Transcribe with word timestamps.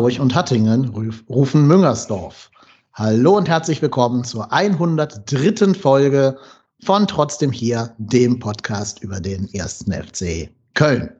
Hamburg 0.00 0.18
und 0.18 0.34
Hattingen 0.34 1.18
rufen 1.28 1.66
Müngersdorf. 1.66 2.50
Hallo 2.94 3.36
und 3.36 3.50
herzlich 3.50 3.82
willkommen 3.82 4.24
zur 4.24 4.50
103. 4.50 5.74
Folge 5.74 6.38
von 6.82 7.06
Trotzdem 7.06 7.52
hier, 7.52 7.92
dem 7.98 8.38
Podcast 8.38 9.02
über 9.02 9.20
den 9.20 9.52
ersten 9.52 9.92
FC 9.92 10.48
Köln. 10.72 11.10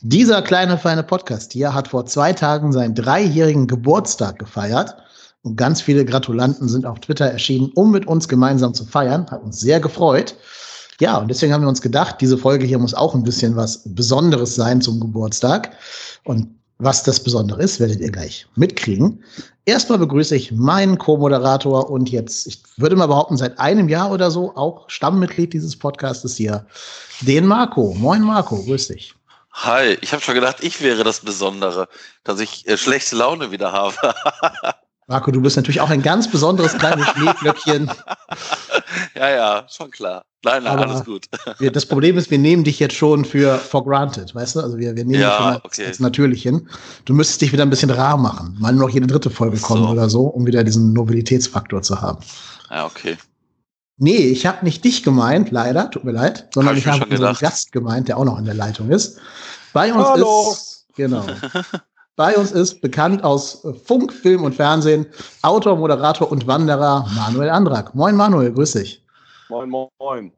Dieser 0.00 0.42
kleine 0.42 0.76
feine 0.76 1.04
Podcast 1.04 1.52
hier 1.52 1.72
hat 1.72 1.86
vor 1.86 2.04
zwei 2.04 2.32
Tagen 2.32 2.72
seinen 2.72 2.96
dreijährigen 2.96 3.68
Geburtstag 3.68 4.40
gefeiert 4.40 4.96
und 5.42 5.54
ganz 5.54 5.80
viele 5.80 6.04
Gratulanten 6.04 6.68
sind 6.68 6.86
auf 6.86 6.98
Twitter 6.98 7.26
erschienen, 7.26 7.70
um 7.76 7.92
mit 7.92 8.08
uns 8.08 8.26
gemeinsam 8.26 8.74
zu 8.74 8.84
feiern. 8.86 9.30
Hat 9.30 9.44
uns 9.44 9.60
sehr 9.60 9.78
gefreut. 9.78 10.34
Ja, 11.00 11.18
und 11.18 11.28
deswegen 11.28 11.52
haben 11.52 11.62
wir 11.62 11.68
uns 11.68 11.80
gedacht, 11.80 12.16
diese 12.20 12.36
Folge 12.36 12.66
hier 12.66 12.80
muss 12.80 12.92
auch 12.92 13.14
ein 13.14 13.22
bisschen 13.22 13.54
was 13.54 13.82
Besonderes 13.84 14.56
sein 14.56 14.80
zum 14.80 14.98
Geburtstag. 14.98 15.70
Und 16.24 16.59
was 16.80 17.02
das 17.02 17.22
Besondere 17.22 17.62
ist, 17.62 17.78
werdet 17.78 18.00
ihr 18.00 18.10
gleich 18.10 18.46
mitkriegen. 18.56 19.22
Erstmal 19.66 19.98
begrüße 19.98 20.34
ich 20.34 20.52
meinen 20.52 20.98
Co-Moderator 20.98 21.90
und 21.90 22.10
jetzt, 22.10 22.46
ich 22.46 22.62
würde 22.76 22.96
mal 22.96 23.06
behaupten, 23.06 23.36
seit 23.36 23.58
einem 23.58 23.88
Jahr 23.88 24.10
oder 24.10 24.30
so 24.30 24.56
auch 24.56 24.88
Stammmitglied 24.88 25.52
dieses 25.52 25.78
Podcastes 25.78 26.36
hier, 26.36 26.66
den 27.20 27.46
Marco. 27.46 27.94
Moin 27.94 28.22
Marco, 28.22 28.62
grüß 28.62 28.88
dich. 28.88 29.14
Hi, 29.52 29.98
ich 30.00 30.12
habe 30.12 30.22
schon 30.22 30.34
gedacht, 30.34 30.58
ich 30.60 30.80
wäre 30.80 31.04
das 31.04 31.20
Besondere, 31.20 31.88
dass 32.24 32.40
ich 32.40 32.66
äh, 32.66 32.76
schlechte 32.76 33.16
Laune 33.16 33.50
wieder 33.50 33.72
habe. 33.72 33.96
Marco, 35.10 35.32
du 35.32 35.40
bist 35.40 35.56
natürlich 35.56 35.80
auch 35.80 35.90
ein 35.90 36.02
ganz 36.02 36.30
besonderes 36.30 36.78
kleines 36.78 37.04
Schneeglöckchen. 37.16 37.90
ja, 39.16 39.28
ja, 39.28 39.66
schon 39.68 39.90
klar. 39.90 40.22
Nein, 40.44 40.62
nein, 40.62 40.78
Aber 40.78 40.88
alles 40.88 41.04
gut. 41.04 41.26
Wir, 41.58 41.72
das 41.72 41.84
Problem 41.84 42.16
ist, 42.16 42.30
wir 42.30 42.38
nehmen 42.38 42.62
dich 42.62 42.78
jetzt 42.78 42.94
schon 42.94 43.24
für 43.24 43.58
for 43.58 43.84
granted, 43.84 44.32
weißt 44.32 44.54
du? 44.54 44.60
Also 44.60 44.78
wir, 44.78 44.94
wir 44.94 45.04
nehmen 45.04 45.20
ja, 45.20 45.54
dich 45.56 45.64
okay. 45.64 45.86
als 45.86 45.98
natürlich 45.98 46.42
hin. 46.42 46.68
Du 47.06 47.12
müsstest 47.12 47.40
dich 47.40 47.52
wieder 47.52 47.64
ein 47.64 47.70
bisschen 47.70 47.90
rar 47.90 48.16
machen. 48.18 48.56
Mal 48.60 48.72
nur 48.72 48.86
noch 48.86 48.94
jede 48.94 49.08
dritte 49.08 49.30
Folge 49.30 49.58
kommen 49.58 49.82
so. 49.82 49.88
oder 49.90 50.08
so, 50.08 50.26
um 50.26 50.46
wieder 50.46 50.62
diesen 50.62 50.92
Nobilitätsfaktor 50.92 51.82
zu 51.82 52.00
haben. 52.00 52.20
Ja, 52.70 52.86
okay. 52.86 53.18
Nee, 53.98 54.28
ich 54.28 54.46
habe 54.46 54.64
nicht 54.64 54.84
dich 54.84 55.02
gemeint, 55.02 55.50
leider, 55.50 55.90
tut 55.90 56.04
mir 56.04 56.12
leid, 56.12 56.48
sondern 56.54 56.76
hab 56.76 56.78
ich, 56.78 56.86
ich 56.86 56.92
habe 56.92 57.10
unseren 57.10 57.34
Gast 57.34 57.72
gemeint, 57.72 58.06
der 58.06 58.16
auch 58.16 58.24
noch 58.24 58.38
in 58.38 58.44
der 58.44 58.54
Leitung 58.54 58.90
ist. 58.90 59.18
Bei 59.72 59.92
uns 59.92 60.06
Hallo. 60.06 60.52
ist, 60.52 60.86
genau. 60.94 61.26
Bei 62.16 62.36
uns 62.36 62.52
ist 62.52 62.80
bekannt 62.80 63.24
aus 63.24 63.66
Funk, 63.84 64.12
Film 64.12 64.44
und 64.44 64.54
Fernsehen 64.54 65.06
Autor, 65.42 65.76
Moderator 65.76 66.30
und 66.30 66.46
Wanderer 66.46 67.06
Manuel 67.14 67.50
Andrak. 67.50 67.94
Moin 67.94 68.14
Manuel, 68.14 68.52
grüß 68.52 68.72
dich. 68.72 69.02
Moin, 69.48 69.70
moin. 69.70 70.32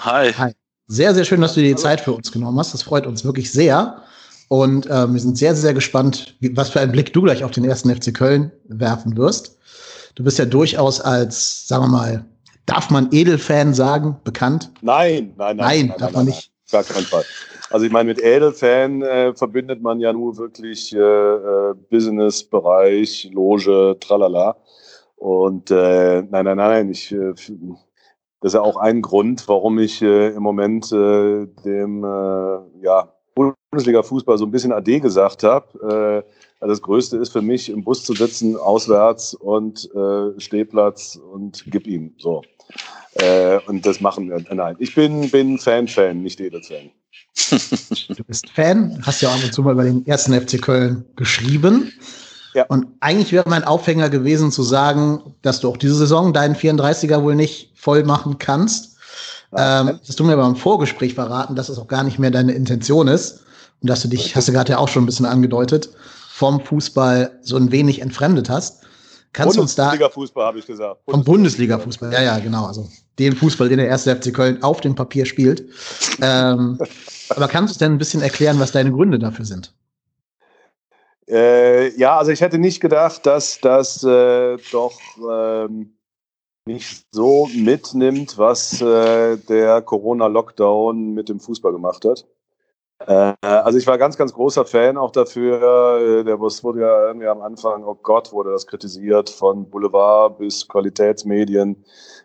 Hi. 0.00 0.32
Hi. 0.32 0.52
Sehr, 0.88 1.14
sehr 1.14 1.24
schön, 1.24 1.40
dass 1.40 1.54
du 1.54 1.60
dir 1.60 1.68
die 1.68 1.80
Zeit 1.80 2.00
für 2.00 2.12
uns 2.12 2.32
genommen 2.32 2.58
hast. 2.58 2.74
Das 2.74 2.82
freut 2.82 3.06
uns 3.06 3.24
wirklich 3.24 3.52
sehr. 3.52 4.02
Und 4.48 4.86
äh, 4.86 5.06
wir 5.12 5.20
sind 5.20 5.38
sehr, 5.38 5.54
sehr 5.54 5.72
gespannt, 5.72 6.34
wie, 6.40 6.56
was 6.56 6.70
für 6.70 6.80
einen 6.80 6.90
Blick 6.90 7.12
du 7.12 7.22
gleich 7.22 7.44
auf 7.44 7.52
den 7.52 7.64
ersten 7.64 7.94
FC 7.94 8.12
Köln 8.12 8.50
werfen 8.64 9.16
wirst. 9.16 9.56
Du 10.16 10.24
bist 10.24 10.38
ja 10.38 10.44
durchaus 10.44 11.00
als, 11.00 11.68
sagen 11.68 11.84
wir 11.84 11.88
mal, 11.88 12.24
darf 12.66 12.90
man 12.90 13.08
Edelfan 13.12 13.72
sagen, 13.72 14.16
bekannt? 14.24 14.72
Nein, 14.82 15.34
nein, 15.36 15.56
nein. 15.56 15.56
Nein, 15.56 15.86
nein 15.86 15.88
darf 15.98 16.00
nein, 16.00 16.12
man 16.12 16.26
nicht. 16.26 16.50
Gar 16.72 16.82
keinen 16.82 17.06
Fall. 17.06 17.24
Also 17.70 17.86
ich 17.86 17.92
meine, 17.92 18.08
mit 18.08 18.20
Edelfan 18.20 19.02
äh, 19.02 19.32
verbindet 19.34 19.80
man 19.80 20.00
ja 20.00 20.12
nur 20.12 20.36
wirklich 20.36 20.92
äh, 20.92 20.98
äh, 20.98 21.74
Business-Bereich, 21.88 23.30
Loge, 23.32 23.96
tralala. 24.00 24.56
Und 25.16 25.70
äh, 25.70 26.22
nein, 26.22 26.44
nein, 26.44 26.56
nein, 26.56 26.90
ich, 26.90 27.12
äh, 27.12 27.32
das 28.40 28.52
ist 28.52 28.54
ja 28.54 28.60
auch 28.60 28.76
ein 28.76 29.02
Grund, 29.02 29.46
warum 29.46 29.78
ich 29.78 30.02
äh, 30.02 30.30
im 30.30 30.42
Moment 30.42 30.90
äh, 30.90 31.46
dem 31.64 32.02
äh, 32.02 32.58
ja, 32.82 33.12
Bundesliga-Fußball 33.36 34.36
so 34.36 34.46
ein 34.46 34.50
bisschen 34.50 34.72
AD 34.72 34.98
gesagt 34.98 35.44
habe. 35.44 36.24
Äh, 36.26 36.32
also 36.58 36.72
das 36.72 36.82
Größte 36.82 37.18
ist 37.18 37.30
für 37.30 37.42
mich, 37.42 37.70
im 37.70 37.84
Bus 37.84 38.04
zu 38.04 38.14
sitzen, 38.14 38.56
auswärts 38.56 39.34
und 39.34 39.88
äh, 39.94 40.40
Stehplatz 40.40 41.16
und 41.16 41.64
gib 41.66 41.86
ihm. 41.86 42.14
So. 42.18 42.42
Äh, 43.14 43.60
und 43.66 43.86
das 43.86 44.00
machen 44.00 44.28
wir. 44.28 44.42
Nein, 44.52 44.74
ich 44.80 44.94
bin, 44.94 45.30
bin 45.30 45.58
Fan-Fan, 45.58 46.20
nicht 46.20 46.40
Edel-Fan. 46.40 46.90
du 47.50 48.24
bist 48.24 48.50
Fan, 48.50 49.00
hast 49.04 49.22
ja 49.22 49.28
auch 49.28 49.34
ab 49.34 49.44
und 49.44 49.52
zu 49.52 49.62
mal 49.62 49.72
über 49.72 49.84
den 49.84 50.06
ersten 50.06 50.38
FC 50.38 50.60
Köln 50.60 51.04
geschrieben. 51.16 51.92
Ja. 52.54 52.66
Und 52.66 52.88
eigentlich 53.00 53.32
wäre 53.32 53.48
mein 53.48 53.64
Aufhänger 53.64 54.10
gewesen 54.10 54.50
zu 54.50 54.62
sagen, 54.62 55.34
dass 55.42 55.60
du 55.60 55.68
auch 55.68 55.76
diese 55.76 55.94
Saison 55.94 56.32
deinen 56.32 56.56
34er 56.56 57.22
wohl 57.22 57.36
nicht 57.36 57.72
voll 57.76 58.02
machen 58.02 58.38
kannst. 58.38 58.96
Ähm, 59.56 59.98
das 60.00 60.08
hast 60.08 60.20
du 60.20 60.24
mir 60.24 60.36
beim 60.36 60.56
Vorgespräch 60.56 61.14
verraten, 61.14 61.54
dass 61.54 61.68
es 61.68 61.78
auch 61.78 61.88
gar 61.88 62.02
nicht 62.02 62.18
mehr 62.18 62.30
deine 62.30 62.52
Intention 62.52 63.08
ist. 63.08 63.44
Und 63.80 63.88
dass 63.88 64.02
du 64.02 64.08
dich, 64.08 64.36
hast 64.36 64.48
du 64.48 64.52
gerade 64.52 64.72
ja 64.72 64.78
auch 64.78 64.88
schon 64.88 65.04
ein 65.04 65.06
bisschen 65.06 65.26
angedeutet, 65.26 65.90
vom 66.32 66.60
Fußball 66.60 67.38
so 67.42 67.56
ein 67.56 67.70
wenig 67.72 68.02
entfremdet 68.02 68.50
hast. 68.50 68.82
Kannst 69.32 69.56
du 69.56 69.60
uns 69.60 69.76
da. 69.76 69.90
Bundesliga-Fußball, 69.90 70.44
habe 70.44 70.58
ich 70.58 70.66
gesagt. 70.66 71.02
Vom 71.08 71.22
Bundesliga-Fußball, 71.22 72.12
ja, 72.12 72.22
ja, 72.22 72.38
genau. 72.40 72.66
Also 72.66 72.88
den 73.18 73.36
Fußball, 73.36 73.68
den 73.68 73.78
der 73.78 73.86
erste 73.86 74.14
FC 74.16 74.34
Köln 74.34 74.62
auf 74.62 74.80
dem 74.80 74.94
Papier 74.94 75.24
spielt. 75.24 75.64
ähm, 76.20 76.78
aber 77.30 77.48
kannst 77.48 77.70
du 77.70 77.74
uns 77.74 77.78
denn 77.78 77.92
ein 77.92 77.98
bisschen 77.98 78.22
erklären, 78.22 78.58
was 78.58 78.72
deine 78.72 78.92
Gründe 78.92 79.18
dafür 79.18 79.44
sind? 79.44 79.74
Äh, 81.28 81.96
ja, 81.96 82.18
also 82.18 82.32
ich 82.32 82.40
hätte 82.40 82.58
nicht 82.58 82.80
gedacht, 82.80 83.24
dass 83.24 83.60
das 83.60 84.02
äh, 84.02 84.56
doch 84.72 84.98
ähm, 85.30 85.94
nicht 86.66 87.06
so 87.12 87.48
mitnimmt, 87.54 88.36
was 88.36 88.80
äh, 88.82 89.36
der 89.36 89.80
Corona-Lockdown 89.82 91.14
mit 91.14 91.28
dem 91.28 91.40
Fußball 91.40 91.72
gemacht 91.72 92.04
hat. 92.04 92.26
Äh, 93.06 93.34
also 93.40 93.78
ich 93.78 93.86
war 93.86 93.96
ganz, 93.96 94.16
ganz 94.16 94.32
großer 94.32 94.64
Fan 94.64 94.96
auch 94.98 95.12
dafür. 95.12 96.20
Äh, 96.20 96.24
der 96.24 96.36
Bus 96.36 96.62
wurde 96.62 96.80
ja 96.80 97.06
irgendwie 97.06 97.28
am 97.28 97.42
Anfang, 97.42 97.84
oh 97.84 97.94
Gott, 97.94 98.32
wurde 98.32 98.50
das 98.50 98.66
kritisiert, 98.66 99.30
von 99.30 99.70
Boulevard 99.70 100.38
bis 100.38 100.66
Qualitätsmedien. 100.68 101.84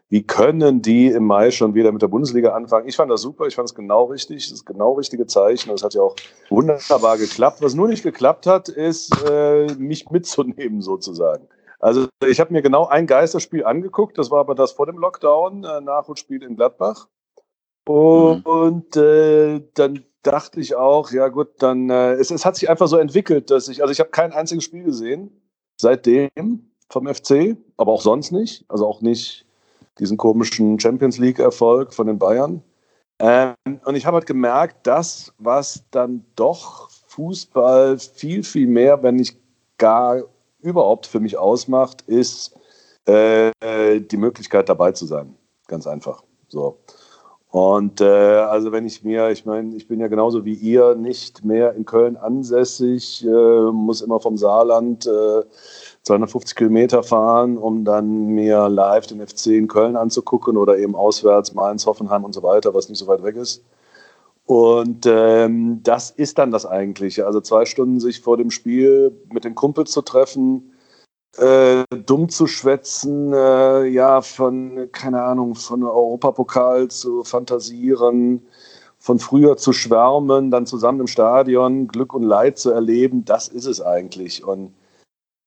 Wie 0.10 0.24
können 0.24 0.82
die 0.82 1.08
im 1.08 1.26
Mai 1.26 1.50
schon 1.50 1.74
wieder 1.74 1.92
mit 1.92 2.02
der 2.02 2.08
Bundesliga 2.08 2.54
anfangen? 2.54 2.88
Ich 2.88 2.96
fand 2.96 3.10
das 3.10 3.22
super, 3.22 3.48
ich 3.48 3.56
fand 3.56 3.70
es 3.70 3.76
genau 3.76 4.06
richtig, 4.06 4.50
das 4.50 4.60
ist 4.60 4.66
genau 4.66 4.94
richtige 4.94 5.26
Zeichen. 5.26 5.70
Das 5.70 5.84
hat 5.84 5.96
ja 5.96 6.02
auch 6.02 6.16
wunderbar 6.50 7.18
geklappt. 7.18 7.62
Was 7.62 7.74
nur 7.74 7.88
nicht 7.88 8.04
geklappt 8.04 8.46
hat, 8.46 8.70
ist, 8.70 9.12
äh, 9.28 9.66
mich 9.78 10.10
mitzunehmen 10.12 10.82
sozusagen. 10.82 11.48
Also 11.80 12.08
ich 12.26 12.40
habe 12.40 12.54
mir 12.54 12.62
genau 12.62 12.86
ein 12.86 13.08
Geisterspiel 13.08 13.66
angeguckt, 13.66 14.18
das 14.18 14.32
war 14.32 14.40
aber 14.40 14.56
das 14.56 14.72
vor 14.72 14.86
dem 14.86 14.98
Lockdown, 14.98 15.64
äh, 15.64 15.82
Nachholspiel 15.82 16.44
in 16.44 16.56
Gladbach. 16.56 17.08
Und, 17.88 18.46
mhm. 18.46 18.52
und 18.52 18.98
äh, 18.98 19.62
dann 19.74 20.06
dachte 20.24 20.60
ich 20.60 20.76
auch, 20.76 21.12
ja 21.12 21.28
gut, 21.28 21.50
dann 21.60 21.90
äh, 21.90 22.14
es, 22.14 22.32
es 22.32 22.46
hat 22.46 22.56
sich 22.56 22.70
einfach 22.70 22.88
so 22.88 22.98
entwickelt, 22.98 23.52
dass 23.52 23.68
ich, 23.68 23.82
also 23.82 23.92
ich 23.92 24.00
habe 24.00 24.10
kein 24.10 24.34
einziges 24.34 24.64
Spiel 24.64 24.84
gesehen 24.84 25.42
seitdem 25.80 26.72
vom 26.90 27.08
FC, 27.08 27.58
aber 27.78 27.92
auch 27.92 28.02
sonst 28.02 28.32
nicht, 28.32 28.66
also 28.68 28.88
auch 28.88 29.02
nicht 29.02 29.46
diesen 30.00 30.17
komischen 30.17 30.79
Champions 30.79 31.17
League 31.17 31.39
Erfolg 31.39 31.94
von 31.94 32.07
den 32.07 32.19
Bayern. 32.19 32.61
Ähm, 33.19 33.56
und 33.85 33.95
ich 33.95 34.06
habe 34.06 34.16
halt 34.16 34.25
gemerkt, 34.25 34.85
das, 34.88 35.33
was 35.38 35.83
dann 35.91 36.25
doch 36.35 36.89
Fußball 37.07 37.97
viel, 37.97 38.44
viel 38.44 38.67
mehr, 38.67 39.01
wenn 39.03 39.16
nicht 39.16 39.38
gar 39.78 40.23
überhaupt 40.59 41.06
für 41.06 41.19
mich 41.19 41.38
ausmacht, 41.38 42.01
ist 42.03 42.57
äh, 43.06 43.51
die 44.01 44.17
Möglichkeit 44.17 44.67
dabei 44.67 44.91
zu 44.91 45.06
sein. 45.06 45.35
Ganz 45.67 45.88
einfach. 45.88 46.23
So. 46.47 46.79
Und 47.56 48.01
äh, 48.01 48.03
also 48.03 48.73
wenn 48.73 48.85
ich 48.85 49.06
mir, 49.06 49.29
ich 49.29 49.45
meine, 49.45 49.75
ich 49.77 49.88
bin 49.88 50.01
ja 50.01 50.09
genauso 50.09 50.44
wie 50.44 50.56
ihr 50.56 50.95
nicht 50.95 51.45
mehr 51.45 51.74
in 51.74 51.86
Köln 51.86 52.18
ansässig, 52.18 53.25
äh, 53.25 53.71
muss 53.71 54.01
immer 54.01 54.19
vom 54.19 54.38
Saarland 54.38 55.07
äh, 55.07 55.41
250 56.06 56.56
Kilometer 56.56 57.04
fahren, 57.04 57.57
um 57.57 57.84
dann 57.84 58.28
mir 58.28 58.69
live 58.69 59.07
den 59.07 59.25
FC 59.25 59.48
in 59.48 59.68
Köln 59.68 59.96
anzugucken 59.96 60.56
oder 60.56 60.78
eben 60.78 60.96
auswärts 60.96 61.54
Mainz, 61.54 61.86
Hoffenheim 61.86 62.24
und 62.24 62.34
so 62.34 62.44
weiter, 62.44 62.74
was 62.74 62.90
nicht 62.90 63.00
so 63.00 63.07
weit 63.07 63.24
weg 63.24 63.36
ist. 63.36 63.63
Und 64.46 65.07
ähm, 65.07 65.81
das 65.81 66.12
ist 66.12 66.38
dann 66.38 66.52
das 66.52 66.68
Eigentliche. 66.68 67.25
Also 67.25 67.42
zwei 67.42 67.66
Stunden 67.66 68.00
sich 68.00 68.22
vor 68.22 68.38
dem 68.38 68.52
Spiel 68.52 69.12
mit 69.34 69.44
den 69.44 69.56
Kumpels 69.56 69.92
zu 69.92 70.04
treffen, 70.04 70.72
äh, 71.38 71.84
dumm 72.06 72.30
zu 72.30 72.46
schwätzen, 72.46 73.34
äh, 73.34 73.86
ja, 73.86 74.22
von, 74.22 74.90
keine 74.92 75.24
Ahnung, 75.24 75.56
von 75.56 75.84
Europapokal 75.84 76.90
zu 76.90 77.24
fantasieren, 77.24 78.46
von 79.00 79.18
früher 79.18 79.58
zu 79.58 79.74
schwärmen, 79.74 80.51
dann 80.51 80.68
zusammen 80.68 81.01
im 81.01 81.08
Stadion 81.08 81.88
Glück 81.88 82.13
und 82.13 82.24
Leid 82.24 82.60
zu 82.60 82.69
erleben, 82.69 83.25
das 83.25 83.48
ist 83.48 83.66
es 83.66 83.81
eigentlich. 83.81 84.46
Und 84.46 84.74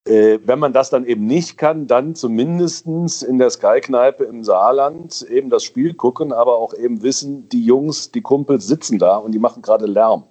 wenn 0.08 0.58
man 0.58 0.72
das 0.72 0.90
dann 0.90 1.04
eben 1.04 1.26
nicht 1.26 1.58
kann, 1.58 1.86
dann 1.86 2.14
zumindest 2.14 2.86
in 3.22 3.38
der 3.38 3.50
Sky-Kneipe 3.50 4.24
im 4.24 4.42
Saarland 4.42 5.22
eben 5.22 5.50
das 5.50 5.64
Spiel 5.64 5.94
gucken, 5.94 6.32
aber 6.32 6.58
auch 6.58 6.74
eben 6.74 7.02
wissen, 7.02 7.48
die 7.48 7.64
Jungs, 7.64 8.10
die 8.10 8.22
Kumpels 8.22 8.66
sitzen 8.66 8.98
da 8.98 9.16
und 9.16 9.32
die 9.32 9.38
machen 9.38 9.62
gerade 9.62 9.86
Lärm 9.86 10.24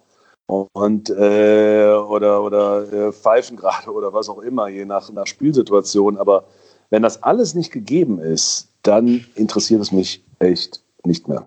und 0.47 1.09
äh, 1.09 1.93
oder 1.93 2.41
oder 2.41 2.91
äh, 2.91 3.11
pfeifen 3.11 3.57
gerade 3.57 3.91
oder 3.91 4.13
was 4.13 4.29
auch 4.29 4.39
immer, 4.39 4.69
je 4.69 4.85
nach, 4.85 5.11
nach 5.11 5.27
Spielsituation. 5.27 6.17
Aber 6.17 6.45
wenn 6.89 7.03
das 7.03 7.21
alles 7.23 7.53
nicht 7.53 7.71
gegeben 7.71 8.19
ist, 8.19 8.69
dann 8.83 9.25
interessiert 9.35 9.81
es 9.81 9.91
mich 9.91 10.23
echt 10.39 10.81
nicht 11.03 11.27
mehr. 11.27 11.45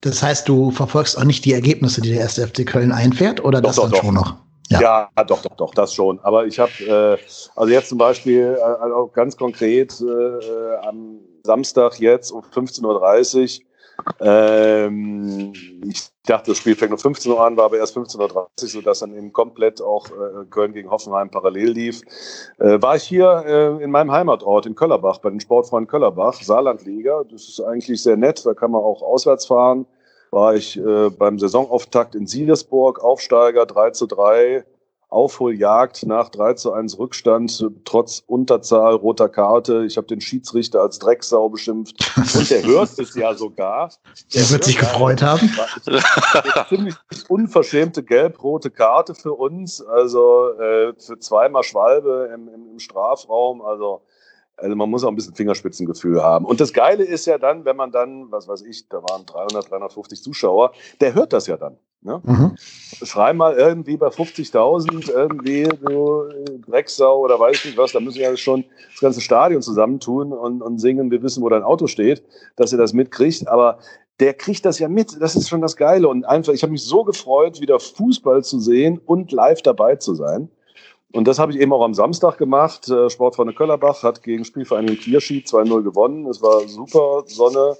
Das 0.00 0.22
heißt, 0.22 0.48
du 0.48 0.70
verfolgst 0.70 1.16
auch 1.16 1.24
nicht 1.24 1.44
die 1.44 1.54
Ergebnisse, 1.54 2.02
die 2.02 2.10
der 2.10 2.20
erste 2.20 2.46
FC 2.46 2.66
Köln 2.66 2.92
einfährt, 2.92 3.42
oder 3.42 3.62
doch, 3.62 3.68
das 3.68 3.76
doch, 3.76 3.82
dann 3.84 3.92
doch. 3.92 4.02
schon 4.02 4.14
noch? 4.14 4.36
Ja. 4.70 5.10
ja, 5.16 5.24
doch, 5.24 5.42
doch, 5.42 5.56
doch, 5.56 5.74
das 5.74 5.94
schon. 5.94 6.20
Aber 6.20 6.46
ich 6.46 6.58
habe, 6.58 6.72
äh, 6.80 7.18
also 7.54 7.72
jetzt 7.72 7.88
zum 7.90 7.98
Beispiel, 7.98 8.56
äh, 8.58 8.62
also 8.62 9.10
ganz 9.12 9.36
konkret 9.36 10.00
äh, 10.00 10.76
am 10.86 11.18
Samstag 11.42 12.00
jetzt 12.00 12.30
um 12.30 12.42
15.30 12.42 13.60
Uhr 13.60 13.64
ähm, 14.20 15.52
ich 15.84 16.08
dachte, 16.26 16.50
das 16.50 16.58
Spiel 16.58 16.74
fängt 16.74 16.92
um 16.92 16.98
15 16.98 17.30
Uhr 17.32 17.40
an, 17.40 17.56
war 17.56 17.66
aber 17.66 17.78
erst 17.78 17.96
15.30 17.96 18.34
Uhr, 18.34 18.48
sodass 18.56 19.00
dann 19.00 19.14
eben 19.14 19.32
komplett 19.32 19.80
auch 19.80 20.06
äh, 20.08 20.44
Köln 20.50 20.72
gegen 20.72 20.90
Hoffenheim 20.90 21.30
parallel 21.30 21.70
lief. 21.70 22.00
Äh, 22.58 22.80
war 22.82 22.96
ich 22.96 23.04
hier 23.04 23.44
äh, 23.46 23.82
in 23.82 23.90
meinem 23.90 24.12
Heimatort 24.12 24.66
in 24.66 24.74
Köllerbach, 24.74 25.18
bei 25.18 25.30
den 25.30 25.40
Sportfreunden 25.40 25.88
Köllerbach, 25.88 26.34
Saarlandliga. 26.34 27.24
Das 27.30 27.48
ist 27.48 27.60
eigentlich 27.60 28.02
sehr 28.02 28.16
nett, 28.16 28.44
da 28.44 28.54
kann 28.54 28.70
man 28.70 28.82
auch 28.82 29.02
auswärts 29.02 29.46
fahren. 29.46 29.86
War 30.34 30.56
ich 30.56 30.76
äh, 30.76 31.10
beim 31.10 31.38
Saisonauftakt 31.38 32.16
in 32.16 32.26
Siegesburg, 32.26 32.98
Aufsteiger 32.98 33.66
3 33.66 33.90
zu 33.90 34.06
3 34.06 34.64
Aufholjagd 35.08 36.06
nach 36.06 36.28
3 36.28 36.54
zu 36.54 36.72
1 36.72 36.98
Rückstand, 36.98 37.64
trotz 37.84 38.24
Unterzahl, 38.26 38.94
roter 38.94 39.28
Karte. 39.28 39.84
Ich 39.84 39.96
habe 39.96 40.08
den 40.08 40.20
Schiedsrichter 40.20 40.80
als 40.80 40.98
Drecksau 40.98 41.48
beschimpft. 41.50 41.94
Und 42.34 42.50
der 42.50 42.64
hört 42.64 42.98
es 42.98 43.14
ja 43.14 43.32
sogar. 43.34 43.92
Der, 44.34 44.42
der 44.42 44.50
wird 44.50 44.64
sich 44.64 44.76
gefreut 44.76 45.22
haben. 45.22 45.48
Ziemlich 46.68 46.96
unverschämte 47.28 48.02
gelb-rote 48.02 48.72
Karte 48.72 49.14
für 49.14 49.34
uns. 49.34 49.80
Also 49.80 50.50
äh, 50.58 50.94
für 50.98 51.16
zweimal 51.20 51.62
Schwalbe 51.62 52.32
im, 52.34 52.48
im, 52.48 52.70
im 52.72 52.78
Strafraum. 52.80 53.62
Also 53.62 54.02
also 54.56 54.76
man 54.76 54.88
muss 54.88 55.04
auch 55.04 55.08
ein 55.08 55.16
bisschen 55.16 55.34
Fingerspitzengefühl 55.34 56.22
haben. 56.22 56.44
Und 56.44 56.60
das 56.60 56.72
Geile 56.72 57.04
ist 57.04 57.26
ja 57.26 57.38
dann, 57.38 57.64
wenn 57.64 57.76
man 57.76 57.90
dann, 57.90 58.30
was 58.30 58.46
weiß 58.46 58.62
ich, 58.62 58.88
da 58.88 58.98
waren 58.98 59.26
300, 59.26 59.70
350 59.70 60.22
Zuschauer, 60.22 60.72
der 61.00 61.14
hört 61.14 61.32
das 61.32 61.46
ja 61.46 61.56
dann. 61.56 61.76
Ne? 62.02 62.20
Mhm. 62.22 62.56
Schrei 62.56 63.32
mal 63.32 63.54
irgendwie 63.54 63.96
bei 63.96 64.08
50.000 64.08 65.10
irgendwie 65.10 65.66
so 65.88 66.28
Drecksau 66.66 67.20
oder 67.20 67.40
weiß 67.40 67.56
ich 67.56 67.64
nicht 67.64 67.78
was, 67.78 67.92
da 67.92 68.00
müssen 68.00 68.20
ja 68.20 68.36
schon 68.36 68.64
das 68.92 69.00
ganze 69.00 69.20
Stadion 69.22 69.62
zusammentun 69.62 70.32
und, 70.32 70.60
und 70.60 70.78
singen, 70.78 71.10
wir 71.10 71.22
wissen, 71.22 71.42
wo 71.42 71.48
dein 71.48 71.62
Auto 71.62 71.86
steht, 71.86 72.22
dass 72.56 72.72
ihr 72.72 72.78
das 72.78 72.92
mitkriegt. 72.92 73.48
Aber 73.48 73.78
der 74.20 74.34
kriegt 74.34 74.64
das 74.64 74.78
ja 74.78 74.88
mit. 74.88 75.20
Das 75.20 75.34
ist 75.34 75.48
schon 75.48 75.62
das 75.62 75.76
Geile. 75.76 76.08
Und 76.08 76.24
einfach, 76.24 76.52
ich 76.52 76.62
habe 76.62 76.72
mich 76.72 76.84
so 76.84 77.04
gefreut, 77.04 77.60
wieder 77.60 77.80
Fußball 77.80 78.44
zu 78.44 78.60
sehen 78.60 79.00
und 79.04 79.32
live 79.32 79.62
dabei 79.62 79.96
zu 79.96 80.14
sein. 80.14 80.50
Und 81.14 81.28
das 81.28 81.38
habe 81.38 81.52
ich 81.52 81.60
eben 81.60 81.72
auch 81.72 81.84
am 81.84 81.94
Samstag 81.94 82.38
gemacht. 82.38 82.88
Äh, 82.88 83.08
Sportfreunde 83.08 83.54
Köllerbach 83.54 84.02
hat 84.02 84.24
gegen 84.24 84.44
Spielvereinigung 84.44 84.96
Kierschi 84.96 85.44
2-0 85.46 85.84
gewonnen. 85.84 86.26
Es 86.26 86.42
war 86.42 86.66
super 86.66 87.22
Sonne. 87.26 87.76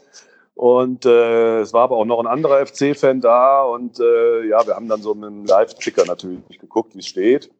Und 0.54 1.04
äh, 1.04 1.58
es 1.58 1.72
war 1.72 1.82
aber 1.82 1.96
auch 1.96 2.04
noch 2.04 2.20
ein 2.20 2.28
anderer 2.28 2.64
FC-Fan 2.64 3.20
da. 3.20 3.64
Und 3.64 3.98
äh, 3.98 4.46
ja, 4.46 4.64
wir 4.64 4.76
haben 4.76 4.88
dann 4.88 5.02
so 5.02 5.16
mit 5.16 5.24
einem 5.24 5.44
Live-Ticker 5.46 6.04
natürlich 6.06 6.60
geguckt, 6.60 6.94
wie 6.94 7.00
es 7.00 7.08
steht. 7.08 7.50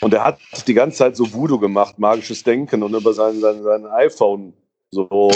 Und 0.00 0.14
er 0.14 0.24
hat 0.24 0.38
die 0.66 0.72
ganze 0.72 0.96
Zeit 0.96 1.14
so 1.14 1.30
Voodoo 1.30 1.58
gemacht, 1.58 1.98
magisches 1.98 2.42
Denken 2.42 2.82
und 2.82 2.94
über 2.94 3.12
sein, 3.12 3.38
sein, 3.38 3.62
sein 3.62 3.84
iPhone 3.84 4.54
so 4.90 5.30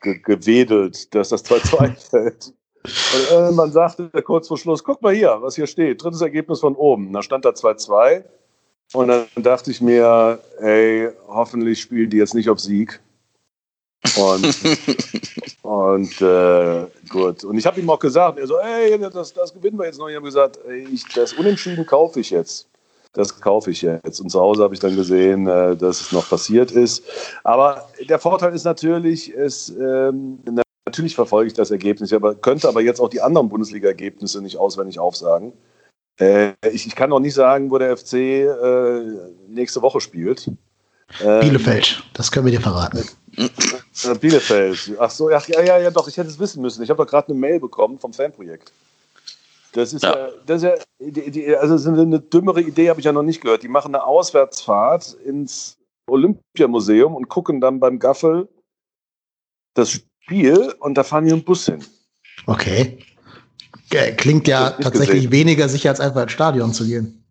ge 0.00 0.20
gewedelt, 0.20 1.14
dass 1.14 1.28
das 1.28 1.44
2-2 1.44 1.96
fällt. 2.10 2.46
Und 2.82 3.30
irgendwann 3.30 3.72
sagte 3.72 4.08
er 4.10 4.22
kurz 4.22 4.48
vor 4.48 4.56
Schluss, 4.56 4.82
guck 4.82 5.02
mal 5.02 5.14
hier, 5.14 5.36
was 5.40 5.56
hier 5.56 5.66
steht. 5.66 6.02
Drittes 6.02 6.22
Ergebnis 6.22 6.60
von 6.60 6.74
oben. 6.76 7.12
Da 7.12 7.22
stand 7.22 7.44
da 7.44 7.50
2-2. 7.50 8.24
Und 8.94 9.08
dann 9.08 9.26
dachte 9.34 9.72
ich 9.72 9.80
mir, 9.80 10.38
ey, 10.60 11.10
hoffentlich 11.26 11.80
spielen 11.80 12.10
die 12.10 12.16
jetzt 12.16 12.34
nicht 12.34 12.48
auf 12.48 12.60
Sieg. 12.60 13.00
Und, 14.16 14.56
und 15.62 16.20
äh, 16.20 16.86
gut. 17.08 17.42
Und 17.42 17.58
ich 17.58 17.66
habe 17.66 17.80
ihm 17.80 17.90
auch 17.90 17.98
gesagt, 17.98 18.38
er 18.38 18.46
so, 18.46 18.56
ey, 18.58 18.96
das, 18.98 19.32
das 19.32 19.52
gewinnen 19.52 19.78
wir 19.78 19.86
jetzt 19.86 19.98
noch. 19.98 20.08
Ich 20.08 20.14
habe 20.14 20.26
gesagt, 20.26 20.60
ey, 20.68 20.86
ich, 20.92 21.04
das 21.12 21.32
Unentschieden 21.32 21.84
kaufe 21.84 22.20
ich 22.20 22.30
jetzt. 22.30 22.68
Das 23.14 23.40
kaufe 23.40 23.72
ich 23.72 23.82
jetzt. 23.82 24.20
Und 24.20 24.30
zu 24.30 24.40
Hause 24.40 24.62
habe 24.62 24.74
ich 24.74 24.80
dann 24.80 24.94
gesehen, 24.94 25.48
äh, 25.48 25.76
dass 25.76 26.00
es 26.00 26.12
noch 26.12 26.28
passiert 26.28 26.70
ist. 26.70 27.02
Aber 27.42 27.88
der 28.08 28.20
Vorteil 28.20 28.54
ist 28.54 28.64
natürlich, 28.64 29.34
es, 29.34 29.70
ähm, 29.70 30.38
natürlich 30.86 31.16
verfolge 31.16 31.48
ich 31.48 31.54
das 31.54 31.72
Ergebnis, 31.72 32.12
aber 32.12 32.36
könnte 32.36 32.68
aber 32.68 32.80
jetzt 32.80 33.00
auch 33.00 33.10
die 33.10 33.20
anderen 33.20 33.48
Bundesliga-Ergebnisse 33.48 34.40
nicht 34.40 34.56
auswendig 34.56 35.00
aufsagen. 35.00 35.52
Äh, 36.20 36.52
ich, 36.72 36.86
ich, 36.86 36.94
kann 36.94 37.10
noch 37.10 37.20
nicht 37.20 37.34
sagen, 37.34 37.70
wo 37.70 37.78
der 37.78 37.96
FC 37.96 38.14
äh, 38.14 39.02
nächste 39.48 39.82
Woche 39.82 40.00
spielt. 40.00 40.50
Ähm, 41.20 41.40
Bielefeld, 41.40 42.02
das 42.12 42.30
können 42.30 42.46
wir 42.46 42.52
dir 42.52 42.60
verraten. 42.60 43.04
Äh, 43.36 44.14
Bielefeld. 44.20 44.92
Ach 44.98 45.10
so, 45.10 45.30
ach, 45.30 45.46
ja, 45.48 45.60
ja, 45.62 45.78
ja, 45.78 45.90
doch, 45.90 46.08
ich 46.08 46.16
hätte 46.16 46.28
es 46.28 46.38
wissen 46.38 46.62
müssen. 46.62 46.82
Ich 46.82 46.90
habe 46.90 47.02
doch 47.02 47.10
gerade 47.10 47.28
eine 47.28 47.38
Mail 47.38 47.60
bekommen 47.60 47.98
vom 47.98 48.12
Fanprojekt. 48.12 48.72
Das 49.72 49.92
ist 49.92 50.02
ja, 50.02 50.16
ja 50.16 50.28
das 50.46 50.62
ist 50.62 50.68
ja, 50.68 50.74
die, 51.00 51.30
die, 51.30 51.56
also 51.56 51.90
eine 51.90 52.20
dümmere 52.20 52.60
Idee 52.60 52.90
habe 52.90 53.00
ich 53.00 53.06
ja 53.06 53.12
noch 53.12 53.24
nicht 53.24 53.40
gehört. 53.40 53.62
Die 53.64 53.68
machen 53.68 53.94
eine 53.94 54.04
Auswärtsfahrt 54.04 55.14
ins 55.24 55.76
Olympiamuseum 56.06 57.14
und 57.14 57.28
gucken 57.28 57.60
dann 57.60 57.80
beim 57.80 57.98
Gaffel 57.98 58.48
das 59.74 59.90
Spiel 59.90 60.74
und 60.78 60.94
da 60.94 61.02
fahren 61.02 61.26
die 61.26 61.32
einen 61.32 61.44
Bus 61.44 61.66
hin. 61.66 61.84
Okay. 62.46 62.98
Klingt 64.16 64.48
ja 64.48 64.70
tatsächlich 64.70 65.24
gesehen. 65.24 65.32
weniger 65.32 65.68
sicher, 65.68 65.90
als 65.90 66.00
einfach 66.00 66.22
ins 66.22 66.32
Stadion 66.32 66.72
zu 66.72 66.84
gehen. 66.84 67.24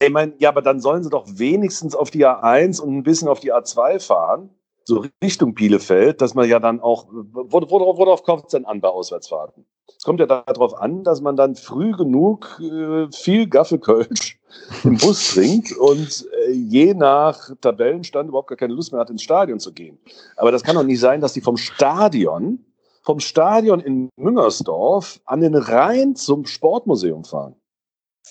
Ich 0.00 0.10
meine, 0.10 0.34
ja, 0.38 0.50
aber 0.50 0.62
dann 0.62 0.80
sollen 0.80 1.02
sie 1.02 1.10
doch 1.10 1.26
wenigstens 1.28 1.94
auf 1.94 2.10
die 2.10 2.24
A1 2.24 2.80
und 2.80 2.96
ein 2.96 3.02
bisschen 3.02 3.28
auf 3.28 3.40
die 3.40 3.52
A2 3.52 3.98
fahren, 3.98 4.50
so 4.84 5.04
Richtung 5.22 5.54
Bielefeld, 5.54 6.20
dass 6.20 6.34
man 6.34 6.48
ja 6.48 6.60
dann 6.60 6.80
auch, 6.80 7.06
worauf, 7.10 7.98
worauf 7.98 8.22
kommt 8.22 8.44
es 8.44 8.52
denn 8.52 8.64
an 8.64 8.80
bei 8.80 8.88
Auswärtsfahrten? 8.88 9.66
Es 9.98 10.04
kommt 10.04 10.20
ja 10.20 10.26
darauf 10.26 10.80
an, 10.80 11.02
dass 11.02 11.20
man 11.20 11.36
dann 11.36 11.56
früh 11.56 11.92
genug 11.92 12.60
äh, 12.60 13.10
viel 13.12 13.48
Gaffelkölsch 13.48 14.38
im 14.84 14.96
Bus 14.98 15.34
trinkt 15.34 15.72
und 15.76 16.26
äh, 16.46 16.52
je 16.52 16.94
nach 16.94 17.50
Tabellenstand 17.60 18.28
überhaupt 18.28 18.48
gar 18.48 18.56
keine 18.56 18.74
Lust 18.74 18.92
mehr 18.92 19.00
hat, 19.00 19.10
ins 19.10 19.22
Stadion 19.22 19.58
zu 19.58 19.72
gehen. 19.72 19.98
Aber 20.36 20.52
das 20.52 20.62
kann 20.62 20.76
doch 20.76 20.84
nicht 20.84 21.00
sein, 21.00 21.20
dass 21.20 21.32
die 21.32 21.40
vom 21.40 21.56
Stadion 21.56 22.64
vom 23.06 23.20
Stadion 23.20 23.78
in 23.78 24.10
Müngersdorf 24.16 25.20
an 25.24 25.40
den 25.40 25.54
Rhein 25.54 26.16
zum 26.16 26.44
Sportmuseum 26.44 27.24
fahren. 27.24 27.54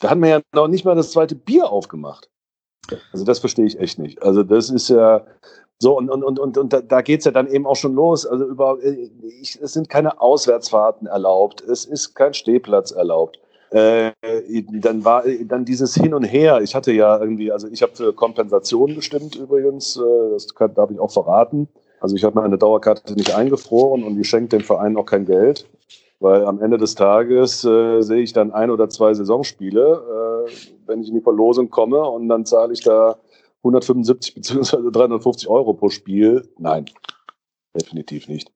Da 0.02 0.10
hat 0.10 0.18
man 0.18 0.30
ja 0.30 0.42
noch 0.54 0.68
nicht 0.68 0.84
mal 0.84 0.96
das 0.96 1.12
zweite 1.12 1.34
Bier 1.34 1.72
aufgemacht. 1.72 2.30
Also 3.14 3.24
das 3.24 3.40
verstehe 3.40 3.66
ich 3.66 3.80
echt 3.80 3.98
nicht. 3.98 4.22
Also 4.22 4.44
das 4.44 4.70
ist 4.70 4.90
ja 4.90 5.26
so 5.80 5.98
und, 5.98 6.10
und, 6.10 6.24
und, 6.24 6.40
und, 6.40 6.58
und 6.58 6.92
da, 6.92 7.02
geht 7.02 7.20
es 7.20 7.26
ja 7.26 7.32
dann 7.32 7.48
eben 7.48 7.66
auch 7.66 7.78
schon 7.78 7.96
los. 7.96 8.26
Also 8.26 8.46
über, 8.46 8.78
ich, 8.84 9.60
es 9.62 9.72
sind 9.74 9.88
keine 9.88 10.20
Auswärtsfahrten 10.20 11.08
erlaubt, 11.08 11.62
es 11.62 11.86
ist 11.86 12.14
kein 12.14 12.34
Stehplatz 12.34 12.92
erlaubt. 12.92 13.40
Äh, 13.72 14.12
dann 14.82 15.06
war 15.06 15.24
dann 15.46 15.64
dieses 15.64 15.96
Hin 15.96 16.14
und 16.14 16.24
Her. 16.24 16.62
Ich 16.62 16.76
hatte 16.76 16.92
ja 16.92 17.18
irgendwie, 17.18 17.52
also 17.52 17.68
ich 17.70 17.82
habe 17.82 17.96
für 17.96 18.14
Kompensation 18.14 18.94
gestimmt 18.94 19.36
übrigens, 19.38 19.96
äh, 19.98 20.32
das 20.32 20.54
kann, 20.54 20.74
darf 20.74 20.92
ich 20.92 21.00
auch 21.00 21.12
verraten. 21.12 21.70
Also 22.00 22.16
ich 22.16 22.24
habe 22.24 22.40
meine 22.40 22.58
Dauerkarte 22.58 23.14
nicht 23.14 23.34
eingefroren 23.34 24.04
und 24.04 24.20
ich 24.20 24.28
schenke 24.28 24.50
dem 24.50 24.62
Verein 24.62 24.98
auch 24.98 25.06
kein 25.06 25.26
Geld, 25.26 25.68
weil 26.20 26.46
am 26.46 26.62
Ende 26.62 26.78
des 26.78 26.96
Tages 26.96 27.64
äh, 27.64 28.02
sehe 28.02 28.22
ich 28.22 28.34
dann 28.34 28.52
ein 28.52 28.70
oder 28.70 28.90
zwei 28.90 29.14
Saisonspiele, 29.14 30.48
äh, 30.48 30.52
wenn 30.88 31.02
ich 31.02 31.10
in 31.10 31.16
die 31.16 31.22
Verlosung 31.22 31.70
komme 31.70 32.02
und 32.02 32.28
dann 32.28 32.46
zahle 32.46 32.74
ich 32.74 32.82
da 32.82 33.18
175 33.60 34.36
bzw. 34.36 34.92
350 34.92 35.50
Euro 35.50 35.74
pro 35.74 35.90
Spiel. 35.90 36.48
Nein, 36.58 36.86
definitiv 37.76 38.28
nicht. 38.28 38.52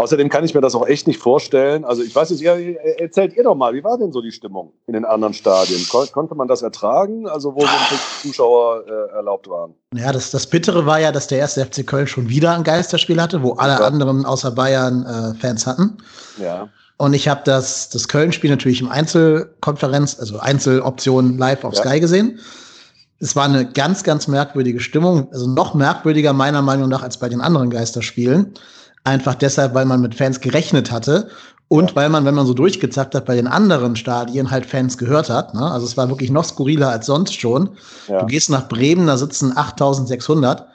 Außerdem 0.00 0.30
kann 0.30 0.46
ich 0.46 0.54
mir 0.54 0.62
das 0.62 0.74
auch 0.74 0.86
echt 0.86 1.06
nicht 1.06 1.20
vorstellen. 1.20 1.84
Also 1.84 2.02
ich 2.02 2.16
weiß 2.16 2.30
nicht, 2.30 2.40
ihr, 2.40 2.80
erzählt 2.98 3.34
ihr 3.36 3.44
doch 3.44 3.54
mal, 3.54 3.74
wie 3.74 3.84
war 3.84 3.98
denn 3.98 4.12
so 4.12 4.22
die 4.22 4.32
Stimmung 4.32 4.72
in 4.86 4.94
den 4.94 5.04
anderen 5.04 5.34
Stadien? 5.34 5.86
Kon 5.90 6.10
konnte 6.10 6.34
man 6.34 6.48
das 6.48 6.62
ertragen, 6.62 7.28
also 7.28 7.54
wo 7.54 7.60
so 7.60 7.96
Zuschauer 8.22 8.84
äh, 8.86 9.16
erlaubt 9.16 9.50
waren? 9.50 9.74
Ja, 9.94 10.10
das, 10.10 10.30
das 10.30 10.46
Bittere 10.46 10.86
war 10.86 10.98
ja, 11.00 11.12
dass 11.12 11.26
der 11.26 11.36
erste 11.36 11.66
FC 11.66 11.86
Köln 11.86 12.06
schon 12.06 12.30
wieder 12.30 12.54
ein 12.54 12.64
Geisterspiel 12.64 13.20
hatte, 13.20 13.42
wo 13.42 13.52
alle 13.56 13.74
ja. 13.74 13.80
anderen 13.80 14.24
außer 14.24 14.52
Bayern 14.52 15.04
äh, 15.04 15.38
Fans 15.38 15.66
hatten. 15.66 15.98
Ja. 16.38 16.70
Und 16.96 17.12
ich 17.12 17.28
habe 17.28 17.42
das, 17.44 17.90
das 17.90 18.08
Köln-Spiel 18.08 18.48
natürlich 18.48 18.80
im 18.80 18.88
Einzelkonferenz, 18.88 20.18
also 20.18 20.38
Einzeloption 20.38 21.36
live 21.36 21.62
auf 21.64 21.74
ja. 21.74 21.82
Sky 21.82 22.00
gesehen. 22.00 22.38
Es 23.18 23.36
war 23.36 23.44
eine 23.44 23.70
ganz, 23.70 24.02
ganz 24.02 24.28
merkwürdige 24.28 24.80
Stimmung, 24.80 25.28
also 25.30 25.46
noch 25.46 25.74
merkwürdiger 25.74 26.32
meiner 26.32 26.62
Meinung 26.62 26.88
nach 26.88 27.02
als 27.02 27.18
bei 27.18 27.28
den 27.28 27.42
anderen 27.42 27.68
Geisterspielen. 27.68 28.54
Einfach 29.04 29.34
deshalb, 29.34 29.74
weil 29.74 29.86
man 29.86 30.00
mit 30.00 30.14
Fans 30.14 30.40
gerechnet 30.40 30.90
hatte 30.90 31.28
und 31.68 31.90
ja. 31.90 31.96
weil 31.96 32.08
man, 32.08 32.24
wenn 32.24 32.34
man 32.34 32.46
so 32.46 32.54
durchgezackt 32.54 33.14
hat, 33.14 33.26
bei 33.26 33.36
den 33.36 33.46
anderen 33.46 33.96
Stadien 33.96 34.50
halt 34.50 34.66
Fans 34.66 34.98
gehört 34.98 35.30
hat. 35.30 35.54
Ne? 35.54 35.62
Also 35.62 35.86
es 35.86 35.96
war 35.96 36.08
wirklich 36.08 36.30
noch 36.30 36.44
skurriler 36.44 36.90
als 36.90 37.06
sonst 37.06 37.40
schon. 37.40 37.70
Ja. 38.08 38.20
Du 38.20 38.26
gehst 38.26 38.50
nach 38.50 38.68
Bremen, 38.68 39.06
da 39.06 39.16
sitzen 39.16 39.56
8600 39.56 40.66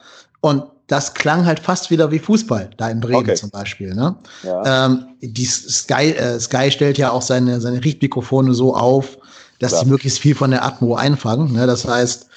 und 0.42 0.64
das 0.88 1.14
klang 1.14 1.46
halt 1.46 1.60
fast 1.60 1.90
wieder 1.90 2.12
wie 2.12 2.20
Fußball, 2.20 2.70
da 2.78 2.90
in 2.90 3.00
Bremen 3.00 3.18
okay. 3.18 3.36
zum 3.36 3.50
Beispiel. 3.50 3.94
Ne? 3.94 4.16
Ja. 4.44 4.86
Ähm, 4.86 5.06
die 5.22 5.46
Sky, 5.46 6.12
äh, 6.12 6.40
Sky 6.40 6.72
stellt 6.72 6.98
ja 6.98 7.12
auch 7.12 7.24
seine, 7.24 7.60
seine 7.60 7.84
Richtmikrofone 7.84 8.54
so 8.54 8.76
auf, 8.76 9.18
dass 9.60 9.72
Klar. 9.72 9.84
die 9.84 9.90
möglichst 9.90 10.20
viel 10.20 10.36
von 10.36 10.52
der 10.52 10.64
Atmo 10.64 10.96
einfangen. 10.96 11.52
Ne? 11.54 11.66
Das 11.66 11.88
heißt, 11.88 12.28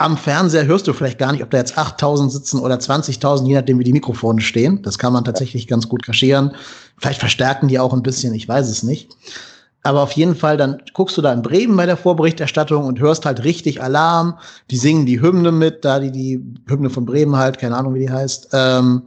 am 0.00 0.16
Fernseher 0.16 0.64
hörst 0.64 0.88
du 0.88 0.94
vielleicht 0.94 1.18
gar 1.18 1.30
nicht, 1.30 1.42
ob 1.42 1.50
da 1.50 1.58
jetzt 1.58 1.76
8000 1.76 2.32
sitzen 2.32 2.58
oder 2.58 2.76
20.000, 2.76 3.46
je 3.46 3.54
nachdem, 3.54 3.78
wie 3.78 3.84
die 3.84 3.92
Mikrofone 3.92 4.40
stehen. 4.40 4.80
Das 4.82 4.98
kann 4.98 5.12
man 5.12 5.24
tatsächlich 5.24 5.66
ganz 5.66 5.90
gut 5.90 6.02
kaschieren. 6.02 6.52
Vielleicht 6.96 7.20
verstärken 7.20 7.68
die 7.68 7.78
auch 7.78 7.92
ein 7.92 8.02
bisschen, 8.02 8.32
ich 8.32 8.48
weiß 8.48 8.70
es 8.70 8.82
nicht. 8.82 9.10
Aber 9.82 10.00
auf 10.00 10.12
jeden 10.12 10.34
Fall, 10.34 10.56
dann 10.56 10.82
guckst 10.94 11.18
du 11.18 11.22
da 11.22 11.30
in 11.34 11.42
Bremen 11.42 11.76
bei 11.76 11.84
der 11.84 11.98
Vorberichterstattung 11.98 12.86
und 12.86 12.98
hörst 12.98 13.26
halt 13.26 13.44
richtig 13.44 13.82
Alarm. 13.82 14.38
Die 14.70 14.78
singen 14.78 15.04
die 15.04 15.20
Hymne 15.20 15.52
mit, 15.52 15.84
da 15.84 16.00
die, 16.00 16.10
die 16.10 16.42
Hymne 16.66 16.88
von 16.88 17.04
Bremen 17.04 17.36
halt, 17.36 17.58
keine 17.58 17.76
Ahnung, 17.76 17.92
wie 17.92 18.00
die 18.00 18.10
heißt. 18.10 18.48
Ähm, 18.54 19.02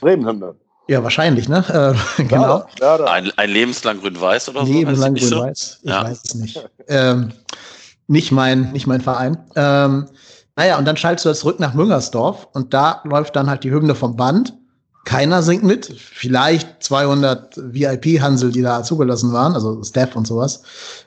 Bremen-Hymne. 0.00 0.54
Ja, 0.88 1.02
wahrscheinlich, 1.02 1.50
ne? 1.50 1.96
Äh, 2.18 2.22
genau. 2.28 2.64
Ja, 2.80 2.98
ja, 2.98 3.04
ein, 3.04 3.30
ein 3.36 3.50
lebenslang 3.50 4.00
grün-weiß 4.00 4.48
oder 4.48 4.64
so? 4.64 4.72
Lebenslang 4.72 5.14
grün-weiß. 5.14 5.80
Ich 5.82 5.90
ja. 5.90 6.04
weiß 6.04 6.20
es 6.24 6.34
nicht. 6.34 6.66
ähm, 6.88 7.32
nicht 8.06 8.32
mein, 8.32 8.72
nicht 8.72 8.86
mein 8.86 9.00
Verein. 9.00 9.38
Ähm, 9.56 10.06
naja, 10.56 10.78
und 10.78 10.84
dann 10.84 10.96
schaltest 10.96 11.24
du 11.24 11.30
das 11.30 11.40
zurück 11.40 11.58
nach 11.58 11.74
Müngersdorf 11.74 12.48
und 12.52 12.74
da 12.74 13.00
läuft 13.04 13.34
dann 13.36 13.48
halt 13.48 13.64
die 13.64 13.70
Hymne 13.70 13.94
vom 13.94 14.16
Band. 14.16 14.54
Keiner 15.04 15.42
singt 15.42 15.64
mit. 15.64 15.86
Vielleicht 15.86 16.82
200 16.82 17.56
VIP-Hansel, 17.56 18.52
die 18.52 18.62
da 18.62 18.82
zugelassen 18.82 19.32
waren, 19.32 19.54
also 19.54 19.82
Staff 19.82 20.16
und 20.16 20.26
sowas. 20.26 20.62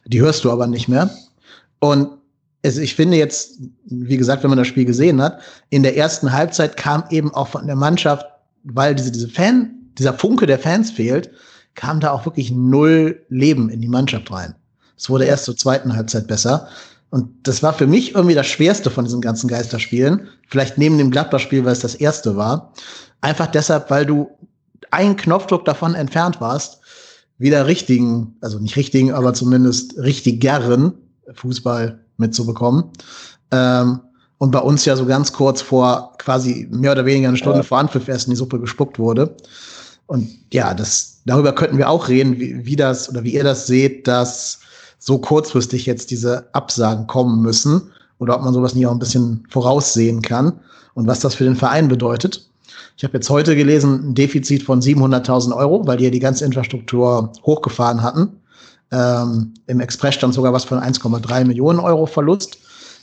Die 0.06 0.22
hörst 0.22 0.44
du 0.44 0.52
aber 0.52 0.68
nicht 0.68 0.88
mehr. 0.88 1.10
Und 1.80 2.10
es, 2.62 2.78
ich 2.78 2.96
finde 2.96 3.18
jetzt, 3.18 3.60
wie 3.86 4.18
gesagt, 4.18 4.44
wenn 4.44 4.50
man 4.50 4.58
das 4.58 4.68
Spiel 4.68 4.86
gesehen 4.86 5.22
hat, 5.22 5.40
in 5.70 5.84
der 5.84 5.98
ersten 5.98 6.32
Halbzeit 6.32 6.78
kam 6.78 7.04
eben 7.10 7.34
auch 7.34 7.48
von 7.48 7.66
der 7.66 7.76
Mannschaft, 7.76 8.26
weil 8.64 8.94
diese, 8.94 9.12
diese 9.12 9.30
Fan, 9.30 9.74
dieser 9.98 10.14
Funke 10.14 10.46
der 10.46 10.60
Fans 10.60 10.92
fehlt, 10.92 11.32
kam 11.76 12.00
da 12.00 12.12
auch 12.12 12.26
wirklich 12.26 12.52
null 12.52 13.24
Leben 13.30 13.70
in 13.70 13.82
die 13.82 13.88
Mannschaft 13.88 14.32
rein. 14.32 14.56
Es 14.98 15.10
wurde 15.10 15.26
erst 15.26 15.46
zur 15.46 15.56
zweiten 15.56 15.96
Halbzeit 15.96 16.28
besser. 16.28 16.68
Und 17.10 17.30
das 17.44 17.64
war 17.64 17.74
für 17.74 17.88
mich 17.88 18.16
irgendwie 18.16 18.36
das 18.36 18.48
Schwerste 18.48 18.90
von 18.90 19.06
diesen 19.06 19.22
ganzen 19.22 19.48
Geisterspielen. 19.48 20.28
Vielleicht 20.48 20.78
neben 20.78 20.98
dem 20.98 21.12
Gladbach-Spiel, 21.12 21.64
weil 21.64 21.72
es 21.72 21.80
das 21.80 21.96
erste 21.96 22.36
war. 22.36 22.74
Einfach 23.22 23.48
deshalb, 23.48 23.90
weil 23.90 24.06
du 24.06 24.30
einen 24.92 25.16
Knopfdruck 25.16 25.66
davon 25.66 25.96
entfernt 25.96 26.42
warst, 26.42 26.80
wieder 27.38 27.68
richtigen, 27.68 28.36
also 28.42 28.60
nicht 28.60 28.76
richtigen, 28.76 29.14
aber 29.14 29.34
zumindest 29.34 29.98
richtigeren 29.98 30.94
Fußball 31.34 32.00
mitzubekommen. 32.18 32.86
Ähm, 33.52 34.02
und 34.40 34.52
bei 34.52 34.60
uns 34.60 34.86
ja 34.86 34.96
so 34.96 35.06
ganz 35.06 35.34
kurz 35.34 35.62
vor 35.62 36.14
quasi 36.18 36.68
mehr 36.70 36.92
oder 36.92 37.06
weniger 37.06 37.30
eine 37.30 37.38
Stunde 37.38 37.60
ja. 37.60 37.64
vor 37.64 37.80
Anpfiff 37.80 38.08
erst 38.08 38.28
in 38.28 38.32
die 38.32 38.38
Suppe 38.38 38.60
gespuckt 38.60 39.00
wurde. 39.00 39.36
Und 40.06 40.30
ja, 40.54 40.74
das, 40.74 41.22
darüber 41.26 41.54
könnten 41.54 41.78
wir 41.78 41.90
auch 41.90 42.08
reden, 42.08 42.40
wie, 42.40 42.66
wie 42.66 42.76
das 42.76 43.10
oder 43.10 43.24
wie 43.24 43.34
ihr 43.34 43.44
das 43.44 43.68
seht, 43.68 44.08
dass 44.08 44.60
so 45.00 45.18
kurzfristig 45.20 45.86
jetzt 45.86 46.12
diese 46.12 46.48
Absagen 46.54 47.08
kommen 47.08 47.42
müssen 47.42 47.92
oder 48.20 48.36
ob 48.36 48.44
man 48.44 48.54
sowas 48.54 48.76
nie 48.76 48.86
auch 48.86 48.92
ein 48.92 49.00
bisschen 49.00 49.44
voraussehen 49.50 50.22
kann 50.22 50.60
und 50.94 51.08
was 51.08 51.20
das 51.20 51.36
für 51.36 51.44
den 51.44 51.56
Verein 51.56 51.88
bedeutet. 51.88 52.50
Ich 52.98 53.04
habe 53.04 53.14
jetzt 53.14 53.30
heute 53.30 53.56
gelesen, 53.56 54.10
ein 54.10 54.16
Defizit 54.16 54.64
von 54.64 54.82
700.000 54.82 55.56
Euro, 55.56 55.86
weil 55.86 55.98
die 55.98 56.06
ja 56.06 56.10
die 56.10 56.20
ganze 56.20 56.46
Infrastruktur 56.46 57.32
hochgefahren 57.46 58.02
hatten. 58.02 58.42
Ähm, 58.92 59.54
Im 59.68 59.80
Express 59.80 60.16
stand 60.16 60.34
sogar 60.34 60.54
was 60.54 60.66
von 60.66 60.80
1,3 60.80 61.46
Millionen 61.46 61.80
Euro 61.80 62.08
Verlust, 62.08 62.58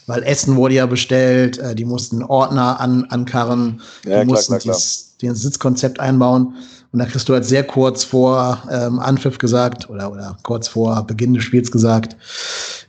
weil 0.07 0.23
Essen 0.25 0.57
wurde 0.57 0.75
ja 0.75 0.87
bestellt, 0.87 1.59
äh, 1.59 1.75
die 1.75 1.85
mussten 1.85 2.23
Ordner 2.25 2.81
an, 2.81 3.05
ankarren, 3.05 3.81
ja, 4.05 4.11
die 4.11 4.11
klar, 4.11 4.25
mussten 4.25 4.59
klar, 4.59 4.61
klar. 4.61 4.75
das 4.75 5.43
Sitzkonzept 5.43 6.01
einbauen. 6.01 6.55
Und 6.95 7.01
da 7.01 7.07
kriegst 7.07 7.29
du 7.29 7.33
halt 7.33 7.45
sehr 7.45 7.65
kurz 7.65 8.05
vor 8.05 8.63
ähm, 8.71 9.01
Anpfiff 9.01 9.39
gesagt 9.39 9.91
oder, 9.91 10.13
oder 10.13 10.39
kurz 10.45 10.69
vor 10.69 11.05
Beginn 11.05 11.35
des 11.35 11.43
Spiels 11.43 11.73
gesagt, 11.73 12.17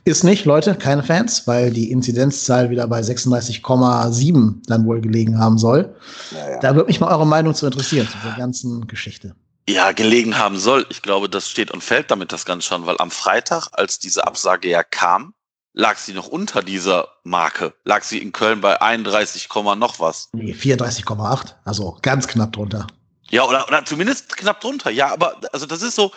ist 0.04 0.22
nicht, 0.22 0.44
Leute, 0.44 0.76
keine 0.76 1.02
Fans, 1.02 1.48
weil 1.48 1.72
die 1.72 1.90
Inzidenzzahl 1.90 2.70
wieder 2.70 2.86
bei 2.86 3.00
36,7 3.00 4.62
dann 4.68 4.86
wohl 4.86 5.00
gelegen 5.00 5.40
haben 5.40 5.58
soll. 5.58 5.92
Ja, 6.30 6.50
ja. 6.50 6.60
Da 6.60 6.76
würde 6.76 6.86
mich 6.86 7.00
mal 7.00 7.10
eure 7.12 7.26
Meinung 7.26 7.52
zu 7.52 7.66
interessieren, 7.66 8.06
zu 8.06 8.16
dieser 8.22 8.36
ganzen 8.36 8.86
Geschichte. 8.86 9.34
Ja, 9.68 9.90
gelegen 9.90 10.38
haben 10.38 10.56
soll. 10.56 10.86
Ich 10.90 11.02
glaube, 11.02 11.28
das 11.28 11.50
steht 11.50 11.72
und 11.72 11.82
fällt 11.82 12.12
damit 12.12 12.30
das 12.30 12.44
Ganze 12.44 12.68
schon, 12.68 12.86
weil 12.86 12.98
am 13.00 13.10
Freitag, 13.10 13.66
als 13.72 13.98
diese 13.98 14.24
Absage 14.24 14.68
ja 14.68 14.84
kam, 14.84 15.34
lag 15.72 15.96
sie 15.96 16.12
noch 16.12 16.28
unter 16.28 16.62
dieser 16.62 17.08
Marke. 17.24 17.74
Lag 17.84 18.04
sie 18.04 18.18
in 18.18 18.30
Köln 18.30 18.60
bei 18.60 18.80
31, 18.80 19.48
noch 19.76 19.98
was. 19.98 20.28
Nee, 20.32 20.52
34,8. 20.52 21.54
Also 21.64 21.98
ganz 22.02 22.28
knapp 22.28 22.52
drunter. 22.52 22.86
Ja, 23.30 23.44
oder, 23.44 23.66
oder 23.66 23.84
zumindest 23.84 24.36
knapp 24.36 24.60
drunter. 24.60 24.90
Ja, 24.90 25.12
aber 25.12 25.40
also 25.52 25.66
das 25.66 25.82
ist 25.82 25.96
so, 25.96 26.12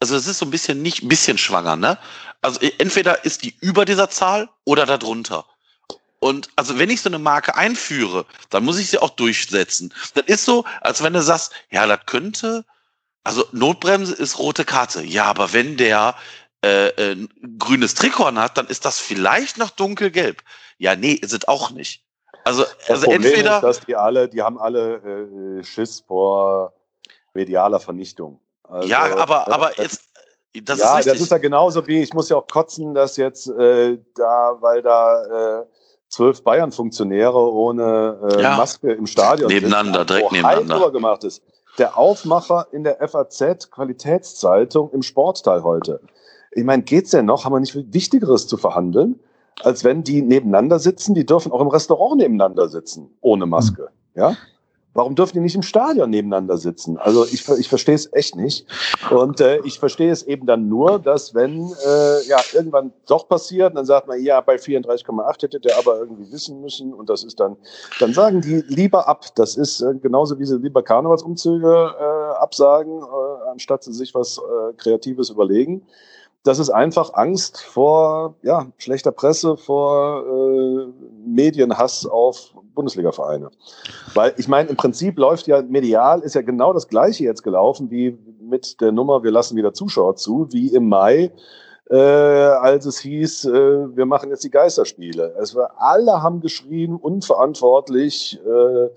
also 0.00 0.14
das 0.14 0.26
ist 0.26 0.38
so 0.38 0.46
ein 0.46 0.50
bisschen 0.50 0.82
nicht 0.82 1.02
ein 1.02 1.08
bisschen 1.08 1.38
schwanger, 1.38 1.76
ne? 1.76 1.98
Also 2.42 2.60
e, 2.60 2.72
entweder 2.78 3.24
ist 3.24 3.42
die 3.42 3.54
über 3.60 3.84
dieser 3.84 4.10
Zahl 4.10 4.48
oder 4.64 4.86
darunter. 4.86 5.44
Und 6.20 6.48
also 6.56 6.78
wenn 6.78 6.88
ich 6.90 7.02
so 7.02 7.10
eine 7.10 7.18
Marke 7.18 7.54
einführe, 7.54 8.24
dann 8.48 8.64
muss 8.64 8.78
ich 8.78 8.88
sie 8.88 8.98
auch 8.98 9.10
durchsetzen. 9.10 9.92
Das 10.14 10.24
ist 10.26 10.44
so, 10.46 10.64
als 10.80 11.02
wenn 11.02 11.12
du 11.12 11.22
sagst, 11.22 11.52
ja, 11.70 11.86
das 11.86 12.00
könnte, 12.06 12.64
also 13.24 13.46
Notbremse 13.52 14.14
ist 14.14 14.38
rote 14.38 14.64
Karte. 14.64 15.02
Ja, 15.02 15.24
aber 15.24 15.52
wenn 15.52 15.76
der 15.76 16.16
äh, 16.64 16.88
äh, 16.88 17.28
grünes 17.58 17.94
Trikot 17.94 18.34
hat, 18.36 18.56
dann 18.56 18.68
ist 18.68 18.86
das 18.86 18.98
vielleicht 18.98 19.58
noch 19.58 19.70
dunkelgelb. 19.70 20.42
Ja, 20.78 20.96
nee, 20.96 21.12
ist 21.12 21.32
es 21.34 21.46
auch 21.46 21.70
nicht. 21.70 22.02
Also, 22.44 22.64
also 22.88 23.10
entweder. 23.10 23.56
Ist, 23.56 23.62
dass 23.62 23.80
die 23.80 23.96
alle, 23.96 24.28
die 24.28 24.42
haben 24.42 24.58
alle 24.58 24.96
äh, 25.58 25.64
Schiss 25.64 26.00
vor 26.06 26.72
medialer 27.32 27.80
Vernichtung. 27.80 28.40
Also, 28.62 28.88
ja, 28.88 29.16
aber, 29.16 29.48
aber 29.52 29.78
jetzt. 29.78 30.02
Das 30.62 30.78
ja, 30.78 31.00
ist 31.00 31.08
das 31.08 31.20
ist 31.20 31.32
ja 31.32 31.38
genauso 31.38 31.84
wie, 31.88 32.00
ich 32.00 32.14
muss 32.14 32.28
ja 32.28 32.36
auch 32.36 32.46
kotzen, 32.46 32.94
dass 32.94 33.16
jetzt 33.16 33.48
äh, 33.48 33.98
da, 34.14 34.56
weil 34.60 34.82
da 34.82 35.62
äh, 35.62 35.64
zwölf 36.08 36.44
Bayern-Funktionäre 36.44 37.52
ohne 37.52 38.20
äh, 38.30 38.42
ja. 38.42 38.56
Maske 38.56 38.92
im 38.92 39.06
Stadion 39.06 39.48
nebeneinander, 39.48 40.00
sind, 40.00 40.10
direkt 40.10 40.32
nebeneinander 40.32 40.92
gemacht 40.92 41.24
ist. 41.24 41.42
Der 41.78 41.98
Aufmacher 41.98 42.68
in 42.70 42.84
der 42.84 42.98
FAZ 43.08 43.72
Qualitätszeitung 43.72 44.92
im 44.92 45.02
Sportteil 45.02 45.64
heute. 45.64 46.00
Ich 46.52 46.62
meine, 46.62 46.84
geht's 46.84 47.10
denn 47.10 47.26
noch? 47.26 47.44
Haben 47.44 47.54
wir 47.54 47.60
nicht 47.60 47.92
Wichtigeres 47.92 48.46
zu 48.46 48.56
verhandeln? 48.56 49.18
Als 49.62 49.84
wenn 49.84 50.02
die 50.02 50.22
nebeneinander 50.22 50.78
sitzen. 50.78 51.14
Die 51.14 51.26
dürfen 51.26 51.52
auch 51.52 51.60
im 51.60 51.68
Restaurant 51.68 52.16
nebeneinander 52.16 52.68
sitzen, 52.68 53.10
ohne 53.20 53.46
Maske. 53.46 53.88
Mhm. 54.14 54.20
Ja? 54.20 54.36
Warum 54.96 55.16
dürfen 55.16 55.34
die 55.34 55.40
nicht 55.40 55.56
im 55.56 55.62
Stadion 55.62 56.10
nebeneinander 56.10 56.56
sitzen? 56.56 56.98
Also 56.98 57.24
ich, 57.24 57.48
ich 57.48 57.68
verstehe 57.68 57.96
es 57.96 58.12
echt 58.12 58.36
nicht. 58.36 58.64
Und 59.10 59.40
äh, 59.40 59.58
ich 59.64 59.80
verstehe 59.80 60.12
es 60.12 60.22
eben 60.22 60.46
dann 60.46 60.68
nur, 60.68 61.00
dass 61.00 61.34
wenn 61.34 61.72
äh, 61.84 62.28
ja 62.28 62.38
irgendwann 62.52 62.92
doch 63.08 63.28
passiert, 63.28 63.76
dann 63.76 63.84
sagt 63.86 64.06
man, 64.06 64.22
ja, 64.22 64.40
bei 64.40 64.54
34,8 64.54 65.42
hätte 65.42 65.58
der 65.58 65.76
aber 65.78 65.98
irgendwie 65.98 66.30
wissen 66.30 66.60
müssen. 66.60 66.94
Und 66.94 67.10
das 67.10 67.24
ist 67.24 67.40
dann, 67.40 67.56
dann 67.98 68.14
sagen 68.14 68.40
die 68.40 68.62
lieber 68.68 69.08
ab. 69.08 69.24
Das 69.34 69.56
ist 69.56 69.80
äh, 69.80 69.94
genauso 70.00 70.38
wie 70.38 70.44
sie 70.44 70.58
lieber 70.58 70.84
Karnevalsumzüge 70.84 71.94
äh, 71.98 72.36
absagen, 72.36 73.00
äh, 73.00 73.50
anstatt 73.50 73.82
sie 73.82 73.92
sich 73.92 74.14
was 74.14 74.38
äh, 74.38 74.74
Kreatives 74.74 75.28
überlegen 75.28 75.82
das 76.44 76.58
ist 76.58 76.70
einfach 76.70 77.14
Angst 77.14 77.62
vor 77.62 78.36
ja, 78.42 78.66
schlechter 78.76 79.12
Presse, 79.12 79.56
vor 79.56 80.22
äh, 80.26 80.86
Medienhass 81.26 82.06
auf 82.06 82.54
Bundesliga-Vereine. 82.74 83.50
Weil 84.12 84.34
ich 84.36 84.46
meine, 84.46 84.68
im 84.68 84.76
Prinzip 84.76 85.18
läuft 85.18 85.46
ja 85.46 85.62
medial, 85.62 86.20
ist 86.20 86.34
ja 86.34 86.42
genau 86.42 86.72
das 86.72 86.88
Gleiche 86.88 87.24
jetzt 87.24 87.42
gelaufen 87.42 87.90
wie 87.90 88.18
mit 88.40 88.80
der 88.80 88.92
Nummer, 88.92 89.22
wir 89.22 89.30
lassen 89.30 89.56
wieder 89.56 89.72
Zuschauer 89.72 90.16
zu, 90.16 90.48
wie 90.50 90.68
im 90.68 90.88
Mai, 90.88 91.32
äh, 91.90 91.96
als 91.96 92.86
es 92.86 92.98
hieß, 92.98 93.46
äh, 93.46 93.96
wir 93.96 94.06
machen 94.06 94.30
jetzt 94.30 94.44
die 94.44 94.50
Geisterspiele. 94.50 95.34
War, 95.54 95.72
alle 95.76 96.22
haben 96.22 96.40
geschrien, 96.40 96.96
unverantwortlich, 96.96 98.38
äh, 98.44 98.88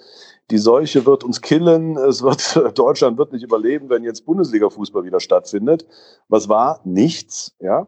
die 0.50 0.58
Seuche 0.58 1.06
wird 1.06 1.24
uns 1.24 1.42
killen, 1.42 1.98
es 1.98 2.22
wird, 2.24 2.78
Deutschland 2.78 3.18
wird 3.18 3.34
nicht 3.34 3.44
überleben, 3.44 3.90
wenn 3.90 4.04
jetzt 4.04 4.26
Bundesliga-Fußball 4.26 5.04
wieder 5.04 5.20
stattfindet. 5.20 5.86
Was 6.30 6.48
war? 6.48 6.82
Nichts, 6.86 7.56
ja. 7.60 7.88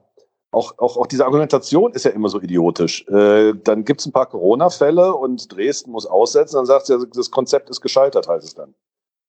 Auch, 0.52 0.78
auch, 0.80 0.98
auch 0.98 1.06
diese 1.06 1.26
Argumentation 1.26 1.94
ist 1.94 2.06
ja 2.06 2.12
immer 2.12 2.30
so 2.30 2.42
idiotisch. 2.42 3.08
Äh, 3.08 3.54
dann 3.64 3.86
gibt 3.86 4.02
es 4.02 4.08
ein 4.08 4.12
paar 4.12 4.26
Corona-Fälle 4.26 5.14
und 5.14 5.56
Dresden 5.56 5.92
muss 5.92 6.08
aussetzen, 6.08 6.56
dann 6.56 6.66
sagt 6.66 6.88
sie, 6.88 6.98
das 7.14 7.30
Konzept 7.30 7.70
ist 7.70 7.82
gescheitert, 7.82 8.28
heißt 8.28 8.46
es 8.46 8.56
dann. 8.56 8.74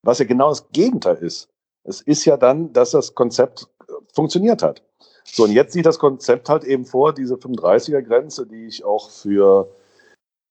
Was 0.02 0.18
ja 0.18 0.24
genau 0.24 0.48
das 0.48 0.70
Gegenteil 0.70 1.16
ist. 1.16 1.50
Es 1.84 2.00
ist 2.00 2.24
ja 2.24 2.36
dann, 2.36 2.72
dass 2.72 2.92
das 2.92 3.14
Konzept 3.14 3.68
äh, 3.86 3.92
funktioniert 4.14 4.62
hat. 4.62 4.82
So, 5.24 5.44
und 5.44 5.52
jetzt 5.52 5.74
sieht 5.74 5.86
das 5.86 5.98
Konzept 5.98 6.48
halt 6.48 6.64
eben 6.64 6.86
vor, 6.86 7.12
diese 7.12 7.34
35er-Grenze, 7.34 8.46
die 8.46 8.66
ich 8.66 8.84
auch 8.84 9.10
für 9.10 9.70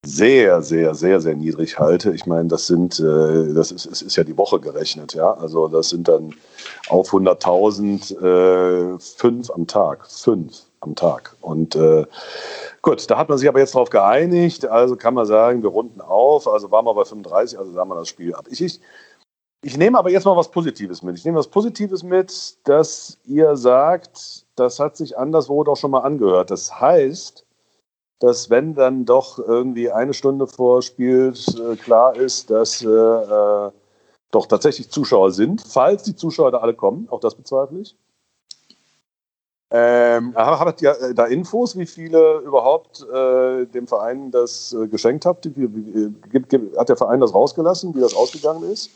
sehr, 0.06 0.62
sehr, 0.62 0.96
sehr, 0.96 1.20
sehr 1.20 1.36
niedrig 1.36 1.78
halte. 1.78 2.12
Ich 2.14 2.26
meine, 2.26 2.48
das 2.48 2.68
sind, 2.68 3.00
äh, 3.00 3.54
das 3.54 3.72
ist, 3.72 3.86
es 3.86 4.02
ist 4.02 4.16
ja 4.16 4.24
die 4.24 4.38
Woche 4.38 4.60
gerechnet, 4.60 5.14
ja. 5.14 5.34
Also 5.34 5.68
das 5.68 5.90
sind 5.90 6.08
dann 6.08 6.34
auf 6.88 7.12
100.000 7.12 8.96
äh, 8.96 9.00
fünf 9.00 9.52
am 9.52 9.68
Tag, 9.68 10.06
fünf 10.10 10.64
am 10.80 10.96
Tag. 10.96 11.36
Und 11.42 11.76
äh, 11.76 12.06
gut, 12.82 13.10
da 13.10 13.18
hat 13.18 13.30
man 13.30 13.38
sich 13.38 13.50
aber 13.50 13.60
jetzt 13.60 13.76
darauf 13.76 13.90
geeinigt. 13.90 14.66
Also 14.66 14.96
kann 14.96 15.14
man 15.14 15.26
sagen, 15.26 15.64
wir 15.64 15.70
runden 15.70 16.00
auf. 16.02 16.48
Also 16.48 16.72
waren 16.72 16.86
wir 16.86 16.94
bei 16.94 17.06
35, 17.06 17.60
also 17.60 17.72
sagen 17.74 17.90
wir 17.90 17.96
das 17.96 18.08
Spiel 18.08 18.34
ab. 18.34 18.46
Ich, 18.50 18.62
ich, 18.62 18.80
ich 19.62 19.78
nehme 19.78 20.00
aber 20.00 20.10
jetzt 20.12 20.26
mal 20.26 20.38
was 20.38 20.50
Positives 20.50 21.04
mit. 21.04 21.18
Ich 21.18 21.26
nehme 21.26 21.38
was 21.38 21.48
Positives 21.48 22.04
mit, 22.04 22.58
dass 22.64 23.18
ihr 23.26 23.58
sagt, 23.58 24.46
das 24.56 24.80
hat 24.80 24.96
sich 24.96 25.18
anderswo 25.18 25.66
doch 25.66 25.76
schon 25.76 25.92
mal 25.92 26.00
angehört. 26.00 26.52
Das 26.52 26.80
heißt, 26.80 27.46
dass 28.20 28.50
wenn 28.50 28.76
dann 28.76 29.06
doch 29.06 29.40
irgendwie 29.40 29.92
eine 29.92 30.14
Stunde 30.14 30.48
vor 30.48 30.82
Spiel 30.82 31.34
äh, 31.34 31.76
klar 31.78 32.16
ist, 32.16 32.50
dass 32.50 32.84
äh, 32.84 32.88
äh, 32.88 33.72
doch 34.32 34.46
tatsächlich 34.46 34.90
Zuschauer 34.90 35.32
sind, 35.32 35.62
falls 35.62 36.04
die 36.04 36.16
Zuschauer 36.16 36.52
da 36.52 36.60
alle 36.60 36.74
kommen, 36.74 37.08
auch 37.10 37.20
das 37.20 37.36
bezweifle 37.36 37.80
ich. 37.80 37.96
Ähm, 39.72 40.34
habt 40.36 40.82
ihr 40.82 41.14
da 41.14 41.26
Infos, 41.26 41.78
wie 41.78 41.86
viele 41.86 42.40
überhaupt 42.40 43.06
äh, 43.14 43.66
dem 43.68 43.88
Verein 43.88 44.32
das 44.32 44.74
äh, 44.74 44.88
geschenkt 44.88 45.26
habt? 45.26 45.46
Hat 45.46 46.90
der 46.90 46.98
Verein 46.98 47.20
das 47.20 47.34
rausgelassen, 47.36 47.94
wie 47.94 48.00
das 48.00 48.16
ausgegangen 48.16 48.64
ist? 48.72 48.90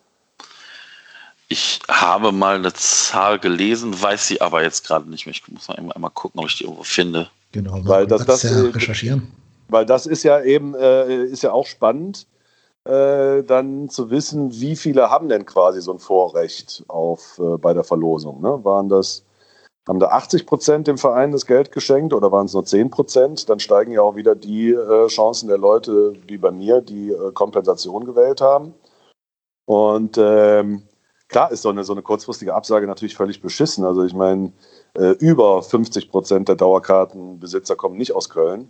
Ich 1.48 1.80
habe 1.88 2.32
mal 2.32 2.56
eine 2.56 2.74
Zahl 2.74 3.38
gelesen, 3.38 4.02
weiß 4.02 4.28
sie 4.28 4.42
aber 4.42 4.64
jetzt 4.64 4.88
gerade 4.88 5.08
nicht 5.08 5.28
mehr. 5.28 5.36
Ich 5.36 5.48
muss 5.48 5.68
mal 5.68 5.78
einmal 5.78 6.10
gucken, 6.10 6.40
ob 6.40 6.48
ich 6.48 6.58
die 6.58 6.64
irgendwo 6.64 6.84
finde. 6.84 7.30
Genau, 7.54 7.80
weil 7.84 8.08
das, 8.08 8.26
das, 8.26 8.44
ja 8.44 8.50
äh, 8.50 8.70
recherchieren. 8.72 9.32
Weil 9.70 9.86
das 9.86 10.06
ist 10.06 10.24
ja 10.24 10.42
eben 10.42 10.76
äh, 10.76 11.24
ist 11.24 11.44
ja 11.44 11.54
auch 11.54 11.68
spannend, 11.68 12.28
äh, 12.84 13.44
dann 13.44 13.90
zu 13.90 14.10
wissen, 14.10 14.52
wie 14.60 14.76
viele 14.76 15.10
haben 15.10 15.30
denn 15.30 15.46
quasi 15.46 15.82
so 15.82 15.94
ein 15.94 16.00
Vorrecht 16.00 16.84
auf 16.90 17.40
äh, 17.40 17.58
bei 17.58 17.74
der 17.74 17.84
Verlosung. 17.84 18.42
Ne? 18.42 18.60
Waren 18.64 18.90
das 18.90 19.24
haben 19.88 20.00
da 20.00 20.08
80 20.08 20.46
Prozent 20.46 20.88
dem 20.88 20.98
Verein 20.98 21.32
das 21.32 21.46
Geld 21.46 21.72
geschenkt 21.72 22.14
oder 22.14 22.32
waren 22.32 22.46
es 22.46 22.54
nur 22.54 22.66
10 22.66 22.90
Prozent? 22.90 23.50
Dann 23.50 23.60
steigen 23.60 23.92
ja 23.92 24.02
auch 24.02 24.16
wieder 24.16 24.34
die 24.34 24.72
äh, 24.72 25.08
Chancen 25.08 25.50
der 25.50 25.58
Leute 25.58 26.14
wie 26.28 26.38
bei 26.38 26.52
mir, 26.52 26.82
die 26.82 27.12
äh, 27.12 27.32
Kompensation 27.34 28.06
gewählt 28.06 28.40
haben. 28.40 28.74
Und 29.66 30.18
ähm, 30.18 30.84
klar 31.28 31.52
ist 31.52 31.64
so 31.64 31.70
eine, 31.70 31.84
so 31.84 31.94
eine 31.94 32.02
kurzfristige 32.02 32.54
Absage 32.54 32.88
natürlich 32.88 33.16
völlig 33.16 33.42
beschissen. 33.42 33.84
Also 33.84 34.04
ich 34.04 34.14
meine, 34.14 34.54
äh, 34.98 35.12
über 35.20 35.62
50 35.62 36.10
Prozent 36.10 36.50
der 36.50 36.56
Dauerkartenbesitzer 36.56 37.76
kommen 37.76 37.98
nicht 37.98 38.14
aus 38.14 38.30
Köln, 38.30 38.70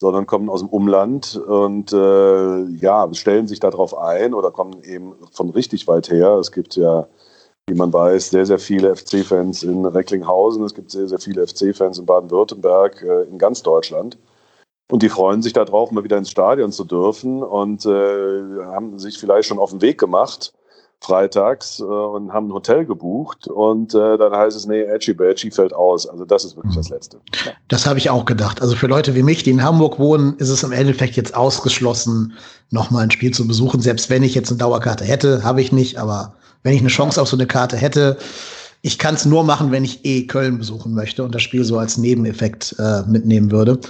sondern 0.00 0.26
kommen 0.26 0.48
aus 0.48 0.60
dem 0.60 0.68
Umland 0.68 1.36
und 1.36 1.92
äh, 1.92 2.62
ja, 2.76 3.08
stellen 3.12 3.48
sich 3.48 3.60
darauf 3.60 3.96
ein 3.96 4.34
oder 4.34 4.50
kommen 4.50 4.82
eben 4.82 5.14
von 5.32 5.50
richtig 5.50 5.88
weit 5.88 6.10
her. 6.10 6.34
Es 6.34 6.52
gibt 6.52 6.76
ja 6.76 7.08
wie 7.68 7.74
man 7.74 7.92
weiß, 7.92 8.30
sehr, 8.30 8.46
sehr 8.46 8.60
viele 8.60 8.94
FC-Fans 8.94 9.64
in 9.64 9.84
Recklinghausen. 9.84 10.62
Es 10.62 10.74
gibt 10.74 10.90
sehr, 10.92 11.08
sehr 11.08 11.18
viele 11.18 11.46
FC-Fans 11.46 11.98
in 11.98 12.06
Baden-Württemberg, 12.06 13.02
äh, 13.02 13.22
in 13.22 13.38
ganz 13.38 13.62
Deutschland. 13.62 14.18
Und 14.88 15.02
die 15.02 15.08
freuen 15.08 15.42
sich 15.42 15.52
darauf, 15.52 15.90
mal 15.90 16.04
wieder 16.04 16.16
ins 16.16 16.30
Stadion 16.30 16.70
zu 16.70 16.84
dürfen 16.84 17.42
und 17.42 17.84
äh, 17.84 18.64
haben 18.66 19.00
sich 19.00 19.18
vielleicht 19.18 19.48
schon 19.48 19.58
auf 19.58 19.70
den 19.70 19.82
Weg 19.82 19.98
gemacht, 19.98 20.52
freitags, 21.06 21.80
äh, 21.80 21.84
und 21.84 22.32
haben 22.32 22.48
ein 22.48 22.52
Hotel 22.52 22.84
gebucht. 22.84 23.48
Und 23.48 23.94
äh, 23.94 24.18
dann 24.18 24.32
heißt 24.32 24.56
es, 24.56 24.66
nee, 24.66 24.82
Edgy 24.82 25.14
Badgy 25.14 25.50
fällt 25.50 25.72
aus. 25.72 26.06
Also 26.06 26.24
das 26.24 26.44
ist 26.44 26.56
wirklich 26.56 26.74
das 26.74 26.88
Letzte. 26.88 27.18
Das 27.68 27.86
habe 27.86 27.98
ich 27.98 28.10
auch 28.10 28.24
gedacht. 28.24 28.60
Also 28.60 28.76
für 28.76 28.86
Leute 28.86 29.14
wie 29.14 29.22
mich, 29.22 29.42
die 29.42 29.50
in 29.50 29.62
Hamburg 29.62 29.98
wohnen, 29.98 30.34
ist 30.38 30.50
es 30.50 30.62
im 30.62 30.72
Endeffekt 30.72 31.16
jetzt 31.16 31.34
ausgeschlossen, 31.34 32.34
nochmal 32.70 33.04
ein 33.04 33.10
Spiel 33.10 33.32
zu 33.32 33.46
besuchen. 33.46 33.80
Selbst 33.80 34.10
wenn 34.10 34.22
ich 34.22 34.34
jetzt 34.34 34.50
eine 34.50 34.58
Dauerkarte 34.58 35.04
hätte, 35.04 35.44
habe 35.44 35.60
ich 35.60 35.72
nicht, 35.72 35.98
aber 35.98 36.34
wenn 36.62 36.74
ich 36.74 36.80
eine 36.80 36.88
Chance 36.88 37.22
auf 37.22 37.28
so 37.28 37.36
eine 37.36 37.46
Karte 37.46 37.76
hätte. 37.76 38.18
Ich 38.82 38.98
kann 38.98 39.14
es 39.14 39.24
nur 39.24 39.42
machen, 39.42 39.72
wenn 39.72 39.84
ich 39.84 40.04
eh 40.04 40.26
Köln 40.26 40.58
besuchen 40.58 40.94
möchte 40.94 41.24
und 41.24 41.34
das 41.34 41.42
Spiel 41.42 41.64
so 41.64 41.78
als 41.78 41.96
Nebeneffekt 41.96 42.76
äh, 42.78 43.02
mitnehmen 43.02 43.50
würde. 43.50 43.80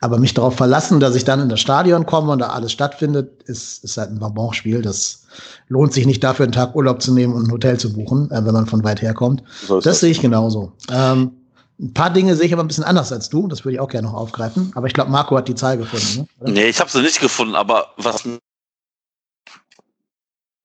Aber 0.00 0.18
mich 0.18 0.32
darauf 0.32 0.56
verlassen, 0.56 0.98
dass 0.98 1.14
ich 1.14 1.24
dann 1.24 1.40
in 1.40 1.48
das 1.48 1.60
Stadion 1.60 2.06
komme 2.06 2.32
und 2.32 2.38
da 2.38 2.48
alles 2.48 2.72
stattfindet, 2.72 3.42
ist, 3.42 3.84
ist 3.84 3.98
halt 3.98 4.10
ein 4.10 4.20
Vabon-Spiel. 4.20 4.80
Das 4.80 5.26
lohnt 5.68 5.92
sich 5.92 6.06
nicht 6.06 6.24
dafür, 6.24 6.44
einen 6.44 6.52
Tag 6.52 6.74
Urlaub 6.74 7.02
zu 7.02 7.12
nehmen 7.12 7.34
und 7.34 7.48
ein 7.48 7.52
Hotel 7.52 7.78
zu 7.78 7.92
buchen, 7.92 8.30
äh, 8.30 8.44
wenn 8.44 8.54
man 8.54 8.66
von 8.66 8.82
weit 8.82 9.02
her 9.02 9.12
kommt. 9.12 9.42
So 9.66 9.76
das, 9.76 9.84
das 9.84 10.00
sehe 10.00 10.10
ich 10.10 10.20
genauso. 10.20 10.72
Ähm, 10.90 11.32
ein 11.78 11.94
paar 11.94 12.10
Dinge 12.10 12.36
sehe 12.36 12.46
ich 12.46 12.52
aber 12.52 12.62
ein 12.62 12.68
bisschen 12.68 12.84
anders 12.84 13.12
als 13.12 13.28
du. 13.28 13.46
Das 13.46 13.64
würde 13.64 13.74
ich 13.74 13.80
auch 13.80 13.88
gerne 13.88 14.08
noch 14.08 14.14
aufgreifen. 14.14 14.72
Aber 14.74 14.86
ich 14.86 14.92
glaube, 14.92 15.10
Marco 15.10 15.36
hat 15.36 15.48
die 15.48 15.54
Zahl 15.54 15.78
gefunden. 15.78 16.28
Ne? 16.40 16.52
Nee, 16.52 16.68
ich 16.68 16.80
habe 16.80 16.90
sie 16.90 17.00
nicht 17.00 17.20
gefunden, 17.20 17.54
aber 17.54 17.88
was. 17.96 18.22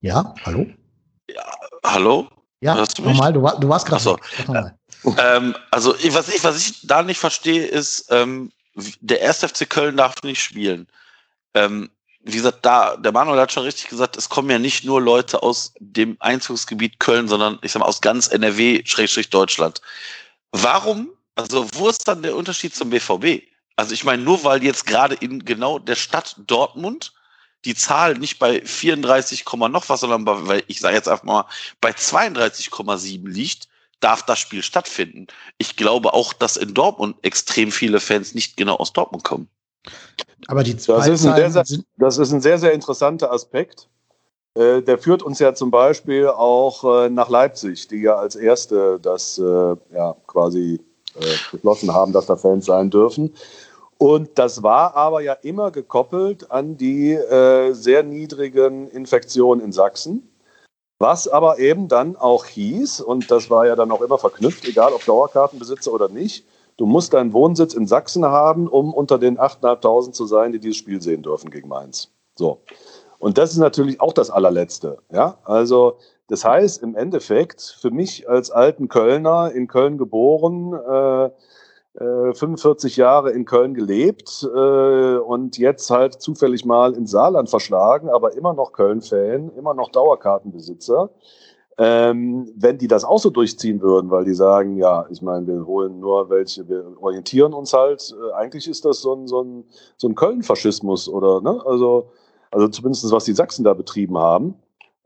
Ja, 0.00 0.34
hallo? 0.44 0.66
Ja, 1.30 1.44
hallo? 1.84 2.28
Ja, 2.60 2.84
du 2.84 3.02
nochmal, 3.02 3.32
du, 3.32 3.42
war, 3.42 3.60
du 3.60 3.68
warst 3.68 3.86
gerade. 3.86 4.02
So. 4.02 4.18
Ähm, 5.18 5.54
also, 5.70 5.94
was 5.94 6.28
ich, 6.28 6.42
was 6.42 6.56
ich 6.58 6.86
da 6.86 7.02
nicht 7.02 7.18
verstehe, 7.18 7.64
ist, 7.66 8.06
ähm, 8.10 8.50
der 9.00 9.26
1. 9.26 9.38
FC 9.38 9.68
Köln 9.68 9.96
darf 9.96 10.22
nicht 10.22 10.42
spielen. 10.42 10.86
Ähm, 11.54 11.90
wie 12.22 12.36
gesagt, 12.36 12.66
da, 12.66 12.96
der 12.96 13.12
Manuel 13.12 13.40
hat 13.40 13.52
schon 13.52 13.62
richtig 13.62 13.88
gesagt, 13.88 14.16
es 14.16 14.28
kommen 14.28 14.50
ja 14.50 14.58
nicht 14.58 14.84
nur 14.84 15.00
Leute 15.00 15.42
aus 15.42 15.72
dem 15.78 16.16
Einzugsgebiet 16.18 16.98
Köln, 16.98 17.28
sondern 17.28 17.58
ich 17.62 17.72
sag 17.72 17.80
mal 17.80 17.86
aus 17.86 18.00
ganz 18.00 18.26
NRW-Deutschland. 18.28 19.80
Warum, 20.50 21.10
also 21.36 21.68
wo 21.74 21.88
ist 21.88 22.08
dann 22.08 22.22
der 22.22 22.34
Unterschied 22.34 22.74
zum 22.74 22.90
BVB? 22.90 23.42
Also 23.76 23.94
ich 23.94 24.04
meine, 24.04 24.22
nur 24.22 24.42
weil 24.42 24.64
jetzt 24.64 24.86
gerade 24.86 25.14
in 25.14 25.44
genau 25.44 25.78
der 25.78 25.94
Stadt 25.94 26.34
Dortmund 26.46 27.12
die 27.64 27.74
Zahl 27.74 28.14
nicht 28.14 28.38
bei 28.38 28.60
34, 28.64 29.44
noch 29.68 29.88
was, 29.88 30.00
sondern 30.00 30.24
bei, 30.24 30.64
ich 30.66 30.80
sage 30.80 30.96
jetzt 30.96 31.08
einfach 31.08 31.24
mal, 31.24 31.44
bei 31.80 31.90
32,7 31.90 33.28
liegt, 33.28 33.68
darf 34.00 34.24
das 34.24 34.38
Spiel 34.38 34.62
stattfinden. 34.62 35.26
Ich 35.58 35.76
glaube 35.76 36.14
auch, 36.14 36.32
dass 36.32 36.56
in 36.56 36.74
Dortmund 36.74 37.16
extrem 37.22 37.70
viele 37.70 38.00
Fans 38.00 38.34
nicht 38.34 38.56
genau 38.56 38.76
aus 38.76 38.92
Dortmund 38.92 39.24
kommen. 39.24 39.48
Aber 40.48 40.62
die 40.62 40.74
das 40.74 41.08
ist, 41.08 41.26
ein 41.26 41.36
sehr, 41.36 41.50
sehr, 41.50 41.64
das 41.96 42.18
ist 42.18 42.32
ein 42.32 42.40
sehr, 42.40 42.58
sehr 42.58 42.72
interessanter 42.72 43.32
Aspekt. 43.32 43.88
Äh, 44.54 44.82
der 44.82 44.98
führt 44.98 45.22
uns 45.22 45.38
ja 45.38 45.54
zum 45.54 45.70
Beispiel 45.70 46.28
auch 46.28 47.04
äh, 47.04 47.10
nach 47.10 47.28
Leipzig, 47.28 47.88
die 47.88 48.02
ja 48.02 48.16
als 48.16 48.36
erste 48.36 48.98
das 49.00 49.38
äh, 49.38 49.42
ja, 49.94 50.16
quasi 50.26 50.80
äh, 51.14 51.24
beschlossen 51.52 51.92
haben, 51.92 52.12
dass 52.12 52.26
da 52.26 52.36
Fans 52.36 52.66
sein 52.66 52.90
dürfen. 52.90 53.34
Und 53.98 54.38
das 54.38 54.62
war 54.62 54.94
aber 54.94 55.22
ja 55.22 55.32
immer 55.32 55.70
gekoppelt 55.70 56.50
an 56.50 56.76
die 56.76 57.12
äh, 57.12 57.72
sehr 57.72 58.02
niedrigen 58.02 58.88
Infektionen 58.88 59.62
in 59.64 59.72
Sachsen. 59.72 60.28
Was 60.98 61.28
aber 61.28 61.58
eben 61.58 61.88
dann 61.88 62.16
auch 62.16 62.46
hieß, 62.46 63.02
und 63.02 63.30
das 63.30 63.50
war 63.50 63.66
ja 63.66 63.76
dann 63.76 63.90
auch 63.90 64.00
immer 64.00 64.18
verknüpft, 64.18 64.66
egal 64.66 64.92
ob 64.94 65.04
Dauerkartenbesitzer 65.04 65.92
oder 65.92 66.08
nicht, 66.08 66.46
du 66.78 66.86
musst 66.86 67.12
deinen 67.12 67.34
Wohnsitz 67.34 67.74
in 67.74 67.86
Sachsen 67.86 68.24
haben, 68.24 68.66
um 68.66 68.94
unter 68.94 69.18
den 69.18 69.38
8.500 69.38 70.12
zu 70.12 70.26
sein, 70.26 70.52
die 70.52 70.58
dieses 70.58 70.78
Spiel 70.78 71.02
sehen 71.02 71.22
dürfen 71.22 71.50
gegen 71.50 71.68
Mainz. 71.68 72.10
So. 72.34 72.62
Und 73.18 73.38
das 73.38 73.52
ist 73.52 73.58
natürlich 73.58 74.00
auch 74.00 74.12
das 74.12 74.30
allerletzte. 74.30 74.98
Ja, 75.10 75.38
also 75.44 75.98
das 76.28 76.44
heißt 76.44 76.82
im 76.82 76.96
Endeffekt 76.96 77.60
für 77.80 77.90
mich 77.90 78.28
als 78.28 78.50
alten 78.50 78.88
Kölner, 78.88 79.52
in 79.52 79.68
Köln 79.68 79.98
geboren, 79.98 80.72
äh, 80.72 81.30
45 81.98 82.98
äh, 82.98 83.00
Jahre 83.00 83.30
in 83.30 83.44
Köln 83.46 83.74
gelebt 83.74 84.46
äh, 84.54 85.16
und 85.16 85.56
jetzt 85.56 85.90
halt 85.90 86.20
zufällig 86.20 86.64
mal 86.64 86.92
ins 86.94 87.10
Saarland 87.10 87.48
verschlagen, 87.48 88.10
aber 88.10 88.36
immer 88.36 88.52
noch 88.52 88.72
Köln-Fan, 88.72 89.50
immer 89.56 89.72
noch 89.72 89.90
Dauerkartenbesitzer. 89.90 91.10
Ähm, 91.78 92.50
wenn 92.56 92.78
die 92.78 92.88
das 92.88 93.04
auch 93.04 93.18
so 93.18 93.28
durchziehen 93.28 93.82
würden, 93.82 94.10
weil 94.10 94.24
die 94.24 94.34
sagen, 94.34 94.76
ja, 94.76 95.06
ich 95.10 95.20
meine, 95.20 95.46
wir 95.46 95.66
holen 95.66 96.00
nur 96.00 96.30
welche, 96.30 96.66
wir 96.68 96.96
orientieren 97.00 97.52
uns 97.52 97.74
halt, 97.74 98.14
äh, 98.18 98.32
eigentlich 98.32 98.66
ist 98.66 98.86
das 98.86 99.00
so 99.00 99.14
ein, 99.14 99.26
so 99.26 99.42
ein, 99.42 99.64
so 99.98 100.08
ein 100.08 100.14
Köln-Faschismus 100.14 101.08
oder, 101.08 101.42
ne? 101.42 101.60
Also, 101.66 102.10
also 102.50 102.68
zumindest 102.68 103.10
was 103.12 103.24
die 103.24 103.34
Sachsen 103.34 103.64
da 103.64 103.74
betrieben 103.74 104.16
haben. 104.16 104.54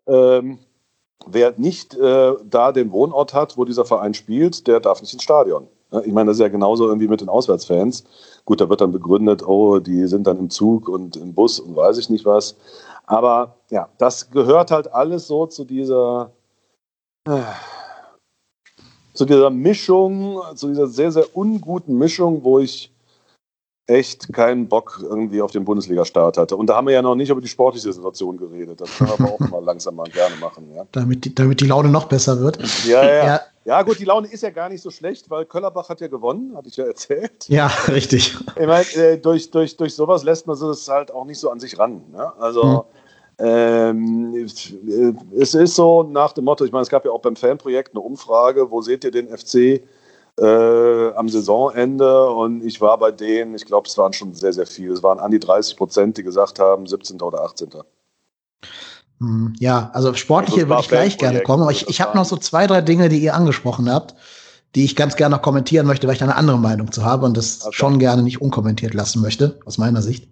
Ähm, 0.06 0.60
wer 1.26 1.54
nicht 1.56 1.94
äh, 1.94 2.34
da 2.44 2.70
den 2.72 2.92
Wohnort 2.92 3.34
hat, 3.34 3.56
wo 3.56 3.64
dieser 3.64 3.84
Verein 3.84 4.14
spielt, 4.14 4.68
der 4.68 4.78
darf 4.78 5.00
nicht 5.00 5.12
ins 5.12 5.24
Stadion. 5.24 5.66
Ich 6.04 6.12
meine, 6.12 6.28
das 6.28 6.36
ist 6.36 6.42
ja 6.42 6.48
genauso 6.48 6.86
irgendwie 6.86 7.08
mit 7.08 7.20
den 7.20 7.28
Auswärtsfans. 7.28 8.04
Gut, 8.44 8.60
da 8.60 8.68
wird 8.68 8.80
dann 8.80 8.92
begründet, 8.92 9.46
oh, 9.46 9.80
die 9.80 10.06
sind 10.06 10.26
dann 10.26 10.38
im 10.38 10.50
Zug 10.50 10.88
und 10.88 11.16
im 11.16 11.34
Bus 11.34 11.58
und 11.58 11.74
weiß 11.74 11.98
ich 11.98 12.10
nicht 12.10 12.24
was. 12.24 12.56
Aber 13.06 13.56
ja, 13.70 13.88
das 13.98 14.30
gehört 14.30 14.70
halt 14.70 14.92
alles 14.92 15.26
so 15.26 15.46
zu 15.46 15.64
dieser, 15.64 16.30
äh, 17.26 17.40
zu 19.14 19.24
dieser 19.24 19.50
Mischung, 19.50 20.40
zu 20.54 20.68
dieser 20.68 20.86
sehr, 20.86 21.10
sehr 21.10 21.36
unguten 21.36 21.98
Mischung, 21.98 22.44
wo 22.44 22.60
ich 22.60 22.92
echt 23.90 24.32
keinen 24.32 24.68
Bock 24.68 25.00
irgendwie 25.02 25.42
auf 25.42 25.50
den 25.50 25.64
Bundesliga-Start 25.64 26.38
hatte. 26.38 26.56
Und 26.56 26.68
da 26.68 26.76
haben 26.76 26.86
wir 26.86 26.94
ja 26.94 27.02
noch 27.02 27.16
nicht 27.16 27.30
über 27.30 27.40
die 27.40 27.48
sportliche 27.48 27.92
Situation 27.92 28.36
geredet. 28.36 28.80
Das 28.80 28.96
können 28.96 29.10
wir 29.10 29.20
aber 29.20 29.32
auch 29.32 29.40
mal 29.50 29.64
langsam 29.64 29.96
mal 29.96 30.08
gerne 30.08 30.36
machen. 30.36 30.72
Ja. 30.72 30.86
Damit, 30.92 31.24
die, 31.24 31.34
damit 31.34 31.60
die 31.60 31.66
Laune 31.66 31.88
noch 31.88 32.04
besser 32.04 32.40
wird. 32.40 32.58
Ja, 32.84 33.04
ja, 33.04 33.26
ja. 33.26 33.40
Ja, 33.64 33.82
gut, 33.82 33.98
die 33.98 34.04
Laune 34.04 34.26
ist 34.28 34.42
ja 34.42 34.50
gar 34.50 34.70
nicht 34.70 34.80
so 34.80 34.90
schlecht, 34.90 35.28
weil 35.28 35.44
Köllerbach 35.44 35.88
hat 35.90 36.00
ja 36.00 36.08
gewonnen, 36.08 36.56
hatte 36.56 36.68
ich 36.68 36.76
ja 36.76 36.84
erzählt. 36.86 37.48
Ja, 37.48 37.66
richtig. 37.88 38.34
Ich 38.58 38.66
meine, 38.66 38.86
äh, 38.94 39.18
durch, 39.18 39.50
durch, 39.50 39.76
durch 39.76 39.94
sowas 39.94 40.24
lässt 40.24 40.46
man 40.46 40.56
es 40.56 40.88
halt 40.88 41.12
auch 41.12 41.24
nicht 41.24 41.38
so 41.38 41.50
an 41.50 41.60
sich 41.60 41.78
ran. 41.78 42.02
Ne? 42.10 42.32
Also, 42.38 42.86
hm. 43.38 43.46
ähm, 43.46 44.34
es 45.38 45.54
ist 45.54 45.74
so 45.74 46.02
nach 46.02 46.32
dem 46.32 46.44
Motto, 46.44 46.64
ich 46.64 46.72
meine, 46.72 46.82
es 46.82 46.88
gab 46.88 47.04
ja 47.04 47.10
auch 47.10 47.20
beim 47.20 47.36
Fanprojekt 47.36 47.94
eine 47.94 48.00
Umfrage, 48.00 48.70
wo 48.70 48.80
seht 48.80 49.04
ihr 49.04 49.10
den 49.10 49.28
FC 49.28 49.82
äh, 50.38 51.12
am 51.12 51.28
Saisonende 51.28 52.30
und 52.30 52.64
ich 52.64 52.80
war 52.80 52.96
bei 52.98 53.10
denen, 53.10 53.54
ich 53.54 53.66
glaube, 53.66 53.88
es 53.88 53.98
waren 53.98 54.14
schon 54.14 54.32
sehr, 54.32 54.54
sehr 54.54 54.66
viele. 54.66 54.94
Es 54.94 55.02
waren 55.02 55.18
an 55.18 55.30
die 55.30 55.40
30 55.40 55.76
Prozent, 55.76 56.16
die 56.16 56.22
gesagt 56.22 56.58
haben, 56.58 56.86
17. 56.86 57.20
oder 57.20 57.42
18. 57.42 57.70
Hm, 59.20 59.52
ja, 59.58 59.90
also 59.92 60.14
sportliche 60.14 60.62
also 60.62 60.68
würde 60.68 60.82
ich 60.82 60.88
gleich 60.88 61.18
gerne 61.18 61.40
kommen, 61.40 61.62
aber 61.62 61.72
ich, 61.72 61.88
ich 61.88 62.00
habe 62.00 62.16
noch 62.16 62.24
so 62.24 62.36
zwei, 62.36 62.66
drei 62.66 62.80
Dinge, 62.80 63.08
die 63.08 63.18
ihr 63.18 63.34
angesprochen 63.34 63.90
habt, 63.90 64.14
die 64.74 64.84
ich 64.84 64.96
ganz 64.96 65.16
gerne 65.16 65.36
noch 65.36 65.42
kommentieren 65.42 65.86
möchte, 65.86 66.06
weil 66.06 66.14
ich 66.14 66.20
da 66.20 66.26
eine 66.26 66.36
andere 66.36 66.58
Meinung 66.58 66.90
zu 66.90 67.04
habe 67.04 67.26
und 67.26 67.36
das 67.36 67.66
okay. 67.66 67.76
schon 67.76 67.98
gerne 67.98 68.22
nicht 68.22 68.40
unkommentiert 68.40 68.94
lassen 68.94 69.20
möchte, 69.20 69.58
aus 69.66 69.78
meiner 69.78 70.00
Sicht. 70.00 70.28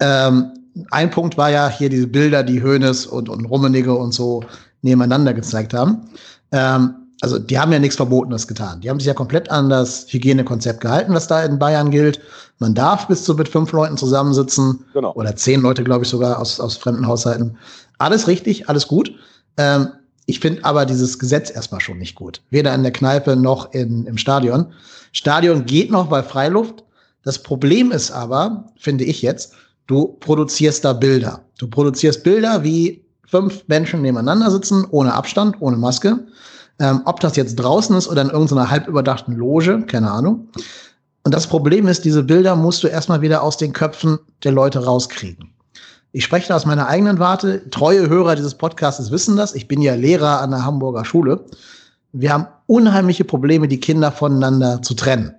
Ähm, 0.00 0.52
ein 0.90 1.10
Punkt 1.10 1.36
war 1.36 1.50
ja 1.50 1.68
hier 1.68 1.90
diese 1.90 2.06
Bilder, 2.06 2.42
die 2.42 2.62
Hoeneß 2.62 3.06
und, 3.06 3.28
und 3.28 3.44
Rummenigge 3.44 3.94
und 3.94 4.12
so 4.12 4.44
nebeneinander 4.82 5.34
gezeigt 5.34 5.74
haben. 5.74 6.08
Ähm, 6.52 6.94
also 7.20 7.38
die 7.38 7.58
haben 7.58 7.72
ja 7.72 7.80
nichts 7.80 7.96
Verbotenes 7.96 8.46
getan. 8.46 8.80
Die 8.80 8.88
haben 8.88 9.00
sich 9.00 9.08
ja 9.08 9.14
komplett 9.14 9.50
an 9.50 9.68
das 9.68 10.06
Hygienekonzept 10.08 10.80
gehalten, 10.80 11.14
was 11.14 11.26
da 11.26 11.42
in 11.42 11.58
Bayern 11.58 11.90
gilt. 11.90 12.20
Man 12.60 12.74
darf 12.74 13.08
bis 13.08 13.24
zu 13.24 13.34
mit 13.34 13.48
fünf 13.48 13.72
Leuten 13.72 13.96
zusammensitzen. 13.96 14.84
Genau. 14.92 15.12
Oder 15.14 15.34
zehn 15.34 15.60
Leute, 15.60 15.82
glaube 15.82 16.04
ich, 16.04 16.10
sogar 16.10 16.38
aus, 16.38 16.60
aus 16.60 16.76
fremden 16.76 17.06
Haushalten. 17.06 17.56
Alles 17.98 18.28
richtig, 18.28 18.68
alles 18.68 18.88
gut. 18.88 19.14
Ähm, 19.56 19.88
ich 20.26 20.40
finde 20.40 20.64
aber 20.64 20.86
dieses 20.86 21.18
Gesetz 21.18 21.50
erstmal 21.50 21.80
schon 21.80 21.98
nicht 21.98 22.14
gut. 22.14 22.42
Weder 22.50 22.74
in 22.74 22.82
der 22.82 22.92
Kneipe 22.92 23.34
noch 23.34 23.72
in, 23.72 24.04
im 24.04 24.18
Stadion. 24.18 24.72
Stadion 25.12 25.64
geht 25.64 25.90
noch 25.90 26.08
bei 26.08 26.22
Freiluft. 26.22 26.84
Das 27.24 27.42
Problem 27.42 27.90
ist 27.90 28.10
aber, 28.10 28.66
finde 28.78 29.04
ich 29.04 29.22
jetzt, 29.22 29.54
du 29.86 30.16
produzierst 30.20 30.84
da 30.84 30.92
Bilder. 30.92 31.40
Du 31.58 31.68
produzierst 31.68 32.22
Bilder, 32.24 32.62
wie 32.62 33.04
fünf 33.26 33.64
Menschen 33.68 34.02
nebeneinander 34.02 34.50
sitzen, 34.50 34.86
ohne 34.90 35.14
Abstand, 35.14 35.56
ohne 35.60 35.76
Maske. 35.76 36.26
Ähm, 36.78 37.02
ob 37.06 37.20
das 37.20 37.36
jetzt 37.36 37.56
draußen 37.56 37.96
ist 37.96 38.06
oder 38.06 38.22
in 38.22 38.30
irgendeiner 38.30 38.70
halb 38.70 38.86
überdachten 38.86 39.32
Loge, 39.32 39.84
keine 39.86 40.10
Ahnung. 40.10 40.48
Und 41.24 41.34
das 41.34 41.46
Problem 41.46 41.88
ist, 41.88 42.04
diese 42.04 42.22
Bilder 42.22 42.54
musst 42.54 42.82
du 42.82 42.86
erstmal 42.86 43.20
wieder 43.20 43.42
aus 43.42 43.56
den 43.56 43.72
Köpfen 43.72 44.18
der 44.44 44.52
Leute 44.52 44.84
rauskriegen. 44.84 45.52
Ich 46.18 46.24
spreche 46.24 46.48
da 46.48 46.56
aus 46.56 46.66
meiner 46.66 46.88
eigenen 46.88 47.20
Warte. 47.20 47.70
Treue 47.70 48.08
Hörer 48.08 48.34
dieses 48.34 48.56
Podcasts 48.56 49.12
wissen 49.12 49.36
das. 49.36 49.54
Ich 49.54 49.68
bin 49.68 49.80
ja 49.80 49.94
Lehrer 49.94 50.40
an 50.40 50.50
der 50.50 50.64
Hamburger 50.64 51.04
Schule. 51.04 51.44
Wir 52.10 52.32
haben 52.32 52.48
unheimliche 52.66 53.22
Probleme, 53.22 53.68
die 53.68 53.78
Kinder 53.78 54.10
voneinander 54.10 54.82
zu 54.82 54.94
trennen. 54.94 55.36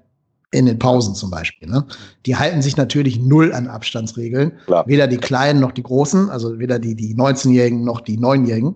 In 0.52 0.68
den 0.68 0.80
Pausen 0.80 1.16
zum 1.16 1.32
Beispiel. 1.32 1.68
Ne? 1.68 1.84
Die 2.26 2.38
halten 2.38 2.62
sich 2.62 2.78
natürlich 2.78 3.20
null 3.20 3.52
an 3.52 3.68
Abstandsregeln. 3.68 4.54
Klar. 4.68 4.88
Weder 4.88 5.08
die 5.08 5.18
Kleinen 5.18 5.60
noch 5.60 5.74
die 5.74 5.84
Großen, 5.84 6.30
also 6.30 6.60
weder 6.60 6.80
die, 6.80 6.96
die 6.96 7.14
19-Jährigen 7.14 7.84
noch 7.84 8.00
die 8.00 8.18
9-Jährigen. 8.18 8.76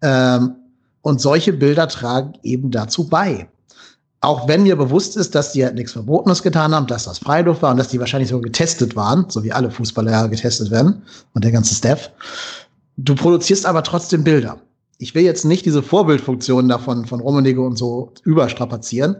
Ähm, 0.00 0.54
und 1.02 1.20
solche 1.20 1.52
Bilder 1.52 1.86
tragen 1.86 2.32
eben 2.44 2.70
dazu 2.70 3.10
bei. 3.10 3.46
Auch 4.26 4.48
wenn 4.48 4.64
mir 4.64 4.74
bewusst 4.74 5.16
ist, 5.16 5.36
dass 5.36 5.52
die 5.52 5.64
halt 5.64 5.76
nichts 5.76 5.92
Verbotenes 5.92 6.42
getan 6.42 6.74
haben, 6.74 6.88
dass 6.88 7.04
das 7.04 7.20
Freiluft 7.20 7.62
war 7.62 7.70
und 7.70 7.76
dass 7.76 7.86
die 7.86 8.00
wahrscheinlich 8.00 8.30
so 8.30 8.40
getestet 8.40 8.96
waren, 8.96 9.26
so 9.28 9.44
wie 9.44 9.52
alle 9.52 9.70
Fußballer 9.70 10.28
getestet 10.28 10.72
werden 10.72 11.02
und 11.34 11.44
der 11.44 11.52
ganze 11.52 11.76
Staff. 11.76 12.10
Du 12.96 13.14
produzierst 13.14 13.64
aber 13.64 13.84
trotzdem 13.84 14.24
Bilder. 14.24 14.58
Ich 14.98 15.14
will 15.14 15.22
jetzt 15.22 15.44
nicht 15.44 15.64
diese 15.64 15.80
Vorbildfunktion 15.80 16.68
davon 16.68 17.06
von 17.06 17.20
Rummenigge 17.20 17.60
und 17.60 17.78
so 17.78 18.14
überstrapazieren, 18.24 19.14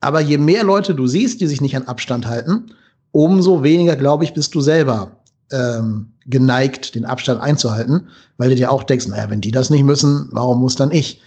aber 0.00 0.22
je 0.22 0.38
mehr 0.38 0.64
Leute 0.64 0.94
du 0.94 1.06
siehst, 1.06 1.42
die 1.42 1.46
sich 1.46 1.60
nicht 1.60 1.76
an 1.76 1.86
Abstand 1.86 2.26
halten, 2.26 2.72
umso 3.12 3.62
weniger, 3.62 3.94
glaube 3.94 4.24
ich, 4.24 4.32
bist 4.32 4.54
du 4.54 4.62
selber 4.62 5.10
ähm, 5.52 6.12
geneigt, 6.24 6.94
den 6.94 7.04
Abstand 7.04 7.42
einzuhalten, 7.42 8.08
weil 8.38 8.48
du 8.48 8.54
dir 8.54 8.72
auch 8.72 8.84
denkst, 8.84 9.06
naja, 9.08 9.28
wenn 9.28 9.42
die 9.42 9.50
das 9.50 9.68
nicht 9.68 9.84
müssen, 9.84 10.30
warum 10.32 10.60
muss 10.60 10.76
dann 10.76 10.92
ich? 10.92 11.20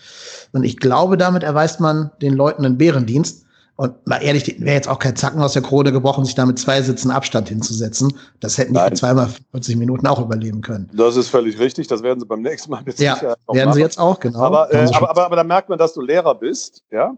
Und 0.54 0.64
ich 0.64 0.78
glaube, 0.78 1.18
damit 1.18 1.44
erweist 1.44 1.80
man 1.80 2.12
den 2.22 2.34
Leuten 2.34 2.66
einen 2.66 2.78
Bärendienst. 2.78 3.44
Und 3.76 4.06
mal 4.08 4.22
ehrlich, 4.22 4.62
wäre 4.62 4.76
jetzt 4.76 4.88
auch 4.88 5.00
kein 5.00 5.16
Zacken 5.16 5.42
aus 5.42 5.54
der 5.54 5.64
Krone 5.64 5.92
gebrochen, 5.92 6.26
sich 6.26 6.36
da 6.36 6.46
mit 6.46 6.60
zwei 6.60 6.80
Sitzen 6.84 7.10
Abstand 7.10 7.50
hinzusetzen. 7.50 8.14
Das 8.40 8.60
hätten 8.60 8.76
die 8.76 8.94
zweimal 8.94 9.30
40 9.52 9.78
Minuten 9.78 10.06
auch 10.06 10.22
überleben 10.22 10.62
können. 10.62 10.92
Das 10.94 11.16
ist 11.16 11.30
völlig 11.30 11.58
richtig. 11.58 11.88
Das 11.88 12.04
werden 12.04 12.20
sie 12.20 12.28
beim 12.28 12.44
nächsten 12.44 12.70
Mal 12.70 12.84
mit 12.86 13.00
ja, 13.00 13.16
Sicherheit 13.16 13.38
werden 13.48 13.66
machen. 13.66 13.74
sie 13.74 13.82
jetzt 13.82 14.00
auch, 14.00 14.20
genau. 14.20 14.40
Aber, 14.40 14.72
äh, 14.72 14.88
aber, 14.94 15.10
aber, 15.10 15.26
aber 15.26 15.36
da 15.38 15.44
merkt 15.44 15.70
man, 15.70 15.80
dass 15.80 15.94
du 15.94 16.02
Lehrer 16.02 16.36
bist, 16.36 16.84
ja. 16.92 17.18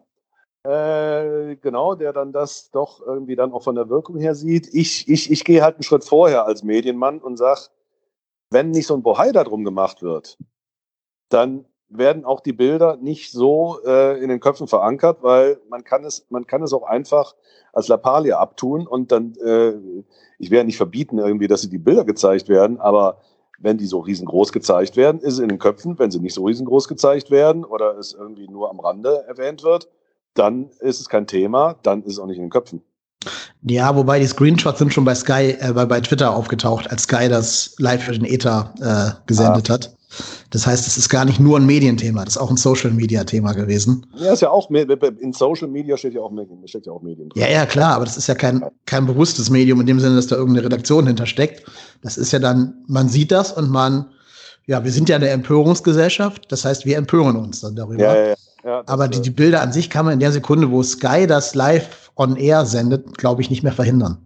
Äh, 0.63 1.57
genau, 1.57 1.93
der 1.93 2.13
dann 2.13 2.31
das 2.31 2.71
doch 2.71 3.01
irgendwie 3.05 3.35
dann 3.35 3.51
auch 3.51 3.61
von 3.61 3.75
der 3.75 3.89
Wirkung 3.89 4.17
her 4.17 4.33
sieht. 4.33 4.73
Ich, 4.73 5.07
ich, 5.09 5.29
ich 5.29 5.43
gehe 5.43 5.61
halt 5.61 5.75
einen 5.75 5.83
Schritt 5.83 6.05
vorher 6.05 6.45
als 6.45 6.63
Medienmann 6.63 7.19
und 7.19 7.37
sage, 7.37 7.61
wenn 8.49 8.71
nicht 8.71 8.87
so 8.87 8.95
ein 8.95 9.03
Bohai 9.03 9.33
darum 9.33 9.65
gemacht 9.65 10.01
wird, 10.01 10.37
dann 11.29 11.65
werden 11.89 12.25
auch 12.25 12.41
die 12.41 12.53
Bilder 12.53 12.97
nicht 12.97 13.31
so 13.31 13.79
äh, 13.85 14.21
in 14.21 14.29
den 14.29 14.39
Köpfen 14.39 14.67
verankert, 14.67 15.19
weil 15.21 15.59
man 15.69 15.83
kann 15.83 16.03
es, 16.03 16.25
man 16.29 16.47
kann 16.47 16.63
es 16.63 16.73
auch 16.73 16.83
einfach 16.83 17.35
als 17.73 17.87
Lappalie 17.87 18.37
abtun 18.37 18.87
und 18.87 19.11
dann, 19.11 19.35
äh, 19.43 19.73
ich 20.39 20.51
werde 20.51 20.65
nicht 20.65 20.77
verbieten 20.77 21.19
irgendwie, 21.19 21.47
dass 21.47 21.61
sie 21.61 21.69
die 21.69 21.77
Bilder 21.77 22.05
gezeigt 22.05 22.49
werden, 22.49 22.79
aber 22.79 23.17
wenn 23.59 23.77
die 23.77 23.85
so 23.85 23.99
riesengroß 23.99 24.51
gezeigt 24.51 24.97
werden, 24.97 25.21
ist 25.21 25.33
es 25.33 25.39
in 25.39 25.49
den 25.49 25.59
Köpfen. 25.59 25.97
Wenn 25.97 26.11
sie 26.11 26.19
nicht 26.19 26.33
so 26.33 26.45
riesengroß 26.45 26.87
gezeigt 26.87 27.31
werden 27.31 27.63
oder 27.63 27.97
es 27.97 28.13
irgendwie 28.13 28.47
nur 28.47 28.69
am 28.69 28.79
Rande 28.79 29.23
erwähnt 29.27 29.63
wird, 29.63 29.89
dann 30.33 30.69
ist 30.79 30.99
es 30.99 31.09
kein 31.09 31.27
Thema, 31.27 31.75
dann 31.83 32.03
ist 32.03 32.13
es 32.13 32.19
auch 32.19 32.27
nicht 32.27 32.37
in 32.37 32.43
den 32.43 32.49
Köpfen. 32.49 32.81
Ja, 33.63 33.95
wobei 33.95 34.19
die 34.19 34.27
Screenshots 34.27 34.77
sind 34.77 34.93
schon 34.93 35.05
bei 35.05 35.15
Sky, 35.15 35.55
äh, 35.59 35.73
bei, 35.73 35.85
bei 35.85 35.99
Twitter 36.01 36.35
aufgetaucht, 36.35 36.91
als 36.91 37.03
Sky 37.03 37.27
das 37.29 37.75
live 37.79 38.03
für 38.03 38.11
den 38.11 38.25
Ether 38.25 38.73
äh, 38.79 39.19
gesendet 39.25 39.69
ah. 39.69 39.73
hat. 39.73 39.95
Das 40.51 40.65
heißt, 40.67 40.87
es 40.87 40.97
ist 40.97 41.09
gar 41.09 41.25
nicht 41.25 41.39
nur 41.39 41.57
ein 41.57 41.65
Medienthema, 41.65 42.23
das 42.23 42.35
ist 42.35 42.41
auch 42.41 42.49
ein 42.49 42.57
Social 42.57 42.91
Media 42.91 43.23
Thema 43.23 43.53
gewesen. 43.53 44.05
Ja, 44.15 44.33
ist 44.33 44.41
ja 44.41 44.49
auch 44.49 44.69
in 44.69 45.33
Social 45.33 45.67
Media 45.67 45.97
steht 45.97 46.13
ja 46.13 46.21
auch 46.21 46.31
Medien, 46.31 46.67
steckt 46.67 46.85
ja 46.85 46.93
auch 46.93 47.01
Medien 47.01 47.29
drin. 47.29 47.41
Ja, 47.41 47.49
ja, 47.49 47.65
klar, 47.65 47.95
aber 47.95 48.05
das 48.05 48.17
ist 48.17 48.27
ja 48.27 48.35
kein, 48.35 48.63
kein 48.85 49.05
bewusstes 49.05 49.49
Medium 49.49 49.79
in 49.81 49.87
dem 49.87 49.99
Sinne, 49.99 50.15
dass 50.15 50.27
da 50.27 50.35
irgendeine 50.35 50.65
Redaktion 50.65 51.07
hintersteckt. 51.07 51.65
Das 52.01 52.17
ist 52.17 52.31
ja 52.31 52.39
dann, 52.39 52.83
man 52.87 53.09
sieht 53.09 53.31
das 53.31 53.51
und 53.51 53.69
man, 53.69 54.05
ja, 54.65 54.83
wir 54.83 54.91
sind 54.91 55.09
ja 55.09 55.15
eine 55.15 55.29
Empörungsgesellschaft, 55.29 56.51
das 56.51 56.65
heißt, 56.65 56.85
wir 56.85 56.97
empören 56.97 57.35
uns 57.35 57.61
dann 57.61 57.75
darüber. 57.75 58.03
Ja, 58.03 58.15
ja, 58.15 58.27
ja. 58.29 58.35
Ja, 58.65 58.81
aber 58.87 59.07
die, 59.07 59.21
die 59.21 59.29
Bilder 59.29 59.61
an 59.61 59.71
sich 59.71 59.91
kann 59.91 60.05
man 60.05 60.15
in 60.15 60.19
der 60.19 60.31
Sekunde, 60.31 60.71
wo 60.71 60.81
Sky 60.81 61.27
das 61.27 61.53
live 61.53 62.11
on 62.15 62.35
air 62.35 62.65
sendet, 62.65 63.15
glaube 63.15 63.43
ich, 63.43 63.51
nicht 63.51 63.61
mehr 63.61 63.71
verhindern. 63.71 64.17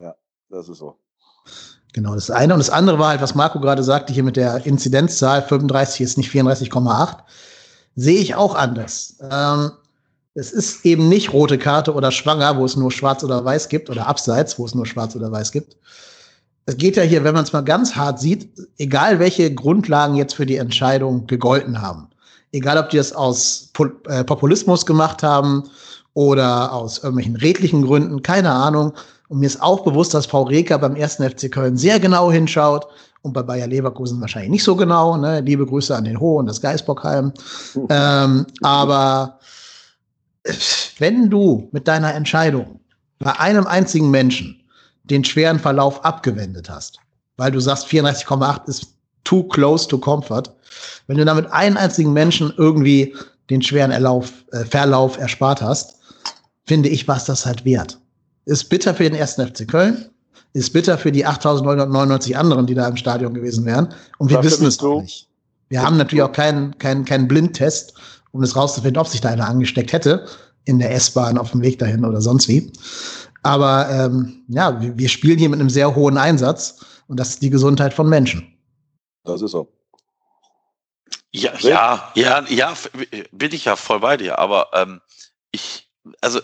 Ja, 0.00 0.16
das 0.50 0.68
ist 0.68 0.78
so. 0.78 0.96
Genau, 1.94 2.14
das 2.14 2.28
eine. 2.28 2.52
Und 2.52 2.58
das 2.58 2.70
andere 2.70 2.98
war 2.98 3.10
halt, 3.10 3.22
was 3.22 3.36
Marco 3.36 3.60
gerade 3.60 3.84
sagte, 3.84 4.12
hier 4.12 4.24
mit 4.24 4.36
der 4.36 4.66
Inzidenzzahl 4.66 5.42
35 5.42 6.00
ist 6.00 6.18
nicht 6.18 6.30
34,8. 6.30 7.18
Sehe 7.94 8.18
ich 8.18 8.34
auch 8.34 8.56
anders. 8.56 9.16
Ähm, 9.30 9.70
es 10.34 10.50
ist 10.50 10.84
eben 10.84 11.08
nicht 11.08 11.32
rote 11.32 11.56
Karte 11.56 11.94
oder 11.94 12.10
schwanger, 12.10 12.58
wo 12.58 12.64
es 12.64 12.74
nur 12.74 12.90
schwarz 12.90 13.22
oder 13.22 13.44
weiß 13.44 13.68
gibt, 13.68 13.88
oder 13.90 14.08
abseits, 14.08 14.58
wo 14.58 14.66
es 14.66 14.74
nur 14.74 14.86
schwarz 14.86 15.14
oder 15.14 15.30
weiß 15.30 15.52
gibt. 15.52 15.76
Es 16.66 16.76
geht 16.76 16.96
ja 16.96 17.04
hier, 17.04 17.22
wenn 17.22 17.34
man 17.34 17.44
es 17.44 17.52
mal 17.52 17.60
ganz 17.60 17.94
hart 17.94 18.18
sieht, 18.18 18.48
egal 18.78 19.20
welche 19.20 19.54
Grundlagen 19.54 20.16
jetzt 20.16 20.34
für 20.34 20.46
die 20.46 20.56
Entscheidung 20.56 21.28
gegolten 21.28 21.80
haben. 21.80 22.08
Egal, 22.50 22.76
ob 22.78 22.90
die 22.90 22.96
das 22.96 23.12
aus 23.12 23.70
äh, 24.08 24.24
Populismus 24.24 24.84
gemacht 24.84 25.22
haben 25.22 25.62
oder 26.14 26.72
aus 26.72 26.98
irgendwelchen 26.98 27.36
redlichen 27.36 27.82
Gründen, 27.82 28.22
keine 28.22 28.50
Ahnung. 28.50 28.94
Und 29.28 29.40
mir 29.40 29.46
ist 29.46 29.62
auch 29.62 29.84
bewusst, 29.84 30.14
dass 30.14 30.26
Frau 30.26 30.42
Reker 30.42 30.78
beim 30.78 30.96
ersten 30.96 31.28
FC 31.28 31.50
Köln 31.50 31.76
sehr 31.76 31.98
genau 31.98 32.30
hinschaut 32.30 32.86
und 33.22 33.32
bei 33.32 33.42
Bayer 33.42 33.66
Leverkusen 33.66 34.20
wahrscheinlich 34.20 34.50
nicht 34.50 34.64
so 34.64 34.76
genau. 34.76 35.16
Ne? 35.16 35.40
Liebe 35.40 35.66
Grüße 35.66 35.96
an 35.96 36.04
den 36.04 36.20
Ho 36.20 36.38
und 36.38 36.46
das 36.46 36.60
Geisbockheim. 36.60 37.32
ähm, 37.88 38.46
aber 38.62 39.38
wenn 40.98 41.30
du 41.30 41.68
mit 41.72 41.88
deiner 41.88 42.14
Entscheidung 42.14 42.80
bei 43.18 43.38
einem 43.40 43.66
einzigen 43.66 44.10
Menschen 44.10 44.60
den 45.04 45.24
schweren 45.24 45.58
Verlauf 45.58 46.04
abgewendet 46.04 46.68
hast, 46.68 46.98
weil 47.36 47.50
du 47.50 47.60
sagst, 47.60 47.86
34,8 47.88 48.68
ist 48.68 48.94
too 49.24 49.42
close 49.44 49.88
to 49.88 49.98
comfort, 49.98 50.54
wenn 51.06 51.16
du 51.16 51.24
damit 51.24 51.50
einen 51.50 51.76
einzigen 51.76 52.12
Menschen 52.12 52.52
irgendwie 52.56 53.14
den 53.50 53.62
schweren 53.62 53.90
Erlauf, 53.90 54.32
äh, 54.52 54.64
Verlauf 54.64 55.18
erspart 55.18 55.62
hast, 55.62 55.96
finde 56.66 56.88
ich, 56.88 57.06
war 57.08 57.16
es 57.16 57.24
das 57.24 57.46
halt 57.46 57.64
wert. 57.64 57.98
Ist 58.46 58.68
bitter 58.68 58.94
für 58.94 59.04
den 59.04 59.14
ersten 59.14 59.46
FC 59.46 59.66
Köln, 59.66 60.10
ist 60.52 60.72
bitter 60.72 60.98
für 60.98 61.12
die 61.12 61.26
8.999 61.26 62.34
anderen, 62.34 62.66
die 62.66 62.74
da 62.74 62.86
im 62.86 62.96
Stadion 62.96 63.34
gewesen 63.34 63.64
wären. 63.64 63.92
Und 64.18 64.30
wir 64.30 64.42
wissen 64.42 64.66
es 64.66 64.76
doch 64.76 65.00
nicht. 65.00 65.28
Wir 65.68 65.82
haben 65.82 65.96
natürlich 65.96 66.22
auch 66.22 66.32
keinen 66.32 66.78
keinen 66.78 67.04
keinen 67.04 67.26
Blindtest, 67.26 67.94
um 68.32 68.42
es 68.42 68.54
rauszufinden, 68.54 69.00
ob 69.00 69.08
sich 69.08 69.20
da 69.20 69.30
einer 69.30 69.48
angesteckt 69.48 69.92
hätte 69.92 70.26
in 70.64 70.78
der 70.78 70.94
S-Bahn 70.94 71.38
auf 71.38 71.50
dem 71.50 71.62
Weg 71.62 71.78
dahin 71.78 72.04
oder 72.04 72.20
sonst 72.20 72.48
wie. 72.48 72.72
Aber 73.42 73.88
ähm, 73.90 74.44
ja, 74.48 74.80
wir, 74.80 74.96
wir 74.96 75.08
spielen 75.08 75.38
hier 75.38 75.48
mit 75.48 75.60
einem 75.60 75.70
sehr 75.70 75.94
hohen 75.94 76.16
Einsatz 76.16 76.84
und 77.08 77.18
das 77.18 77.30
ist 77.30 77.42
die 77.42 77.50
Gesundheit 77.50 77.92
von 77.92 78.08
Menschen. 78.08 78.56
Das 79.24 79.42
ist 79.42 79.50
so. 79.50 79.72
Ja, 81.32 81.52
ja, 81.58 82.12
ja, 82.14 82.44
ja, 82.48 82.74
bin 83.32 83.52
ich 83.52 83.64
ja 83.64 83.74
voll 83.74 84.00
bei 84.00 84.16
dir, 84.16 84.38
aber 84.38 84.68
ähm, 84.72 85.00
ich, 85.50 85.90
also 86.20 86.40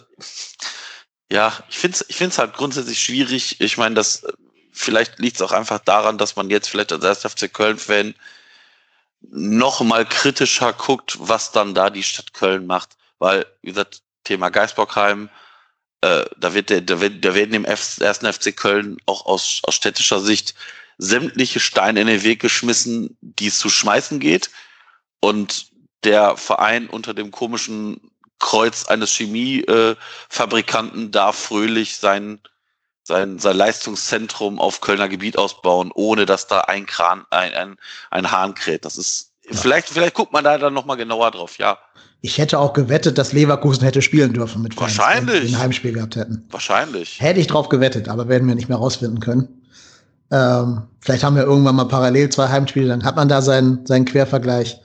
ja, 1.33 1.53
ich 1.69 1.79
finde 1.79 1.97
es 1.97 2.07
ich 2.09 2.17
find's 2.17 2.39
halt 2.39 2.55
grundsätzlich 2.55 3.03
schwierig. 3.03 3.61
Ich 3.61 3.77
meine, 3.77 3.95
das 3.95 4.27
vielleicht 4.73 5.19
liegt 5.19 5.37
es 5.37 5.43
auch 5.43 5.53
einfach 5.53 5.79
daran, 5.79 6.19
dass 6.19 6.37
man 6.37 6.51
jetzt 6.51 6.69
vielleicht 6.69 6.93
als 6.93 7.05
1. 7.25 7.33
FC 7.33 7.53
Köln-Fan 7.53 8.15
noch 9.23 9.81
mal 9.81 10.07
kritischer 10.07 10.73
guckt, 10.73 11.17
was 11.21 11.53
dann 11.53 11.75
da 11.75 11.91
die 11.91 12.03
Stadt 12.03 12.33
Köln 12.33 12.67
macht. 12.67 12.97
Weil, 13.19 13.47
wie 13.63 13.69
gesagt, 13.69 14.03
Thema 14.25 14.49
Geisbockheim, 14.49 15.29
äh, 16.01 16.25
da 16.39 16.55
wird 16.55 16.71
der, 16.71 16.81
da, 16.81 17.01
wird, 17.01 17.25
da 17.25 17.35
werden 17.35 17.53
dem 17.53 17.65
F, 17.65 17.99
ersten 18.01 18.33
FC 18.33 18.57
Köln 18.57 18.97
auch 19.07 19.27
aus, 19.27 19.61
aus 19.65 19.75
städtischer 19.75 20.21
Sicht 20.21 20.55
sämtliche 20.99 21.61
Steine 21.61 22.01
in 22.01 22.07
den 22.07 22.23
Weg 22.23 22.41
geschmissen, 22.41 23.17
die 23.21 23.49
es 23.49 23.59
zu 23.59 23.69
schmeißen 23.69 24.21
geht. 24.21 24.51
Und 25.21 25.71
der 26.05 26.37
Verein 26.37 26.89
unter 26.89 27.13
dem 27.15 27.31
komischen 27.31 28.11
Kreuz 28.41 28.87
eines 28.87 29.13
Chemiefabrikanten 29.13 31.13
darf 31.13 31.37
fröhlich 31.37 31.99
sein, 31.99 32.41
sein, 33.05 33.39
sein 33.39 33.57
Leistungszentrum 33.57 34.59
auf 34.59 34.81
Kölner 34.81 35.09
Gebiet 35.09 35.39
ausbauen, 35.39 35.93
ohne 35.95 36.27
dass 36.27 36.49
da 36.49 36.63
ein 36.63 36.87
Kran, 36.87 37.25
ein, 37.31 37.55
ein, 37.55 37.77
ein 38.11 38.33
Hahn 38.33 38.55
kräht. 38.55 38.85
Das 38.85 38.97
ist, 38.97 39.31
ja. 39.49 39.57
vielleicht, 39.57 39.89
vielleicht 39.89 40.15
guckt 40.15 40.33
man 40.33 40.43
da 40.43 40.59
dann 40.59 40.75
nochmal 40.75 40.97
genauer 40.97 41.31
drauf, 41.31 41.59
ja. 41.59 41.79
Ich 42.23 42.39
hätte 42.39 42.59
auch 42.59 42.73
gewettet, 42.73 43.17
dass 43.17 43.33
Leverkusen 43.33 43.85
hätte 43.85 44.03
spielen 44.03 44.33
dürfen 44.33 44.63
mit 44.63 44.75
Fans, 44.75 44.99
Wahrscheinlich. 44.99 45.45
wenn 45.45 45.55
ein 45.55 45.61
Heimspiel 45.61 45.93
gehabt 45.93 46.17
hätten. 46.17 46.45
Wahrscheinlich. 46.51 47.21
Hätte 47.21 47.41
ich 47.41 47.47
drauf 47.47 47.69
gewettet, 47.69 48.09
aber 48.09 48.29
werden 48.29 48.47
wir 48.47 48.55
nicht 48.55 48.69
mehr 48.69 48.79
rausfinden 48.79 49.21
können. 49.21 49.49
Ähm, 50.31 50.83
vielleicht 51.01 51.25
haben 51.25 51.37
wir 51.37 51.43
irgendwann 51.43 51.77
mal 51.77 51.87
parallel 51.87 52.31
zwei 52.31 52.49
Heimspiele, 52.49 52.89
dann 52.89 53.05
hat 53.05 53.17
man 53.17 53.29
da 53.29 53.43
seinen, 53.43 53.85
seinen 53.87 54.05
Quervergleich. 54.05 54.81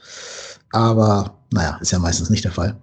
Aber 0.71 1.37
naja, 1.51 1.77
ist 1.81 1.91
ja 1.91 1.99
meistens 1.99 2.29
nicht 2.29 2.43
der 2.43 2.51
Fall. 2.51 2.75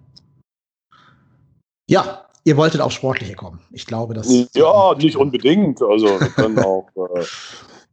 Ja, 1.93 2.25
ihr 2.45 2.57
wolltet 2.57 2.81
auch 2.81 2.91
sportliche 2.91 3.35
kommen. 3.35 3.61
Ich 3.71 3.87
glaube, 3.87 4.15
dass. 4.15 4.29
Ja, 4.55 4.95
nicht 4.95 5.17
unbedingt. 5.17 5.83
Also 5.83 6.07
wir 6.07 6.29
können 6.29 6.59
auch, 6.65 6.89
äh, 6.97 7.25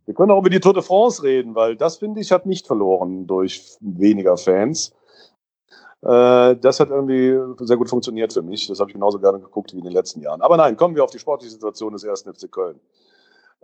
wir 0.05 0.13
können 0.13 0.31
auch 0.31 0.39
über 0.39 0.49
die 0.49 0.59
Tour 0.59 0.73
de 0.73 0.83
France 0.83 1.21
reden, 1.21 1.53
weil 1.53 1.75
das 1.75 1.97
finde 1.97 2.21
ich 2.21 2.31
hat 2.31 2.45
nicht 2.45 2.65
verloren 2.65 3.27
durch 3.27 3.77
weniger 3.81 4.37
Fans. 4.37 4.93
Äh, 6.01 6.55
das 6.55 6.79
hat 6.79 6.89
irgendwie 6.89 7.37
sehr 7.65 7.75
gut 7.75 7.89
funktioniert 7.89 8.31
für 8.31 8.41
mich. 8.41 8.67
Das 8.67 8.79
habe 8.79 8.89
ich 8.89 8.93
genauso 8.93 9.19
gerne 9.19 9.39
geguckt 9.39 9.73
wie 9.73 9.79
in 9.79 9.83
den 9.83 9.93
letzten 9.93 10.21
Jahren. 10.21 10.41
Aber 10.41 10.55
nein, 10.55 10.77
kommen 10.77 10.95
wir 10.95 11.03
auf 11.03 11.11
die 11.11 11.19
sportliche 11.19 11.51
Situation 11.51 11.91
des 11.91 12.03
ersten 12.03 12.33
FC 12.33 12.49
Köln. 12.49 12.79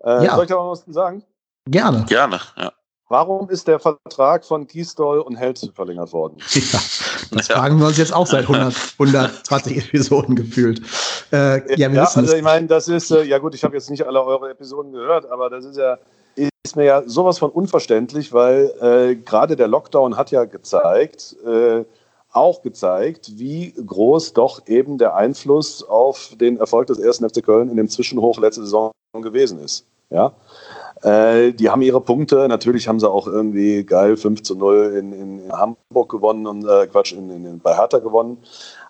Äh, 0.04 0.26
ja. 0.26 0.36
Soll 0.36 0.44
ich 0.44 0.50
da 0.50 0.58
mal 0.58 0.72
was 0.72 0.84
sagen? 0.88 1.24
Gerne. 1.66 2.06
Gerne, 2.08 2.42
ja. 2.58 2.74
Warum 3.08 3.50
ist 3.50 3.68
der 3.68 3.78
Vertrag 3.80 4.44
von 4.44 4.66
Kiesdoll 4.66 5.20
und 5.20 5.36
Held 5.36 5.72
verlängert 5.76 6.12
worden? 6.12 6.38
Ja, 7.32 7.40
das 7.40 7.48
ja. 7.48 7.56
fragen 7.56 7.80
wir 7.80 7.88
uns 7.88 7.98
jetzt 7.98 8.14
auch 8.14 8.28
seit 8.28 8.44
100, 8.44 8.74
120 9.00 9.78
Episoden 9.86 10.36
gefühlt. 10.36 10.82
Äh, 11.32 11.60
ja, 11.76 11.90
wir 11.92 11.98
ja, 11.98 12.04
wissen 12.04 12.20
also 12.20 12.36
ich 12.36 12.44
meine, 12.44 12.68
das 12.68 12.88
ist, 12.88 13.12
äh, 13.12 13.24
ja 13.24 13.40
gut, 13.40 13.56
ich 13.56 13.64
habe 13.64 13.76
jetzt 13.76 13.90
nicht 13.90 14.06
alle 14.06 14.24
eure 14.24 14.50
Episoden 14.52 14.92
gehört, 14.92 15.30
aber 15.30 15.50
das 15.50 15.66
ist 15.66 15.78
ja, 15.78 15.98
ist 16.36 16.76
mir 16.76 16.86
ja 16.86 17.04
sowas 17.06 17.40
von 17.40 17.52
unverständlich, 17.52 18.32
weil 18.32 18.72
äh, 18.80 19.16
gerade 19.16 19.56
der 19.56 19.68
Lockdown 19.68 20.18
hat 20.18 20.32
ja 20.32 20.46
gezeigt, 20.46 21.36
äh, 21.46 21.84
auch 22.32 22.62
gezeigt, 22.62 23.32
wie 23.38 23.74
groß 23.74 24.34
doch 24.34 24.68
eben 24.68 24.98
der 24.98 25.16
Einfluss 25.16 25.84
auf 25.84 26.34
den 26.40 26.58
Erfolg 26.58 26.88
des 26.88 27.00
ersten 27.00 27.28
FC 27.28 27.44
Köln 27.44 27.70
in 27.70 27.78
dem 27.78 27.90
Zwischenhoch 27.90 28.40
letzte 28.40 28.62
Saison 28.62 28.92
gewesen 29.14 29.60
ist. 29.60 29.86
Ja, 30.10 30.34
äh, 31.06 31.54
die 31.54 31.70
haben 31.70 31.84
ihre 31.84 32.02
Punkte. 32.02 32.48
Natürlich 32.48 32.88
haben 32.88 33.00
sie 33.00 33.10
auch 33.10 33.28
irgendwie 33.28 33.84
geil 33.84 34.18
5 34.18 34.42
zu 34.42 34.56
0 34.56 34.96
in, 34.98 35.14
in 35.14 35.52
Hamburg 35.52 36.10
gewonnen 36.10 36.48
und 36.48 36.68
äh, 36.68 36.88
Quatsch, 36.88 37.14
in, 37.14 37.30
in, 37.30 37.60
bei 37.60 37.76
Hertha 37.76 38.00
gewonnen. 38.00 38.40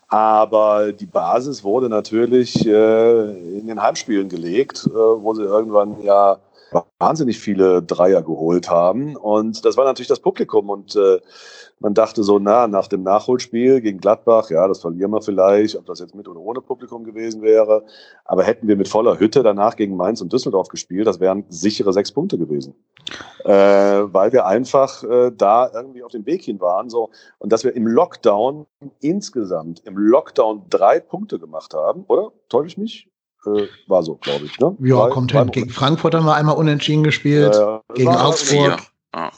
Aber 0.08 0.94
die 0.94 1.08
Basis 1.08 1.64
wurde 1.64 1.90
natürlich 1.90 2.66
äh, 2.66 3.58
in 3.58 3.68
den 3.68 3.82
Heimspielen 3.82 4.30
gelegt, 4.30 4.88
äh, 4.88 4.94
wo 4.94 5.34
sie 5.34 5.44
irgendwann 5.44 6.02
ja 6.04 6.38
wahnsinnig 7.00 7.40
viele 7.40 7.82
Dreier 7.82 8.22
geholt 8.22 8.70
haben. 8.70 9.16
Und 9.16 9.64
das 9.66 9.78
war 9.78 9.86
natürlich 9.86 10.08
das 10.08 10.20
Publikum. 10.20 10.70
Und 10.70 10.96
äh, 10.96 11.20
man 11.80 11.94
dachte 11.94 12.24
so, 12.24 12.40
na, 12.40 12.68
nach 12.68 12.88
dem 12.88 13.04
Nachholspiel 13.04 13.82
gegen 13.82 14.00
Gladbach, 14.00 14.50
ja, 14.50 14.68
das 14.68 14.82
verlieren 14.82 15.12
wir 15.12 15.22
vielleicht, 15.22 15.76
ob 15.76 15.86
das 15.86 16.00
jetzt 16.00 16.16
mit 16.16 16.28
oder 16.28 16.40
ohne 16.40 16.62
Publikum 16.62 17.04
gewesen 17.04 17.42
wäre. 17.42 17.86
Aber 18.24 18.44
hätten 18.44 18.68
wir 18.68 18.76
mit 18.76 18.88
voller 18.88 19.20
Hütte 19.20 19.44
danach 19.44 19.76
gegen 19.76 19.96
Mainz 19.96 20.22
und 20.22 20.32
Düsseldorf 20.34 20.70
gespielt, 20.70 21.06
das 21.08 21.20
wären 21.20 21.46
sichere 21.50 21.94
sechs 21.94 22.12
Punkte 22.12 22.38
gewesen. 22.38 22.76
Äh, 23.44 23.52
weil 23.52 24.32
wir 24.32 24.46
einfach 24.46 25.04
äh, 25.04 25.32
da 25.36 25.70
irgendwie 25.74 26.04
auf 26.04 26.12
dem 26.12 26.26
Weg 26.26 26.44
hin 26.44 26.60
waren. 26.60 26.90
So. 26.90 27.12
Und 27.40 27.52
dass 27.52 27.64
wir 27.64 27.76
im 27.76 27.88
Lockdown 27.88 28.66
insgesamt, 29.02 29.82
im 29.86 29.98
Lockdown 29.98 30.64
drei 30.70 31.00
Punkte 31.00 31.40
gemacht 31.40 31.74
haben, 31.74 32.06
oder? 32.08 32.32
Täusche 32.50 32.68
ich 32.68 32.78
mich? 32.78 33.10
Äh, 33.46 33.68
war 33.88 34.04
so, 34.04 34.16
glaube 34.16 34.46
ich. 34.46 34.60
Ne? 34.60 34.76
Ja, 34.80 35.06
drei, 35.06 35.10
kommt 35.10 35.32
hin. 35.32 35.52
Gegen 35.52 35.70
Frankfurt 35.70 36.16
haben 36.16 36.26
wir 36.26 36.36
einmal 36.36 36.56
unentschieden 36.56 37.04
gespielt. 37.04 37.56
Äh, 37.56 37.80
gegen 37.94 38.16
Augsburg. 38.16 38.78
Ja. 39.14 39.32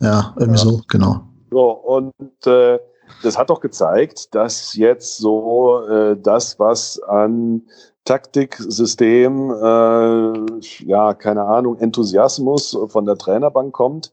ja, 0.00 0.34
irgendwie 0.38 0.58
ja. 0.58 0.64
so, 0.64 0.80
genau. 0.88 1.20
So, 1.50 1.70
und 1.70 2.12
äh, 2.46 2.78
das 3.22 3.38
hat 3.38 3.50
doch 3.50 3.60
gezeigt, 3.60 4.34
dass 4.34 4.74
jetzt 4.74 5.18
so 5.18 5.86
äh, 5.86 6.16
das, 6.20 6.58
was 6.58 7.00
an 7.02 7.62
Taktiksystem, 8.04 9.50
äh, 9.50 10.84
ja, 10.84 11.14
keine 11.14 11.44
Ahnung, 11.44 11.78
Enthusiasmus 11.78 12.76
von 12.88 13.06
der 13.06 13.16
Trainerbank 13.16 13.72
kommt, 13.72 14.12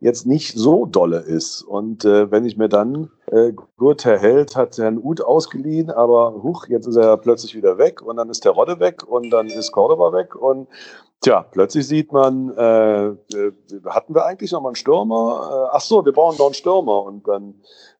jetzt 0.00 0.26
nicht 0.26 0.56
so 0.56 0.86
dolle 0.86 1.18
ist. 1.18 1.62
Und 1.62 2.04
äh, 2.04 2.30
wenn 2.30 2.44
ich 2.44 2.56
mir 2.56 2.68
dann, 2.68 3.10
äh, 3.26 3.52
gut, 3.76 4.04
Herr 4.04 4.18
Held 4.18 4.56
hat 4.56 4.78
Herrn 4.78 4.98
Uth 4.98 5.20
ausgeliehen, 5.20 5.90
aber 5.90 6.40
huch, 6.42 6.66
jetzt 6.68 6.86
ist 6.86 6.96
er 6.96 7.16
plötzlich 7.16 7.54
wieder 7.54 7.78
weg 7.78 8.02
und 8.02 8.16
dann 8.16 8.30
ist 8.30 8.44
der 8.44 8.52
Rodde 8.52 8.78
weg 8.78 9.08
und 9.08 9.30
dann 9.30 9.48
ist 9.48 9.72
Cordoba 9.72 10.12
weg 10.12 10.36
und 10.36 10.68
Tja, 11.20 11.44
plötzlich 11.50 11.88
sieht 11.88 12.12
man, 12.12 12.56
äh, 12.56 13.06
äh, 13.06 13.16
hatten 13.86 14.14
wir 14.14 14.24
eigentlich 14.24 14.52
noch 14.52 14.60
mal 14.60 14.68
einen 14.68 14.76
Stürmer? 14.76 15.50
Äh, 15.50 15.76
ach 15.76 15.80
so, 15.80 16.04
wir 16.04 16.12
brauchen 16.12 16.38
noch 16.38 16.46
einen 16.46 16.54
Stürmer. 16.54 17.02
Und 17.02 17.26
dann 17.26 17.54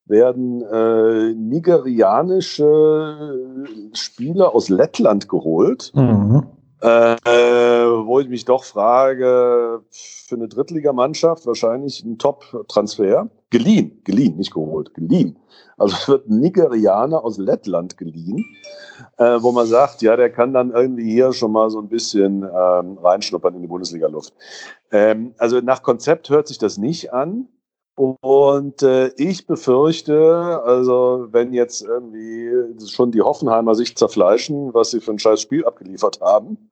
werden 0.04 0.62
äh, 0.62 1.34
nigerianische 1.34 3.34
Spieler 3.92 4.54
aus 4.54 4.68
Lettland 4.68 5.28
geholt. 5.28 5.90
Mhm. 5.94 6.46
Äh, 6.80 7.16
wo 8.06 8.20
ich 8.20 8.28
mich 8.28 8.44
doch 8.44 8.64
frage, 8.64 9.82
für 9.90 10.34
eine 10.34 10.48
Drittligamannschaft 10.48 11.46
wahrscheinlich 11.46 12.04
ein 12.04 12.18
Top-Transfer. 12.18 13.28
Geliehen, 13.50 14.02
geliehen, 14.04 14.36
nicht 14.36 14.52
geholt, 14.52 14.94
geliehen. 14.94 15.38
Also 15.78 15.96
wird 16.12 16.28
ein 16.28 16.40
Nigerianer 16.40 17.24
aus 17.24 17.38
Lettland 17.38 17.96
geliehen, 17.96 18.44
äh, 19.16 19.38
wo 19.40 19.52
man 19.52 19.66
sagt, 19.66 20.02
ja, 20.02 20.16
der 20.16 20.30
kann 20.30 20.52
dann 20.52 20.70
irgendwie 20.70 21.10
hier 21.10 21.32
schon 21.32 21.52
mal 21.52 21.70
so 21.70 21.78
ein 21.80 21.88
bisschen 21.88 22.42
ähm, 22.42 22.98
reinschnuppern 22.98 23.54
in 23.54 23.62
die 23.62 23.68
Bundesliga-Luft. 23.68 24.34
Ähm, 24.92 25.34
also 25.38 25.60
nach 25.60 25.82
Konzept 25.82 26.30
hört 26.30 26.48
sich 26.48 26.58
das 26.58 26.78
nicht 26.78 27.12
an. 27.12 27.48
Und 27.94 28.82
äh, 28.82 29.08
ich 29.16 29.48
befürchte, 29.48 30.62
also 30.64 31.26
wenn 31.32 31.52
jetzt 31.52 31.82
irgendwie 31.82 32.52
schon 32.86 33.10
die 33.10 33.22
Hoffenheimer 33.22 33.74
sich 33.74 33.96
zerfleischen, 33.96 34.72
was 34.72 34.92
sie 34.92 35.00
für 35.00 35.10
ein 35.10 35.18
scheiß 35.18 35.40
Spiel 35.40 35.64
abgeliefert 35.64 36.20
haben, 36.20 36.67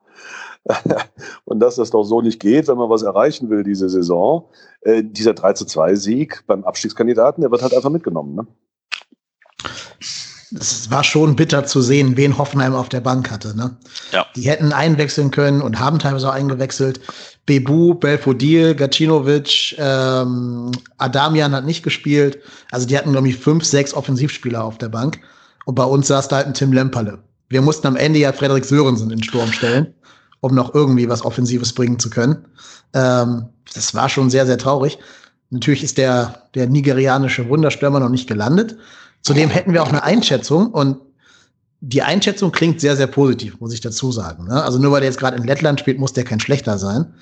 und 1.45 1.61
dass 1.61 1.77
das 1.77 1.91
doch 1.91 2.05
so 2.05 2.21
nicht 2.21 2.41
geht, 2.41 2.69
wenn 2.69 2.77
man 2.79 2.91
was 2.91 3.03
erreichen 3.03 3.51
will 3.51 3.63
diese 3.63 3.89
Saison, 3.89 4.49
äh, 4.81 5.03
dieser 5.05 5.35
3 5.35 5.53
zu 5.53 5.65
2 5.65 5.95
Sieg 5.95 6.45
beim 6.47 6.65
Abstiegskandidaten, 6.65 7.41
der 7.41 7.51
wird 7.51 7.63
halt 7.63 7.75
einfach 7.75 7.91
mitgenommen. 7.91 8.35
Ne? 8.35 8.47
es 10.59 10.91
war 10.91 11.03
schon 11.03 11.37
bitter 11.37 11.65
zu 11.65 11.81
sehen, 11.81 12.17
wen 12.17 12.39
Hoffenheim 12.39 12.75
auf 12.75 12.89
der 12.89 13.01
Bank 13.01 13.31
hatte. 13.31 13.57
Ne? 13.57 13.77
Ja. 14.13 14.27
Die 14.37 14.43
hätten 14.43 14.73
einwechseln 14.73 15.31
können 15.31 15.61
und 15.61 15.79
haben 15.81 15.99
teilweise 15.99 16.29
auch 16.29 16.35
eingewechselt. 16.35 17.01
Bebu, 17.47 17.95
Belfodil, 17.95 18.75
Gacinovic, 18.75 19.77
ähm, 19.79 20.73
Adamian 20.99 21.53
hat 21.53 21.65
nicht 21.65 21.83
gespielt. 21.83 22.39
Also 22.71 22.87
die 22.87 22.97
hatten, 22.97 23.13
glaube 23.13 23.29
ich, 23.29 23.37
fünf, 23.37 23.65
sechs 23.65 23.95
Offensivspieler 23.95 24.63
auf 24.65 24.79
der 24.79 24.89
Bank. 24.89 25.21
Und 25.65 25.75
bei 25.75 25.85
uns 25.85 26.09
saß 26.09 26.29
da 26.29 26.37
halt 26.37 26.47
ein 26.47 26.55
Tim 26.55 26.73
Lemperle. 26.73 27.19
Wir 27.49 27.63
mussten 27.63 27.87
am 27.87 27.97
Ende 27.97 28.19
ja 28.19 28.33
Frederik 28.33 28.65
Sörensen 28.65 29.11
in 29.11 29.19
den 29.19 29.25
Sturm 29.25 29.53
stellen, 29.53 29.95
um 30.47 30.55
noch 30.55 30.75
irgendwie 30.75 31.09
was 31.09 31.25
Offensives 31.25 31.73
bringen 31.73 31.99
zu 31.99 32.11
können. 32.11 32.47
Ähm, 32.95 33.47
das 33.75 33.95
war 33.95 34.09
schon 34.09 34.31
sehr, 34.31 34.47
sehr 34.47 34.59
traurig. 34.59 34.99
Natürlich 35.51 35.85
ist 35.85 35.99
der, 35.99 36.43
der 36.55 36.69
nigerianische 36.69 37.49
Wunderstürmer 37.49 38.01
noch 38.01 38.09
nicht 38.09 38.29
gelandet. 38.29 38.77
Zudem 39.23 39.51
hätten 39.51 39.73
wir 39.73 39.83
auch 39.83 39.89
eine 39.89 40.03
Einschätzung 40.03 40.69
und 40.69 40.99
die 41.81 42.03
Einschätzung 42.03 42.53
klingt 42.53 42.81
sehr, 42.81 42.97
sehr 42.97 43.07
positiv, 43.07 43.61
muss 43.61 43.73
ich 43.73 43.81
dazu 43.81 44.11
sagen. 44.11 44.47
Ne? 44.47 44.63
Also 44.63 44.79
nur 44.79 44.93
weil 44.93 45.01
der 45.01 45.11
jetzt 45.11 45.19
gerade 45.19 45.37
in 45.37 45.45
Lettland 45.45 45.79
spielt, 45.79 45.99
muss 45.99 46.13
der 46.13 46.25
kein 46.25 46.41
schlechter 46.41 46.79
sein. 46.79 47.13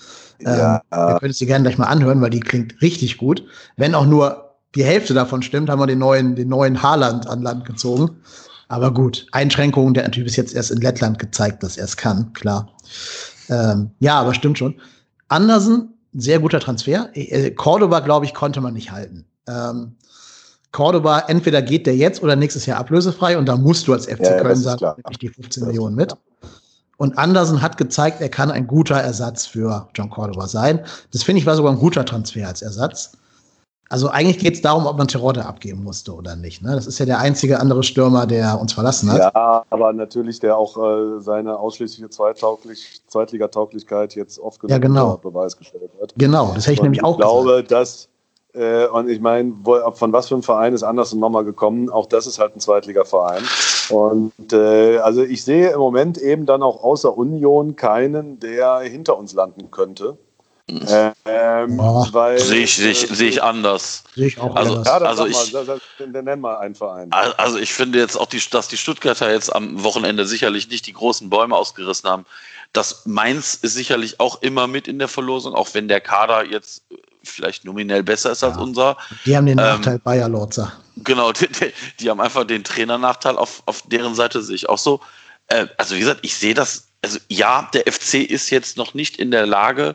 Ja. 0.40 0.82
Ähm, 0.92 1.08
ihr 1.08 1.18
könnt 1.20 1.32
es 1.32 1.38
dir 1.38 1.46
gerne 1.46 1.64
gleich 1.64 1.78
mal 1.78 1.86
anhören, 1.86 2.20
weil 2.20 2.30
die 2.30 2.40
klingt 2.40 2.80
richtig 2.80 3.18
gut. 3.18 3.44
Wenn 3.76 3.94
auch 3.94 4.06
nur 4.06 4.56
die 4.74 4.84
Hälfte 4.84 5.14
davon 5.14 5.42
stimmt, 5.42 5.70
haben 5.70 5.80
wir 5.80 5.86
den 5.86 5.98
neuen, 5.98 6.36
den 6.36 6.48
neuen 6.48 6.82
Haaland 6.82 7.26
an 7.26 7.42
Land 7.42 7.64
gezogen. 7.64 8.10
Aber 8.74 8.92
gut, 8.92 9.28
Einschränkungen, 9.30 9.94
der 9.94 10.02
natürlich 10.02 10.26
bis 10.26 10.36
jetzt 10.36 10.52
erst 10.52 10.72
in 10.72 10.80
Lettland 10.80 11.20
gezeigt, 11.20 11.62
dass 11.62 11.76
er 11.76 11.84
es 11.84 11.96
kann, 11.96 12.32
klar. 12.32 12.72
Ähm, 13.48 13.92
ja, 14.00 14.18
aber 14.18 14.34
stimmt 14.34 14.58
schon. 14.58 14.74
Andersen, 15.28 15.94
sehr 16.12 16.40
guter 16.40 16.58
Transfer. 16.58 17.08
Äh, 17.14 17.52
Cordoba, 17.52 18.00
glaube 18.00 18.26
ich, 18.26 18.34
konnte 18.34 18.60
man 18.60 18.74
nicht 18.74 18.90
halten. 18.90 19.26
Ähm, 19.46 19.94
Cordoba, 20.72 21.20
entweder 21.28 21.62
geht 21.62 21.86
der 21.86 21.94
jetzt 21.94 22.20
oder 22.20 22.34
nächstes 22.34 22.66
Jahr 22.66 22.80
ablösefrei 22.80 23.38
und 23.38 23.46
da 23.46 23.56
musst 23.56 23.86
du 23.86 23.92
als 23.92 24.06
FC 24.06 24.24
ja, 24.24 24.40
Köln 24.40 24.56
sagen, 24.56 25.00
ich 25.08 25.18
die 25.18 25.28
15 25.28 25.66
Millionen 25.66 25.94
mit. 25.94 26.12
Und 26.96 27.16
Andersen 27.16 27.62
hat 27.62 27.76
gezeigt, 27.76 28.20
er 28.20 28.28
kann 28.28 28.50
ein 28.50 28.66
guter 28.66 28.96
Ersatz 28.96 29.46
für 29.46 29.88
John 29.94 30.10
Cordoba 30.10 30.48
sein. 30.48 30.80
Das 31.12 31.22
finde 31.22 31.38
ich 31.38 31.46
war 31.46 31.54
sogar 31.54 31.70
ein 31.70 31.78
guter 31.78 32.04
Transfer 32.04 32.48
als 32.48 32.60
Ersatz. 32.60 33.12
Also 33.90 34.08
eigentlich 34.08 34.38
geht 34.38 34.54
es 34.54 34.62
darum, 34.62 34.86
ob 34.86 34.96
man 34.96 35.08
Terodde 35.08 35.44
abgeben 35.44 35.84
musste 35.84 36.14
oder 36.14 36.36
nicht. 36.36 36.62
Ne? 36.62 36.74
Das 36.74 36.86
ist 36.86 36.98
ja 36.98 37.06
der 37.06 37.18
einzige 37.18 37.60
andere 37.60 37.82
Stürmer, 37.82 38.26
der 38.26 38.58
uns 38.58 38.72
verlassen 38.72 39.12
hat. 39.12 39.34
Ja, 39.34 39.64
aber 39.68 39.92
natürlich, 39.92 40.40
der 40.40 40.56
auch 40.56 40.76
äh, 40.76 41.20
seine 41.20 41.58
ausschließliche 41.58 42.08
Zweitauglich 42.08 43.02
Zweitligatauglichkeit 43.06 44.14
jetzt 44.14 44.38
oft 44.38 44.60
genug 44.60 44.70
ja, 44.70 44.78
genau. 44.78 45.18
Beweis 45.18 45.56
gestellt 45.56 45.90
hat. 46.00 46.14
Genau, 46.16 46.52
das 46.54 46.64
hätte 46.64 46.74
ich 46.74 46.82
nämlich 46.82 47.04
auch 47.04 47.18
Ich 47.18 47.24
glaube, 47.24 47.62
gesagt. 47.62 47.70
dass 47.72 48.08
äh, 48.54 48.86
und 48.86 49.08
ich 49.08 49.20
meine, 49.20 49.52
von 49.92 50.12
was 50.12 50.28
für 50.28 50.34
einem 50.34 50.42
Verein 50.42 50.74
ist 50.74 50.82
Andersen 50.82 51.20
nochmal 51.20 51.44
gekommen? 51.44 51.90
Auch 51.90 52.06
das 52.06 52.26
ist 52.26 52.38
halt 52.38 52.56
ein 52.56 52.60
Zweitligaverein. 52.60 53.42
Und 53.90 54.52
äh, 54.52 54.98
also 54.98 55.22
ich 55.22 55.44
sehe 55.44 55.70
im 55.70 55.80
Moment 55.80 56.18
eben 56.18 56.46
dann 56.46 56.62
auch 56.62 56.82
außer 56.82 57.16
Union 57.16 57.76
keinen, 57.76 58.40
der 58.40 58.80
hinter 58.80 59.18
uns 59.18 59.34
landen 59.34 59.70
könnte. 59.70 60.16
Ähm, 60.66 61.78
Oh. 61.78 62.06
weil, 62.12 62.38
Sehe 62.38 62.62
ich, 62.64 62.76
sehe 62.76 62.90
ich, 62.90 63.10
äh, 63.10 63.14
sehe 63.14 63.28
ich 63.28 63.42
anders. 63.42 64.04
Sehe 64.14 64.28
ich 64.28 64.38
auch 64.40 64.56
Also- 64.56 64.76
anders. 64.76 64.86
Ja, 64.86 64.96
Also 65.06 65.26
ich- 65.26 65.52
mal, 65.52 65.80
dann 66.12 66.24
nenn 66.24 66.40
mal 66.40 66.56
einen 66.58 66.74
Verein. 66.74 67.12
Al- 67.12 67.34
Also 67.34 67.58
ich 67.58 67.72
finde 67.74 67.98
jetzt 67.98 68.16
auch, 68.16 68.26
die, 68.26 68.40
dass 68.50 68.68
die 68.68 68.76
Stuttgarter 68.78 69.30
jetzt 69.30 69.54
am 69.54 69.82
Wochenende 69.82 70.26
sicherlich 70.26 70.68
nicht 70.68 70.86
die 70.86 70.94
großen 70.94 71.28
Bäume 71.28 71.54
ausgerissen 71.54 72.08
haben. 72.08 72.24
Das 72.72 73.02
Mainz 73.04 73.54
ist 73.54 73.74
sicherlich 73.74 74.20
auch 74.20 74.40
immer 74.42 74.66
mit 74.66 74.88
in 74.88 74.98
der 74.98 75.08
Verlosung, 75.08 75.54
auch 75.54 75.68
wenn 75.74 75.86
der 75.86 76.00
Kader 76.00 76.46
jetzt 76.46 76.82
vielleicht 77.22 77.64
nominell 77.64 78.02
besser 78.02 78.32
ist 78.32 78.42
als 78.42 78.56
Ja. 78.56 78.62
unser. 78.62 78.96
Die 79.26 79.36
haben 79.36 79.46
den 79.46 79.58
ähm, 79.58 79.64
Nachteil 79.64 79.98
Bayer 79.98 80.28
Lorzer. 80.28 80.72
Genau, 80.96 81.32
die, 81.32 81.46
die, 81.48 81.72
die 82.00 82.10
haben 82.10 82.20
einfach 82.20 82.44
den 82.44 82.64
Trainernachteil 82.64 83.36
auf, 83.36 83.62
auf 83.66 83.82
deren 83.86 84.14
Seite 84.14 84.42
sehe 84.42 84.56
ich 84.56 84.68
auch 84.68 84.78
so. 84.78 85.00
Äh, 85.48 85.66
also 85.76 85.94
wie 85.94 86.00
gesagt, 86.00 86.20
ich 86.22 86.34
sehe 86.34 86.54
das, 86.54 86.88
also 87.02 87.18
ja, 87.28 87.68
der 87.74 87.82
FC 87.92 88.14
ist 88.22 88.48
jetzt 88.50 88.76
noch 88.78 88.94
nicht 88.94 89.18
in 89.18 89.30
der 89.30 89.46
Lage, 89.46 89.94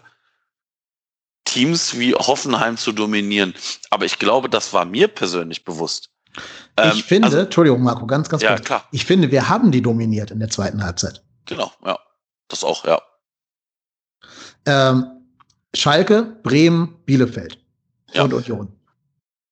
Teams 1.46 1.98
wie 1.98 2.14
Hoffenheim 2.14 2.78
zu 2.78 2.92
dominieren. 2.92 3.54
Aber 3.90 4.06
ich 4.06 4.20
glaube, 4.20 4.50
das 4.50 4.74
war 4.74 4.86
mir 4.86 5.08
persönlich 5.08 5.64
bewusst. 5.66 6.10
Ähm, 6.78 6.92
ich 6.94 7.04
finde, 7.04 7.28
also, 7.28 7.40
Entschuldigung, 7.40 7.82
Marco, 7.82 8.06
ganz, 8.06 8.30
ganz 8.30 8.44
ja, 8.44 8.56
kurz. 8.56 8.66
klar, 8.66 8.84
Ich 8.92 9.06
finde, 9.06 9.32
wir 9.32 9.50
haben 9.50 9.72
die 9.72 9.82
dominiert 9.82 10.32
in 10.32 10.40
der 10.40 10.50
zweiten 10.50 10.84
Halbzeit. 10.84 11.24
genau, 11.46 11.72
ja. 11.86 11.98
Das 12.50 12.64
auch, 12.64 12.86
ja. 12.86 13.02
Ähm, 14.66 15.06
Schalke, 15.76 16.38
Bremen, 16.44 16.98
Bielefeld 17.06 17.60
Ja. 18.14 18.24
und 18.24 18.34
Union. 18.34 18.72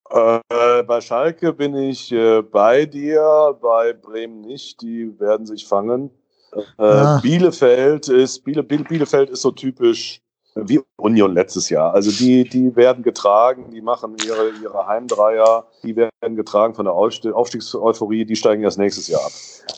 Äh, 0.10 0.84
bei 0.84 1.02
Schalke 1.02 1.54
bin 1.54 1.76
ich 1.76 2.12
äh, 2.12 2.41
bei 2.41 2.86
dir, 2.86 3.58
bei 3.62 3.93
Bremen 3.93 4.41
nicht. 4.41 4.82
Die 4.82 5.19
werden 5.19 5.45
sich 5.45 5.65
fangen. 5.67 6.12
Äh, 6.54 6.62
Ah. 6.84 7.19
Bielefeld 7.21 8.08
ist 8.08 8.43
Biele, 8.43 8.63
Biele, 8.63 8.84
Bielefeld 8.84 9.30
ist 9.30 9.41
so 9.41 9.52
typisch 9.52 10.21
wie 10.65 10.81
Union 10.97 11.33
letztes 11.33 11.69
Jahr. 11.69 11.93
Also 11.93 12.11
die, 12.11 12.43
die 12.47 12.75
werden 12.75 13.03
getragen, 13.03 13.71
die 13.71 13.81
machen 13.81 14.15
ihre, 14.25 14.51
ihre 14.61 14.87
Heimdreier, 14.87 15.65
die 15.83 15.95
werden 15.95 16.35
getragen 16.35 16.73
von 16.73 16.85
der 16.85 16.93
Aufstiegseuphorie, 16.93 18.25
die 18.25 18.35
steigen 18.35 18.63
erst 18.63 18.77
nächses 18.77 19.07
Jahr 19.07 19.21
ab. 19.21 19.31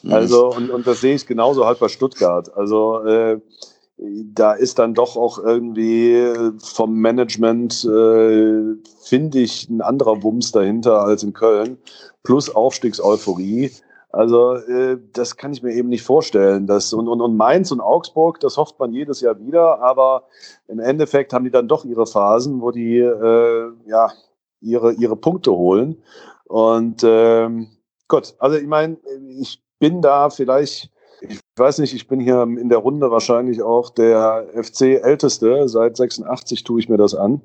Mhm. 0.03 0.13
Also, 0.13 0.49
und, 0.51 0.69
und 0.69 0.87
das 0.87 1.01
sehe 1.01 1.15
ich 1.15 1.25
genauso 1.25 1.65
halt 1.65 1.79
bei 1.79 1.87
Stuttgart. 1.87 2.55
Also, 2.55 3.03
äh, 3.03 3.39
da 3.97 4.53
ist 4.53 4.79
dann 4.79 4.93
doch 4.93 5.17
auch 5.17 5.39
irgendwie 5.39 6.33
vom 6.59 6.95
Management, 6.95 7.83
äh, 7.83 8.75
finde 9.01 9.39
ich, 9.39 9.69
ein 9.69 9.81
anderer 9.81 10.23
Wumms 10.23 10.53
dahinter 10.53 11.01
als 11.01 11.23
in 11.23 11.33
Köln. 11.33 11.77
Plus 12.23 12.53
Aufstiegseuphorie. 12.53 13.71
Also, 14.12 14.56
äh, 14.56 14.98
das 15.13 15.38
kann 15.38 15.54
ich 15.54 15.62
mir 15.62 15.74
eben 15.74 15.89
nicht 15.89 16.04
vorstellen. 16.04 16.65
Das, 16.65 16.93
und, 16.93 17.08
und, 17.08 17.22
und 17.22 17.38
Mainz 17.38 17.72
und 17.72 17.80
Augsburg, 17.80 18.39
das 18.39 18.58
hofft 18.58 18.80
man 18.80 18.91
jedes 18.91 19.22
Jahr 19.22 19.39
wieder, 19.39 19.82
aber 19.82 20.24
im 20.67 20.80
Endeffekt 20.80 21.32
haben 21.32 21.45
die 21.45 21.52
dann 21.52 21.67
doch 21.67 21.86
ihre 21.86 22.08
Phasen, 22.08 22.62
wo 22.62 22.72
die 22.72 22.98
äh, 22.98 23.72
ja, 23.86 24.12
ihre, 24.62 24.93
ihre 24.93 25.15
Punkte 25.15 25.52
holen. 25.52 26.02
Und 26.45 27.04
ähm, 27.04 27.67
gut, 28.08 28.34
also 28.39 28.58
ich 28.58 28.67
meine, 28.67 28.98
ich 29.39 29.62
bin 29.78 30.02
da 30.02 30.32
vielleicht, 30.32 30.89
ich 31.22 31.39
weiß 31.56 31.78
nicht, 31.78 31.93
ich 31.93 32.08
bin 32.08 32.19
hier 32.19 32.41
in 32.41 32.69
der 32.69 32.80
Runde 32.80 33.12
wahrscheinlich 33.12 33.62
auch 33.62 33.91
der 33.91 34.48
FC-Älteste. 34.56 35.69
Seit 35.69 35.98
86 35.98 36.63
tue 36.63 36.80
ich 36.80 36.89
mir 36.89 36.98
das 36.98 37.13
an. 37.13 37.41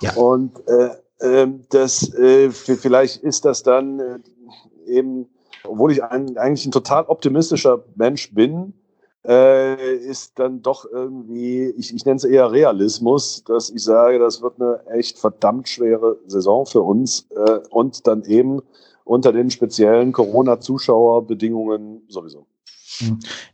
Ja. 0.00 0.14
Und 0.14 0.60
äh, 0.68 0.90
ähm, 1.20 1.64
das, 1.70 2.12
äh, 2.14 2.50
vielleicht 2.50 3.22
ist 3.22 3.44
das 3.44 3.62
dann 3.62 4.00
äh, 4.00 4.18
eben, 4.86 5.28
obwohl 5.66 5.92
ich 5.92 6.02
ein, 6.02 6.36
eigentlich 6.36 6.66
ein 6.66 6.72
total 6.72 7.04
optimistischer 7.04 7.84
Mensch 7.96 8.32
bin, 8.34 8.74
äh, 9.26 9.96
ist 9.96 10.38
dann 10.38 10.62
doch 10.62 10.84
irgendwie, 10.90 11.72
ich, 11.76 11.94
ich 11.94 12.04
nenne 12.04 12.16
es 12.16 12.24
eher 12.24 12.52
Realismus, 12.52 13.42
dass 13.44 13.70
ich 13.70 13.82
sage, 13.82 14.18
das 14.18 14.42
wird 14.42 14.60
eine 14.60 14.80
echt 14.92 15.18
verdammt 15.18 15.68
schwere 15.68 16.18
Saison 16.26 16.66
für 16.66 16.82
uns 16.82 17.26
äh, 17.34 17.58
und 17.70 18.06
dann 18.06 18.24
eben 18.24 18.60
unter 19.04 19.32
den 19.32 19.50
speziellen 19.50 20.12
Corona-Zuschauerbedingungen 20.12 22.02
sowieso. 22.08 22.46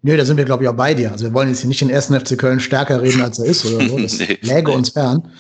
Nö, 0.03 0.17
da 0.17 0.25
sind 0.25 0.37
wir, 0.37 0.45
glaube 0.45 0.65
ich, 0.65 0.69
auch 0.69 0.75
bei 0.75 0.93
dir. 0.93 1.13
Also 1.13 1.25
wir 1.25 1.35
wollen 1.35 1.49
jetzt 1.49 1.61
hier 1.61 1.69
nicht 1.69 1.81
den 1.81 1.91
ersten 1.91 2.19
FC 2.19 2.37
Köln 2.37 2.61
stärker 2.61 3.01
reden, 3.01 3.23
als 3.23 3.39
er 3.39 3.47
ist 3.47 3.65
oder 3.65 3.89
so. 3.89 3.99
Das 4.03 4.19
Nee, 4.19 4.39
läge 4.43 4.71
uns 4.71 4.91
fern. 4.91 5.31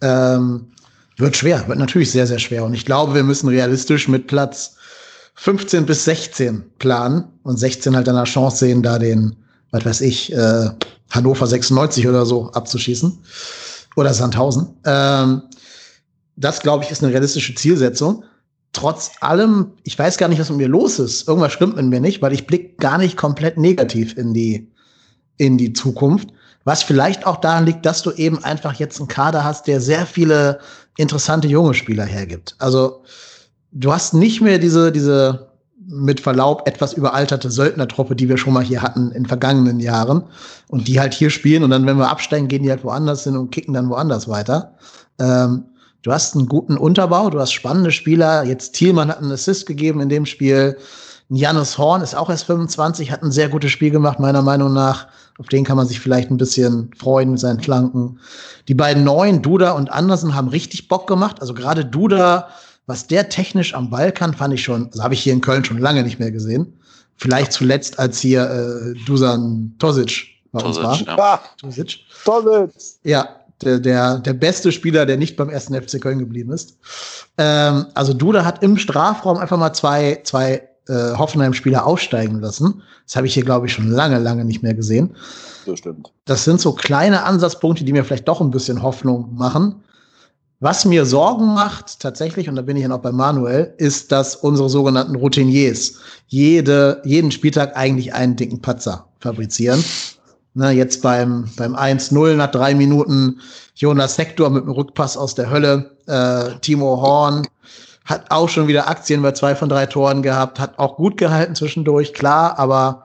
Ähm, 0.00 0.68
wird 1.16 1.36
schwer, 1.36 1.66
wird 1.66 1.78
natürlich 1.78 2.12
sehr, 2.12 2.26
sehr 2.26 2.38
schwer. 2.38 2.64
Und 2.64 2.74
ich 2.74 2.86
glaube, 2.86 3.14
wir 3.14 3.24
müssen 3.24 3.48
realistisch 3.48 4.06
mit 4.06 4.28
Platz 4.28 4.76
15 5.40 5.86
bis 5.86 6.04
16 6.04 6.64
planen 6.80 7.24
und 7.44 7.58
16 7.58 7.94
halt 7.94 8.08
eine 8.08 8.24
Chance 8.24 8.56
sehen, 8.56 8.82
da 8.82 8.98
den, 8.98 9.36
was 9.70 9.84
weiß 9.84 10.00
ich, 10.00 10.32
äh, 10.32 10.70
Hannover 11.10 11.46
96 11.46 12.08
oder 12.08 12.26
so 12.26 12.50
abzuschießen. 12.50 13.18
Oder 13.94 14.14
Sandhausen. 14.14 14.74
Ähm, 14.84 15.42
das, 16.36 16.60
glaube 16.60 16.84
ich, 16.84 16.90
ist 16.90 17.02
eine 17.02 17.12
realistische 17.12 17.54
Zielsetzung. 17.54 18.24
Trotz 18.72 19.12
allem, 19.20 19.72
ich 19.84 19.96
weiß 19.96 20.18
gar 20.18 20.28
nicht, 20.28 20.40
was 20.40 20.50
mit 20.50 20.58
mir 20.58 20.68
los 20.68 20.98
ist. 20.98 21.28
Irgendwas 21.28 21.52
stimmt 21.52 21.76
mit 21.76 21.86
mir 21.86 22.00
nicht, 22.00 22.20
weil 22.20 22.32
ich 22.32 22.46
blicke 22.46 22.76
gar 22.76 22.98
nicht 22.98 23.16
komplett 23.16 23.58
negativ 23.58 24.16
in 24.16 24.34
die, 24.34 24.70
in 25.36 25.56
die 25.56 25.72
Zukunft. 25.72 26.30
Was 26.64 26.82
vielleicht 26.82 27.26
auch 27.26 27.36
daran 27.36 27.64
liegt, 27.64 27.86
dass 27.86 28.02
du 28.02 28.10
eben 28.10 28.42
einfach 28.42 28.74
jetzt 28.74 28.98
einen 28.98 29.08
Kader 29.08 29.44
hast, 29.44 29.68
der 29.68 29.80
sehr 29.80 30.04
viele 30.04 30.58
interessante 30.96 31.46
junge 31.46 31.74
Spieler 31.74 32.04
hergibt. 32.04 32.56
Also 32.58 33.04
du 33.72 33.92
hast 33.92 34.14
nicht 34.14 34.40
mehr 34.40 34.58
diese, 34.58 34.92
diese 34.92 35.48
mit 35.88 36.20
Verlaub 36.20 36.68
etwas 36.68 36.92
überalterte 36.92 37.50
Söldnertruppe, 37.50 38.14
die 38.14 38.28
wir 38.28 38.36
schon 38.36 38.52
mal 38.52 38.64
hier 38.64 38.82
hatten 38.82 39.10
in 39.12 39.24
vergangenen 39.24 39.80
Jahren 39.80 40.24
und 40.68 40.86
die 40.86 41.00
halt 41.00 41.14
hier 41.14 41.30
spielen 41.30 41.64
und 41.64 41.70
dann, 41.70 41.86
wenn 41.86 41.96
wir 41.96 42.10
absteigen, 42.10 42.48
gehen 42.48 42.62
die 42.62 42.70
halt 42.70 42.84
woanders 42.84 43.24
hin 43.24 43.36
und 43.36 43.50
kicken 43.50 43.72
dann 43.72 43.88
woanders 43.88 44.28
weiter. 44.28 44.74
Ähm, 45.18 45.64
du 46.02 46.12
hast 46.12 46.36
einen 46.36 46.46
guten 46.46 46.76
Unterbau, 46.76 47.30
du 47.30 47.40
hast 47.40 47.52
spannende 47.52 47.90
Spieler. 47.90 48.44
Jetzt 48.44 48.72
Thielmann 48.72 49.08
hat 49.08 49.18
einen 49.18 49.32
Assist 49.32 49.66
gegeben 49.66 50.00
in 50.00 50.10
dem 50.10 50.26
Spiel. 50.26 50.76
Janus 51.30 51.76
Horn 51.76 52.02
ist 52.02 52.14
auch 52.14 52.30
erst 52.30 52.44
25, 52.44 53.10
hat 53.10 53.22
ein 53.22 53.30
sehr 53.30 53.48
gutes 53.48 53.70
Spiel 53.70 53.90
gemacht, 53.90 54.18
meiner 54.18 54.42
Meinung 54.42 54.72
nach. 54.72 55.08
Auf 55.38 55.46
den 55.46 55.64
kann 55.64 55.76
man 55.76 55.86
sich 55.86 56.00
vielleicht 56.00 56.30
ein 56.30 56.38
bisschen 56.38 56.90
freuen 56.96 57.30
mit 57.30 57.40
seinen 57.40 57.60
Flanken. 57.60 58.18
Die 58.66 58.74
beiden 58.74 59.04
neuen, 59.04 59.40
Duda 59.42 59.72
und 59.72 59.92
Andersen, 59.92 60.34
haben 60.34 60.48
richtig 60.48 60.88
Bock 60.88 61.06
gemacht. 61.06 61.40
Also 61.40 61.54
gerade 61.54 61.84
Duda, 61.84 62.48
was 62.88 63.06
der 63.06 63.28
technisch 63.28 63.74
am 63.74 63.90
Ball 63.90 64.10
kann, 64.10 64.32
fand 64.32 64.54
ich 64.54 64.62
schon, 64.62 64.86
also 64.86 65.04
habe 65.04 65.12
ich 65.12 65.20
hier 65.20 65.34
in 65.34 65.42
Köln 65.42 65.62
schon 65.62 65.78
lange 65.78 66.02
nicht 66.02 66.18
mehr 66.18 66.32
gesehen. 66.32 66.72
Vielleicht 67.16 67.52
zuletzt, 67.52 67.98
als 67.98 68.18
hier 68.18 68.50
äh, 68.50 68.94
Dusan 69.04 69.74
Tosic 69.78 70.26
bei 70.52 70.62
uns 70.64 70.78
war. 70.78 70.92
Tosic, 70.92 71.06
ja. 71.06 71.18
Ah, 71.18 71.40
Tosic. 71.60 71.98
toll! 72.24 72.70
Ja, 73.04 73.28
der, 73.62 73.78
der, 73.78 74.18
der 74.20 74.32
beste 74.32 74.72
Spieler, 74.72 75.04
der 75.04 75.18
nicht 75.18 75.36
beim 75.36 75.50
ersten 75.50 75.74
FC 75.74 76.00
Köln 76.00 76.18
geblieben 76.18 76.50
ist. 76.50 76.78
Ähm, 77.36 77.86
also 77.92 78.14
Duda 78.14 78.46
hat 78.46 78.62
im 78.62 78.78
Strafraum 78.78 79.36
einfach 79.36 79.58
mal 79.58 79.74
zwei, 79.74 80.22
zwei 80.24 80.66
äh, 80.88 81.12
Hoffenheim-Spieler 81.14 81.84
aussteigen 81.86 82.40
lassen. 82.40 82.82
Das 83.04 83.16
habe 83.16 83.26
ich 83.26 83.34
hier, 83.34 83.44
glaube 83.44 83.66
ich, 83.66 83.72
schon 83.74 83.90
lange, 83.90 84.18
lange 84.18 84.46
nicht 84.46 84.62
mehr 84.62 84.74
gesehen. 84.74 85.14
Das 85.66 85.80
stimmt. 85.80 86.10
Das 86.24 86.44
sind 86.44 86.58
so 86.58 86.72
kleine 86.72 87.24
Ansatzpunkte, 87.24 87.84
die 87.84 87.92
mir 87.92 88.04
vielleicht 88.04 88.28
doch 88.28 88.40
ein 88.40 88.50
bisschen 88.50 88.82
Hoffnung 88.82 89.34
machen. 89.34 89.82
Was 90.60 90.84
mir 90.84 91.06
Sorgen 91.06 91.54
macht, 91.54 92.00
tatsächlich, 92.00 92.48
und 92.48 92.56
da 92.56 92.62
bin 92.62 92.76
ich 92.76 92.82
ja 92.82 92.88
noch 92.88 92.98
bei 92.98 93.12
Manuel, 93.12 93.74
ist, 93.78 94.10
dass 94.10 94.34
unsere 94.34 94.68
sogenannten 94.68 95.14
Routiniers 95.14 96.00
jede, 96.26 97.00
jeden 97.04 97.30
Spieltag 97.30 97.76
eigentlich 97.76 98.12
einen 98.12 98.34
dicken 98.34 98.60
Patzer 98.60 99.06
fabrizieren. 99.20 99.84
Ne, 100.54 100.70
jetzt 100.72 101.02
beim, 101.02 101.48
beim 101.56 101.76
1-0 101.76 102.34
nach 102.34 102.50
drei 102.50 102.74
Minuten 102.74 103.40
Jonas 103.76 104.18
Hector 104.18 104.50
mit 104.50 104.64
einem 104.64 104.72
Rückpass 104.72 105.16
aus 105.16 105.36
der 105.36 105.48
Hölle. 105.48 105.92
Äh, 106.06 106.58
Timo 106.60 107.00
Horn 107.00 107.46
hat 108.04 108.24
auch 108.30 108.48
schon 108.48 108.66
wieder 108.66 108.88
Aktien 108.88 109.22
bei 109.22 109.30
zwei 109.32 109.54
von 109.54 109.68
drei 109.68 109.86
Toren 109.86 110.22
gehabt, 110.22 110.58
hat 110.58 110.76
auch 110.80 110.96
gut 110.96 111.18
gehalten 111.18 111.54
zwischendurch, 111.54 112.14
klar, 112.14 112.58
aber 112.58 113.04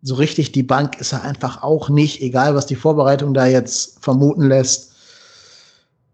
so 0.00 0.14
richtig 0.14 0.52
die 0.52 0.62
Bank 0.62 0.98
ist 0.98 1.12
er 1.12 1.22
einfach 1.22 1.62
auch 1.62 1.90
nicht, 1.90 2.22
egal 2.22 2.54
was 2.54 2.64
die 2.64 2.76
Vorbereitung 2.76 3.34
da 3.34 3.44
jetzt 3.44 4.02
vermuten 4.02 4.48
lässt. 4.48 4.87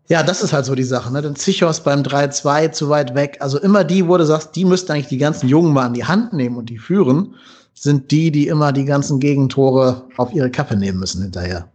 Ja, 0.08 0.22
das 0.22 0.42
ist 0.42 0.52
halt 0.52 0.66
so 0.66 0.74
die 0.74 0.84
Sache. 0.84 1.12
Ne? 1.12 1.22
Dann 1.22 1.34
Zichos 1.34 1.80
beim 1.80 2.02
3-2 2.02 2.72
zu 2.72 2.88
weit 2.90 3.14
weg. 3.14 3.38
Also 3.40 3.58
immer 3.58 3.84
die, 3.84 4.06
wo 4.06 4.16
du 4.18 4.26
sagst, 4.26 4.54
die 4.54 4.64
müssten 4.64 4.92
eigentlich 4.92 5.08
die 5.08 5.18
ganzen 5.18 5.48
Jungen 5.48 5.72
mal 5.72 5.86
an 5.86 5.94
die 5.94 6.04
Hand 6.04 6.34
nehmen 6.34 6.56
und 6.56 6.68
die 6.68 6.78
führen, 6.78 7.34
sind 7.72 8.10
die, 8.10 8.30
die 8.30 8.48
immer 8.48 8.72
die 8.72 8.84
ganzen 8.84 9.18
Gegentore 9.18 10.04
auf 10.16 10.32
ihre 10.32 10.50
Kappe 10.50 10.76
nehmen 10.76 11.00
müssen 11.00 11.22
hinterher. 11.22 11.68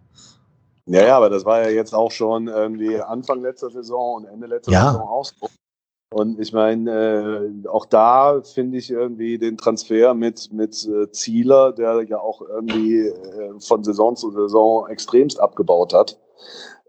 Ja, 0.86 1.06
ja, 1.06 1.18
aber 1.18 1.30
das 1.30 1.46
war 1.46 1.64
ja 1.64 1.70
jetzt 1.70 1.94
auch 1.94 2.12
schon 2.12 2.48
irgendwie 2.48 3.00
Anfang 3.00 3.42
letzter 3.42 3.70
Saison 3.70 4.16
und 4.16 4.26
Ende 4.26 4.48
letzter 4.48 4.72
Ja. 4.72 4.92
Saison 4.92 5.08
auch 5.08 5.26
so. 5.26 5.50
Und 6.12 6.40
ich 6.40 6.54
meine, 6.54 7.52
äh, 7.64 7.68
auch 7.68 7.86
da 7.86 8.42
finde 8.42 8.80
ich 8.80 8.90
irgendwie 8.90 9.38
den 9.38 9.58
Transfer 9.58 10.16
mit, 10.16 10.52
mit 10.52 10.88
äh, 10.88 11.12
Zieler, 11.12 11.72
der 11.72 12.02
ja 12.02 12.20
auch 12.20 12.42
irgendwie 12.42 13.08
äh, 13.08 13.60
von 13.60 13.84
Saison 13.84 14.16
zu 14.16 14.32
Saison 14.32 14.88
extremst 14.88 15.40
abgebaut 15.40 15.94
hat, 15.94 16.18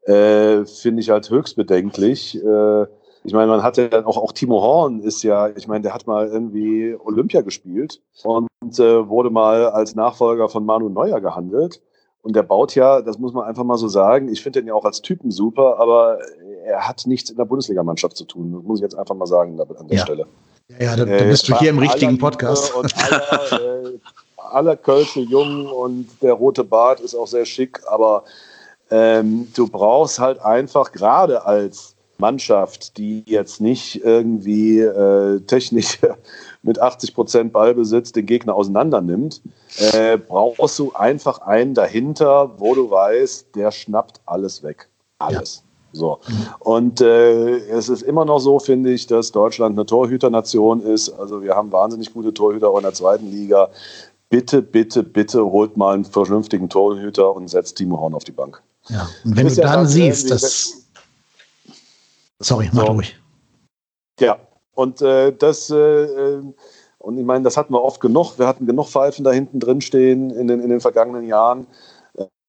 äh, 0.04 0.64
finde 0.64 1.00
ich 1.00 1.10
halt 1.10 1.30
höchst 1.30 1.56
bedenklich. 1.56 2.36
Äh, 2.36 2.86
ich 3.22 3.34
meine, 3.34 3.48
man 3.48 3.62
hatte 3.62 3.90
ja 3.92 4.06
auch, 4.06 4.16
auch 4.16 4.32
Timo 4.32 4.62
Horn 4.62 5.00
ist 5.00 5.22
ja, 5.22 5.48
ich 5.48 5.68
meine, 5.68 5.82
der 5.82 5.94
hat 5.94 6.06
mal 6.06 6.28
irgendwie 6.28 6.96
Olympia 7.04 7.42
gespielt 7.42 8.00
und 8.22 8.48
äh, 8.78 9.08
wurde 9.08 9.30
mal 9.30 9.66
als 9.66 9.94
Nachfolger 9.94 10.48
von 10.48 10.64
Manu 10.64 10.88
Neuer 10.88 11.20
gehandelt. 11.20 11.82
Und 12.22 12.36
der 12.36 12.42
baut 12.42 12.74
ja, 12.74 13.00
das 13.00 13.18
muss 13.18 13.32
man 13.32 13.44
einfach 13.44 13.64
mal 13.64 13.78
so 13.78 13.88
sagen, 13.88 14.28
ich 14.28 14.42
finde 14.42 14.60
den 14.60 14.68
ja 14.68 14.74
auch 14.74 14.84
als 14.84 15.00
Typen 15.00 15.30
super, 15.30 15.78
aber 15.78 16.18
er 16.66 16.86
hat 16.86 17.06
nichts 17.06 17.30
in 17.30 17.36
der 17.36 17.46
Bundesligamannschaft 17.46 18.16
zu 18.16 18.24
tun. 18.24 18.52
Das 18.52 18.62
muss 18.62 18.78
ich 18.78 18.82
jetzt 18.82 18.94
einfach 18.94 19.14
mal 19.14 19.26
sagen 19.26 19.58
an 19.58 19.88
der 19.88 19.96
Ja. 19.96 20.02
Stelle. 20.02 20.26
Ja, 20.78 20.96
da, 20.96 21.04
da 21.04 21.24
bist 21.24 21.48
du 21.48 21.54
Äh, 21.54 21.58
hier 21.58 21.70
im 21.70 21.78
richtigen 21.78 22.18
Podcast. 22.18 22.74
Und 22.74 22.94
aller, 22.96 23.86
äh, 23.86 23.98
aller 24.36 24.76
Kölsche 24.76 25.20
jung 25.20 25.66
und 25.66 26.08
der 26.22 26.34
rote 26.34 26.62
Bart 26.62 27.00
ist 27.00 27.14
auch 27.14 27.26
sehr 27.26 27.44
schick, 27.44 27.80
aber 27.86 28.24
ähm, 28.90 29.48
du 29.54 29.68
brauchst 29.68 30.18
halt 30.18 30.40
einfach 30.40 30.92
gerade 30.92 31.46
als 31.46 31.94
Mannschaft, 32.18 32.96
die 32.98 33.24
jetzt 33.26 33.60
nicht 33.60 34.04
irgendwie 34.04 34.80
äh, 34.80 35.40
technisch 35.40 35.98
mit 36.62 36.78
80 36.78 37.14
Prozent 37.14 37.52
Ballbesitz 37.52 38.12
den 38.12 38.26
Gegner 38.26 38.54
auseinander 38.54 39.00
nimmt, 39.00 39.40
äh, 39.92 40.18
brauchst 40.18 40.78
du 40.78 40.92
einfach 40.92 41.40
einen 41.40 41.74
dahinter, 41.74 42.52
wo 42.58 42.74
du 42.74 42.90
weißt, 42.90 43.56
der 43.56 43.72
schnappt 43.72 44.20
alles 44.26 44.62
weg. 44.62 44.88
Alles. 45.18 45.64
So. 45.92 46.20
Und 46.60 47.00
äh, 47.00 47.56
es 47.68 47.88
ist 47.88 48.02
immer 48.02 48.24
noch 48.24 48.38
so, 48.38 48.60
finde 48.60 48.92
ich, 48.92 49.06
dass 49.08 49.32
Deutschland 49.32 49.76
eine 49.76 49.86
Torhüternation 49.86 50.82
ist. 50.82 51.10
Also 51.10 51.42
wir 51.42 51.56
haben 51.56 51.72
wahnsinnig 51.72 52.12
gute 52.12 52.32
Torhüter 52.32 52.70
auch 52.70 52.76
in 52.76 52.84
der 52.84 52.94
zweiten 52.94 53.28
Liga. 53.28 53.70
Bitte, 54.28 54.62
bitte, 54.62 55.02
bitte 55.02 55.44
holt 55.44 55.76
mal 55.76 55.94
einen 55.94 56.04
vernünftigen 56.04 56.68
Torhüter 56.68 57.34
und 57.34 57.48
setzt 57.48 57.78
Timo 57.78 57.98
Horn 57.98 58.14
auf 58.14 58.22
die 58.22 58.32
Bank. 58.32 58.62
Ja. 58.90 59.08
Und 59.24 59.36
wenn 59.36 59.48
du 59.48 59.54
ja 59.54 59.72
dann 59.74 59.86
siehst, 59.86 60.30
dass. 60.30 60.86
Sorry, 62.40 62.70
mach 62.72 62.86
So. 62.86 62.92
ruhig. 62.92 63.16
Ja, 64.18 64.38
und 64.74 65.00
äh, 65.02 65.32
das, 65.32 65.70
äh, 65.70 65.76
äh, 65.76 66.42
und 66.98 67.18
ich 67.18 67.24
meine, 67.24 67.44
das 67.44 67.56
hatten 67.56 67.72
wir 67.72 67.82
oft 67.82 68.00
genug. 68.00 68.38
Wir 68.38 68.46
hatten 68.46 68.66
genug 68.66 68.88
Pfeifen 68.88 69.24
da 69.24 69.30
hinten 69.30 69.60
drin 69.60 69.80
stehen 69.80 70.30
in 70.30 70.48
den, 70.48 70.60
in 70.60 70.70
den 70.70 70.80
vergangenen 70.80 71.26
Jahren. 71.26 71.66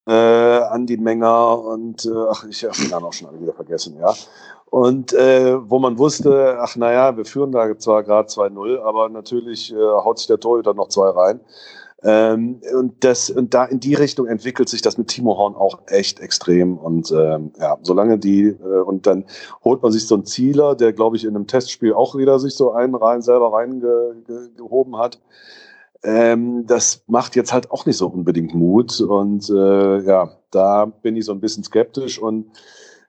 Äh, 0.08 0.14
Andi 0.14 0.98
Menger 0.98 1.60
und 1.60 2.06
äh, 2.06 2.10
ach, 2.30 2.44
ich 2.46 2.64
habe 2.64 2.76
den 2.76 2.90
Namen 2.90 3.06
auch 3.06 3.14
schon 3.14 3.28
alle 3.30 3.40
wieder 3.40 3.54
vergessen, 3.54 3.98
ja. 4.00 4.14
Und 4.66 5.14
äh, 5.14 5.70
wo 5.70 5.80
man 5.80 5.98
wusste, 5.98 6.58
ach 6.60 6.76
naja, 6.76 7.16
wir 7.16 7.26
führen 7.26 7.52
da 7.52 7.78
zwar 7.78 8.04
gerade 8.04 8.28
2-0, 8.30 8.82
aber 8.82 9.10
natürlich 9.10 9.72
äh, 9.72 9.76
haut 9.76 10.18
sich 10.18 10.28
der 10.28 10.40
Torhüter 10.40 10.74
noch 10.74 10.88
zwei 10.88 11.10
rein. 11.10 11.42
Ähm, 12.04 12.62
und, 12.74 13.04
das, 13.04 13.30
und 13.30 13.54
da 13.54 13.66
in 13.66 13.80
die 13.80 13.94
Richtung 13.94 14.28
entwickelt 14.28 14.70
sich 14.70 14.82
das 14.82 14.98
mit 14.98 15.08
Timo 15.08 15.38
Horn 15.38 15.56
auch 15.56 15.80
echt 15.88 16.20
extrem. 16.20 16.78
Und 16.78 17.12
ähm, 17.12 17.52
ja, 17.60 17.78
solange 17.84 18.18
die, 18.18 18.48
äh, 18.48 18.82
und 18.82 19.06
dann 19.06 19.26
holt 19.64 19.84
man 19.84 19.92
sich 19.92 20.08
so 20.08 20.16
einen 20.16 20.26
Zieler, 20.26 20.76
der, 20.76 20.94
glaube 20.94 21.18
ich, 21.18 21.24
in 21.26 21.36
einem 21.36 21.48
Testspiel 21.48 21.94
auch 21.94 22.16
wieder 22.16 22.40
sich 22.40 22.56
so 22.56 22.72
einen 22.72 22.96
rein 22.96 23.22
selber 23.22 23.54
reingehoben 23.54 24.98
hat. 24.98 25.20
Ähm, 26.04 26.66
das 26.66 27.04
macht 27.06 27.36
jetzt 27.36 27.54
halt 27.54 27.70
auch 27.70 27.86
nicht 27.86 27.98
so 27.98 28.08
unbedingt 28.08 28.56
Mut. 28.56 29.00
Und 29.00 29.50
äh, 29.50 30.00
ja, 30.00 30.32
da 30.50 30.86
bin 30.86 31.16
ich 31.16 31.26
so 31.26 31.34
ein 31.34 31.40
bisschen 31.40 31.64
skeptisch. 31.64 32.20
Und 32.20 32.48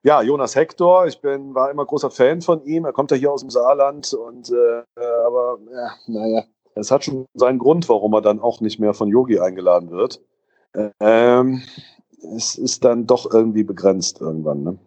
ja, 0.02 0.20
Jonas 0.20 0.54
Hector, 0.54 1.06
ich 1.06 1.20
bin, 1.20 1.54
war 1.54 1.70
immer 1.70 1.86
großer 1.86 2.10
Fan 2.10 2.42
von 2.42 2.62
ihm. 2.64 2.84
Er 2.84 2.92
kommt 2.92 3.10
ja 3.10 3.16
hier 3.16 3.32
aus 3.32 3.40
dem 3.40 3.50
Saarland 3.50 4.12
und 4.12 4.50
äh, 4.50 4.82
aber 5.26 5.58
ja, 5.72 5.90
naja, 6.08 6.44
es 6.74 6.90
hat 6.90 7.04
schon 7.04 7.26
seinen 7.34 7.58
Grund, 7.58 7.88
warum 7.88 8.14
er 8.14 8.22
dann 8.22 8.40
auch 8.40 8.60
nicht 8.60 8.78
mehr 8.78 8.94
von 8.94 9.08
Yogi 9.08 9.38
eingeladen 9.40 9.90
wird. 9.90 10.20
Ähm, 11.00 11.62
es 12.36 12.54
ist 12.54 12.84
dann 12.84 13.06
doch 13.06 13.30
irgendwie 13.30 13.64
begrenzt 13.64 14.20
irgendwann. 14.20 14.62
Ne? 14.62 14.78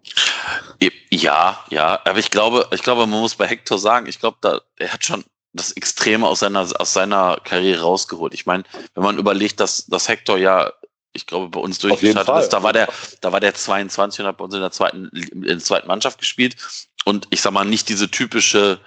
Ja, 1.12 1.60
ja, 1.70 2.00
aber 2.06 2.20
ich 2.20 2.32
glaube, 2.32 2.68
ich 2.72 2.84
glaube, 2.84 3.08
man 3.08 3.20
muss 3.20 3.36
bei 3.36 3.48
Hector 3.48 3.78
sagen, 3.78 4.08
ich 4.08 4.20
glaube, 4.20 4.38
da, 4.42 4.62
er 4.78 4.94
hat 4.94 5.06
schon 5.06 5.24
das 5.54 5.72
Extreme 5.72 6.28
aus 6.28 6.40
seiner, 6.40 6.68
aus 6.80 6.94
seiner 6.94 7.38
Karriere 7.44 7.82
rausgeholt. 7.82 8.34
Ich 8.34 8.46
meine, 8.46 8.64
wenn 8.94 9.04
man 9.04 9.18
überlegt, 9.18 9.60
dass, 9.60 9.86
dass 9.86 10.10
Hector 10.10 10.38
ja, 10.38 10.74
ich 11.14 11.26
glaube, 11.26 11.50
bei 11.50 11.60
uns 11.60 11.80
durchgestartet 11.80 12.36
ist, 12.36 12.50
da 12.50 12.62
war 12.62 12.74
der, 12.74 12.90
da 13.22 13.32
war 13.32 13.40
der 13.40 13.54
22 13.54 14.20
und 14.20 14.26
hat 14.28 14.38
bei 14.38 14.44
uns 14.44 14.54
in 14.54 14.62
der 14.62 14.72
zweiten, 14.72 15.08
in 15.14 15.44
der 15.44 15.60
zweiten 15.60 15.88
Mannschaft 15.88 16.20
gespielt. 16.20 16.58
Und 17.06 17.28
ich 17.30 17.42
sag 17.42 17.54
mal, 17.54 17.64
nicht 17.64 17.88
diese 17.88 18.12
typische, 18.12 18.80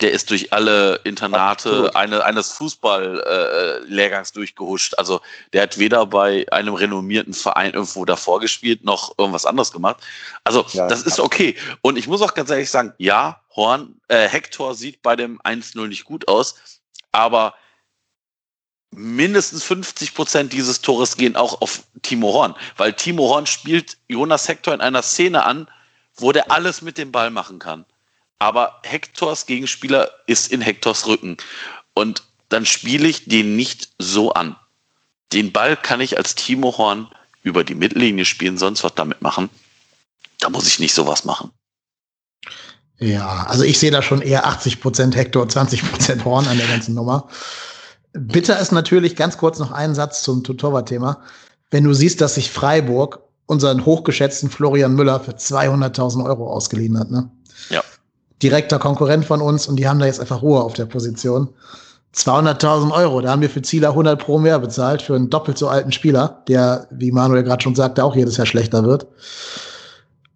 der 0.00 0.12
ist 0.12 0.30
durch 0.30 0.52
alle 0.52 1.00
Internate 1.04 1.70
Absolut. 1.70 1.96
eine, 1.96 2.24
eines 2.24 2.52
Fußball-Lehrgangs 2.52 4.30
äh, 4.30 4.34
durchgehuscht. 4.34 4.94
Also 4.98 5.22
der 5.54 5.62
hat 5.62 5.78
weder 5.78 6.04
bei 6.04 6.44
einem 6.52 6.74
renommierten 6.74 7.32
Verein 7.32 7.72
irgendwo 7.72 8.04
davor 8.04 8.40
gespielt, 8.40 8.84
noch 8.84 9.14
irgendwas 9.16 9.46
anderes 9.46 9.72
gemacht. 9.72 9.96
Also 10.44 10.66
Ja. 10.72 10.86
das 10.88 11.02
ist 11.02 11.18
okay. 11.18 11.56
Und 11.80 11.96
ich 11.96 12.08
muss 12.08 12.20
auch 12.20 12.34
ganz 12.34 12.50
ehrlich 12.50 12.70
sagen, 12.70 12.92
ja, 12.98 13.40
Horn, 13.54 13.98
äh, 14.08 14.28
Hector 14.28 14.74
sieht 14.74 15.00
bei 15.00 15.16
dem 15.16 15.40
1-0 15.40 15.88
nicht 15.88 16.04
gut 16.04 16.28
aus, 16.28 16.56
aber 17.12 17.54
mindestens 18.90 19.64
50 19.64 20.14
Prozent 20.14 20.52
dieses 20.52 20.82
Tores 20.82 21.16
gehen 21.16 21.36
auch 21.36 21.62
auf 21.62 21.84
Timo 22.02 22.34
Horn, 22.34 22.54
weil 22.76 22.92
Timo 22.92 23.28
Horn 23.30 23.46
spielt 23.46 23.96
Jonas 24.08 24.46
Hector 24.46 24.74
in 24.74 24.82
einer 24.82 25.02
Szene 25.02 25.44
an, 25.44 25.70
wo 26.16 26.32
der 26.32 26.50
alles 26.50 26.82
mit 26.82 26.98
dem 26.98 27.12
Ball 27.12 27.30
machen 27.30 27.58
kann. 27.58 27.86
Aber 28.38 28.80
Hectors 28.82 29.46
Gegenspieler 29.46 30.10
ist 30.26 30.52
in 30.52 30.60
Hectors 30.60 31.06
Rücken. 31.06 31.36
Und 31.94 32.22
dann 32.48 32.66
spiele 32.66 33.08
ich 33.08 33.26
den 33.26 33.56
nicht 33.56 33.90
so 33.98 34.32
an. 34.32 34.56
Den 35.32 35.52
Ball 35.52 35.76
kann 35.76 36.00
ich 36.00 36.16
als 36.18 36.34
Timo 36.34 36.76
Horn 36.78 37.08
über 37.42 37.64
die 37.64 37.74
Mittellinie 37.74 38.24
spielen, 38.24 38.58
sonst 38.58 38.84
was 38.84 38.94
damit 38.94 39.22
machen. 39.22 39.48
Da 40.38 40.50
muss 40.50 40.66
ich 40.66 40.78
nicht 40.78 40.94
sowas 40.94 41.24
machen. 41.24 41.50
Ja, 42.98 43.44
also 43.44 43.62
ich 43.62 43.78
sehe 43.78 43.90
da 43.90 44.02
schon 44.02 44.22
eher 44.22 44.46
80% 44.46 45.14
Hector, 45.14 45.44
20% 45.46 46.24
Horn 46.24 46.46
an 46.46 46.58
der 46.58 46.66
ganzen 46.66 46.94
Nummer. 46.94 47.28
Bitter 48.12 48.58
ist 48.58 48.72
natürlich 48.72 49.16
ganz 49.16 49.36
kurz 49.36 49.58
noch 49.58 49.72
ein 49.72 49.94
Satz 49.94 50.22
zum 50.22 50.42
Torwart-Thema. 50.42 51.22
Wenn 51.70 51.84
du 51.84 51.92
siehst, 51.92 52.20
dass 52.20 52.36
sich 52.36 52.50
Freiburg 52.50 53.20
unseren 53.46 53.84
hochgeschätzten 53.84 54.50
Florian 54.50 54.94
Müller 54.94 55.20
für 55.20 55.32
200.000 55.32 56.24
Euro 56.24 56.50
ausgeliehen 56.50 56.98
hat, 56.98 57.10
ne? 57.10 57.30
Ja. 57.68 57.82
Direkter 58.42 58.78
Konkurrent 58.78 59.24
von 59.24 59.40
uns 59.40 59.66
und 59.66 59.76
die 59.76 59.88
haben 59.88 59.98
da 59.98 60.06
jetzt 60.06 60.20
einfach 60.20 60.42
Ruhe 60.42 60.62
auf 60.62 60.74
der 60.74 60.86
Position. 60.86 61.48
200.000 62.14 62.92
Euro, 62.92 63.20
da 63.20 63.30
haben 63.30 63.42
wir 63.42 63.50
für 63.50 63.60
Zieler 63.62 63.90
100 63.90 64.18
pro 64.18 64.38
mehr 64.38 64.58
bezahlt 64.58 65.02
für 65.02 65.14
einen 65.14 65.28
doppelt 65.28 65.58
so 65.58 65.68
alten 65.68 65.92
Spieler, 65.92 66.42
der, 66.48 66.86
wie 66.90 67.12
Manuel 67.12 67.42
gerade 67.42 67.62
schon 67.62 67.74
sagte, 67.74 68.02
auch 68.04 68.16
jedes 68.16 68.36
Jahr 68.38 68.46
schlechter 68.46 68.84
wird 68.84 69.06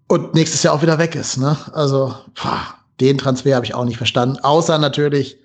und 0.08 0.34
nächstes 0.34 0.62
Jahr 0.62 0.74
auch 0.74 0.82
wieder 0.82 0.98
weg 0.98 1.14
ist. 1.14 1.38
Ne? 1.38 1.56
Also 1.72 2.14
pah, 2.34 2.74
den 3.00 3.16
Transfer 3.16 3.54
habe 3.56 3.64
ich 3.64 3.74
auch 3.74 3.84
nicht 3.84 3.96
verstanden. 3.96 4.38
Außer 4.42 4.76
natürlich 4.78 5.38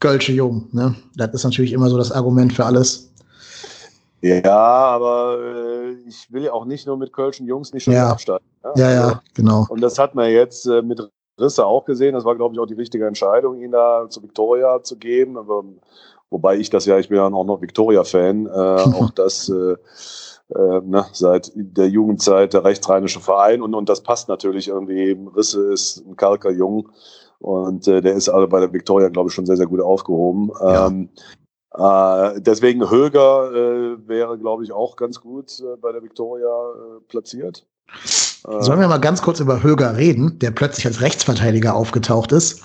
Gölsche 0.00 0.32
Jung. 0.32 0.68
Ne? 0.72 0.94
Das 1.16 1.32
ist 1.34 1.44
natürlich 1.44 1.72
immer 1.72 1.88
so 1.90 1.96
das 1.98 2.10
Argument 2.12 2.52
für 2.52 2.64
alles. 2.64 3.10
Ja, 4.20 4.42
aber 4.56 5.38
äh, 5.40 5.92
ich 6.08 6.32
will 6.32 6.42
ja 6.42 6.52
auch 6.52 6.64
nicht 6.64 6.86
nur 6.86 6.96
mit 6.96 7.12
Kölschen 7.12 7.46
Jungs 7.46 7.72
nicht 7.72 7.84
schon 7.84 7.94
Ja. 7.94 8.10
absteigen. 8.10 8.44
ne? 8.64 8.72
Ja, 8.76 8.86
Also, 8.86 9.08
ja, 9.10 9.22
genau. 9.34 9.66
Und 9.68 9.80
das 9.80 9.98
hat 9.98 10.14
man 10.16 10.28
jetzt 10.30 10.66
äh, 10.66 10.82
mit 10.82 11.00
Risse 11.40 11.66
auch 11.66 11.84
gesehen. 11.84 12.14
Das 12.14 12.24
war, 12.24 12.36
glaube 12.36 12.54
ich, 12.54 12.60
auch 12.60 12.66
die 12.66 12.74
richtige 12.74 13.06
Entscheidung, 13.06 13.60
ihn 13.60 13.72
da 13.72 14.08
zu 14.08 14.22
Victoria 14.22 14.82
zu 14.82 14.96
geben. 14.96 15.36
Aber, 15.36 15.64
wobei 16.30 16.56
ich 16.56 16.70
das 16.70 16.86
ja, 16.86 16.98
ich 16.98 17.08
bin 17.08 17.18
ja 17.18 17.26
auch 17.26 17.44
noch 17.44 17.60
Victoria-Fan, 17.60 18.46
äh, 18.46 18.50
auch 18.50 19.10
das 19.10 19.48
äh, 19.48 19.76
äh, 20.54 20.80
ne, 20.82 21.06
seit 21.12 21.52
der 21.54 21.88
Jugendzeit 21.88 22.54
der 22.54 22.64
rechtsrheinische 22.64 23.20
Verein. 23.20 23.62
Und, 23.62 23.74
und 23.74 23.88
das 23.88 24.02
passt 24.02 24.28
natürlich 24.28 24.68
irgendwie. 24.68 25.18
Risse 25.36 25.72
ist 25.72 26.04
ein 26.06 26.16
Kalker 26.16 26.50
Jung. 26.50 26.88
Und 27.40 27.86
äh, 27.86 28.00
der 28.00 28.14
ist 28.14 28.28
also 28.28 28.48
bei 28.48 28.60
der 28.60 28.72
Victoria, 28.72 29.08
glaube 29.08 29.28
ich, 29.28 29.34
schon 29.34 29.46
sehr, 29.46 29.56
sehr 29.56 29.66
gut 29.66 29.80
aufgehoben. 29.80 30.50
Ja. 30.60 30.86
Ähm, 30.86 31.08
äh, 31.74 32.40
deswegen 32.40 32.90
Höger 32.90 33.52
äh, 33.52 34.08
wäre, 34.08 34.38
glaube 34.38 34.64
ich, 34.64 34.72
auch 34.72 34.96
ganz 34.96 35.20
gut 35.20 35.60
äh, 35.60 35.76
bei 35.76 35.92
der 35.92 36.02
Victoria 36.02 36.48
äh, 36.48 37.00
platziert. 37.08 37.66
Äh, 38.48 38.62
Sollen 38.62 38.80
wir 38.80 38.88
mal 38.88 38.98
ganz 38.98 39.22
kurz 39.22 39.40
über 39.40 39.62
Höger 39.62 39.96
reden, 39.96 40.38
der 40.38 40.50
plötzlich 40.50 40.86
als 40.86 41.00
Rechtsverteidiger 41.00 41.74
aufgetaucht 41.74 42.32
ist? 42.32 42.62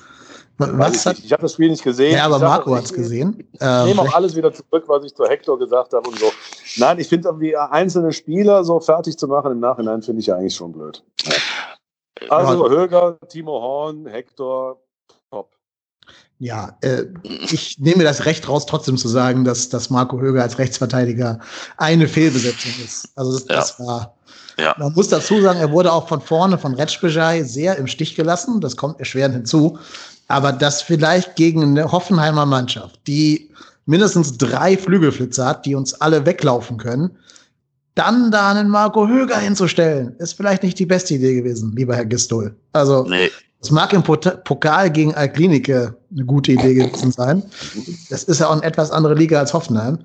Weiß 0.59 0.69
Was 0.77 0.95
ich 0.95 1.05
hat, 1.05 1.19
ich 1.19 1.31
habe 1.33 1.41
das 1.41 1.53
Spiel 1.53 1.69
nicht 1.71 1.83
gesehen. 1.83 2.13
ja, 2.15 2.25
aber 2.25 2.35
Ich 2.35 2.41
sag, 2.41 2.49
Marco 2.49 2.75
hat 2.75 2.85
es 2.85 2.93
gesehen. 2.93 3.43
Ich 3.53 3.59
Ähm, 3.61 3.85
nehme 3.87 4.01
auch 4.01 4.13
alles 4.13 4.35
wieder 4.35 4.53
zurück, 4.53 4.83
was 4.87 5.03
ich 5.03 5.15
zu 5.15 5.25
Hector 5.25 5.57
gesagt 5.57 5.93
habe 5.93 6.07
und 6.07 6.19
so. 6.19 6.31
Nein, 6.77 6.99
ich 6.99 7.07
finde 7.07 7.29
irgendwie 7.29 7.57
einzelne 7.57 8.11
Spieler 8.13 8.63
so 8.63 8.79
fertig 8.79 9.17
zu 9.17 9.27
machen 9.27 9.51
im 9.51 9.59
Nachhinein 9.59 10.03
finde 10.03 10.19
ich 10.21 10.27
ja 10.27 10.35
eigentlich 10.35 10.55
schon 10.55 10.71
blöd. 10.71 11.03
Also 12.29 12.69
Höger, 12.69 13.17
Timo 13.27 13.53
Horn, 13.59 14.05
Hector, 14.05 14.79
top. 15.31 15.49
Ja, 16.37 16.77
äh, 16.81 17.05
ich 17.23 17.79
nehme 17.79 17.97
mir 17.97 18.03
das 18.03 18.25
Recht 18.25 18.47
raus, 18.47 18.65
trotzdem 18.65 18.97
zu 18.97 19.07
sagen, 19.07 19.43
dass, 19.45 19.69
dass 19.69 19.89
Marco 19.89 20.19
Höger 20.19 20.43
als 20.43 20.59
Rechtsverteidiger 20.59 21.39
eine 21.77 22.07
Fehlbesetzung 22.07 22.71
ist. 22.83 23.09
Also 23.15 23.33
das, 23.33 23.47
Ja. 23.47 23.55
das 23.55 23.79
war. 23.79 24.15
Ja. 24.57 24.75
Man 24.77 24.93
muss 24.93 25.09
dazu 25.09 25.41
sagen, 25.41 25.59
er 25.59 25.71
wurde 25.71 25.91
auch 25.91 26.07
von 26.07 26.21
vorne 26.21 26.57
von 26.57 26.73
Retschbejai 26.73 27.43
sehr 27.43 27.77
im 27.77 27.87
Stich 27.87 28.15
gelassen. 28.15 28.61
Das 28.61 28.77
kommt 28.77 28.99
erschwerend 28.99 29.35
hinzu. 29.35 29.77
Aber 30.27 30.51
das 30.51 30.81
vielleicht 30.81 31.35
gegen 31.35 31.63
eine 31.63 31.91
Hoffenheimer 31.91 32.45
Mannschaft, 32.45 32.99
die 33.07 33.51
mindestens 33.85 34.37
drei 34.37 34.77
Flügelflitzer 34.77 35.45
hat, 35.45 35.65
die 35.65 35.75
uns 35.75 35.93
alle 35.93 36.25
weglaufen 36.25 36.77
können, 36.77 37.11
dann 37.95 38.31
da 38.31 38.51
einen 38.51 38.69
Marco 38.69 39.07
Höger 39.07 39.37
hinzustellen, 39.37 40.15
ist 40.17 40.33
vielleicht 40.33 40.63
nicht 40.63 40.79
die 40.79 40.85
beste 40.85 41.15
Idee 41.15 41.35
gewesen, 41.35 41.73
lieber 41.75 41.95
Herr 41.95 42.05
Gistol. 42.05 42.55
Also 42.71 43.03
Nee, 43.03 43.29
es 43.63 43.71
mag 43.71 43.93
im 43.93 44.03
Pokal 44.03 44.91
gegen 44.91 45.15
Alklinike 45.15 45.95
eine 46.11 46.25
gute 46.25 46.51
Idee 46.51 46.73
gewesen 46.73 47.13
sein. 47.13 47.43
Das 48.09 48.25
ist 48.25 48.39
ja 48.39 48.47
auch 48.47 48.51
eine 48.51 48.63
etwas 48.63 48.91
andere 48.91 49.13
Liga 49.13 49.39
als 49.39 49.53
Hoffenheim. 49.53 49.99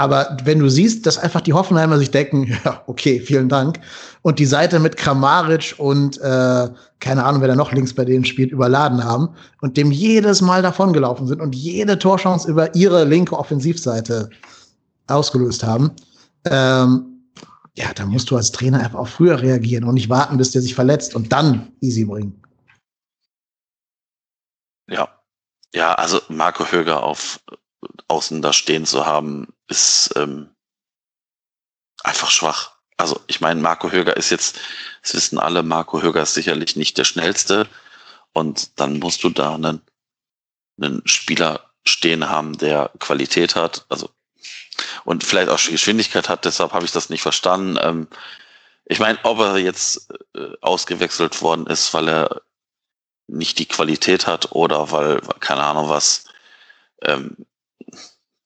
Aber 0.00 0.34
wenn 0.44 0.60
du 0.60 0.70
siehst, 0.70 1.04
dass 1.04 1.18
einfach 1.18 1.42
die 1.42 1.52
Hoffenheimer 1.52 1.98
sich 1.98 2.10
denken, 2.10 2.46
ja, 2.64 2.82
okay, 2.86 3.20
vielen 3.20 3.50
Dank, 3.50 3.78
und 4.22 4.38
die 4.38 4.46
Seite 4.46 4.80
mit 4.80 4.96
Kramaric 4.96 5.74
und 5.76 6.18
äh, 6.22 6.68
keine 7.00 7.22
Ahnung, 7.22 7.42
wer 7.42 7.48
da 7.48 7.54
noch 7.54 7.72
links 7.72 7.92
bei 7.92 8.06
denen 8.06 8.24
spielt, 8.24 8.50
überladen 8.50 9.04
haben 9.04 9.28
und 9.60 9.76
dem 9.76 9.92
jedes 9.92 10.40
Mal 10.40 10.62
davongelaufen 10.62 11.26
sind 11.26 11.42
und 11.42 11.54
jede 11.54 11.98
Torchance 11.98 12.48
über 12.50 12.74
ihre 12.74 13.04
linke 13.04 13.38
Offensivseite 13.38 14.30
ausgelöst 15.06 15.64
haben, 15.64 15.90
ähm, 16.46 17.26
ja, 17.76 17.92
da 17.94 18.06
musst 18.06 18.30
du 18.30 18.38
als 18.38 18.50
Trainer 18.52 18.80
einfach 18.80 19.00
auch 19.00 19.08
früher 19.08 19.42
reagieren 19.42 19.84
und 19.84 19.94
nicht 19.94 20.08
warten, 20.08 20.38
bis 20.38 20.50
der 20.50 20.62
sich 20.62 20.74
verletzt 20.74 21.14
und 21.14 21.30
dann 21.30 21.72
easy 21.82 22.06
bringen. 22.06 22.42
Ja. 24.88 25.08
Ja, 25.74 25.92
also 25.92 26.20
Marco 26.28 26.64
Höger 26.64 27.02
auf 27.02 27.38
außen 28.08 28.42
da 28.42 28.52
stehen 28.52 28.86
zu 28.86 29.06
haben, 29.06 29.48
ist 29.68 30.12
ähm, 30.16 30.50
einfach 32.02 32.30
schwach. 32.30 32.72
Also 32.96 33.20
ich 33.26 33.40
meine, 33.40 33.60
Marco 33.60 33.90
Höger 33.90 34.16
ist 34.16 34.30
jetzt, 34.30 34.58
das 35.02 35.14
wissen 35.14 35.38
alle, 35.38 35.62
Marco 35.62 36.02
Höger 36.02 36.22
ist 36.22 36.34
sicherlich 36.34 36.76
nicht 36.76 36.98
der 36.98 37.04
schnellste. 37.04 37.66
Und 38.32 38.78
dann 38.78 38.98
musst 38.98 39.24
du 39.24 39.30
da 39.30 39.54
einen, 39.54 39.80
einen 40.80 41.02
Spieler 41.06 41.70
stehen 41.84 42.28
haben, 42.28 42.58
der 42.58 42.90
Qualität 42.98 43.56
hat, 43.56 43.86
also 43.88 44.10
und 45.04 45.24
vielleicht 45.24 45.48
auch 45.48 45.58
Geschwindigkeit 45.58 46.28
hat, 46.28 46.44
deshalb 46.44 46.72
habe 46.72 46.84
ich 46.84 46.92
das 46.92 47.10
nicht 47.10 47.22
verstanden. 47.22 47.78
Ähm, 47.82 48.08
ich 48.84 48.98
meine, 48.98 49.18
ob 49.22 49.38
er 49.38 49.58
jetzt 49.58 50.10
äh, 50.34 50.52
ausgewechselt 50.60 51.42
worden 51.42 51.66
ist, 51.66 51.92
weil 51.94 52.08
er 52.08 52.42
nicht 53.26 53.58
die 53.58 53.66
Qualität 53.66 54.26
hat 54.26 54.52
oder 54.52 54.90
weil, 54.90 55.20
keine 55.40 55.62
Ahnung 55.62 55.88
was, 55.88 56.24
ähm, 57.02 57.36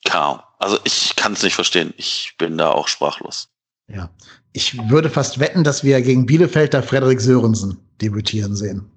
keine 0.05 0.43
Also 0.59 0.79
ich 0.85 1.15
kann 1.17 1.33
es 1.33 1.43
nicht 1.43 1.55
verstehen. 1.55 1.93
Ich 1.97 2.35
bin 2.39 2.59
da 2.59 2.71
auch 2.71 2.89
sprachlos. 2.89 3.49
Ja. 3.89 4.11
Ich 4.53 4.89
würde 4.89 5.11
fast 5.11 5.41
wetten, 5.41 5.65
dass 5.65 5.83
wir 5.85 6.01
gegen 6.01 6.27
Bielefeld 6.27 6.73
da 6.73 6.83
Frederik 6.83 7.21
Sörensen 7.21 7.79
debütieren 8.01 8.55
sehen. 8.55 8.91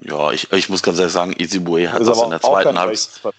Ja, 0.00 0.32
ich, 0.32 0.50
ich 0.52 0.68
muss 0.68 0.82
ganz 0.82 0.98
ehrlich 0.98 1.12
sagen, 1.12 1.34
Isibue 1.38 1.90
hat 1.90 2.00
das 2.00 2.22
in 2.22 2.30
der 2.30 2.40
zweiten 2.40 2.78
Halbzeit. 2.78 3.34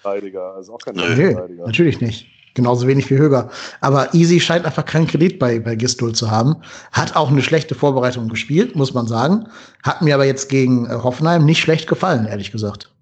Also 0.56 0.74
auch 0.74 0.78
kein 0.78 0.94
nee, 0.94 1.36
natürlich 1.64 2.00
nicht. 2.00 2.26
Genauso 2.54 2.86
wenig 2.86 3.10
wie 3.10 3.18
Höger. 3.18 3.50
Aber 3.80 4.14
Easy 4.14 4.38
scheint 4.38 4.64
einfach 4.64 4.84
keinen 4.84 5.08
Kredit 5.08 5.40
bei, 5.40 5.58
bei 5.58 5.74
Gistol 5.74 6.14
zu 6.14 6.30
haben. 6.30 6.56
Hat 6.92 7.16
auch 7.16 7.28
eine 7.28 7.42
schlechte 7.42 7.74
Vorbereitung 7.74 8.28
gespielt, 8.28 8.76
muss 8.76 8.94
man 8.94 9.08
sagen. 9.08 9.48
Hat 9.82 10.02
mir 10.02 10.14
aber 10.14 10.24
jetzt 10.24 10.48
gegen 10.48 10.86
äh, 10.86 10.90
Hoffenheim 10.90 11.44
nicht 11.44 11.60
schlecht 11.60 11.88
gefallen, 11.88 12.26
ehrlich 12.26 12.52
gesagt. 12.52 12.93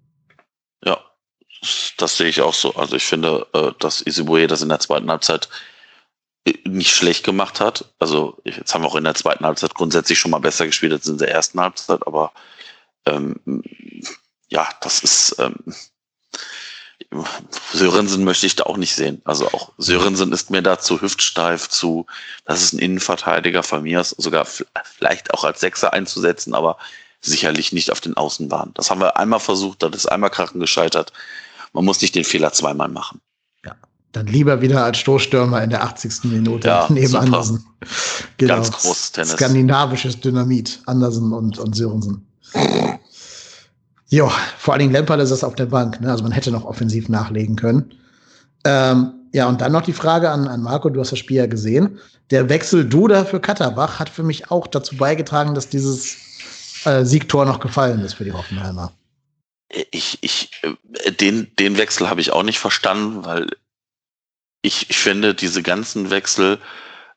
Das 1.97 2.17
sehe 2.17 2.29
ich 2.29 2.41
auch 2.41 2.55
so. 2.55 2.75
Also 2.75 2.97
ich 2.97 3.05
finde, 3.05 3.47
äh, 3.53 3.71
dass 3.79 4.03
Isibue 4.03 4.47
das 4.47 4.63
in 4.63 4.69
der 4.69 4.81
zweiten 4.81 5.11
Halbzeit 5.11 5.49
äh, 6.45 6.55
nicht 6.65 6.95
schlecht 6.95 7.25
gemacht 7.25 7.61
hat. 7.61 7.85
Also 7.99 8.39
jetzt 8.45 8.75
haben 8.75 8.83
wir 8.83 8.89
auch 8.89 8.97
in 8.97 9.05
der 9.05 9.15
zweiten 9.15 9.45
Halbzeit 9.45 9.75
grundsätzlich 9.75 10.19
schon 10.19 10.33
mal 10.33 10.41
besser 10.41 10.67
gespielt 10.67 10.93
als 10.93 11.07
in 11.07 11.19
der 11.19 11.31
ersten 11.31 11.61
Halbzeit, 11.61 12.07
aber 12.07 12.33
ähm, 13.07 13.63
ja, 14.49 14.69
das 14.81 15.01
ist 15.01 15.37
ähm, 15.39 15.57
Sörensen 17.73 18.25
möchte 18.25 18.47
ich 18.47 18.57
da 18.57 18.65
auch 18.65 18.77
nicht 18.77 18.95
sehen. 18.95 19.21
Also 19.25 19.49
auch 19.49 19.73
Sörensen 19.79 20.33
ist 20.33 20.51
mir 20.51 20.63
da 20.63 20.79
zu 20.79 21.01
hüftsteif, 21.01 21.69
zu, 21.69 22.07
das 22.45 22.63
ist 22.63 22.73
ein 22.73 22.79
Innenverteidiger 22.79 23.63
von 23.63 23.83
mir, 23.83 24.03
sogar 24.05 24.47
vielleicht 24.47 25.33
auch 25.35 25.45
als 25.45 25.61
Sechser 25.61 25.93
einzusetzen, 25.93 26.55
aber 26.55 26.79
sicherlich 27.21 27.73
nicht 27.73 27.91
auf 27.91 28.01
den 28.01 28.17
Außenbahnen. 28.17 28.75
Das 28.75 28.91
haben 28.91 29.01
wir 29.01 29.17
einmal 29.17 29.41
versucht, 29.41 29.83
das 29.83 29.95
ist 29.95 30.07
einmal 30.07 30.31
krachen 30.31 30.61
gescheitert. 30.61 31.13
Man 31.73 31.85
muss 31.85 32.01
nicht 32.01 32.15
den 32.15 32.25
Fehler 32.25 32.53
zweimal 32.53 32.89
machen. 32.89 33.21
Ja, 33.65 33.75
dann 34.13 34.27
lieber 34.27 34.61
wieder 34.61 34.85
als 34.85 34.99
Stoßstürmer 34.99 35.63
in 35.63 35.71
der 35.71 35.83
80. 35.83 36.25
Minute 36.25 36.69
ja, 36.69 36.87
neben 36.91 37.07
super. 37.07 37.23
Andersen. 37.23 37.65
Genau. 38.37 38.55
Ganz 38.55 38.71
großes 38.71 39.13
Tennis. 39.13 39.33
Skandinavisches 39.33 40.21
Dynamit, 40.21 40.81
Andersen 40.87 41.33
und, 41.33 41.59
und 41.59 41.75
Sörensen. 41.75 42.27
Ja, 44.09 44.29
vor 44.59 44.75
allen 44.75 44.81
Dingen 44.81 44.93
Lampard 44.93 45.21
ist 45.21 45.31
es 45.31 45.43
auf 45.43 45.55
der 45.55 45.67
Bank. 45.67 46.01
Ne? 46.01 46.11
Also 46.11 46.23
man 46.23 46.33
hätte 46.33 46.51
noch 46.51 46.65
offensiv 46.65 47.09
nachlegen 47.09 47.57
können. 47.57 47.95
Ähm, 48.65 49.15
ja, 49.33 49.49
und 49.49 49.61
dann 49.63 49.73
noch 49.73 49.83
die 49.83 49.95
Frage 49.95 50.31
an, 50.31 50.47
an 50.47 50.63
Marco, 50.63 50.91
du 50.91 51.01
hast 51.01 51.13
das 51.13 51.19
Spiel 51.19 51.39
ja 51.39 51.47
gesehen. 51.47 51.99
Der 52.31 52.49
Wechsel 52.49 52.87
Duda 52.87 53.25
für 53.25 53.41
Katterbach 53.41 53.99
hat 53.99 54.11
für 54.11 54.23
mich 54.23 54.51
auch 54.51 54.67
dazu 54.67 54.97
beigetragen, 54.97 55.55
dass 55.55 55.69
dieses 55.69 56.17
äh, 56.85 57.05
Siegtor 57.05 57.47
noch 57.47 57.61
gefallen 57.61 58.01
ist 58.01 58.15
für 58.15 58.25
die 58.25 58.33
Hoffenheimer. 58.33 58.93
Ich, 59.91 60.19
ich, 60.21 60.51
äh, 60.63 61.13
den, 61.13 61.55
den 61.59 61.79
Wechsel 61.79 62.11
habe 62.11 62.21
ich 62.21 62.33
auch 62.33 62.43
nicht 62.43 62.59
verstanden, 62.59 63.25
weil 63.25 63.49
ich, 64.63 64.91
ich 64.91 64.99
finde, 64.99 65.35
diese 65.35 65.63
ganzen 65.63 66.11
Wechsel, 66.11 66.59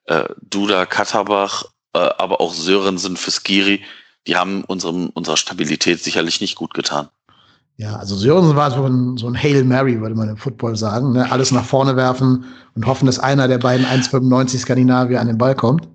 äh, 0.05 0.25
Duda, 0.41 0.85
Katterbach, 0.85 1.65
äh, 1.93 1.99
aber 1.99 2.41
auch 2.41 2.53
Sörensen 2.53 3.17
für 3.17 3.31
Skiri, 3.31 3.83
die 4.27 4.35
haben 4.35 4.63
unserem, 4.63 5.09
unserer 5.09 5.37
Stabilität 5.37 6.01
sicherlich 6.03 6.41
nicht 6.41 6.55
gut 6.55 6.73
getan. 6.73 7.09
Ja, 7.77 7.97
also 7.97 8.15
Sörensen 8.15 8.55
war 8.55 8.71
so 8.71 8.85
ein, 8.85 9.17
so 9.17 9.27
ein 9.27 9.35
Hail 9.35 9.63
Mary, 9.65 9.99
würde 9.99 10.15
man 10.15 10.29
im 10.29 10.37
Football 10.37 10.77
sagen. 10.77 11.11
Ne? 11.11 11.29
Alles 11.29 11.51
nach 11.51 11.65
vorne 11.65 11.97
werfen 11.97 12.45
und 12.73 12.85
hoffen, 12.85 13.05
dass 13.05 13.19
einer 13.19 13.47
der 13.47 13.57
beiden 13.57 13.85
1,95 13.85 14.59
Skandinavier 14.59 15.19
an 15.19 15.27
den 15.27 15.37
Ball 15.37 15.55
kommt. 15.55 15.87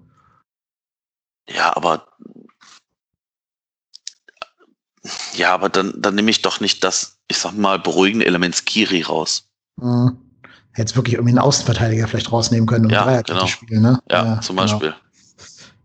Ja, 1.49 1.75
aber 1.75 2.07
ja, 5.35 5.53
aber 5.53 5.69
dann, 5.69 5.95
dann 5.97 6.15
nehme 6.15 6.31
ich 6.31 6.43
doch 6.43 6.61
nicht 6.61 6.85
das, 6.85 7.19
ich 7.29 7.39
sag 7.39 7.53
mal, 7.53 7.79
beruhigende 7.79 8.27
Element 8.27 8.55
Skiri 8.55 9.03
raus. 9.03 9.45
Mhm. 9.77 10.17
Hätte 10.73 10.97
wirklich 10.97 11.15
irgendwie 11.15 11.33
einen 11.33 11.39
Außenverteidiger 11.41 12.07
vielleicht 12.07 12.31
rausnehmen 12.31 12.67
können 12.67 12.87
und 12.87 12.93
ja, 12.93 13.23
genau. 13.23 13.47
spielen, 13.47 13.83
ne? 13.83 14.01
Ja, 14.11 14.25
ja 14.25 14.41
zum 14.41 14.57
genau. 14.57 14.69
Beispiel. 14.69 14.95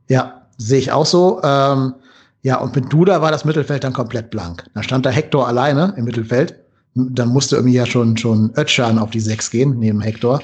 Ja, 0.08 0.48
sehe 0.58 0.80
ich 0.80 0.92
auch 0.92 1.06
so. 1.06 1.42
Ähm, 1.44 1.96
ja, 2.44 2.58
und 2.58 2.76
mit 2.76 2.94
Duda 2.94 3.22
war 3.22 3.32
das 3.32 3.46
Mittelfeld 3.46 3.84
dann 3.84 3.94
komplett 3.94 4.30
blank. 4.30 4.64
Da 4.76 4.84
stand 4.84 5.06
da 5.06 5.10
Hector 5.10 5.48
alleine 5.48 5.94
im 5.98 6.06
Mittelfeld. 6.06 6.56
Dann 6.94 7.30
musste 7.30 7.56
irgendwie 7.56 7.76
ja 7.76 7.86
schon, 7.86 8.16
schon 8.18 8.54
Ötschan 8.56 9.00
auf 9.00 9.10
die 9.10 9.20
Sechs 9.20 9.50
gehen, 9.50 9.80
neben 9.80 10.00
Hector. 10.00 10.42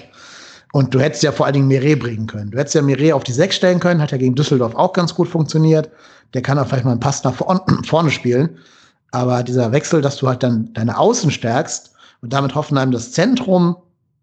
Und 0.74 0.93
du 0.93 0.99
hättest 0.99 1.22
ja 1.22 1.32
vor 1.32 1.45
allen 1.45 1.54
Dingen 1.54 1.68
Mire 1.68 1.95
bringen 1.97 2.28
können. 2.28 2.52
Du 2.52 2.58
hättest 2.58 2.76
ja 2.76 2.82
Mire 2.82 3.14
auf 3.14 3.24
die 3.24 3.34
Sechs 3.34 3.56
stellen 3.58 3.80
können, 3.80 4.02
hat 4.02 4.12
ja 4.12 4.18
gegen 4.18 4.36
Düsseldorf 4.36 4.74
auch 4.74 4.93
ganz 4.93 5.14
gut 5.14 5.28
funktioniert. 5.28 5.89
Der 6.34 6.41
kann 6.41 6.58
auch 6.58 6.68
vielleicht 6.68 6.86
mal 6.86 6.91
einen 6.91 6.99
Pass 6.99 7.24
nach 7.24 7.36
vorne 7.86 8.10
spielen. 8.10 8.58
Aber 9.12 9.43
dieser 9.43 9.72
Wechsel, 9.72 10.01
dass 10.01 10.18
du 10.18 10.28
halt 10.28 10.43
dann 10.43 10.74
deine 10.74 10.97
Außen 10.97 11.32
stärkst 11.32 11.91
und 12.22 12.34
damit 12.34 12.55
Hoffenheim 12.55 12.91
das 12.91 13.12
Zentrum 13.12 13.76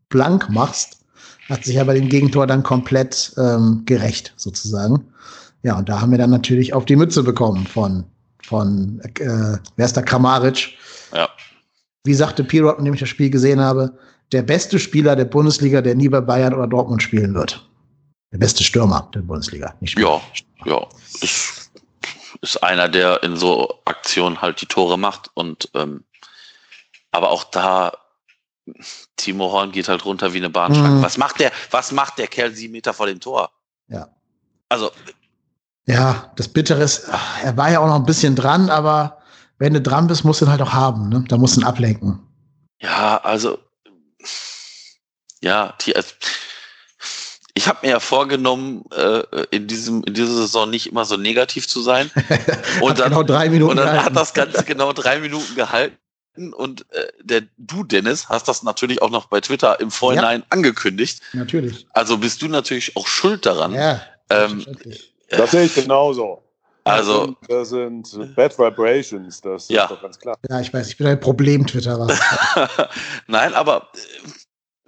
blank 0.09 0.49
machst, 0.49 1.05
hat 1.49 1.65
sich 1.65 1.77
ja 1.77 1.85
bei 1.85 1.95
dem 1.95 2.09
Gegentor 2.09 2.47
dann 2.47 2.63
komplett 2.63 3.33
ähm, 3.39 3.83
gerecht, 3.85 4.33
sozusagen. 4.37 5.05
Ja, 5.63 5.77
und 5.77 5.89
da 5.89 6.01
haben 6.01 6.11
wir 6.11 6.19
dann 6.19 6.31
natürlich 6.31 6.73
auf 6.73 6.85
die 6.85 6.97
Mütze 6.97 7.23
bekommen 7.23 7.67
von, 7.67 8.05
von 8.43 9.01
äh, 9.01 9.59
wer 9.77 9.87
ist 9.87 9.97
der 9.97 10.05
Kramaric? 10.05 10.75
Ja. 11.15 11.29
Wie 12.05 12.15
sagte 12.15 12.45
Pirot, 12.45 12.79
indem 12.79 12.95
ich 12.95 13.01
das 13.01 13.09
Spiel 13.09 13.31
gesehen 13.31 13.61
habe, 13.61 13.99
der 14.33 14.43
beste 14.43 14.79
Spieler 14.79 15.17
der 15.17 15.25
Bundesliga, 15.25 15.81
der 15.81 15.95
nie 15.95 16.09
bei 16.09 16.21
Bayern 16.21 16.55
oder 16.55 16.67
Dortmund 16.67 17.03
spielen 17.03 17.35
wird. 17.35 17.67
Der 18.33 18.39
beste 18.39 18.63
Stürmer 18.63 19.11
der 19.15 19.21
Bundesliga. 19.21 19.75
Nicht 19.81 19.99
ja, 19.99 20.21
ja. 20.67 20.87
Ist, 21.23 21.68
ist 22.43 22.63
einer, 22.63 22.89
der 22.89 23.23
in 23.23 23.37
so 23.37 23.81
Aktionen 23.85 24.41
halt 24.41 24.61
die 24.61 24.67
Tore 24.67 24.99
macht 24.99 25.31
und 25.35 25.71
ähm, 25.75 26.05
aber 27.11 27.31
auch 27.31 27.45
da 27.45 27.93
Timo 29.17 29.51
Horn 29.51 29.73
geht 29.73 29.89
halt 29.89 30.05
runter 30.05 30.35
wie 30.35 30.39
eine 30.39 30.51
Bahnschranke. 30.51 30.99
Mhm. 30.99 31.03
Was 31.03 31.17
macht 31.17 31.41
der, 31.41 31.53
was 31.71 31.93
macht 31.93 32.19
der 32.19 32.27
Kerl 32.27 32.53
sieben 32.53 32.73
Meter 32.73 32.93
vor 32.93 33.07
dem 33.07 33.21
Tor? 33.21 33.51
Ja. 33.89 34.09
Also 34.69 34.91
ja, 35.89 36.31
das 36.37 36.49
Bittere 36.49 36.83
ist, 36.83 37.09
er 37.43 37.57
war 37.57 37.71
ja 37.71 37.81
auch 37.81 37.87
noch 37.87 37.97
ein 37.97 38.05
bisschen 38.05 38.37
dran, 38.37 38.69
aber 38.69 39.23
wenn 39.57 39.73
du 39.73 39.81
dran 39.81 40.07
bist, 40.07 40.23
musst 40.23 40.43
du 40.43 40.45
ihn 40.45 40.51
halt 40.51 40.61
auch 40.61 40.75
haben. 40.75 41.09
Ne? 41.09 41.25
Da 41.29 41.39
musst 41.39 41.57
du 41.57 41.63
ihn 41.63 41.67
ablenken. 41.67 42.21
Ja, 42.81 43.17
also, 43.23 43.59
ja, 45.41 45.75
die, 45.81 45.97
also, 45.97 46.11
ich 47.59 47.67
habe 47.67 47.81
mir 47.83 47.91
ja 47.91 48.01
vorgenommen, 48.01 48.85
äh, 48.97 49.25
in, 49.51 49.67
diesem, 49.67 50.05
in 50.05 50.15
dieser 50.15 50.33
Saison 50.33 50.71
nicht 50.71 50.87
immer 50.87 51.05
so 51.05 51.17
negativ 51.17 51.67
zu 51.67 51.83
sein. 51.83 52.09
Und 52.81 53.01
dann, 53.01 53.11
genau 53.11 53.25
drei 53.25 53.51
Minuten 53.51 53.73
und 53.73 53.77
dann 53.79 53.87
gehalten. 53.87 54.05
hat 54.05 54.17
das 54.17 54.33
Ganze 54.33 54.63
genau 54.63 54.93
drei 54.93 55.19
Minuten 55.19 55.57
gehalten. 55.57 55.97
Und 56.55 56.87
äh, 56.93 57.09
der, 57.21 57.43
du, 57.57 57.83
Dennis, 57.83 58.29
hast 58.29 58.47
das 58.47 58.63
natürlich 58.63 59.03
auch 59.03 59.11
noch 59.11 59.27
bei 59.27 59.41
Twitter 59.41 59.81
im 59.81 59.91
Vorhinein 59.91 60.41
ja. 60.41 60.47
angekündigt. 60.51 61.21
Natürlich. 61.33 61.89
Also 61.93 62.19
bist 62.19 62.41
du 62.43 62.47
natürlich 62.47 62.97
auch 62.97 63.09
schuld 63.09 63.45
daran. 63.45 63.73
Ja, 63.73 64.03
ähm, 64.31 64.65
das 65.29 65.51
sehe 65.51 65.65
ich 65.65 65.75
genauso. 65.75 66.45
Also, 66.85 67.37
das 67.49 67.71
sind, 67.71 68.07
das 68.07 68.13
sind 68.13 68.37
Bad 68.37 68.57
Vibrations, 68.57 69.41
das 69.41 69.69
ja. 69.69 69.83
ist 69.83 69.91
doch 69.91 70.01
ganz 70.01 70.19
klar. 70.19 70.39
Ja, 70.49 70.61
ich 70.61 70.73
weiß, 70.73 70.89
ich 70.89 70.97
bin 70.97 71.09
ein 71.09 71.19
Problem-Twitterer. 71.19 72.07
Nein, 73.27 73.53
aber 73.53 73.89
äh, 73.95 74.29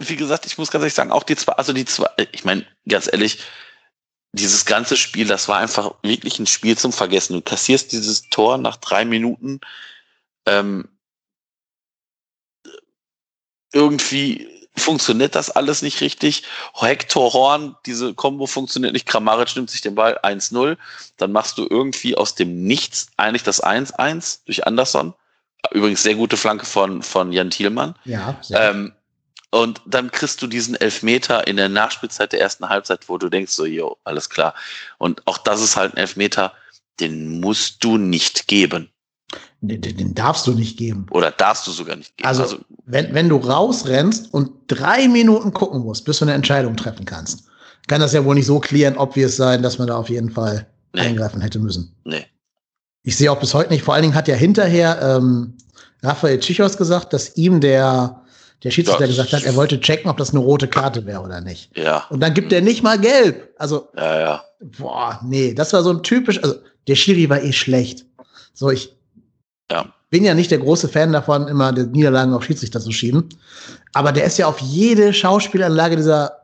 wie 0.01 0.17
gesagt, 0.17 0.47
ich 0.47 0.59
muss 0.59 0.71
ganz 0.71 0.83
ehrlich 0.83 0.95
sagen, 0.95 1.13
auch 1.13 1.23
die 1.23 1.37
zwei, 1.37 1.53
also 1.53 1.73
die 1.73 1.85
zwei, 1.85 2.09
ich 2.33 2.45
meine, 2.45 2.67
ganz 2.89 3.09
ehrlich, 3.11 3.41
dieses 4.33 4.65
ganze 4.65 4.97
Spiel, 4.97 5.27
das 5.27 5.49
war 5.49 5.59
einfach 5.59 5.95
wirklich 6.03 6.39
ein 6.39 6.47
Spiel 6.47 6.79
zum 6.79 6.93
Vergessen. 6.93 7.35
Du 7.35 7.43
kassierst 7.43 7.93
dieses 7.93 8.29
Tor 8.31 8.59
nach 8.59 8.77
drei 8.77 9.05
Minuten 9.05 9.61
ähm, 10.47 10.89
irgendwie 13.73 14.49
funktioniert 14.77 15.35
das 15.35 15.51
alles 15.51 15.83
nicht 15.83 16.01
richtig. 16.01 16.45
Hector 16.75 17.33
Horn, 17.33 17.77
diese 17.87 18.15
Combo 18.15 18.47
funktioniert 18.47 18.93
nicht. 18.93 19.07
Kramaric 19.07 19.55
nimmt 19.55 19.71
sich 19.71 19.81
den 19.81 19.95
Ball 19.95 20.19
1-0. 20.23 20.77
Dann 21.19 21.33
machst 21.33 21.59
du 21.59 21.67
irgendwie 21.69 22.17
aus 22.17 22.35
dem 22.35 22.65
Nichts 22.65 23.09
eigentlich 23.17 23.43
das 23.43 23.63
1-1 23.63 24.41
durch 24.47 24.67
Anderson. 24.67 25.15
Übrigens 25.73 26.03
sehr 26.03 26.15
gute 26.15 26.37
Flanke 26.37 26.65
von, 26.65 27.03
von 27.03 27.33
Jan 27.33 27.51
Thielmann. 27.51 27.95
Ja. 28.05 28.41
Ähm, 28.51 28.93
und 29.51 29.81
dann 29.85 30.11
kriegst 30.11 30.41
du 30.43 30.47
diesen 30.47 30.75
Elfmeter 30.77 31.47
in 31.47 31.57
der 31.57 31.69
Nachspielzeit 31.69 32.33
der 32.33 32.41
ersten 32.41 32.69
Halbzeit, 32.69 33.09
wo 33.09 33.19
du 33.19 33.29
denkst, 33.29 33.53
so, 33.53 33.67
jo, 33.67 33.97
alles 34.05 34.31
klar. 34.31 34.55
Und 34.99 35.27
auch 35.27 35.39
das 35.39 35.61
ist 35.61 35.77
halt 35.77 35.95
ein 35.95 35.97
Elfmeter, 35.97 36.53
den 37.01 37.41
musst 37.41 37.83
du 37.83 37.97
nicht 37.97 38.47
geben. 38.47 38.91
Den, 39.61 39.81
den 39.81 40.15
darfst 40.15 40.47
du 40.47 40.53
nicht 40.53 40.79
geben. 40.79 41.07
Oder 41.11 41.31
darfst 41.31 41.67
du 41.67 41.73
sogar 41.73 41.97
nicht 41.97 42.17
geben. 42.17 42.27
Also, 42.29 42.43
also, 42.43 42.59
wenn, 42.87 43.13
wenn 43.13 43.29
du 43.29 43.37
rausrennst 43.37 44.33
und 44.33 44.51
drei 44.69 45.09
Minuten 45.09 45.53
gucken 45.53 45.83
musst, 45.83 46.05
bis 46.05 46.19
du 46.19 46.25
eine 46.25 46.35
Entscheidung 46.35 46.77
treffen 46.77 47.05
kannst, 47.05 47.45
kann 47.89 48.01
das 48.01 48.13
ja 48.13 48.25
wohl 48.25 48.35
nicht 48.35 48.47
so 48.47 48.61
klären, 48.61 48.97
obvious 48.97 49.37
sein, 49.37 49.63
dass 49.63 49.79
man 49.79 49.89
da 49.89 49.97
auf 49.97 50.09
jeden 50.09 50.31
Fall 50.31 50.67
nee. 50.93 51.01
eingreifen 51.01 51.41
hätte 51.41 51.59
müssen. 51.59 51.95
Nee. 52.05 52.27
Ich 53.03 53.17
sehe 53.17 53.31
auch 53.33 53.41
bis 53.41 53.55
heute 53.55 53.71
nicht. 53.71 53.85
Vor 53.85 53.95
allen 53.95 54.03
Dingen 54.03 54.15
hat 54.15 54.29
ja 54.29 54.35
hinterher 54.35 55.01
ähm, 55.03 55.57
Raphael 56.03 56.39
Tschichos 56.39 56.77
gesagt, 56.77 57.13
dass 57.13 57.37
ihm 57.37 57.61
der, 57.61 58.23
der 58.63 58.71
Schiedsrichter 58.71 59.07
gesagt 59.07 59.33
hat, 59.33 59.43
er 59.45 59.57
wollte 59.57 59.81
checken, 59.81 60.11
ob 60.11 60.19
das 60.19 60.31
eine 60.31 60.41
rote 60.41 60.69
Karte 60.69 61.07
wäre 61.07 61.23
oder 61.23 61.41
nicht. 61.41 61.77
Ja. 61.77 62.05
Und 62.11 62.21
dann 62.21 62.35
gibt 62.35 62.53
er 62.53 62.61
nicht 62.61 62.83
mal 62.83 62.99
gelb. 62.99 63.55
Also, 63.59 63.89
ja, 63.97 64.21
ja. 64.21 64.45
boah, 64.61 65.21
nee, 65.25 65.55
das 65.55 65.73
war 65.73 65.83
so 65.83 65.91
ein 65.91 66.03
typisch, 66.03 66.43
also 66.43 66.57
der 66.87 66.95
Schiri 66.95 67.31
war 67.31 67.43
eh 67.43 67.53
schlecht. 67.53 68.05
So, 68.53 68.71
ich 68.71 68.95
ja. 69.71 69.87
bin 70.11 70.25
ja 70.25 70.35
nicht 70.35 70.51
der 70.51 70.59
große 70.59 70.89
Fan 70.89 71.13
davon, 71.13 71.49
immer 71.49 71.73
die 71.73 71.85
Niederlagen 71.85 72.35
auf 72.35 72.45
Schiedsrichter 72.45 72.81
zu 72.81 72.93
schieben. 72.93 73.29
Aber 73.93 74.13
der 74.13 74.25
ist 74.25 74.39
ja 74.39 74.47
auf 74.47 74.59
jede 74.59 75.13
Schauspielanlage 75.15 75.97
dieser 75.97 76.41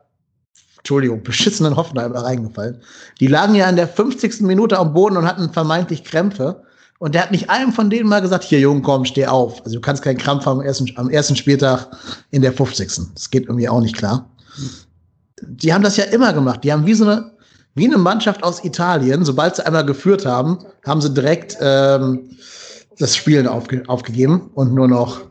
Entschuldigung, 0.77 1.21
beschissenen 1.21 1.75
Hoffenheimer 1.75 2.23
reingefallen. 2.23 2.81
Die 3.19 3.27
lagen 3.27 3.55
ja 3.55 3.69
in 3.69 3.75
der 3.75 3.87
50. 3.87 4.41
Minute 4.41 4.79
am 4.79 4.93
Boden 4.93 5.17
und 5.17 5.25
hatten 5.25 5.51
vermeintlich 5.51 6.03
Krämpfe. 6.03 6.63
Und 6.99 7.13
der 7.13 7.23
hat 7.23 7.31
nicht 7.31 7.49
einem 7.49 7.71
von 7.71 7.89
denen 7.89 8.09
mal 8.09 8.21
gesagt, 8.21 8.43
hier 8.43 8.59
Jungen, 8.59 8.81
komm, 8.81 9.05
steh 9.05 9.27
auf. 9.27 9.61
Also 9.63 9.75
du 9.75 9.81
kannst 9.81 10.01
keinen 10.01 10.17
Krampf 10.17 10.45
haben 10.45 10.59
am 10.59 10.65
ersten, 10.65 10.91
am 10.95 11.09
ersten 11.09 11.35
Spieltag 11.35 11.87
in 12.31 12.41
der 12.41 12.53
50. 12.53 13.13
Das 13.13 13.29
geht 13.29 13.43
irgendwie 13.43 13.69
auch 13.69 13.81
nicht 13.81 13.95
klar. 13.95 14.29
Die 15.41 15.73
haben 15.73 15.83
das 15.83 15.97
ja 15.97 16.05
immer 16.05 16.33
gemacht. 16.33 16.63
Die 16.63 16.73
haben 16.73 16.85
wie 16.87 16.95
so 16.95 17.05
eine, 17.05 17.31
wie 17.75 17.85
eine 17.85 17.99
Mannschaft 17.99 18.43
aus 18.43 18.63
Italien, 18.63 19.23
sobald 19.23 19.55
sie 19.55 19.65
einmal 19.65 19.85
geführt 19.85 20.25
haben, 20.25 20.57
haben 20.85 21.01
sie 21.01 21.13
direkt 21.13 21.57
ähm, 21.61 22.31
das 22.97 23.15
Spielen 23.15 23.45
aufge 23.47 23.83
aufgegeben 23.87 24.49
und 24.55 24.73
nur 24.73 24.87
noch 24.87 25.21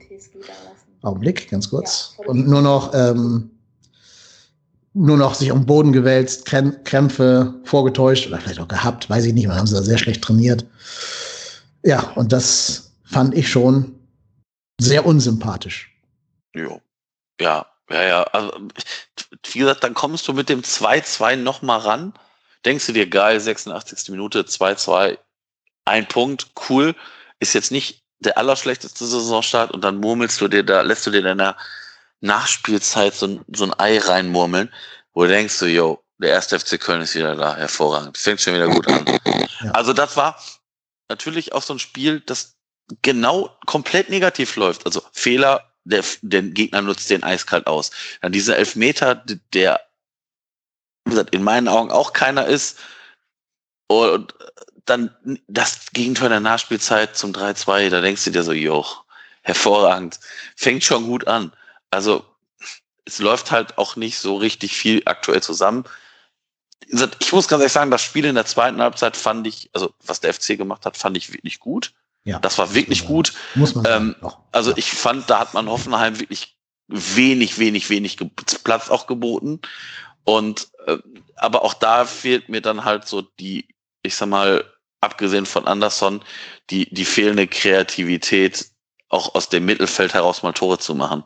Augenblick, 1.03 1.51
ganz 1.51 1.71
kurz. 1.71 2.15
Und 2.27 2.47
nur 2.47 2.63
noch 2.63 2.93
ähm, 2.95 3.51
nur 4.95 5.19
noch 5.19 5.35
sich 5.35 5.53
um 5.53 5.67
Boden 5.67 5.93
gewälzt, 5.93 6.47
Krämpfe 6.47 7.55
vorgetäuscht 7.65 8.29
oder 8.29 8.39
vielleicht 8.39 8.61
auch 8.61 8.69
gehabt, 8.69 9.11
weiß 9.11 9.27
ich 9.27 9.35
nicht, 9.35 9.47
man 9.47 9.59
haben 9.59 9.67
sie 9.67 9.75
da 9.75 9.83
sehr 9.83 9.99
schlecht 9.99 10.23
trainiert. 10.23 10.65
Ja, 11.83 12.01
und 12.15 12.33
das 12.33 12.93
fand 13.05 13.35
ich 13.35 13.49
schon 13.49 13.99
sehr 14.81 15.07
unsympathisch. 15.07 15.93
Jo. 16.55 16.81
Ja, 17.41 17.67
ja, 17.91 18.03
ja. 18.03 18.23
Also, 18.25 18.53
wie 19.53 19.59
gesagt, 19.59 19.85
dann 19.85 19.95
kommst 19.95 20.27
du 20.29 20.33
mit 20.33 20.49
dem 20.49 20.63
2-2 20.63 21.37
nochmal 21.37 21.81
ran. 21.81 22.13
Denkst 22.65 22.87
du 22.87 22.93
dir, 22.93 23.09
geil, 23.09 23.39
86. 23.41 24.11
Minute, 24.11 24.43
2-2, 24.43 25.19
ein 25.85 26.09
Punkt, 26.09 26.49
cool. 26.69 26.95
Ist 27.39 27.55
jetzt 27.55 27.71
nicht 27.71 28.03
der 28.19 28.39
allerschlechteste 28.39 29.05
Saisonstart 29.07 29.71
und 29.73 29.83
dann 29.83 29.99
murmelst 29.99 30.41
du 30.41 30.49
dir 30.49 30.65
da, 30.65 30.81
lässt 30.81 31.07
du 31.07 31.11
dir 31.11 31.23
deiner 31.23 31.57
Nachspielzeit 32.21 33.15
so, 33.15 33.41
so 33.55 33.65
ein 33.65 33.79
Ei 33.79 33.99
reinmurmeln, 33.99 34.73
wo 35.13 35.23
du 35.23 35.29
denkst 35.29 35.59
du, 35.59 35.67
yo, 35.67 36.03
der 36.19 36.31
erste 36.31 36.59
FC 36.59 36.81
Köln 36.81 37.03
ist 37.03 37.15
wieder 37.15 37.37
da, 37.37 37.57
hervorragend. 37.57 38.17
Fängt 38.17 38.41
schon 38.41 38.55
wieder 38.55 38.69
gut 38.69 38.89
an. 38.89 39.05
Ja. 39.61 39.71
Also 39.73 39.93
das 39.93 40.17
war 40.17 40.41
natürlich 41.09 41.53
auch 41.53 41.63
so 41.63 41.75
ein 41.75 41.79
Spiel, 41.79 42.21
das 42.21 42.57
genau 43.03 43.57
komplett 43.67 44.11
negativ 44.11 44.57
läuft. 44.57 44.87
Also 44.87 45.03
Fehler, 45.13 45.73
der, 45.85 46.05
der 46.23 46.43
Gegner 46.43 46.83
nutzt 46.83 47.11
den 47.11 47.23
eiskalt 47.23 47.67
aus. 47.67 47.91
Dann 48.21 48.33
dieser 48.33 48.57
Elfmeter, 48.57 49.15
der 49.53 49.81
wie 51.07 51.11
gesagt, 51.11 51.35
in 51.35 51.43
meinen 51.43 51.69
Augen 51.69 51.91
auch 51.91 52.13
keiner 52.13 52.47
ist. 52.47 52.79
Und 53.87 54.35
dann 54.85 55.15
das 55.47 55.93
Gegenteil 55.93 56.29
der 56.29 56.41
Nachspielzeit 56.41 57.17
zum 57.17 57.33
3-2, 57.33 57.91
da 57.91 58.01
denkst 58.01 58.25
du 58.25 58.31
dir 58.31 58.43
so, 58.43 58.53
jo, 58.53 58.85
hervorragend. 59.43 60.19
Fängt 60.57 60.83
schon 60.83 61.07
gut 61.07 61.27
an. 61.29 61.53
Also 61.91 62.25
es 63.05 63.21
läuft 63.21 63.53
halt 63.53 63.79
auch 63.79 63.95
nicht 63.95 64.19
so 64.19 64.37
richtig 64.37 64.77
viel 64.77 65.03
aktuell 65.05 65.43
zusammen. 65.43 65.85
Ich 66.89 67.33
muss 67.33 67.49
ganz 67.49 67.61
ehrlich 67.61 67.73
sagen, 67.73 67.91
das 67.91 68.03
Spiel 68.03 68.25
in 68.25 68.35
der 68.35 68.47
zweiten 68.47 68.81
Halbzeit 68.81 69.17
fand 69.17 69.47
ich, 69.47 69.71
also 69.73 69.93
was 70.05 70.21
der 70.21 70.33
FC 70.33 70.57
gemacht 70.57 70.87
hat, 70.87 70.97
fand 70.97 71.17
ich 71.17 71.33
wirklich 71.33 71.59
gut. 71.59 71.93
Ja, 72.25 72.39
das 72.39 72.59
war 72.59 72.75
wirklich 72.75 73.01
das 73.01 73.09
gut. 73.09 73.33
Muss 73.55 73.75
man. 73.75 73.87
Ähm, 73.89 74.17
also 74.53 74.77
ich 74.77 74.91
fand, 74.91 75.31
da 75.31 75.39
hat 75.39 75.55
man 75.55 75.69
Hoffenheim 75.69 76.19
wirklich 76.19 76.57
wenig, 76.89 77.59
wenig, 77.59 77.89
wenig 77.91 78.19
Platz 78.65 78.91
auch 78.91 79.07
geboten. 79.07 79.61
Und 80.25 80.69
äh, 80.87 80.99
aber 81.37 81.63
auch 81.63 81.75
da 81.75 82.05
fehlt 82.05 82.49
mir 82.49 82.61
dann 82.61 82.85
halt 82.85 83.07
so 83.07 83.23
die, 83.23 83.69
ich 84.03 84.17
sag 84.17 84.29
mal, 84.29 84.65
abgesehen 85.01 85.47
von 85.47 85.67
Anderson, 85.67 86.23
die, 86.71 86.93
die 86.93 87.05
fehlende 87.05 87.47
Kreativität, 87.47 88.67
auch 89.09 89.35
aus 89.35 89.49
dem 89.49 89.65
Mittelfeld 89.65 90.15
heraus 90.15 90.43
mal 90.43 90.53
Tore 90.53 90.79
zu 90.79 90.95
machen. 90.95 91.23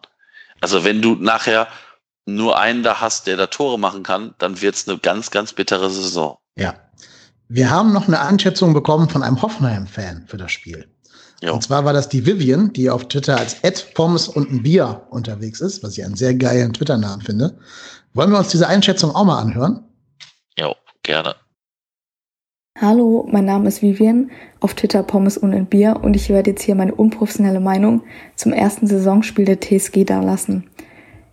Also 0.61 0.85
wenn 0.85 1.01
du 1.01 1.15
nachher 1.15 1.69
nur 2.27 2.59
einen 2.59 2.83
da 2.83 3.01
hast, 3.01 3.27
der 3.27 3.37
da 3.37 3.47
Tore 3.47 3.79
machen 3.79 4.03
kann, 4.03 4.35
dann 4.39 4.61
wird 4.61 4.75
es 4.75 4.89
eine 4.89 4.99
ganz, 4.99 5.31
ganz 5.31 5.53
bittere 5.53 5.91
Saison. 5.91 6.39
Ja. 6.57 6.75
Wir 7.49 7.71
haben 7.71 7.93
noch 7.93 8.07
eine 8.07 8.21
Einschätzung 8.21 8.73
bekommen 8.73 9.09
von 9.09 9.23
einem 9.23 9.43
Hoffenheim-Fan 9.43 10.27
für 10.29 10.37
das 10.37 10.53
Spiel. 10.53 10.89
Jo. 11.43 11.55
Und 11.55 11.63
zwar 11.63 11.85
war 11.85 11.93
das 11.93 12.09
die 12.09 12.27
Vivian, 12.27 12.73
die 12.73 12.91
auf 12.91 13.09
Twitter 13.09 13.39
als 13.39 13.55
Ed 13.63 13.95
Pommes 13.95 14.29
und 14.29 14.51
ein 14.51 14.63
Bier 14.63 15.07
unterwegs 15.11 15.61
ist, 15.61 15.83
was 15.83 15.97
ich 15.97 16.05
einen 16.05 16.17
sehr 16.17 16.35
geilen 16.35 16.75
Twitter-Namen 16.75 17.23
finde. 17.23 17.59
Wollen 18.13 18.31
wir 18.31 18.39
uns 18.39 18.49
diese 18.49 18.69
Einschätzung 18.69 19.15
auch 19.15 19.25
mal 19.25 19.41
anhören? 19.41 19.85
Jo, 20.59 20.75
gerne. 21.03 21.35
Hallo, 22.79 23.27
mein 23.31 23.47
Name 23.47 23.69
ist 23.69 23.83
Vivian, 23.83 24.31
auf 24.61 24.75
Twitter 24.75 25.03
Pommes 25.03 25.37
und 25.37 25.53
ein 25.53 25.67
Bier 25.67 26.01
und 26.03 26.15
ich 26.15 26.29
werde 26.29 26.51
jetzt 26.51 26.63
hier 26.63 26.75
meine 26.75 26.95
unprofessionelle 26.95 27.61
Meinung 27.61 28.03
zum 28.37 28.53
ersten 28.53 28.87
Saisonspiel 28.87 29.45
der 29.45 29.61
TSG 29.61 30.05
dalassen. 30.05 30.71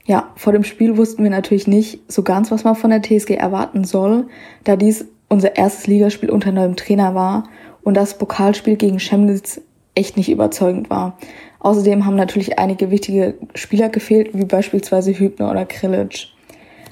Ja, 0.08 0.32
vor 0.38 0.54
dem 0.54 0.64
Spiel 0.64 0.96
wussten 0.96 1.22
wir 1.22 1.30
natürlich 1.30 1.68
nicht 1.68 2.00
so 2.08 2.24
ganz, 2.24 2.50
was 2.50 2.64
man 2.64 2.76
von 2.76 2.92
der 2.92 3.02
TSG 3.02 3.32
erwarten 3.32 3.84
soll, 3.84 4.28
da 4.64 4.78
dies 4.78 5.06
unser 5.28 5.58
erstes 5.58 5.86
Ligaspiel 5.86 6.30
unter 6.30 6.54
neuem 6.54 6.78
Trainer 6.78 7.14
war 7.14 7.50
und 7.84 7.96
das 7.96 8.18
Pokalspiel 8.18 8.78
gegen 8.78 9.00
Chemnitz 9.00 9.60
echt 9.96 10.16
nicht 10.16 10.32
überzeugend 10.32 10.90
war. 10.90 11.18
Außerdem 11.60 12.06
haben 12.06 12.16
natürlich 12.16 12.58
einige 12.58 12.90
wichtige 12.90 13.34
Spieler 13.54 13.90
gefehlt, 13.90 14.30
wie 14.32 14.46
beispielsweise 14.46 15.12
Hübner 15.12 15.52
oder 15.52 15.66
Krilic. 15.66 16.28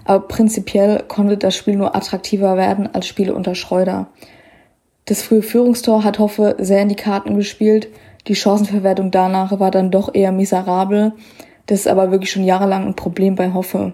Aber 0.03 0.27
prinzipiell 0.27 1.01
konnte 1.07 1.37
das 1.37 1.55
Spiel 1.55 1.77
nur 1.77 1.95
attraktiver 1.95 2.57
werden 2.57 2.93
als 2.93 3.07
Spiele 3.07 3.33
unter 3.33 3.55
Schreuder. 3.55 4.07
Das 5.05 5.21
frühe 5.21 5.41
Führungstor 5.41 6.03
hat 6.03 6.19
Hoffe 6.19 6.57
sehr 6.59 6.81
in 6.81 6.89
die 6.89 6.95
Karten 6.95 7.37
gespielt. 7.37 7.87
Die 8.27 8.35
Chancenverwertung 8.35 9.09
danach 9.09 9.57
war 9.57 9.71
dann 9.71 9.89
doch 9.89 10.13
eher 10.13 10.33
miserabel. 10.33 11.13
Das 11.65 11.79
ist 11.81 11.87
aber 11.87 12.11
wirklich 12.11 12.31
schon 12.31 12.43
jahrelang 12.43 12.85
ein 12.85 12.95
Problem 12.95 13.35
bei 13.35 13.53
Hoffe. 13.53 13.93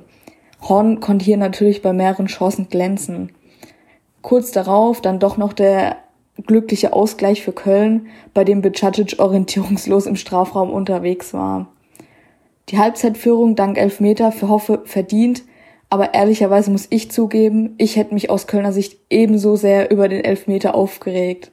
Horn 0.62 1.00
konnte 1.00 1.26
hier 1.26 1.38
natürlich 1.38 1.82
bei 1.82 1.94
mehreren 1.94 2.28
Chancen 2.28 2.70
glänzen. 2.70 3.32
Kurz 4.22 4.52
darauf 4.52 5.02
dann 5.02 5.20
doch 5.20 5.38
noch 5.38 5.54
der 5.54 5.98
glückliche 6.46 6.94
Ausgleich 6.94 7.44
für 7.44 7.54
Köln, 7.54 8.08
bei 8.34 8.44
dem 8.44 8.62
Bicacic 8.62 9.20
orientierungslos 9.20 10.06
im 10.06 10.16
Strafraum 10.16 10.72
unterwegs 10.72 11.34
war. 11.34 11.68
Die 12.70 12.78
Halbzeitführung 12.78 13.56
dank 13.56 13.78
Elfmeter 13.78 14.32
für 14.32 14.50
Hoffe 14.50 14.82
verdient, 14.86 15.44
aber 15.90 16.14
ehrlicherweise 16.14 16.72
muss 16.72 16.88
ich 16.90 17.12
zugeben, 17.12 17.76
ich 17.78 17.98
hätte 17.98 18.14
mich 18.14 18.30
aus 18.30 18.48
Kölner 18.48 18.72
Sicht 18.72 18.98
ebenso 19.10 19.56
sehr 19.56 19.92
über 19.92 20.08
den 20.08 20.24
Elfmeter 20.24 20.74
aufgeregt. 20.74 21.52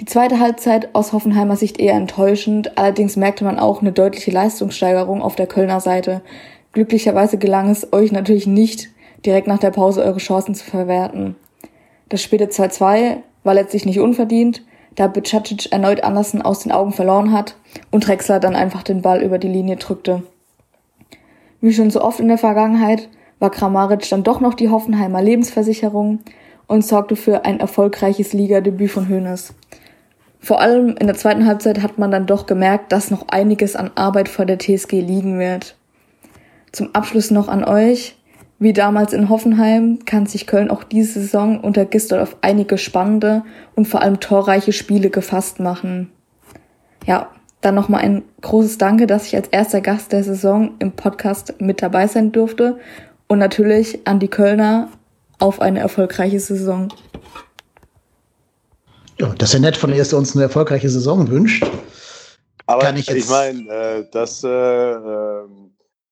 Die 0.00 0.04
zweite 0.04 0.38
Halbzeit 0.38 0.94
aus 0.94 1.12
Hoffenheimer 1.12 1.56
Sicht 1.56 1.80
eher 1.80 1.94
enttäuschend, 1.94 2.78
allerdings 2.78 3.16
merkte 3.16 3.42
man 3.42 3.58
auch 3.58 3.80
eine 3.80 3.90
deutliche 3.90 4.30
Leistungssteigerung 4.30 5.22
auf 5.22 5.34
der 5.34 5.48
Kölner 5.48 5.80
Seite. 5.80 6.20
Glücklicherweise 6.70 7.36
gelang 7.36 7.68
es 7.68 7.92
euch 7.92 8.12
natürlich 8.12 8.46
nicht, 8.46 8.90
direkt 9.26 9.48
nach 9.48 9.58
der 9.58 9.72
Pause 9.72 10.04
eure 10.04 10.18
Chancen 10.18 10.54
zu 10.54 10.64
verwerten. 10.64 11.34
Das 12.10 12.22
späte 12.22 12.46
2-2 12.46 13.16
war 13.42 13.54
letztlich 13.54 13.86
nicht 13.86 13.98
unverdient, 13.98 14.62
da 14.94 15.08
Bicacic 15.08 15.72
erneut 15.72 16.04
Andersen 16.04 16.42
aus 16.42 16.60
den 16.60 16.70
Augen 16.70 16.92
verloren 16.92 17.32
hat 17.32 17.56
und 17.90 18.06
Drexler 18.06 18.38
dann 18.38 18.54
einfach 18.54 18.84
den 18.84 19.02
Ball 19.02 19.20
über 19.20 19.38
die 19.38 19.48
Linie 19.48 19.76
drückte. 19.76 20.22
Wie 21.60 21.72
schon 21.72 21.90
so 21.90 22.02
oft 22.02 22.20
in 22.20 22.28
der 22.28 22.38
Vergangenheit 22.38 23.08
war 23.40 23.50
Kramaric 23.50 24.08
dann 24.10 24.22
doch 24.22 24.38
noch 24.38 24.54
die 24.54 24.68
Hoffenheimer 24.68 25.20
Lebensversicherung 25.20 26.20
und 26.68 26.84
sorgte 26.84 27.16
für 27.16 27.44
ein 27.44 27.58
erfolgreiches 27.58 28.32
Ligadebüt 28.32 28.92
von 28.92 29.08
Hoeneß. 29.08 29.54
Vor 30.40 30.60
allem 30.60 30.96
in 30.96 31.06
der 31.06 31.16
zweiten 31.16 31.46
Halbzeit 31.46 31.82
hat 31.82 31.98
man 31.98 32.10
dann 32.10 32.26
doch 32.26 32.46
gemerkt, 32.46 32.92
dass 32.92 33.10
noch 33.10 33.28
einiges 33.28 33.76
an 33.76 33.90
Arbeit 33.94 34.28
vor 34.28 34.46
der 34.46 34.58
TSG 34.58 35.00
liegen 35.00 35.38
wird. 35.38 35.76
Zum 36.72 36.94
Abschluss 36.94 37.30
noch 37.30 37.48
an 37.48 37.64
euch. 37.64 38.16
Wie 38.60 38.72
damals 38.72 39.12
in 39.12 39.28
Hoffenheim 39.28 40.00
kann 40.04 40.26
sich 40.26 40.46
Köln 40.46 40.70
auch 40.70 40.82
diese 40.82 41.20
Saison 41.20 41.60
unter 41.60 41.84
Gistol 41.84 42.18
auf 42.18 42.36
einige 42.40 42.76
spannende 42.76 43.44
und 43.76 43.86
vor 43.86 44.02
allem 44.02 44.18
torreiche 44.18 44.72
Spiele 44.72 45.10
gefasst 45.10 45.60
machen. 45.60 46.10
Ja, 47.06 47.28
dann 47.60 47.76
nochmal 47.76 48.02
ein 48.02 48.22
großes 48.40 48.78
Danke, 48.78 49.06
dass 49.06 49.26
ich 49.26 49.36
als 49.36 49.48
erster 49.48 49.80
Gast 49.80 50.12
der 50.12 50.24
Saison 50.24 50.72
im 50.80 50.92
Podcast 50.92 51.54
mit 51.60 51.82
dabei 51.82 52.06
sein 52.06 52.32
durfte 52.32 52.78
und 53.28 53.38
natürlich 53.38 54.06
an 54.06 54.18
die 54.18 54.28
Kölner 54.28 54.88
auf 55.38 55.60
eine 55.60 55.78
erfolgreiche 55.78 56.40
Saison. 56.40 56.88
Ja, 59.20 59.34
das 59.36 59.50
ist 59.50 59.54
ja 59.54 59.60
nett 59.60 59.76
von 59.76 59.90
ihr, 59.90 59.98
dass 59.98 60.12
ihr 60.12 60.18
uns 60.18 60.34
eine 60.34 60.44
erfolgreiche 60.44 60.88
Saison 60.88 61.28
wünscht. 61.28 61.66
Aber 62.66 62.82
Kann 62.82 62.96
ich, 62.96 63.10
ich 63.10 63.28
meine, 63.28 63.68
äh, 63.68 64.04
das 64.12 64.44
äh, 64.44 64.48
äh, 64.48 65.44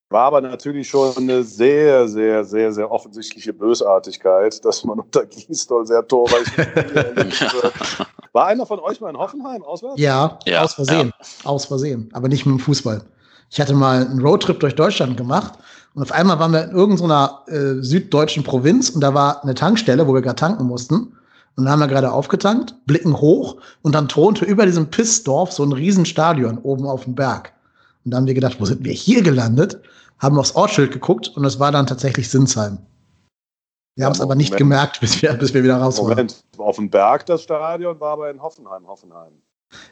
war 0.08 0.24
aber 0.24 0.40
natürlich 0.40 0.88
schon 0.88 1.16
eine 1.16 1.42
sehr, 1.42 2.08
sehr, 2.08 2.44
sehr, 2.44 2.72
sehr 2.72 2.90
offensichtliche 2.90 3.52
Bösartigkeit, 3.52 4.64
dass 4.64 4.84
man 4.84 5.00
unter 5.00 5.26
Gisdol 5.26 5.86
sehr 5.86 6.06
torreich 6.06 6.46
War 8.32 8.46
einer 8.46 8.66
von 8.66 8.80
euch 8.80 9.00
mal 9.00 9.10
in 9.10 9.16
Hoffenheim 9.16 9.62
auswärts? 9.62 10.00
Ja, 10.00 10.38
ja 10.46 10.62
aus 10.62 10.74
Versehen. 10.74 11.12
Ja. 11.18 11.50
Aus 11.50 11.66
Versehen, 11.66 12.08
aber 12.12 12.28
nicht 12.28 12.46
mit 12.46 12.58
dem 12.58 12.60
Fußball. 12.60 13.02
Ich 13.50 13.60
hatte 13.60 13.74
mal 13.74 14.06
einen 14.06 14.20
Roadtrip 14.20 14.60
durch 14.60 14.74
Deutschland 14.74 15.16
gemacht 15.16 15.58
und 15.94 16.02
auf 16.02 16.12
einmal 16.12 16.38
waren 16.38 16.52
wir 16.52 16.64
in 16.64 16.70
irgendeiner 16.70 17.42
äh, 17.46 17.82
süddeutschen 17.82 18.44
Provinz 18.44 18.90
und 18.90 19.00
da 19.00 19.14
war 19.14 19.42
eine 19.42 19.54
Tankstelle, 19.54 20.06
wo 20.06 20.14
wir 20.14 20.22
gerade 20.22 20.36
tanken 20.36 20.64
mussten. 20.64 21.16
Und 21.56 21.64
dann 21.64 21.72
haben 21.72 21.80
wir 21.80 21.88
gerade 21.88 22.12
aufgetankt, 22.12 22.74
blicken 22.86 23.18
hoch 23.18 23.56
und 23.82 23.94
dann 23.94 24.08
thronte 24.08 24.44
über 24.44 24.66
diesem 24.66 24.90
Pissdorf 24.90 25.52
so 25.52 25.64
ein 25.64 25.72
Riesenstadion 25.72 26.58
oben 26.58 26.86
auf 26.86 27.04
dem 27.04 27.14
Berg. 27.14 27.54
Und 28.04 28.10
da 28.10 28.18
haben 28.18 28.26
wir 28.26 28.34
gedacht, 28.34 28.60
wo 28.60 28.66
sind 28.66 28.84
wir 28.84 28.92
hier 28.92 29.22
gelandet? 29.22 29.80
Haben 30.18 30.38
aufs 30.38 30.54
Ortsschild 30.54 30.92
geguckt 30.92 31.28
und 31.28 31.44
es 31.44 31.58
war 31.58 31.72
dann 31.72 31.86
tatsächlich 31.86 32.30
Sinsheim. 32.30 32.78
Wir 33.96 34.02
ja, 34.02 34.06
haben 34.06 34.12
es 34.12 34.20
aber 34.20 34.34
nicht 34.34 34.56
gemerkt, 34.56 35.00
bis 35.00 35.22
wir, 35.22 35.32
bis 35.34 35.54
wir 35.54 35.64
wieder 35.64 35.78
raus 35.78 35.98
waren. 35.98 36.10
Moment, 36.10 36.44
auf 36.58 36.76
dem 36.76 36.90
Berg 36.90 37.24
das 37.24 37.42
Stadion 37.42 37.98
war 37.98 38.12
aber 38.12 38.30
in 38.30 38.42
Hoffenheim, 38.42 38.86
Hoffenheim. 38.86 39.32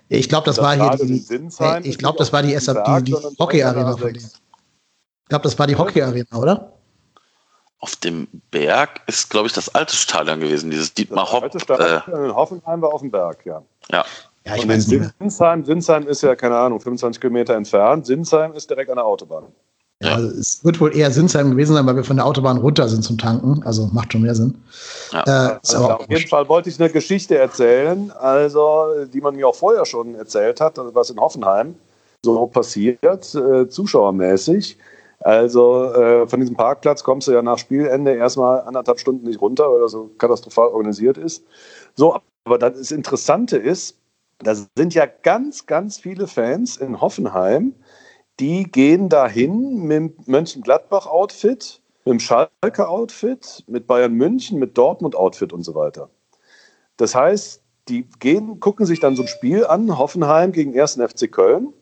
Ich 0.08 0.28
glaube, 0.28 0.44
das, 0.44 0.56
das, 0.56 0.64
war 0.64 0.74
hier 0.96 1.06
die, 1.06 1.88
ich 1.88 1.98
glaube, 1.98 2.18
das 2.18 2.32
war 2.32 2.42
die, 2.42 2.54
die, 2.54 3.04
die 3.04 3.14
Hockey-Arena. 3.38 3.96
Ich 4.06 5.28
glaube, 5.28 5.42
das 5.42 5.58
war 5.58 5.66
die 5.66 5.76
Hockey-Arena, 5.76 6.36
oder? 6.36 6.73
Auf 7.84 7.96
dem 7.96 8.28
Berg 8.50 9.02
ist, 9.08 9.28
glaube 9.28 9.46
ich, 9.46 9.52
das 9.52 9.74
alte 9.74 9.94
Stadion 9.94 10.40
gewesen, 10.40 10.70
dieses 10.70 10.94
Dietmar 10.94 11.30
Hopp. 11.30 11.50
Das 11.50 11.68
alte 11.68 12.02
Stadion 12.02 12.22
äh, 12.22 12.28
in 12.28 12.34
Hoffenheim 12.34 12.80
war 12.80 12.94
auf 12.94 13.02
dem 13.02 13.10
Berg, 13.10 13.44
ja. 13.44 13.60
Ja. 13.90 14.06
ja 14.46 14.56
ich 14.56 14.64
in 14.64 14.80
Sinsheim, 14.80 15.66
Sinsheim 15.66 16.08
ist 16.08 16.22
ja, 16.22 16.34
keine 16.34 16.56
Ahnung, 16.56 16.80
25 16.80 17.20
Kilometer 17.20 17.54
entfernt. 17.54 18.06
Sinsheim 18.06 18.54
ist 18.54 18.70
direkt 18.70 18.88
an 18.88 18.96
der 18.96 19.04
Autobahn. 19.04 19.44
Ja, 20.00 20.14
also 20.14 20.28
es 20.28 20.64
wird 20.64 20.80
wohl 20.80 20.96
eher 20.96 21.10
Sinsheim 21.10 21.50
gewesen 21.50 21.74
sein, 21.74 21.84
weil 21.84 21.96
wir 21.96 22.04
von 22.04 22.16
der 22.16 22.24
Autobahn 22.24 22.56
runter 22.56 22.88
sind 22.88 23.02
zum 23.02 23.18
Tanken. 23.18 23.62
Also 23.64 23.90
macht 23.92 24.12
schon 24.12 24.22
mehr 24.22 24.34
Sinn. 24.34 24.56
Ja. 25.12 25.50
Äh, 25.50 25.58
also 25.62 25.90
auf 25.90 26.08
jeden 26.08 26.26
Fall 26.26 26.48
wollte 26.48 26.70
ich 26.70 26.80
eine 26.80 26.88
Geschichte 26.88 27.36
erzählen, 27.36 28.10
also 28.12 29.04
die 29.12 29.20
man 29.20 29.36
mir 29.36 29.46
auch 29.46 29.54
vorher 29.54 29.84
schon 29.84 30.14
erzählt 30.14 30.58
hat, 30.62 30.80
was 30.94 31.10
in 31.10 31.20
Hoffenheim 31.20 31.74
so 32.24 32.46
passiert, 32.46 33.34
äh, 33.34 33.68
zuschauermäßig. 33.68 34.78
Also 35.24 35.90
äh, 35.94 36.28
von 36.28 36.38
diesem 36.40 36.54
Parkplatz 36.54 37.02
kommst 37.02 37.28
du 37.28 37.32
ja 37.32 37.40
nach 37.40 37.56
Spielende 37.56 38.14
erstmal 38.14 38.60
anderthalb 38.60 39.00
Stunden 39.00 39.26
nicht 39.26 39.40
runter, 39.40 39.72
weil 39.72 39.80
er 39.80 39.88
so 39.88 40.10
katastrophal 40.18 40.68
organisiert 40.68 41.16
ist. 41.16 41.46
So, 41.94 42.18
aber 42.44 42.58
das 42.58 42.90
Interessante 42.90 43.56
ist, 43.56 43.98
da 44.40 44.54
sind 44.54 44.92
ja 44.92 45.06
ganz, 45.06 45.64
ganz 45.64 45.96
viele 45.96 46.26
Fans 46.26 46.76
in 46.76 47.00
Hoffenheim, 47.00 47.74
die 48.38 48.64
gehen 48.64 49.08
dahin 49.08 49.84
mit 49.84 49.96
dem 49.96 50.14
Mönchengladbach-Outfit, 50.26 51.80
mit 52.04 52.12
dem 52.12 52.20
Schalke-Outfit, 52.20 53.64
mit 53.66 53.86
Bayern 53.86 54.12
München, 54.12 54.58
mit 54.58 54.76
Dortmund-Outfit 54.76 55.54
und 55.54 55.62
so 55.62 55.74
weiter. 55.74 56.10
Das 56.98 57.14
heißt, 57.14 57.62
die 57.88 58.06
gehen, 58.18 58.60
gucken 58.60 58.84
sich 58.84 59.00
dann 59.00 59.16
so 59.16 59.22
ein 59.22 59.28
Spiel 59.28 59.64
an, 59.64 59.96
Hoffenheim 59.96 60.52
gegen 60.52 60.78
1. 60.78 60.96
FC 60.96 61.32
Köln, 61.32 61.72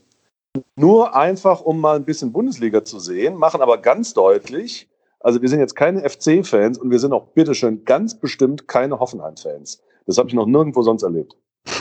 nur 0.77 1.15
einfach, 1.15 1.61
um 1.61 1.81
mal 1.81 1.97
ein 1.97 2.05
bisschen 2.05 2.33
Bundesliga 2.33 2.85
zu 2.85 2.99
sehen, 2.99 3.37
machen 3.37 3.63
aber 3.63 3.79
ganz 3.79 4.15
deutlich, 4.15 4.89
also 5.21 5.41
wir 5.41 5.49
sind 5.49 5.61
jetzt 5.61 5.77
keine 5.77 6.09
FC-Fans 6.09 6.79
und 6.79 6.91
wir 6.91 6.99
sind 6.99 7.13
auch 7.13 7.29
bitteschön 7.29 7.85
ganz 7.85 8.19
bestimmt 8.19 8.69
keine 8.69 8.99
Hoffenheim-Fans. 8.99 9.83
Das 10.07 10.19
habe 10.19 10.29
ich 10.29 10.35
noch 10.35 10.47
nirgendwo 10.47 10.83
sonst 10.83 11.03
erlebt. 11.03 11.37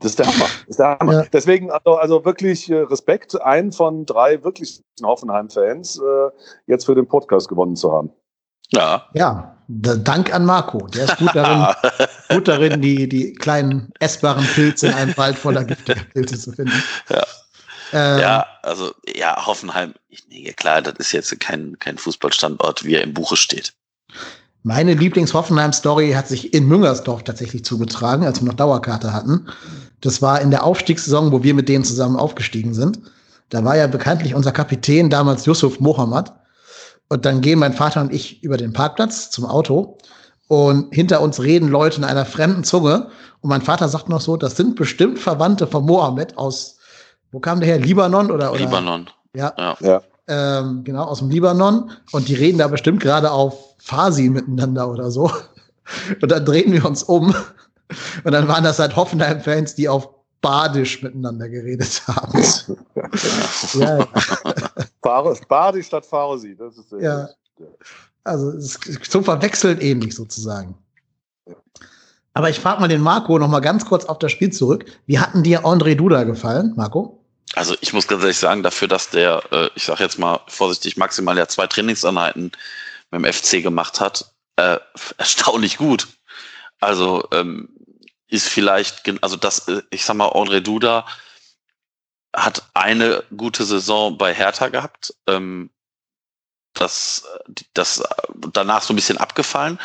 Das 0.00 0.10
ist 0.10 0.18
der 0.18 0.26
Hammer. 0.26 0.44
Das 0.44 0.68
ist 0.68 0.78
der 0.78 0.98
Hammer. 0.98 1.12
Ja. 1.14 1.24
Deswegen 1.32 1.70
also, 1.70 1.94
also 1.94 2.24
wirklich 2.26 2.68
äh, 2.68 2.74
Respekt, 2.74 3.40
einen 3.40 3.72
von 3.72 4.04
drei 4.04 4.44
wirklich 4.44 4.82
Hoffenheim-Fans 5.02 5.98
äh, 5.98 6.30
jetzt 6.66 6.84
für 6.84 6.94
den 6.94 7.08
Podcast 7.08 7.48
gewonnen 7.48 7.74
zu 7.74 7.90
haben. 7.90 8.10
Ja. 8.68 9.06
Ja, 9.14 9.56
Dank 9.66 10.34
an 10.34 10.44
Marco. 10.44 10.88
Der 10.88 11.04
ist 11.04 11.16
gut 11.16 11.34
darin, 11.34 11.74
gut 12.28 12.48
darin 12.48 12.82
die, 12.82 13.08
die 13.08 13.32
kleinen 13.32 13.94
essbaren 13.98 14.44
Pilze 14.44 14.88
in 14.88 14.92
einem 14.92 15.16
Wald 15.16 15.38
voller 15.38 15.64
giftiger 15.64 16.02
Pilze 16.12 16.38
zu 16.38 16.52
finden. 16.52 16.82
Ja. 17.08 17.22
Ähm, 17.94 18.18
ja, 18.18 18.44
also 18.62 18.92
ja, 19.14 19.46
Hoffenheim, 19.46 19.94
ich, 20.08 20.26
nee, 20.28 20.52
klar, 20.52 20.82
das 20.82 20.94
ist 20.98 21.12
jetzt 21.12 21.38
kein, 21.38 21.78
kein 21.78 21.96
Fußballstandort, 21.96 22.84
wie 22.84 22.96
er 22.96 23.02
im 23.02 23.14
Buche 23.14 23.36
steht. 23.36 23.72
Meine 24.64 24.94
Lieblings-Hoffenheim-Story 24.94 26.12
hat 26.12 26.26
sich 26.26 26.52
in 26.52 26.66
Müngersdorf 26.66 27.22
tatsächlich 27.22 27.64
zugetragen, 27.64 28.24
als 28.24 28.40
wir 28.40 28.48
noch 28.48 28.54
Dauerkarte 28.54 29.12
hatten. 29.12 29.46
Das 30.00 30.22
war 30.22 30.40
in 30.40 30.50
der 30.50 30.64
Aufstiegssaison, 30.64 31.30
wo 31.30 31.44
wir 31.44 31.54
mit 31.54 31.68
denen 31.68 31.84
zusammen 31.84 32.16
aufgestiegen 32.16 32.74
sind. 32.74 32.98
Da 33.50 33.64
war 33.64 33.76
ja 33.76 33.86
bekanntlich 33.86 34.34
unser 34.34 34.50
Kapitän 34.50 35.08
damals 35.08 35.46
Yusuf 35.46 35.78
Mohammed. 35.78 36.32
Und 37.08 37.24
dann 37.24 37.42
gehen 37.42 37.60
mein 37.60 37.74
Vater 37.74 38.00
und 38.00 38.12
ich 38.12 38.42
über 38.42 38.56
den 38.56 38.72
Parkplatz 38.72 39.30
zum 39.30 39.44
Auto. 39.44 39.98
Und 40.48 40.92
hinter 40.92 41.20
uns 41.20 41.40
reden 41.40 41.68
Leute 41.68 41.98
in 41.98 42.04
einer 42.04 42.24
fremden 42.24 42.64
Zunge. 42.64 43.08
Und 43.40 43.50
mein 43.50 43.62
Vater 43.62 43.88
sagt 43.88 44.08
noch 44.08 44.20
so, 44.20 44.36
das 44.36 44.56
sind 44.56 44.74
bestimmt 44.74 45.20
Verwandte 45.20 45.68
von 45.68 45.84
Mohammed 45.84 46.36
aus 46.38 46.73
wo 47.34 47.40
kam 47.40 47.58
der 47.58 47.68
her? 47.68 47.78
Libanon 47.80 48.30
oder? 48.30 48.52
oder? 48.52 48.60
Libanon. 48.60 49.10
Ja. 49.34 49.52
ja. 49.80 50.02
Ähm, 50.28 50.84
genau, 50.84 51.04
aus 51.04 51.18
dem 51.18 51.30
Libanon. 51.30 51.90
Und 52.12 52.28
die 52.28 52.34
reden 52.34 52.58
da 52.58 52.68
bestimmt 52.68 53.00
gerade 53.00 53.30
auf 53.32 53.74
Farsi 53.78 54.30
miteinander 54.30 54.88
oder 54.88 55.10
so. 55.10 55.30
Und 56.22 56.30
dann 56.30 56.44
drehen 56.44 56.72
wir 56.72 56.84
uns 56.86 57.02
um. 57.02 57.34
Und 58.22 58.32
dann 58.32 58.48
waren 58.48 58.64
das 58.64 58.78
halt 58.78 58.94
Hoffenheim-Fans, 58.96 59.74
die 59.74 59.88
auf 59.88 60.08
Badisch 60.40 61.02
miteinander 61.02 61.48
geredet 61.48 62.02
haben. 62.06 62.42
ja, 63.74 63.98
ja. 63.98 65.34
Badisch 65.48 65.86
statt 65.86 66.06
Farsi, 66.06 66.56
das 66.56 66.78
ist 66.78 66.92
ja. 67.00 67.28
Also 68.22 68.50
es 68.50 68.76
ist 68.76 69.10
zum 69.10 69.24
Verwechseln 69.24 69.80
ähnlich 69.80 70.14
sozusagen. 70.14 70.74
Aber 72.32 72.48
ich 72.50 72.60
frage 72.60 72.80
mal 72.80 72.88
den 72.88 73.00
Marco 73.00 73.38
noch 73.38 73.48
mal 73.48 73.60
ganz 73.60 73.84
kurz 73.84 74.04
auf 74.04 74.18
das 74.18 74.32
Spiel 74.32 74.52
zurück. 74.52 74.86
Wie 75.06 75.18
hatten 75.18 75.42
dir 75.42 75.64
André 75.64 75.94
Duda 75.94 76.24
gefallen, 76.24 76.72
Marco? 76.76 77.23
Also 77.54 77.76
ich 77.80 77.92
muss 77.92 78.08
ganz 78.08 78.22
ehrlich 78.22 78.38
sagen, 78.38 78.62
dafür, 78.62 78.88
dass 78.88 79.10
der, 79.10 79.42
äh, 79.52 79.70
ich 79.74 79.84
sage 79.84 80.02
jetzt 80.02 80.18
mal 80.18 80.40
vorsichtig, 80.48 80.96
maximal 80.96 81.36
ja 81.38 81.46
zwei 81.46 81.66
Trainingseinheiten 81.66 82.52
dem 83.12 83.32
FC 83.32 83.62
gemacht 83.62 84.00
hat, 84.00 84.34
äh, 84.56 84.78
erstaunlich 85.18 85.76
gut. 85.76 86.08
Also 86.80 87.28
ähm, 87.32 87.68
ist 88.28 88.48
vielleicht, 88.48 89.08
also 89.22 89.36
das, 89.36 89.68
äh, 89.68 89.82
ich 89.90 90.04
sag 90.04 90.16
mal, 90.16 90.28
André 90.28 90.60
Duda 90.60 91.06
hat 92.34 92.68
eine 92.74 93.22
gute 93.36 93.64
Saison 93.64 94.18
bei 94.18 94.34
Hertha 94.34 94.68
gehabt. 94.68 95.14
Ähm, 95.28 95.70
das, 96.74 97.24
das 97.72 98.02
danach 98.34 98.82
so 98.82 98.92
ein 98.92 98.96
bisschen 98.96 99.18
abgefallen 99.18 99.78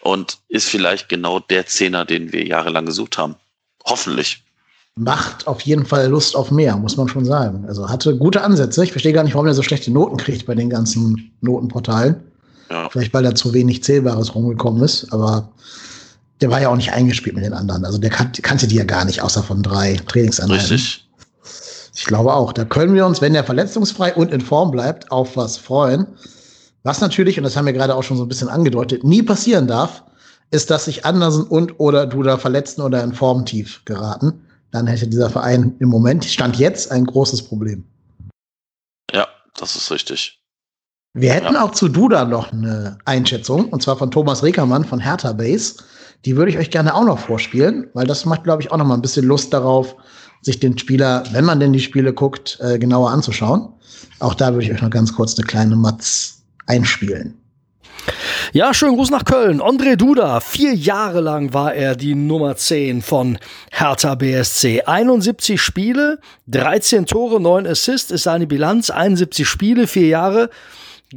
und 0.00 0.38
ist 0.48 0.68
vielleicht 0.68 1.08
genau 1.08 1.40
der 1.40 1.66
Zehner, 1.66 2.04
den 2.04 2.32
wir 2.32 2.44
jahrelang 2.44 2.84
gesucht 2.84 3.16
haben. 3.16 3.36
Hoffentlich 3.82 4.43
macht 4.96 5.46
auf 5.46 5.60
jeden 5.62 5.84
Fall 5.84 6.08
Lust 6.08 6.36
auf 6.36 6.50
mehr, 6.50 6.76
muss 6.76 6.96
man 6.96 7.08
schon 7.08 7.24
sagen. 7.24 7.64
Also 7.66 7.88
hatte 7.88 8.16
gute 8.16 8.42
Ansätze. 8.42 8.84
Ich 8.84 8.92
verstehe 8.92 9.12
gar 9.12 9.24
nicht, 9.24 9.34
warum 9.34 9.46
er 9.46 9.54
so 9.54 9.62
schlechte 9.62 9.90
Noten 9.90 10.16
kriegt 10.16 10.46
bei 10.46 10.54
den 10.54 10.70
ganzen 10.70 11.32
Notenportalen. 11.40 12.16
Ja. 12.70 12.88
Vielleicht, 12.90 13.12
weil 13.12 13.24
da 13.24 13.34
zu 13.34 13.52
wenig 13.52 13.82
Zählbares 13.82 14.34
rumgekommen 14.34 14.82
ist, 14.82 15.12
aber 15.12 15.50
der 16.40 16.50
war 16.50 16.60
ja 16.60 16.68
auch 16.68 16.76
nicht 16.76 16.92
eingespielt 16.92 17.34
mit 17.34 17.44
den 17.44 17.52
anderen. 17.52 17.84
Also 17.84 17.98
der 17.98 18.10
kan 18.10 18.30
kannte 18.42 18.66
die 18.66 18.76
ja 18.76 18.84
gar 18.84 19.04
nicht, 19.04 19.20
außer 19.20 19.42
von 19.42 19.62
drei 19.62 19.96
Trainingseinheiten. 20.06 20.70
Richtig. 20.70 21.08
Ich 21.94 22.04
glaube 22.04 22.32
auch. 22.32 22.52
Da 22.52 22.64
können 22.64 22.94
wir 22.94 23.06
uns, 23.06 23.20
wenn 23.20 23.34
der 23.34 23.44
verletzungsfrei 23.44 24.14
und 24.14 24.32
in 24.32 24.40
Form 24.40 24.70
bleibt, 24.70 25.10
auf 25.12 25.36
was 25.36 25.56
freuen. 25.56 26.06
Was 26.82 27.00
natürlich, 27.00 27.38
und 27.38 27.44
das 27.44 27.56
haben 27.56 27.66
wir 27.66 27.72
gerade 27.72 27.94
auch 27.94 28.02
schon 28.02 28.16
so 28.16 28.24
ein 28.24 28.28
bisschen 28.28 28.48
angedeutet, 28.48 29.04
nie 29.04 29.22
passieren 29.22 29.66
darf, 29.66 30.02
ist, 30.50 30.70
dass 30.70 30.86
sich 30.86 31.04
Andersen 31.04 31.44
und 31.44 31.78
oder 31.80 32.06
du 32.06 32.22
da 32.22 32.36
verletzten 32.36 32.82
oder 32.82 33.02
in 33.02 33.12
Form 33.12 33.44
tief 33.44 33.82
geraten 33.84 34.43
dann 34.74 34.88
hätte 34.88 35.06
dieser 35.06 35.30
Verein 35.30 35.76
im 35.78 35.88
Moment, 35.88 36.24
Stand 36.24 36.56
jetzt, 36.56 36.90
ein 36.90 37.04
großes 37.06 37.42
Problem. 37.42 37.84
Ja, 39.12 39.28
das 39.56 39.76
ist 39.76 39.92
richtig. 39.92 40.40
Wir 41.16 41.32
hätten 41.32 41.54
ja. 41.54 41.62
auch 41.62 41.70
zu 41.70 41.88
Duda 41.88 42.24
noch 42.24 42.52
eine 42.52 42.98
Einschätzung, 43.04 43.68
und 43.68 43.84
zwar 43.84 43.96
von 43.96 44.10
Thomas 44.10 44.42
Rekermann 44.42 44.84
von 44.84 44.98
Hertha 44.98 45.32
Base. 45.32 45.76
Die 46.24 46.36
würde 46.36 46.50
ich 46.50 46.58
euch 46.58 46.70
gerne 46.70 46.92
auch 46.92 47.04
noch 47.04 47.20
vorspielen, 47.20 47.86
weil 47.94 48.08
das 48.08 48.24
macht, 48.24 48.42
glaube 48.42 48.62
ich, 48.62 48.72
auch 48.72 48.76
noch 48.76 48.84
mal 48.84 48.94
ein 48.94 49.02
bisschen 49.02 49.26
Lust 49.26 49.52
darauf, 49.52 49.94
sich 50.42 50.58
den 50.58 50.76
Spieler, 50.76 51.22
wenn 51.30 51.44
man 51.44 51.60
denn 51.60 51.72
die 51.72 51.78
Spiele 51.78 52.12
guckt, 52.12 52.58
äh, 52.60 52.76
genauer 52.76 53.12
anzuschauen. 53.12 53.68
Auch 54.18 54.34
da 54.34 54.52
würde 54.52 54.64
ich 54.64 54.72
euch 54.72 54.82
noch 54.82 54.90
ganz 54.90 55.14
kurz 55.14 55.38
eine 55.38 55.46
kleine 55.46 55.76
Matz 55.76 56.42
einspielen. 56.66 57.40
Ja, 58.52 58.72
schönen 58.72 58.96
Gruß 58.96 59.10
nach 59.10 59.24
Köln. 59.24 59.60
André 59.60 59.96
Duda, 59.96 60.40
vier 60.40 60.74
Jahre 60.74 61.20
lang 61.20 61.52
war 61.54 61.74
er 61.74 61.96
die 61.96 62.14
Nummer 62.14 62.56
10 62.56 63.02
von 63.02 63.38
Hertha 63.70 64.14
BSC. 64.14 64.82
71 64.82 65.60
Spiele, 65.60 66.18
13 66.48 67.06
Tore, 67.06 67.40
9 67.40 67.66
Assists 67.66 68.10
ist 68.10 68.24
seine 68.24 68.46
Bilanz. 68.46 68.90
71 68.90 69.48
Spiele, 69.48 69.86
vier 69.86 70.06
Jahre 70.06 70.50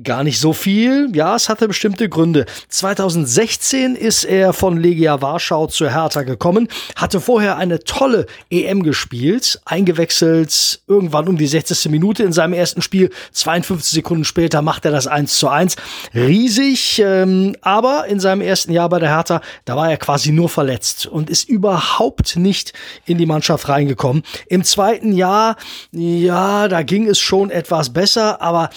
gar 0.04 0.24
nicht 0.24 0.39
so 0.39 0.54
viel. 0.54 1.10
Ja, 1.14 1.36
es 1.36 1.50
hatte 1.50 1.68
bestimmte 1.68 2.10
Gründe. 2.10 2.45
2016 2.70 3.95
ist 3.95 4.24
er 4.24 4.54
von 4.54 4.78
Legia 4.78 5.22
Warschau 5.22 5.68
zu 5.68 5.89
Hertha 5.89 6.24
gekommen, 6.24 6.68
hatte 6.95 7.22
vorher 7.22 7.58
eine 7.58 7.80
tolle 7.80 8.26
EM 8.50 8.84
gespielt, 8.84 9.62
eingewechselt 9.66 10.82
irgendwann 10.88 11.28
um 11.28 11.38
die 11.38 11.48
60. 11.48 11.89
Minute 11.89 12.24
in 12.24 12.34
seinem 12.34 12.54
ersten 12.54 12.82
Spiel. 12.82 13.10
52 13.32 13.91
Sekunden 13.91 14.26
später 14.26 14.62
macht 14.62 14.86
er 14.86 14.91
das 14.91 15.08
1 15.08 15.38
zu 15.38 15.48
1. 15.48 15.76
Riesig, 16.14 17.02
ähm, 17.04 17.56
aber 17.62 18.06
in 18.08 18.20
seinem 18.20 18.41
ersten 18.41 18.72
Jahr 18.72 18.89
bei 18.89 19.00
der 19.00 19.10
Hertha, 19.10 19.41
da 19.66 19.76
war 19.76 19.89
er 19.89 19.98
quasi 19.98 20.32
nur 20.32 20.50
verletzt 20.50 21.06
und 21.06 21.30
ist 21.30 21.50
überhaupt 21.50 22.36
nicht 22.36 22.74
in 23.06 23.18
die 23.18 23.26
Mannschaft 23.26 23.70
reingekommen. 23.70 24.24
Im 24.48 24.64
zweiten 24.64 25.14
Jahr, 25.14 25.56
ja, 25.91 26.68
da 26.68 26.84
ging 26.84 27.08
es 27.08 27.20
schon 27.20 27.50
etwas 27.50 27.93
besser, 27.93 28.41
aber 28.41 28.70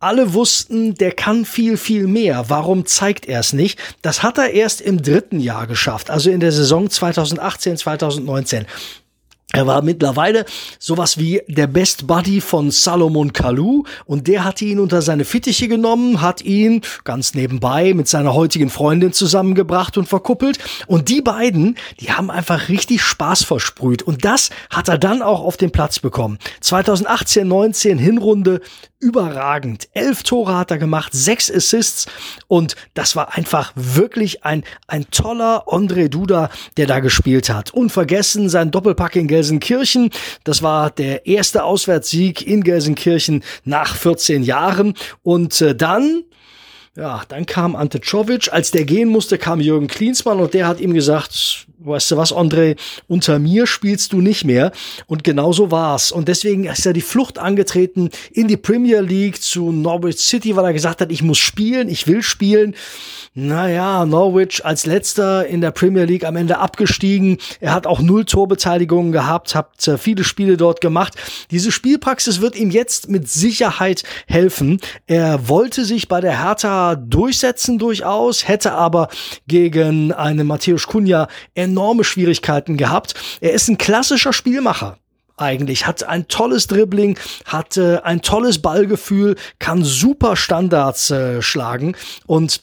alle 0.00 0.32
wussten, 0.32 0.94
der 0.94 1.12
kann 1.12 1.44
viel, 1.44 1.76
viel 1.76 2.06
mehr. 2.06 2.46
Warum 2.48 2.86
zeigt 2.86 3.26
er 3.26 3.40
es 3.40 3.52
nicht? 3.52 3.78
Das 4.00 4.22
hat 4.22 4.38
er 4.38 4.50
erst 4.50 4.80
im 4.80 5.02
dritten 5.02 5.40
Jahr 5.40 5.66
geschafft, 5.66 6.10
also 6.10 6.30
in 6.30 6.40
der 6.40 6.52
Saison 6.52 6.88
2018, 6.88 7.76
2019. 7.76 8.66
Er 9.52 9.66
war 9.66 9.82
mittlerweile 9.82 10.44
sowas 10.78 11.18
wie 11.18 11.42
der 11.48 11.66
Best 11.66 12.06
Buddy 12.06 12.40
von 12.40 12.70
Salomon 12.70 13.32
Kalou 13.32 13.82
und 14.06 14.28
der 14.28 14.44
hat 14.44 14.62
ihn 14.62 14.78
unter 14.78 15.02
seine 15.02 15.24
Fittiche 15.24 15.66
genommen, 15.66 16.20
hat 16.20 16.40
ihn 16.40 16.82
ganz 17.02 17.34
nebenbei 17.34 17.92
mit 17.92 18.06
seiner 18.06 18.32
heutigen 18.32 18.70
Freundin 18.70 19.12
zusammengebracht 19.12 19.98
und 19.98 20.06
verkuppelt 20.06 20.58
und 20.86 21.08
die 21.08 21.20
beiden, 21.20 21.76
die 21.98 22.12
haben 22.12 22.30
einfach 22.30 22.68
richtig 22.68 23.02
Spaß 23.02 23.42
versprüht 23.42 24.04
und 24.04 24.24
das 24.24 24.50
hat 24.70 24.88
er 24.88 24.98
dann 24.98 25.20
auch 25.20 25.40
auf 25.40 25.56
den 25.56 25.72
Platz 25.72 25.98
bekommen. 25.98 26.38
2018, 26.60 27.48
19 27.48 27.98
Hinrunde 27.98 28.60
überragend. 29.00 29.88
Elf 29.94 30.22
Tore 30.22 30.56
hat 30.56 30.70
er 30.70 30.78
gemacht, 30.78 31.12
sechs 31.14 31.50
Assists 31.50 32.06
und 32.46 32.76
das 32.94 33.16
war 33.16 33.34
einfach 33.36 33.72
wirklich 33.74 34.44
ein, 34.44 34.62
ein 34.86 35.10
toller 35.10 35.64
André 35.66 36.08
Duda, 36.08 36.50
der 36.76 36.86
da 36.86 37.00
gespielt 37.00 37.50
hat. 37.50 37.72
Unvergessen 37.72 38.48
sein 38.48 38.70
Doppelpack 38.70 39.16
in 39.16 39.26
Gelsenkirchen. 39.26 40.10
Das 40.44 40.62
war 40.62 40.90
der 40.90 41.26
erste 41.26 41.64
Auswärtssieg 41.64 42.46
in 42.46 42.62
Gelsenkirchen 42.62 43.42
nach 43.64 43.96
14 43.96 44.42
Jahren 44.42 44.94
und 45.22 45.60
äh, 45.60 45.74
dann 45.74 46.24
ja, 46.96 47.22
dann 47.28 47.46
kam 47.46 47.76
Ante 47.76 48.00
Czovic. 48.00 48.52
Als 48.52 48.72
der 48.72 48.84
gehen 48.84 49.08
musste, 49.08 49.38
kam 49.38 49.60
Jürgen 49.60 49.86
Klinsmann 49.86 50.40
und 50.40 50.54
der 50.54 50.66
hat 50.66 50.80
ihm 50.80 50.92
gesagt, 50.92 51.68
weißt 51.82 52.10
du 52.10 52.16
was, 52.16 52.32
André, 52.32 52.76
unter 53.08 53.38
mir 53.38 53.66
spielst 53.66 54.12
du 54.12 54.20
nicht 54.20 54.44
mehr. 54.44 54.72
Und 55.06 55.24
genau 55.24 55.52
so 55.52 55.70
war's. 55.70 56.12
Und 56.12 56.28
deswegen 56.28 56.64
ist 56.64 56.86
er 56.86 56.92
die 56.92 57.00
Flucht 57.00 57.38
angetreten 57.38 58.10
in 58.32 58.48
die 58.48 58.56
Premier 58.56 59.00
League 59.00 59.40
zu 59.40 59.72
Norwich 59.72 60.18
City, 60.18 60.56
weil 60.56 60.64
er 60.64 60.72
gesagt 60.72 61.00
hat, 61.00 61.10
ich 61.10 61.22
muss 61.22 61.38
spielen, 61.38 61.88
ich 61.88 62.06
will 62.06 62.22
spielen. 62.22 62.74
Naja, 63.32 64.04
Norwich 64.06 64.64
als 64.64 64.86
letzter 64.86 65.46
in 65.46 65.60
der 65.60 65.70
Premier 65.70 66.04
League 66.04 66.24
am 66.24 66.36
Ende 66.36 66.58
abgestiegen. 66.58 67.38
Er 67.60 67.72
hat 67.72 67.86
auch 67.86 68.00
null 68.00 68.24
Torbeteiligungen 68.24 69.12
gehabt, 69.12 69.54
hat 69.54 69.86
äh, 69.86 69.98
viele 69.98 70.24
Spiele 70.24 70.56
dort 70.56 70.80
gemacht. 70.80 71.14
Diese 71.50 71.70
Spielpraxis 71.70 72.40
wird 72.40 72.56
ihm 72.56 72.70
jetzt 72.70 73.08
mit 73.08 73.28
Sicherheit 73.28 74.02
helfen. 74.26 74.80
Er 75.06 75.48
wollte 75.48 75.84
sich 75.84 76.08
bei 76.08 76.20
der 76.20 76.42
Hertha 76.42 76.96
durchsetzen 76.96 77.78
durchaus, 77.78 78.48
hätte 78.48 78.72
aber 78.72 79.08
gegen 79.46 80.12
einen 80.12 80.46
Matthäus 80.46 80.88
Kunja 80.88 81.28
enorme 81.70 82.04
Schwierigkeiten 82.04 82.76
gehabt. 82.76 83.14
Er 83.40 83.52
ist 83.52 83.68
ein 83.68 83.78
klassischer 83.78 84.32
Spielmacher 84.32 84.98
eigentlich, 85.36 85.86
hat 85.86 86.04
ein 86.04 86.28
tolles 86.28 86.66
Dribbling, 86.66 87.18
hat 87.46 87.76
äh, 87.76 87.98
ein 88.02 88.20
tolles 88.22 88.60
Ballgefühl, 88.60 89.36
kann 89.58 89.82
super 89.82 90.36
Standards 90.36 91.10
äh, 91.10 91.42
schlagen 91.42 91.96
und 92.26 92.62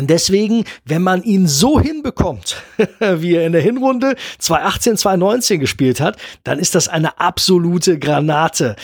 Deswegen, 0.00 0.64
wenn 0.84 1.02
man 1.02 1.22
ihn 1.22 1.46
so 1.46 1.78
hinbekommt, 1.78 2.56
wie 2.98 3.36
er 3.36 3.46
in 3.46 3.52
der 3.52 3.60
Hinrunde 3.60 4.16
2018, 4.40 4.96
2019 4.96 5.60
gespielt 5.60 6.00
hat, 6.00 6.16
dann 6.42 6.58
ist 6.58 6.74
das 6.74 6.88
eine 6.88 7.20
absolute 7.20 8.00
Granate. 8.00 8.74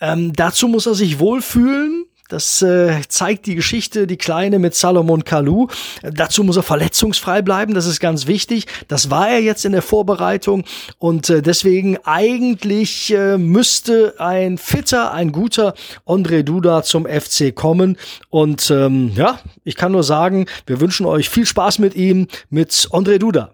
Ähm, 0.00 0.32
dazu 0.34 0.68
muss 0.68 0.86
er 0.86 0.94
sich 0.94 1.18
wohlfühlen. 1.18 2.04
Das 2.32 2.62
äh, 2.62 3.02
zeigt 3.08 3.44
die 3.44 3.54
Geschichte, 3.54 4.06
die 4.06 4.16
Kleine 4.16 4.58
mit 4.58 4.74
Salomon 4.74 5.22
Kalou. 5.22 5.68
Dazu 6.02 6.42
muss 6.44 6.56
er 6.56 6.62
verletzungsfrei 6.62 7.42
bleiben, 7.42 7.74
das 7.74 7.84
ist 7.84 8.00
ganz 8.00 8.26
wichtig. 8.26 8.68
Das 8.88 9.10
war 9.10 9.28
er 9.28 9.40
jetzt 9.40 9.66
in 9.66 9.72
der 9.72 9.82
Vorbereitung 9.82 10.64
und 10.98 11.28
äh, 11.28 11.42
deswegen 11.42 11.98
eigentlich 12.04 13.12
äh, 13.12 13.36
müsste 13.36 14.14
ein 14.18 14.56
fitter, 14.56 15.12
ein 15.12 15.30
guter 15.30 15.74
André 16.06 16.42
Duda 16.42 16.82
zum 16.82 17.04
FC 17.04 17.54
kommen. 17.54 17.98
Und 18.30 18.70
ähm, 18.70 19.12
ja, 19.14 19.38
ich 19.62 19.76
kann 19.76 19.92
nur 19.92 20.02
sagen, 20.02 20.46
wir 20.64 20.80
wünschen 20.80 21.04
euch 21.04 21.28
viel 21.28 21.44
Spaß 21.44 21.80
mit 21.80 21.94
ihm, 21.94 22.28
mit 22.48 22.70
André 22.92 23.18
Duda. 23.18 23.52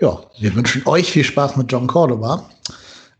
Ja, 0.00 0.20
wir 0.38 0.54
wünschen 0.54 0.86
euch 0.86 1.10
viel 1.10 1.24
Spaß 1.24 1.58
mit 1.58 1.70
John 1.70 1.86
Cordoba. 1.86 2.48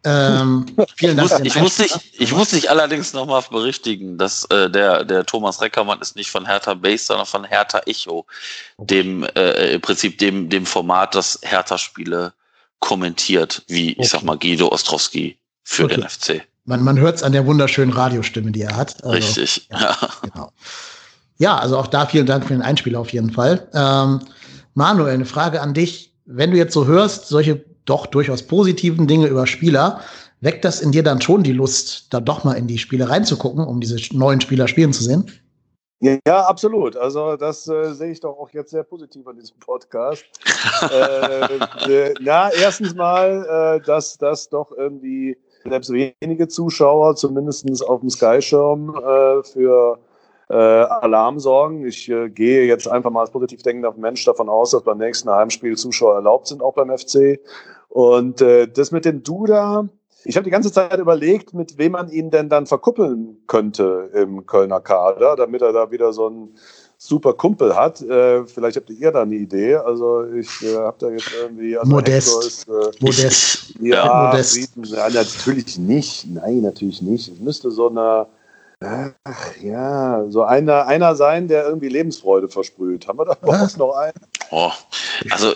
Ähm, 0.04 0.66
vielen 0.96 1.16
Dank. 1.16 1.30
Ich 1.44 1.56
muss, 1.56 1.56
ich, 1.56 1.60
muss 1.60 1.76
dich, 1.76 2.20
ich 2.20 2.32
muss 2.32 2.50
dich 2.50 2.70
allerdings 2.70 3.12
nochmal 3.12 3.42
berichtigen, 3.50 4.16
dass 4.16 4.44
äh, 4.46 4.70
der, 4.70 5.04
der 5.04 5.26
Thomas 5.26 5.60
Reckermann 5.60 6.00
ist 6.00 6.14
nicht 6.14 6.30
von 6.30 6.46
Hertha 6.46 6.74
Base, 6.74 7.04
sondern 7.04 7.26
von 7.26 7.44
Hertha 7.44 7.80
Echo, 7.86 8.24
dem 8.78 9.24
äh, 9.34 9.72
im 9.74 9.80
Prinzip 9.80 10.18
dem, 10.18 10.48
dem 10.48 10.66
Format, 10.66 11.14
das 11.14 11.38
Hertha-Spiele 11.42 12.32
kommentiert, 12.78 13.62
wie 13.66 13.92
okay. 13.92 14.02
ich 14.02 14.08
sag 14.08 14.22
mal 14.22 14.38
Guido 14.38 14.68
Ostrowski 14.68 15.36
für 15.64 15.84
okay. 15.84 15.96
den 15.96 16.08
FC. 16.08 16.42
Man, 16.64 16.84
man 16.84 16.98
hört 16.98 17.16
es 17.16 17.22
an 17.22 17.32
der 17.32 17.46
wunderschönen 17.46 17.92
Radiostimme, 17.92 18.52
die 18.52 18.62
er 18.62 18.76
hat. 18.76 19.02
Also, 19.02 19.16
Richtig. 19.16 19.68
Ja, 19.72 19.96
genau. 20.22 20.52
ja, 21.38 21.58
also 21.58 21.76
auch 21.76 21.86
da 21.88 22.06
vielen 22.06 22.26
Dank 22.26 22.44
für 22.46 22.52
den 22.52 22.62
Einspiel 22.62 22.94
auf 22.94 23.10
jeden 23.12 23.30
Fall. 23.32 23.68
Ähm, 23.74 24.20
Manuel, 24.74 25.14
eine 25.14 25.24
Frage 25.24 25.60
an 25.60 25.74
dich. 25.74 26.12
Wenn 26.24 26.50
du 26.50 26.56
jetzt 26.56 26.74
so 26.74 26.86
hörst, 26.86 27.26
solche 27.28 27.64
doch 27.88 28.06
durchaus 28.06 28.42
positiven 28.42 29.06
Dinge 29.06 29.26
über 29.26 29.46
Spieler, 29.46 30.00
weckt 30.40 30.64
das 30.64 30.80
in 30.80 30.92
dir 30.92 31.02
dann 31.02 31.20
schon 31.20 31.42
die 31.42 31.52
Lust, 31.52 32.12
da 32.12 32.20
doch 32.20 32.44
mal 32.44 32.54
in 32.54 32.66
die 32.66 32.78
Spiele 32.78 33.08
reinzugucken, 33.08 33.64
um 33.64 33.80
diese 33.80 33.96
neuen 34.16 34.40
Spieler 34.40 34.68
spielen 34.68 34.92
zu 34.92 35.02
sehen? 35.02 35.30
Ja, 36.00 36.46
absolut. 36.46 36.96
Also 36.96 37.36
das 37.36 37.66
äh, 37.66 37.92
sehe 37.92 38.12
ich 38.12 38.20
doch 38.20 38.38
auch 38.38 38.50
jetzt 38.50 38.70
sehr 38.70 38.84
positiv 38.84 39.26
an 39.26 39.36
diesem 39.36 39.58
Podcast. 39.58 40.24
äh, 40.92 41.56
äh, 41.92 42.14
na, 42.20 42.52
erstens 42.52 42.94
mal, 42.94 43.80
äh, 43.80 43.84
dass 43.84 44.16
das 44.16 44.48
doch 44.48 44.70
irgendwie 44.70 45.36
selbst 45.64 45.90
wenige 45.90 46.46
Zuschauer, 46.46 47.16
zumindest 47.16 47.84
auf 47.84 48.00
dem 48.00 48.10
Sky-Schirm, 48.10 48.94
äh, 48.94 49.42
für 49.42 49.98
äh, 50.50 50.54
Alarm 50.54 51.40
sorgen. 51.40 51.84
Ich 51.84 52.06
gehe 52.06 52.64
jetzt 52.64 52.86
einfach 52.86 53.10
mal 53.10 53.22
als 53.22 53.32
positiv 53.32 53.62
denkender 53.62 53.92
Mensch 53.96 54.24
davon 54.24 54.48
aus, 54.48 54.70
dass 54.70 54.84
beim 54.84 54.98
nächsten 54.98 55.28
Heimspiel 55.28 55.76
Zuschauer 55.76 56.14
erlaubt 56.14 56.46
sind, 56.46 56.62
auch 56.62 56.74
beim 56.74 56.96
FC. 56.96 57.40
Und 57.98 58.40
äh, 58.42 58.68
das 58.68 58.92
mit 58.92 59.04
dem 59.04 59.24
Duda, 59.24 59.88
ich 60.22 60.36
habe 60.36 60.44
die 60.44 60.52
ganze 60.52 60.70
Zeit 60.70 60.96
überlegt, 61.00 61.52
mit 61.52 61.78
wem 61.78 61.90
man 61.92 62.08
ihn 62.08 62.30
denn 62.30 62.48
dann 62.48 62.68
verkuppeln 62.68 63.38
könnte 63.48 64.10
im 64.14 64.46
Kölner 64.46 64.78
Kader, 64.78 65.34
damit 65.34 65.62
er 65.62 65.72
da 65.72 65.90
wieder 65.90 66.12
so 66.12 66.30
ein 66.30 66.50
super 66.96 67.32
Kumpel 67.32 67.74
hat. 67.74 68.00
Äh, 68.00 68.46
vielleicht 68.46 68.76
habt 68.76 68.90
ihr 68.90 69.10
da 69.10 69.22
eine 69.22 69.34
Idee. 69.34 69.74
Also 69.74 70.24
ich 70.26 70.62
äh, 70.62 70.76
habe 70.76 70.96
da 71.00 71.08
jetzt 71.10 71.32
irgendwie... 71.42 71.76
Also 71.76 71.90
Modest. 71.90 72.44
Ist, 72.44 72.68
äh, 72.68 72.90
Modest. 73.00 73.74
Ja, 73.80 74.30
Modest. 74.30 74.70
Ja, 74.84 75.10
natürlich 75.10 75.76
nicht. 75.76 76.24
Nein, 76.32 76.60
natürlich 76.60 77.02
nicht. 77.02 77.32
Es 77.32 77.40
müsste 77.40 77.72
so 77.72 77.88
eine 77.88 78.28
Ach 78.80 79.56
ja, 79.60 80.24
so 80.28 80.44
einer, 80.44 80.86
einer 80.86 81.16
sein, 81.16 81.48
der 81.48 81.64
irgendwie 81.64 81.88
Lebensfreude 81.88 82.48
versprüht. 82.48 83.08
Haben 83.08 83.18
wir 83.18 83.24
da 83.24 83.36
überhaupt 83.42 83.76
noch 83.76 83.92
einen? 83.94 84.14
Oh, 84.50 84.70
also 85.30 85.54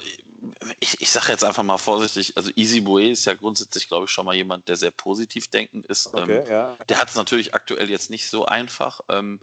ich, 0.81 1.01
ich 1.01 1.11
sage 1.11 1.31
jetzt 1.31 1.45
einfach 1.45 1.63
mal 1.63 1.79
vorsichtig, 1.79 2.37
also 2.37 2.51
Easy 2.57 2.81
Boe 2.81 3.11
ist 3.11 3.25
ja 3.25 3.35
grundsätzlich, 3.35 3.87
glaube 3.87 4.07
ich, 4.07 4.11
schon 4.11 4.27
mal 4.27 4.35
jemand, 4.35 4.67
der 4.69 4.77
sehr 4.77 4.91
positiv 4.91 5.49
denkend 5.49 5.87
ist. 5.87 6.09
Okay, 6.09 6.39
ähm, 6.39 6.51
ja. 6.51 6.77
Der 6.89 7.01
hat 7.01 7.11
es 7.11 7.15
natürlich 7.15 7.55
aktuell 7.55 7.89
jetzt 7.89 8.11
nicht 8.11 8.29
so 8.29 8.45
einfach. 8.45 9.01
Ähm, 9.09 9.41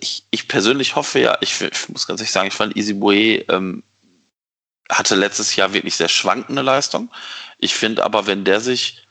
ich, 0.00 0.24
ich 0.30 0.48
persönlich 0.48 0.96
hoffe 0.96 1.20
ja, 1.20 1.38
ich, 1.40 1.60
ich 1.60 1.88
muss 1.88 2.06
ganz 2.08 2.20
ehrlich 2.20 2.32
sagen, 2.32 2.48
ich 2.48 2.54
fand 2.54 2.76
Easy 2.76 2.92
Boe 2.92 3.44
ähm, 3.48 3.84
hatte 4.90 5.14
letztes 5.14 5.54
Jahr 5.54 5.72
wirklich 5.72 5.94
sehr 5.94 6.08
schwankende 6.08 6.62
Leistung. 6.62 7.08
Ich 7.58 7.74
finde 7.74 8.04
aber, 8.04 8.26
wenn 8.26 8.44
der 8.44 8.60
sich 8.60 9.04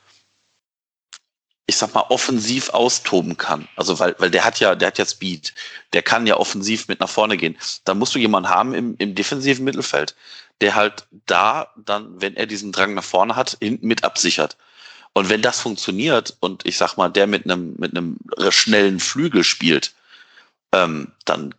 ich 1.68 1.78
sag 1.78 1.94
mal, 1.94 2.06
offensiv 2.10 2.70
austoben 2.70 3.38
kann. 3.38 3.68
Also 3.76 4.00
weil, 4.00 4.16
weil 4.18 4.32
der 4.32 4.44
hat 4.44 4.60
ja, 4.60 4.76
der 4.76 4.88
hat 4.88 4.98
ja 4.98 5.06
Speed, 5.06 5.54
der 5.94 6.02
kann 6.02 6.28
ja 6.28 6.38
offensiv 6.38 6.88
mit 6.88 7.00
nach 7.00 7.10
vorne 7.10 7.38
gehen. 7.38 7.58
Da 7.86 7.94
musst 7.94 8.14
du 8.16 8.20
jemanden 8.20 8.50
haben 8.50 8.74
im, 8.74 8.96
im 8.98 9.16
defensiven 9.16 9.64
Mittelfeld, 9.64 10.16
der 10.60 10.76
halt 10.76 11.08
da 11.26 11.70
dann, 11.78 12.22
wenn 12.22 12.36
er 12.36 12.46
diesen 12.46 12.72
Drang 12.72 12.94
nach 12.94 13.04
vorne 13.04 13.36
hat, 13.36 13.58
hinten 13.62 13.88
mit 13.88 14.04
absichert. 14.04 14.58
Und 15.14 15.30
wenn 15.30 15.42
das 15.42 15.60
funktioniert 15.60 16.38
und 16.40 16.66
ich 16.66 16.78
sag 16.78 16.98
mal, 16.98 17.10
der 17.10 17.28
mit 17.28 17.46
einem, 17.46 17.76
mit 17.78 17.92
einem 17.92 18.18
schnellen 18.50 19.00
Flügel 19.00 19.44
spielt, 19.44 19.94
ähm, 20.72 21.12
dann 21.26 21.54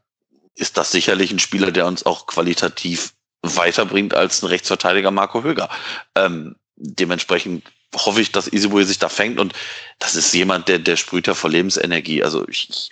ist 0.55 0.77
das 0.77 0.91
sicherlich 0.91 1.31
ein 1.33 1.39
Spieler, 1.39 1.71
der 1.71 1.87
uns 1.87 2.07
auch 2.07 2.27
qualitativ 2.27 3.13
weiterbringt 3.43 4.15
als 4.15 4.43
ein 4.43 4.47
Rechtsverteidiger 4.47 5.11
Marco 5.11 5.43
Höger. 5.43 5.69
Ähm, 6.15 6.57
dementsprechend 6.77 7.65
hoffe 7.95 8.21
ich, 8.21 8.33
dass 8.33 8.47
Isibue 8.47 8.85
sich 8.85 8.99
da 8.99 9.09
fängt 9.09 9.39
und 9.39 9.53
das 9.99 10.15
ist 10.15 10.33
jemand, 10.33 10.69
der, 10.69 10.79
der 10.79 10.97
sprüht 10.97 11.27
ja 11.27 11.35
vor 11.35 11.51
Lebensenergie. 11.51 12.23
Also 12.23 12.47
ich, 12.49 12.69
ich, 12.71 12.91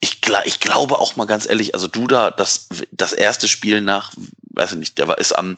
ich, 0.00 0.20
ich 0.44 0.60
glaube 0.60 0.98
auch 0.98 1.16
mal 1.16 1.26
ganz 1.26 1.46
ehrlich, 1.46 1.74
also 1.74 1.86
Duda, 1.86 2.30
das, 2.30 2.68
das 2.90 3.12
erste 3.12 3.48
Spiel 3.48 3.80
nach, 3.80 4.12
weiß 4.50 4.72
ich 4.72 4.78
nicht, 4.78 4.98
der 4.98 5.08
war, 5.08 5.18
ist 5.18 5.32
am, 5.32 5.56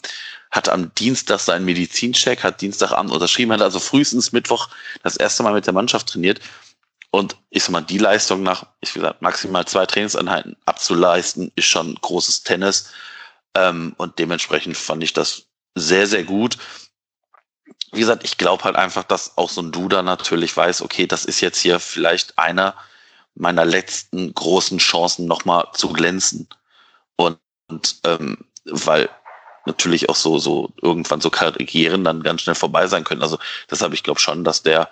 hat 0.51 0.69
am 0.69 0.95
Dienstag 0.95 1.41
seinen 1.41 1.65
Medizincheck, 1.65 2.43
hat 2.43 2.61
Dienstagabend 2.61 3.13
unterschrieben, 3.13 3.53
hat 3.53 3.63
also 3.63 3.81
frühestens 3.81 4.33
Mittwoch 4.33 4.69
das 5.03 5.17
erste 5.17 5.43
Mal 5.43 5.55
mit 5.55 5.67
der 5.67 5.73
Mannschaft 5.73 6.09
trainiert. 6.09 6.41
Und 7.11 7.37
ich 7.51 7.63
sag 7.63 7.73
mal, 7.73 7.83
die 7.83 7.99
Leistung 7.99 8.43
nach, 8.43 8.67
ich 8.81 8.95
gesagt, 8.95 9.21
maximal 9.21 9.67
zwei 9.67 9.85
Trainingseinheiten 9.87 10.57
abzuleisten, 10.65 11.53
ist 11.57 11.67
schon 11.67 11.95
großes 11.95 12.43
Tennis. 12.43 12.91
Ähm, 13.55 13.95
und 13.99 14.19
dementsprechend 14.19 14.77
fand 14.77 15.03
ich 15.03 15.13
das 15.13 15.45
sehr, 15.75 16.07
sehr 16.07 16.25
gut. 16.25 16.57
Wie 17.93 18.01
gesagt, 18.01 18.25
ich 18.25 18.39
glaube 18.39 18.65
halt 18.65 18.77
einfach, 18.77 19.05
dass 19.05 19.37
auch 19.37 19.51
so 19.51 19.61
ein 19.61 19.71
Duda 19.71 20.03
natürlich 20.03 20.57
weiß, 20.57 20.83
okay, 20.83 21.07
das 21.07 21.25
ist 21.25 21.41
jetzt 21.41 21.59
hier 21.59 21.79
vielleicht 21.79 22.39
einer 22.39 22.75
meiner 23.35 23.65
letzten 23.65 24.35
großen 24.35 24.79
Chancen 24.79 25.27
nochmal 25.27 25.69
zu 25.75 25.93
glänzen. 25.93 26.49
Und, 27.17 27.39
und 27.69 27.97
ähm, 28.05 28.39
weil 28.65 29.11
natürlich 29.67 30.09
auch 30.09 30.17
so, 30.17 30.39
so 30.39 30.73
irgendwann 30.81 31.21
so 31.21 31.31
Karrieren 31.31 32.05
dann 32.05 32.23
ganz 32.23 32.43
schnell 32.43 32.55
vorbei 32.55 32.87
sein 32.87 33.05
können. 33.05 33.23
Also 33.23 33.39
deshalb, 33.71 33.93
ich 33.93 34.03
glaube 34.03 34.21
schon, 34.21 34.45
dass 34.45 34.63
der 34.63 34.89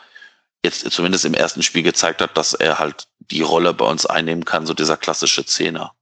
jetzt 0.64 0.90
zumindest 0.90 1.24
im 1.24 1.34
ersten 1.34 1.62
Spiel 1.62 1.82
gezeigt 1.82 2.20
hat, 2.20 2.36
dass 2.36 2.54
er 2.54 2.78
halt 2.78 3.08
die 3.18 3.42
Rolle 3.42 3.72
bei 3.74 3.86
uns 3.86 4.06
einnehmen 4.06 4.44
kann, 4.44 4.66
so 4.66 4.74
dieser 4.74 4.96
klassische 4.96 5.44
Zehner. 5.46 5.94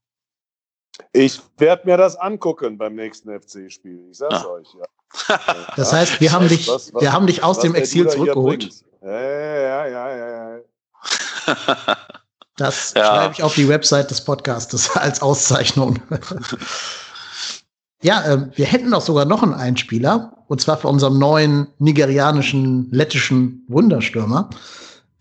Ich 1.11 1.41
werde 1.57 1.87
mir 1.87 1.97
das 1.97 2.15
angucken 2.15 2.77
beim 2.77 2.95
nächsten 2.95 3.29
FC-Spiel. 3.29 4.09
Ich 4.11 4.17
sag's 4.17 4.43
ja. 4.43 4.47
euch, 4.47 4.67
ja. 4.73 5.39
Das 5.75 5.91
heißt, 5.91 6.21
wir 6.21 6.31
haben 6.31 6.47
dich, 6.47 6.67
was, 6.67 6.93
was, 6.93 7.01
wir 7.01 7.11
haben 7.11 7.27
dich 7.27 7.43
aus 7.43 7.59
dem 7.59 7.75
Exil 7.75 8.07
zurückgeholt. 8.09 8.69
Ja, 9.01 9.11
ja, 9.11 9.87
ja, 9.87 10.15
ja, 10.15 10.55
ja. 10.55 10.59
Das 12.57 12.93
ja. 12.95 13.05
schreibe 13.05 13.33
ich 13.33 13.43
auf 13.43 13.55
die 13.55 13.67
Website 13.67 14.11
des 14.11 14.23
Podcastes 14.23 14.91
als 14.95 15.21
Auszeichnung. 15.21 15.99
ja, 18.01 18.23
äh, 18.23 18.47
wir 18.55 18.65
hätten 18.65 18.91
doch 18.91 19.01
sogar 19.01 19.25
noch 19.25 19.41
einen 19.41 19.53
Einspieler, 19.53 20.33
und 20.47 20.61
zwar 20.61 20.77
für 20.77 20.89
unseren 20.89 21.17
neuen 21.17 21.67
nigerianischen, 21.79 22.89
lettischen 22.91 23.65
Wunderstürmer. 23.67 24.49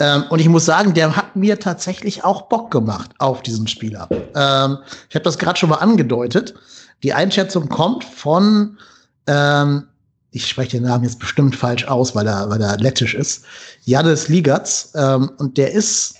Ähm, 0.01 0.25
und 0.31 0.39
ich 0.39 0.49
muss 0.49 0.65
sagen, 0.65 0.95
der 0.95 1.17
hat 1.17 1.35
mir 1.35 1.59
tatsächlich 1.59 2.25
auch 2.25 2.43
Bock 2.43 2.71
gemacht 2.71 3.11
auf 3.19 3.43
diesen 3.43 3.67
Spieler. 3.67 4.09
Ähm, 4.35 4.79
ich 5.09 5.15
habe 5.15 5.25
das 5.25 5.39
gerade 5.39 5.59
schon 5.59 5.71
mal 5.71 5.77
angedeutet. 5.77 6.55
Die 7.03 7.13
Einschätzung 7.13 7.69
kommt 7.69 8.05
von, 8.05 8.79
ähm, 9.27 9.89
ich 10.31 10.47
spreche 10.47 10.79
den 10.79 10.85
Namen 10.85 11.05
jetzt 11.05 11.19
bestimmt 11.19 11.57
falsch 11.57 11.85
aus, 11.85 12.15
weil 12.15 12.27
er, 12.27 12.49
weil 12.49 12.61
er 12.61 12.77
lettisch 12.79 13.15
ist, 13.15 13.45
Janis 13.85 14.29
Ligatz. 14.29 14.93
Ähm, 14.95 15.31
und 15.39 15.59
der 15.59 15.73
ist 15.73 16.15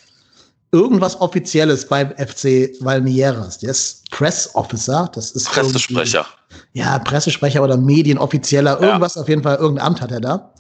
irgendwas 0.73 1.21
Offizielles 1.21 1.87
beim 1.87 2.11
FC 2.17 2.71
Valmieras. 2.81 3.59
Der 3.59 3.71
ist 3.71 4.11
Press 4.11 4.51
Officer. 4.55 5.09
Das 5.15 5.31
ist 5.33 5.47
Pressesprecher. 5.47 6.27
Ja, 6.73 6.99
Pressesprecher 6.99 7.63
oder 7.63 7.77
Medienoffizieller. 7.77 8.81
Irgendwas 8.81 9.15
ja. 9.15 9.23
auf 9.23 9.29
jeden 9.29 9.43
Fall. 9.43 9.57
Irgendein 9.57 9.87
Amt 9.87 10.01
hat 10.01 10.11
er 10.11 10.21
da. 10.21 10.53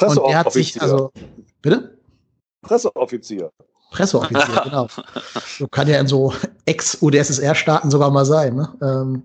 Und 0.00 0.20
der 0.28 0.38
hat 0.38 0.52
sich, 0.52 0.80
also, 0.80 1.10
bitte? 1.60 1.97
Presseoffizier. 2.68 3.50
Presseoffizier, 3.90 4.60
genau. 4.64 4.88
So 5.58 5.66
kann 5.66 5.88
ja 5.88 5.98
in 5.98 6.06
so 6.06 6.34
Ex-UdSSR-Staaten 6.66 7.90
sogar 7.90 8.10
mal 8.10 8.26
sein. 8.26 8.56
Ne? 8.56 8.68
Ähm, 8.82 9.22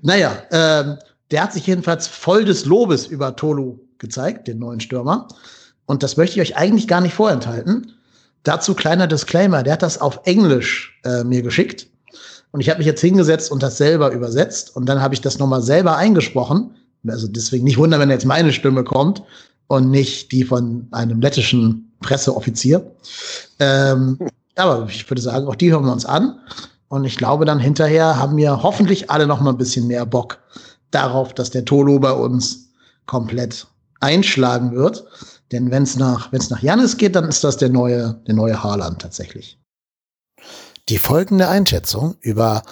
naja, 0.00 0.32
ähm, 0.50 0.98
der 1.30 1.42
hat 1.42 1.52
sich 1.52 1.66
jedenfalls 1.66 2.06
voll 2.06 2.44
des 2.46 2.64
Lobes 2.64 3.06
über 3.06 3.36
Tolu 3.36 3.78
gezeigt, 3.98 4.48
den 4.48 4.58
neuen 4.58 4.80
Stürmer. 4.80 5.28
Und 5.84 6.02
das 6.02 6.16
möchte 6.16 6.40
ich 6.40 6.50
euch 6.50 6.56
eigentlich 6.56 6.88
gar 6.88 7.02
nicht 7.02 7.14
vorenthalten. 7.14 7.92
Dazu 8.42 8.74
kleiner 8.74 9.06
Disclaimer, 9.06 9.62
der 9.62 9.74
hat 9.74 9.82
das 9.82 10.00
auf 10.00 10.20
Englisch 10.24 10.98
äh, 11.04 11.22
mir 11.24 11.42
geschickt. 11.42 11.86
Und 12.52 12.60
ich 12.60 12.70
habe 12.70 12.78
mich 12.78 12.86
jetzt 12.86 13.00
hingesetzt 13.00 13.52
und 13.52 13.62
das 13.62 13.76
selber 13.76 14.10
übersetzt. 14.12 14.74
Und 14.74 14.86
dann 14.86 15.00
habe 15.00 15.14
ich 15.14 15.20
das 15.20 15.38
nochmal 15.38 15.62
selber 15.62 15.96
eingesprochen. 15.96 16.74
Also 17.06 17.28
deswegen 17.28 17.64
nicht 17.64 17.78
wundern, 17.78 18.00
wenn 18.00 18.10
jetzt 18.10 18.26
meine 18.26 18.52
Stimme 18.52 18.84
kommt 18.84 19.22
und 19.72 19.88
nicht 19.88 20.32
die 20.32 20.44
von 20.44 20.86
einem 20.90 21.22
lettischen 21.22 21.94
Presseoffizier. 22.00 22.94
Ähm, 23.58 24.18
aber 24.56 24.86
ich 24.86 25.08
würde 25.10 25.22
sagen, 25.22 25.46
auch 25.46 25.54
die 25.56 25.72
hören 25.72 25.86
wir 25.86 25.92
uns 25.92 26.04
an. 26.04 26.38
Und 26.88 27.06
ich 27.06 27.16
glaube, 27.16 27.46
dann 27.46 27.58
hinterher 27.58 28.18
haben 28.18 28.36
wir 28.36 28.62
hoffentlich 28.62 29.10
alle 29.10 29.26
noch 29.26 29.40
mal 29.40 29.52
ein 29.52 29.56
bisschen 29.56 29.86
mehr 29.86 30.04
Bock 30.04 30.40
darauf, 30.90 31.32
dass 31.32 31.48
der 31.48 31.64
Tolo 31.64 31.98
bei 32.00 32.12
uns 32.12 32.68
komplett 33.06 33.66
einschlagen 34.00 34.72
wird. 34.72 35.06
Denn 35.52 35.70
wenn 35.70 35.84
es 35.84 35.96
nach, 35.96 36.30
wenn's 36.32 36.50
nach 36.50 36.62
Janis 36.62 36.98
geht, 36.98 37.16
dann 37.16 37.24
ist 37.26 37.42
das 37.42 37.56
der 37.56 37.70
neue, 37.70 38.20
der 38.26 38.34
neue 38.34 38.62
Haaland 38.62 39.00
tatsächlich. 39.00 39.58
Die 40.90 40.98
folgende 40.98 41.48
Einschätzung 41.48 42.16
über 42.20 42.62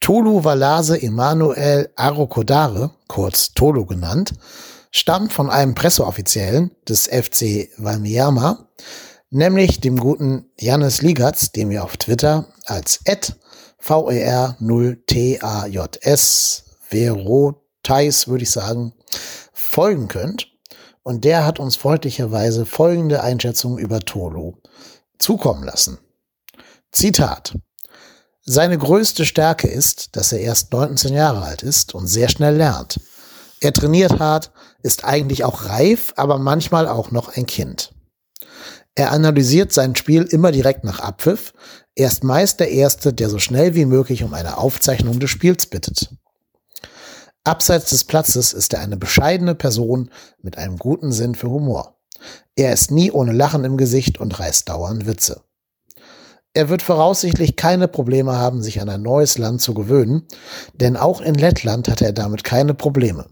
Tolu 0.00 0.42
Valase 0.42 1.02
Emanuel 1.02 1.90
Arokodare, 1.96 2.92
kurz 3.08 3.52
Tolo 3.52 3.84
genannt, 3.84 4.32
stammt 4.90 5.32
von 5.32 5.50
einem 5.50 5.74
Presseoffiziellen 5.74 6.70
des 6.88 7.06
FC 7.06 7.68
Valmiama, 7.76 8.68
nämlich 9.30 9.80
dem 9.80 9.98
guten 9.98 10.50
Janis 10.58 11.02
Ligatz, 11.02 11.52
dem 11.52 11.70
ihr 11.70 11.84
auf 11.84 11.96
Twitter 11.96 12.46
als 12.64 13.00
VER0TAJS 13.80 16.64
Verotais, 16.88 18.28
würde 18.28 18.44
ich 18.44 18.50
sagen, 18.50 18.92
folgen 19.52 20.08
könnt. 20.08 20.48
Und 21.02 21.24
der 21.24 21.46
hat 21.46 21.60
uns 21.60 21.76
freundlicherweise 21.76 22.66
folgende 22.66 23.22
Einschätzung 23.22 23.78
über 23.78 24.00
Tolu 24.00 24.54
zukommen 25.18 25.62
lassen. 25.62 25.98
Zitat. 26.90 27.56
Seine 28.42 28.78
größte 28.78 29.24
Stärke 29.24 29.68
ist, 29.68 30.16
dass 30.16 30.32
er 30.32 30.40
erst 30.40 30.72
19 30.72 31.12
Jahre 31.12 31.42
alt 31.42 31.62
ist 31.62 31.94
und 31.94 32.06
sehr 32.06 32.28
schnell 32.28 32.56
lernt. 32.56 33.00
Er 33.60 33.72
trainiert 33.72 34.18
hart, 34.18 34.50
ist 34.86 35.04
eigentlich 35.04 35.44
auch 35.44 35.66
reif, 35.66 36.14
aber 36.16 36.38
manchmal 36.38 36.86
auch 36.86 37.10
noch 37.10 37.36
ein 37.36 37.44
Kind. 37.44 37.92
Er 38.94 39.10
analysiert 39.10 39.72
sein 39.72 39.96
Spiel 39.96 40.22
immer 40.22 40.52
direkt 40.52 40.84
nach 40.84 41.00
Abpfiff. 41.00 41.52
Er 41.96 42.06
ist 42.06 42.24
meist 42.24 42.60
der 42.60 42.70
Erste, 42.70 43.12
der 43.12 43.28
so 43.28 43.38
schnell 43.38 43.74
wie 43.74 43.84
möglich 43.84 44.22
um 44.22 44.32
eine 44.32 44.56
Aufzeichnung 44.56 45.18
des 45.18 45.28
Spiels 45.28 45.66
bittet. 45.66 46.14
Abseits 47.44 47.90
des 47.90 48.04
Platzes 48.04 48.52
ist 48.52 48.72
er 48.72 48.80
eine 48.80 48.96
bescheidene 48.96 49.54
Person 49.54 50.10
mit 50.40 50.56
einem 50.56 50.78
guten 50.78 51.12
Sinn 51.12 51.34
für 51.34 51.50
Humor. 51.50 51.98
Er 52.54 52.72
ist 52.72 52.90
nie 52.90 53.10
ohne 53.10 53.32
Lachen 53.32 53.64
im 53.64 53.76
Gesicht 53.76 54.18
und 54.18 54.38
reißt 54.38 54.68
dauernd 54.68 55.06
Witze. 55.06 55.42
Er 56.54 56.70
wird 56.70 56.80
voraussichtlich 56.80 57.56
keine 57.56 57.86
Probleme 57.86 58.36
haben, 58.38 58.62
sich 58.62 58.80
an 58.80 58.88
ein 58.88 59.02
neues 59.02 59.36
Land 59.36 59.60
zu 59.60 59.74
gewöhnen, 59.74 60.26
denn 60.74 60.96
auch 60.96 61.20
in 61.20 61.34
Lettland 61.34 61.88
hat 61.88 62.00
er 62.00 62.12
damit 62.12 62.44
keine 62.44 62.72
Probleme. 62.72 63.26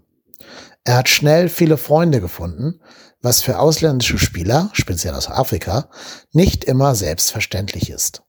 Er 0.84 0.96
hat 0.96 1.08
schnell 1.08 1.48
viele 1.48 1.78
Freunde 1.78 2.20
gefunden, 2.20 2.80
was 3.22 3.40
für 3.40 3.58
ausländische 3.58 4.18
Spieler, 4.18 4.68
speziell 4.74 5.14
aus 5.14 5.30
Afrika, 5.30 5.88
nicht 6.32 6.64
immer 6.64 6.94
selbstverständlich 6.94 7.88
ist. 7.88 8.22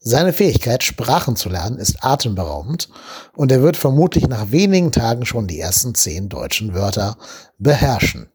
Seine 0.00 0.32
Fähigkeit, 0.32 0.84
Sprachen 0.84 1.34
zu 1.34 1.48
lernen, 1.48 1.78
ist 1.78 2.04
atemberaubend 2.04 2.88
und 3.34 3.50
er 3.50 3.62
wird 3.62 3.76
vermutlich 3.76 4.28
nach 4.28 4.50
wenigen 4.52 4.92
Tagen 4.92 5.24
schon 5.24 5.48
die 5.48 5.58
ersten 5.58 5.94
zehn 5.94 6.28
deutschen 6.28 6.74
Wörter 6.74 7.16
beherrschen. 7.58 8.30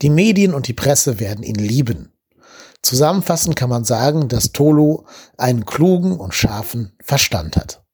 Die 0.00 0.10
Medien 0.10 0.54
und 0.54 0.68
die 0.68 0.72
Presse 0.72 1.18
werden 1.18 1.42
ihn 1.42 1.56
lieben. 1.56 2.12
Zusammenfassend 2.82 3.56
kann 3.56 3.68
man 3.68 3.84
sagen, 3.84 4.28
dass 4.28 4.52
Tolu 4.52 5.04
einen 5.36 5.66
klugen 5.66 6.16
und 6.18 6.34
scharfen 6.34 6.92
Verstand 7.02 7.56
hat. 7.56 7.85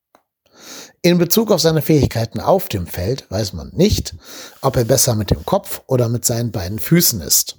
In 1.04 1.18
Bezug 1.18 1.50
auf 1.50 1.60
seine 1.60 1.82
Fähigkeiten 1.82 2.38
auf 2.38 2.68
dem 2.68 2.86
Feld 2.86 3.28
weiß 3.28 3.54
man 3.54 3.72
nicht, 3.74 4.14
ob 4.60 4.76
er 4.76 4.84
besser 4.84 5.16
mit 5.16 5.32
dem 5.32 5.44
Kopf 5.44 5.82
oder 5.88 6.08
mit 6.08 6.24
seinen 6.24 6.52
beiden 6.52 6.78
Füßen 6.78 7.20
ist. 7.20 7.58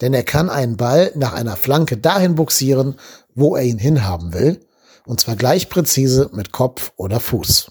Denn 0.00 0.12
er 0.12 0.24
kann 0.24 0.50
einen 0.50 0.76
Ball 0.76 1.12
nach 1.14 1.32
einer 1.32 1.54
Flanke 1.54 1.98
dahin 1.98 2.34
buxieren, 2.34 2.96
wo 3.32 3.54
er 3.54 3.62
ihn 3.62 3.78
hinhaben 3.78 4.32
will, 4.32 4.66
und 5.06 5.20
zwar 5.20 5.36
gleich 5.36 5.68
präzise 5.68 6.30
mit 6.32 6.50
Kopf 6.50 6.90
oder 6.96 7.20
Fuß. 7.20 7.70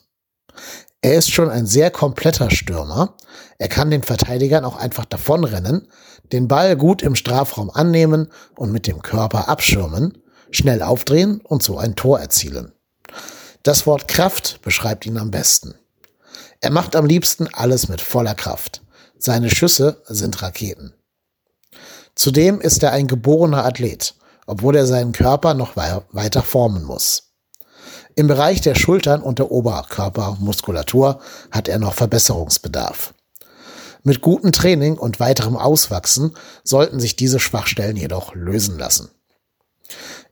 Er 1.01 1.15
ist 1.15 1.31
schon 1.31 1.49
ein 1.49 1.65
sehr 1.65 1.91
kompletter 1.91 2.49
Stürmer. 2.49 3.17
Er 3.57 3.67
kann 3.67 3.91
den 3.91 4.03
Verteidigern 4.03 4.63
auch 4.63 4.77
einfach 4.77 5.03
davonrennen, 5.03 5.89
den 6.31 6.47
Ball 6.47 6.77
gut 6.77 7.01
im 7.01 7.15
Strafraum 7.15 7.69
annehmen 7.69 8.29
und 8.55 8.71
mit 8.71 8.87
dem 8.87 9.01
Körper 9.01 9.49
abschirmen, 9.49 10.17
schnell 10.49 10.81
aufdrehen 10.81 11.41
und 11.41 11.61
so 11.61 11.77
ein 11.77 11.97
Tor 11.97 12.21
erzielen. 12.21 12.71
Das 13.63 13.85
Wort 13.85 14.07
Kraft 14.07 14.61
beschreibt 14.61 15.05
ihn 15.05 15.17
am 15.17 15.31
besten. 15.31 15.75
Er 16.61 16.71
macht 16.71 16.95
am 16.95 17.05
liebsten 17.05 17.47
alles 17.53 17.89
mit 17.89 17.99
voller 17.99 18.35
Kraft. 18.35 18.81
Seine 19.17 19.49
Schüsse 19.49 20.01
sind 20.07 20.41
Raketen. 20.41 20.93
Zudem 22.15 22.61
ist 22.61 22.83
er 22.83 22.93
ein 22.93 23.07
geborener 23.07 23.65
Athlet, 23.65 24.15
obwohl 24.45 24.75
er 24.75 24.85
seinen 24.85 25.11
Körper 25.11 25.53
noch 25.53 25.75
weiter 25.75 26.41
formen 26.41 26.83
muss. 26.83 27.33
Im 28.15 28.27
Bereich 28.27 28.61
der 28.61 28.75
Schultern 28.75 29.21
und 29.21 29.39
der 29.39 29.51
Oberkörpermuskulatur 29.51 31.19
hat 31.51 31.67
er 31.67 31.79
noch 31.79 31.93
Verbesserungsbedarf. 31.93 33.13
Mit 34.03 34.21
gutem 34.21 34.53
Training 34.53 34.97
und 34.97 35.19
weiterem 35.19 35.57
Auswachsen 35.57 36.35
sollten 36.63 36.99
sich 36.99 37.17
diese 37.17 37.39
Schwachstellen 37.39 37.97
jedoch 37.97 38.33
lösen 38.35 38.77
lassen. 38.77 39.09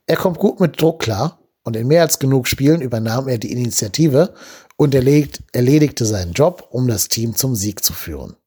Er 0.05 0.15
kommt 0.15 0.39
gut 0.39 0.61
mit 0.61 0.81
Druck 0.81 0.99
klar 1.01 1.39
und 1.67 1.75
in 1.75 1.87
mehr 1.87 2.01
als 2.01 2.17
genug 2.17 2.47
Spielen 2.47 2.79
übernahm 2.79 3.27
er 3.27 3.37
die 3.37 3.51
Initiative 3.51 4.33
und 4.77 4.95
erledigte 4.95 6.05
seinen 6.05 6.31
Job, 6.31 6.65
um 6.71 6.87
das 6.87 7.09
Team 7.09 7.35
zum 7.35 7.57
Sieg 7.57 7.83
zu 7.83 7.91
führen. 7.91 8.37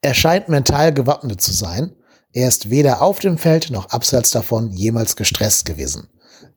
Er 0.00 0.14
scheint 0.14 0.48
mental 0.48 0.92
gewappnet 0.92 1.40
zu 1.40 1.52
sein. 1.52 1.94
Er 2.32 2.48
ist 2.48 2.70
weder 2.70 3.02
auf 3.02 3.20
dem 3.20 3.38
Feld 3.38 3.70
noch 3.70 3.90
abseits 3.90 4.32
davon 4.32 4.72
jemals 4.72 5.14
gestresst 5.14 5.64
gewesen. 5.64 6.08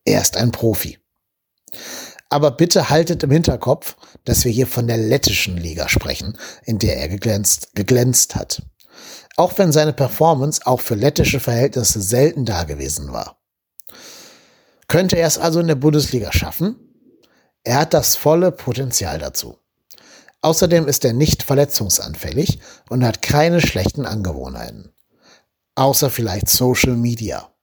Er 0.03 0.19
ist 0.19 0.35
ein 0.35 0.51
Profi. 0.51 0.97
Aber 2.29 2.49
bitte 2.49 2.89
haltet 2.89 3.21
im 3.21 3.29
Hinterkopf, 3.29 3.95
dass 4.25 4.45
wir 4.45 4.51
hier 4.51 4.65
von 4.65 4.87
der 4.87 4.97
lettischen 4.97 5.57
Liga 5.57 5.89
sprechen, 5.89 6.39
in 6.63 6.79
der 6.79 6.97
er 6.97 7.07
geglänzt, 7.07 7.75
geglänzt 7.75 8.33
hat. 8.33 8.63
Auch 9.37 9.59
wenn 9.59 9.71
seine 9.71 9.93
Performance 9.93 10.61
auch 10.65 10.81
für 10.81 10.95
lettische 10.95 11.39
Verhältnisse 11.39 12.01
selten 12.01 12.45
dagewesen 12.45 13.13
war. 13.13 13.40
Könnte 14.91 15.17
er 15.17 15.25
es 15.25 15.37
also 15.37 15.61
in 15.61 15.67
der 15.67 15.75
Bundesliga 15.75 16.33
schaffen? 16.33 16.75
Er 17.63 17.77
hat 17.79 17.93
das 17.93 18.17
volle 18.17 18.51
Potenzial 18.51 19.19
dazu. 19.19 19.57
Außerdem 20.41 20.85
ist 20.85 21.05
er 21.05 21.13
nicht 21.13 21.43
verletzungsanfällig 21.43 22.59
und 22.89 23.05
hat 23.05 23.21
keine 23.21 23.61
schlechten 23.61 24.05
Angewohnheiten. 24.05 24.91
Außer 25.75 26.09
vielleicht 26.09 26.49
Social 26.49 26.97
Media. 26.97 27.53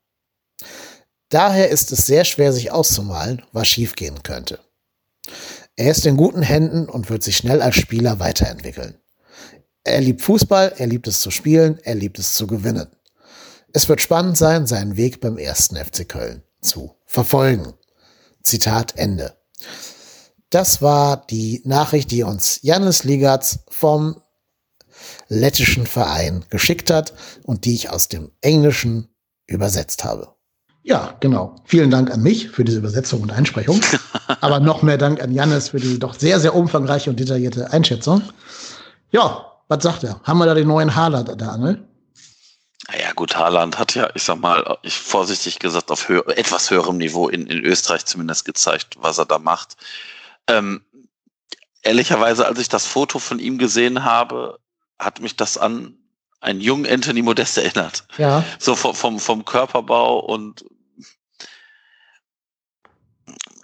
Daher 1.29 1.69
ist 1.69 1.93
es 1.93 2.07
sehr 2.07 2.25
schwer 2.25 2.55
sich 2.55 2.73
auszumalen, 2.73 3.43
was 3.53 3.69
schiefgehen 3.69 4.23
könnte. 4.23 4.59
Er 5.77 5.91
ist 5.91 6.07
in 6.07 6.17
guten 6.17 6.41
Händen 6.41 6.89
und 6.89 7.11
wird 7.11 7.23
sich 7.23 7.37
schnell 7.37 7.61
als 7.61 7.77
Spieler 7.77 8.21
weiterentwickeln. 8.21 8.95
Er 9.85 10.01
liebt 10.01 10.23
Fußball, 10.23 10.73
er 10.79 10.87
liebt 10.87 11.07
es 11.07 11.21
zu 11.21 11.31
spielen, 11.31 11.79
er 11.83 11.95
liebt 11.95 12.19
es 12.19 12.33
zu 12.37 12.47
gewinnen. 12.47 12.89
Es 13.75 13.87
wird 13.87 14.01
spannend 14.01 14.39
sein, 14.39 14.67
seinen 14.67 14.97
Weg 14.97 15.21
beim 15.21 15.37
ersten 15.37 15.77
FC 15.77 16.09
Köln 16.09 16.43
zu 16.63 16.98
verfolgen. 17.09 17.75
Zitat 18.43 18.97
Ende. 18.97 19.37
Das 20.51 20.81
war 20.81 21.27
die 21.27 21.63
Nachricht, 21.65 22.11
die 22.13 22.23
uns 22.23 22.61
Janis 22.63 23.03
Ligatz 23.05 23.59
vom 23.69 24.23
lettischen 25.29 25.87
Verein 25.87 26.45
geschickt 26.49 26.91
hat 26.91 27.13
und 27.43 27.65
die 27.65 27.75
ich 27.75 27.91
aus 27.91 28.09
dem 28.09 28.31
Englischen 28.41 29.09
übersetzt 29.47 30.05
habe. 30.05 30.35
Ja, 30.83 31.17
genau. 31.21 31.57
Vielen 31.65 31.91
Dank 31.91 32.11
an 32.11 32.23
mich 32.23 32.49
für 32.49 32.65
diese 32.65 32.79
Übersetzung 32.79 33.21
und 33.23 33.33
Einsprechung. 33.33 33.81
Aber 34.41 34.61
noch 34.61 34.83
mehr 34.83 34.97
Dank 34.97 35.23
an 35.23 35.33
Janis 35.33 35.71
für 35.71 35.81
die 35.81 35.99
doch 35.99 36.15
sehr, 36.15 36.41
sehr 36.41 36.55
umfangreiche 36.55 37.11
und 37.11 37.21
detaillierte 37.21 37.73
Einschätzung. 37.73 38.23
Ja, 39.11 39.45
was 39.69 39.83
sagt 39.83 40.05
er? 40.05 40.21
Haben 40.25 40.39
wir 40.39 40.47
da 40.47 40.55
den 40.55 40.69
neuen 40.69 40.95
Haaland 40.95 41.29
an 41.29 41.39
der 41.39 41.53
Angel? 41.53 41.89
Naja, 42.91 43.13
gut, 43.13 43.37
Haaland 43.37 43.79
hat 43.79 43.95
ja, 43.95 44.11
ich 44.15 44.23
sag 44.23 44.39
mal, 44.39 44.79
ich 44.83 44.97
vorsichtig 44.97 45.59
gesagt, 45.59 45.91
auf 45.91 46.09
höher, 46.09 46.27
etwas 46.29 46.71
höherem 46.71 46.97
Niveau 46.97 47.29
in, 47.29 47.47
in 47.47 47.63
Österreich 47.65 48.07
zumindest 48.07 48.47
gezeigt, 48.47 48.97
was 48.99 49.19
er 49.19 49.27
da 49.27 49.39
macht. 49.39 49.77
Ähm, 50.47 50.83
ehrlicherweise, 51.83 52.47
als 52.47 52.59
ich 52.59 52.69
das 52.71 52.87
Foto 52.87 53.19
von 53.19 53.39
ihm 53.41 53.59
gesehen 53.59 54.05
habe, 54.05 54.59
hat 54.99 55.21
mich 55.21 55.37
das 55.37 55.59
an 55.59 55.99
einen 56.41 56.61
jungen 56.63 56.91
Anthony 56.91 57.21
Modest 57.21 57.59
erinnert. 57.59 58.05
Ja. 58.17 58.43
So 58.59 58.75
vom, 58.75 58.95
vom, 58.95 59.21
vom 59.21 59.45
Körperbau 59.45 60.21
und 60.21 60.65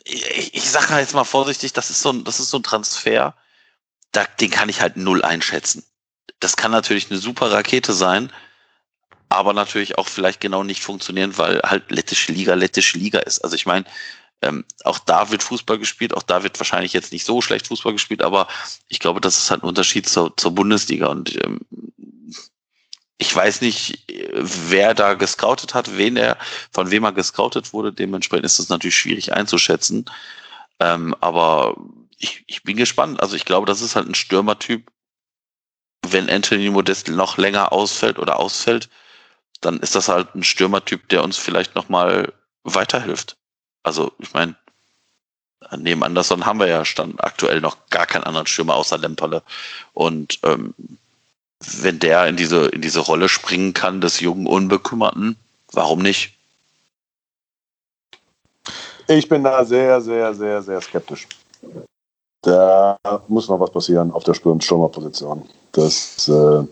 ich, 0.04 0.54
ich 0.54 0.70
sage 0.70 0.98
jetzt 0.98 1.14
mal 1.14 1.24
vorsichtig, 1.24 1.72
das 1.72 1.88
ist 1.88 2.02
so 2.02 2.10
ein, 2.10 2.24
das 2.24 2.40
ist 2.40 2.50
so 2.50 2.58
ein 2.58 2.62
Transfer, 2.62 3.34
da, 4.12 4.26
den 4.38 4.50
kann 4.50 4.68
ich 4.68 4.82
halt 4.82 4.98
null 4.98 5.24
einschätzen. 5.24 5.82
Das 6.40 6.56
kann 6.56 6.70
natürlich 6.70 7.10
eine 7.10 7.18
super 7.18 7.50
Rakete 7.50 7.94
sein, 7.94 8.30
aber 9.34 9.52
natürlich 9.52 9.98
auch 9.98 10.08
vielleicht 10.08 10.40
genau 10.40 10.62
nicht 10.64 10.82
funktionieren, 10.82 11.36
weil 11.38 11.60
halt 11.62 11.90
lettische 11.90 12.32
Liga 12.32 12.54
lettische 12.54 12.98
Liga 12.98 13.20
ist. 13.20 13.40
Also 13.40 13.56
ich 13.56 13.66
meine, 13.66 13.84
ähm, 14.42 14.64
auch 14.84 14.98
da 14.98 15.30
wird 15.30 15.42
Fußball 15.42 15.78
gespielt, 15.78 16.14
auch 16.14 16.22
da 16.22 16.42
wird 16.42 16.58
wahrscheinlich 16.60 16.92
jetzt 16.92 17.12
nicht 17.12 17.24
so 17.24 17.40
schlecht 17.40 17.68
Fußball 17.68 17.92
gespielt, 17.92 18.22
aber 18.22 18.48
ich 18.88 18.98
glaube, 18.98 19.20
das 19.20 19.38
ist 19.38 19.50
halt 19.50 19.62
ein 19.62 19.68
Unterschied 19.68 20.08
zur, 20.08 20.36
zur 20.36 20.52
Bundesliga 20.54 21.06
und 21.06 21.42
ähm, 21.44 21.60
ich 23.18 23.34
weiß 23.34 23.60
nicht, 23.60 24.04
wer 24.34 24.92
da 24.94 25.14
gescoutet 25.14 25.74
hat, 25.74 25.96
wen 25.96 26.16
er, 26.16 26.36
von 26.72 26.90
wem 26.90 27.04
er 27.04 27.12
gescoutet 27.12 27.72
wurde. 27.72 27.92
Dementsprechend 27.92 28.44
ist 28.44 28.58
das 28.58 28.68
natürlich 28.68 28.96
schwierig 28.96 29.32
einzuschätzen. 29.32 30.04
Ähm, 30.80 31.14
aber 31.20 31.76
ich, 32.18 32.44
ich 32.48 32.64
bin 32.64 32.76
gespannt. 32.76 33.22
Also 33.22 33.36
ich 33.36 33.44
glaube, 33.44 33.66
das 33.66 33.80
ist 33.80 33.94
halt 33.94 34.08
ein 34.08 34.14
Stürmertyp. 34.16 34.90
Wenn 36.06 36.28
Anthony 36.28 36.70
Modest 36.70 37.08
noch 37.08 37.38
länger 37.38 37.72
ausfällt 37.72 38.18
oder 38.18 38.38
ausfällt, 38.38 38.90
dann 39.64 39.80
ist 39.80 39.94
das 39.94 40.08
halt 40.08 40.34
ein 40.34 40.44
Stürmertyp, 40.44 41.08
der 41.08 41.24
uns 41.24 41.38
vielleicht 41.38 41.74
nochmal 41.74 42.32
weiterhilft. 42.64 43.36
Also, 43.82 44.12
ich 44.18 44.32
meine, 44.32 44.54
neben 45.76 46.02
Anderson 46.02 46.46
haben 46.46 46.60
wir 46.60 46.66
ja 46.66 46.84
stand 46.84 47.22
aktuell 47.22 47.60
noch 47.60 47.76
gar 47.90 48.06
keinen 48.06 48.24
anderen 48.24 48.46
Stürmer 48.46 48.74
außer 48.74 48.98
Lemperle. 48.98 49.42
Und 49.92 50.38
ähm, 50.42 50.74
wenn 51.60 51.98
der 51.98 52.26
in 52.26 52.36
diese, 52.36 52.66
in 52.66 52.82
diese 52.82 53.00
Rolle 53.00 53.28
springen 53.28 53.74
kann 53.74 54.00
des 54.00 54.20
jungen 54.20 54.46
Unbekümmerten, 54.46 55.36
warum 55.72 56.00
nicht? 56.00 56.34
Ich 59.06 59.28
bin 59.28 59.44
da 59.44 59.64
sehr, 59.64 60.00
sehr, 60.00 60.34
sehr, 60.34 60.62
sehr 60.62 60.80
skeptisch. 60.80 61.26
Da 62.44 62.98
muss 63.28 63.48
noch 63.48 63.58
was 63.58 63.70
passieren 63.70 64.10
auf 64.12 64.24
der 64.24 64.34
Stürmerposition. 64.34 65.42
Das 65.72 66.28
äh, 66.28 66.64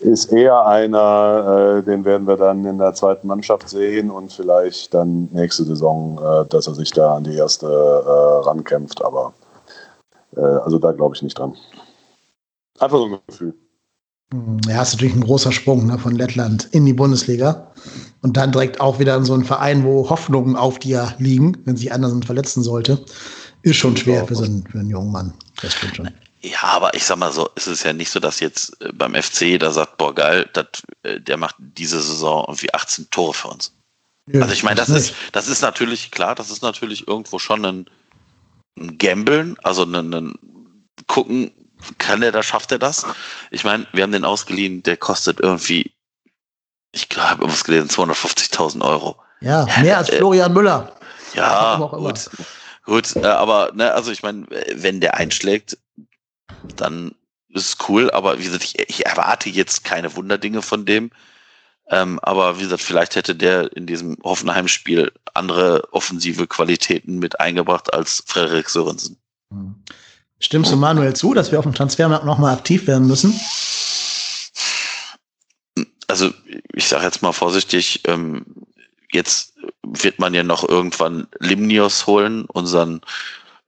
ist 0.00 0.30
eher 0.32 0.66
einer, 0.66 1.78
äh, 1.78 1.82
den 1.82 2.04
werden 2.04 2.26
wir 2.26 2.36
dann 2.36 2.64
in 2.64 2.78
der 2.78 2.92
zweiten 2.94 3.26
Mannschaft 3.26 3.68
sehen 3.68 4.10
und 4.10 4.32
vielleicht 4.32 4.92
dann 4.92 5.28
nächste 5.32 5.64
Saison, 5.64 6.18
äh, 6.18 6.46
dass 6.48 6.66
er 6.66 6.74
sich 6.74 6.90
da 6.90 7.16
an 7.16 7.24
die 7.24 7.34
erste 7.34 7.66
äh, 7.66 8.46
rankämpft. 8.46 9.02
Aber 9.02 9.32
äh, 10.36 10.40
also 10.40 10.78
da 10.78 10.92
glaube 10.92 11.16
ich 11.16 11.22
nicht 11.22 11.38
dran. 11.38 11.54
Einfach 12.78 12.98
so 12.98 13.06
ein 13.06 13.18
Gefühl. 13.26 13.54
Hm, 14.32 14.60
ja, 14.68 14.82
ist 14.82 14.94
natürlich 14.94 15.14
ein 15.14 15.24
großer 15.24 15.52
Sprung 15.52 15.86
ne, 15.86 15.98
von 15.98 16.14
Lettland 16.14 16.68
in 16.72 16.84
die 16.84 16.92
Bundesliga. 16.92 17.72
Und 18.22 18.36
dann 18.36 18.52
direkt 18.52 18.80
auch 18.80 18.98
wieder 18.98 19.16
in 19.16 19.24
so 19.24 19.34
einen 19.34 19.44
Verein, 19.44 19.84
wo 19.84 20.08
Hoffnungen 20.08 20.56
auf 20.56 20.78
dir 20.78 21.14
liegen, 21.18 21.58
wenn 21.64 21.76
sich 21.76 21.92
Andersen 21.92 22.22
verletzen 22.22 22.62
sollte. 22.62 23.04
Ist 23.64 23.76
schon 23.76 23.96
schwer 23.96 24.26
für 24.26 24.34
so 24.34 24.44
einen, 24.44 24.66
für 24.70 24.78
einen 24.78 24.90
jungen 24.90 25.10
Mann. 25.10 25.32
Das 25.62 25.72
stimmt 25.72 25.96
schon. 25.96 26.10
Ja, 26.42 26.62
aber 26.64 26.92
ich 26.94 27.06
sag 27.06 27.16
mal 27.16 27.32
so, 27.32 27.48
es 27.56 27.66
ist 27.66 27.82
ja 27.82 27.94
nicht 27.94 28.10
so, 28.10 28.20
dass 28.20 28.40
jetzt 28.40 28.78
äh, 28.82 28.92
beim 28.92 29.14
FC 29.14 29.58
da 29.58 29.72
sagt, 29.72 29.96
boah, 29.96 30.14
geil, 30.14 30.48
dat, 30.52 30.82
äh, 31.02 31.18
der 31.18 31.38
macht 31.38 31.56
diese 31.58 32.00
Saison 32.02 32.44
irgendwie 32.46 32.72
18 32.74 33.08
Tore 33.08 33.32
für 33.32 33.48
uns. 33.48 33.72
Ja, 34.30 34.42
also 34.42 34.52
ich 34.52 34.62
meine, 34.62 34.76
das 34.76 34.90
ist, 34.90 35.14
das 35.32 35.48
ist 35.48 35.62
natürlich, 35.62 36.10
klar, 36.10 36.34
das 36.34 36.50
ist 36.50 36.62
natürlich 36.62 37.08
irgendwo 37.08 37.38
schon 37.38 37.64
ein, 37.64 37.86
ein 38.78 38.98
Gambeln, 38.98 39.56
also 39.62 39.84
ein, 39.84 40.12
ein 40.12 40.34
gucken, 41.06 41.50
kann 41.96 42.22
er 42.22 42.32
das, 42.32 42.44
schafft 42.44 42.70
er 42.70 42.78
das? 42.78 43.06
Ich 43.50 43.64
meine, 43.64 43.86
wir 43.92 44.02
haben 44.02 44.12
den 44.12 44.26
ausgeliehen, 44.26 44.82
der 44.82 44.98
kostet 44.98 45.40
irgendwie, 45.40 45.90
ich 46.92 47.08
habe 47.16 47.42
irgendwas 47.42 47.64
gelesen, 47.64 47.88
250.000 47.88 48.82
Euro. 48.82 49.16
Ja, 49.40 49.66
mehr 49.80 49.96
als 49.98 50.10
Florian 50.10 50.52
Müller. 50.52 50.92
Ja, 51.34 51.76
gut. 51.76 52.30
Gut, 52.84 53.16
äh, 53.16 53.24
aber 53.24 53.72
ne, 53.74 53.92
also 53.92 54.10
ich 54.10 54.22
meine, 54.22 54.46
wenn 54.74 55.00
der 55.00 55.16
einschlägt, 55.16 55.78
dann 56.76 57.14
ist 57.48 57.68
es 57.68 57.88
cool, 57.88 58.10
aber 58.10 58.38
wie 58.38 58.44
gesagt, 58.44 58.64
ich, 58.64 58.78
ich 58.78 59.06
erwarte 59.06 59.48
jetzt 59.48 59.84
keine 59.84 60.14
Wunderdinge 60.16 60.60
von 60.62 60.84
dem. 60.84 61.10
Ähm, 61.88 62.18
aber 62.20 62.58
wie 62.58 62.62
gesagt, 62.62 62.82
vielleicht 62.82 63.14
hätte 63.14 63.34
der 63.34 63.74
in 63.76 63.86
diesem 63.86 64.16
Hoffenheim-Spiel 64.22 65.12
andere 65.34 65.92
offensive 65.92 66.46
Qualitäten 66.46 67.18
mit 67.18 67.40
eingebracht 67.40 67.92
als 67.92 68.22
Frederik 68.26 68.70
Sörensen. 68.70 69.18
Hm. 69.50 69.74
Stimmst 70.40 70.72
du 70.72 70.76
Manuel 70.76 71.14
zu, 71.14 71.34
dass 71.34 71.52
wir 71.52 71.58
auf 71.58 71.64
dem 71.64 71.74
Transfermarkt 71.74 72.24
nochmal 72.24 72.54
aktiv 72.54 72.86
werden 72.86 73.06
müssen? 73.06 73.38
Also 76.06 76.32
ich 76.72 76.88
sage 76.88 77.04
jetzt 77.04 77.22
mal 77.22 77.32
vorsichtig, 77.32 78.02
ähm, 78.06 78.44
jetzt 79.14 79.54
wird 79.82 80.18
man 80.18 80.34
ja 80.34 80.42
noch 80.42 80.68
irgendwann 80.68 81.26
Limnios 81.38 82.06
holen, 82.06 82.44
unseren 82.46 83.00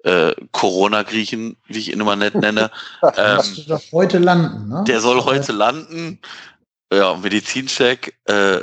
äh, 0.04 0.34
Corona-Griechen, 0.52 1.56
wie 1.66 1.78
ich 1.78 1.92
ihn 1.92 2.00
immer 2.00 2.16
nett 2.16 2.34
nenne. 2.34 2.70
ähm, 3.16 3.40
doch 3.66 3.82
heute 3.92 4.18
landen, 4.18 4.68
ne? 4.68 4.84
Der 4.86 5.00
soll 5.00 5.24
heute 5.24 5.52
landen. 5.52 6.20
Ja, 6.92 7.16
Medizincheck. 7.16 8.16
Äh, 8.28 8.56
äh, 8.56 8.62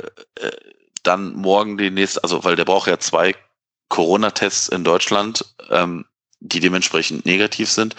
dann 1.02 1.34
morgen 1.34 1.76
die 1.76 1.90
nächste, 1.90 2.22
also 2.22 2.44
weil 2.44 2.56
der 2.56 2.64
braucht 2.64 2.88
ja 2.88 2.98
zwei 2.98 3.34
Corona-Tests 3.90 4.68
in 4.68 4.84
Deutschland, 4.84 5.44
ähm, 5.70 6.06
die 6.40 6.60
dementsprechend 6.60 7.26
negativ 7.26 7.70
sind. 7.70 7.94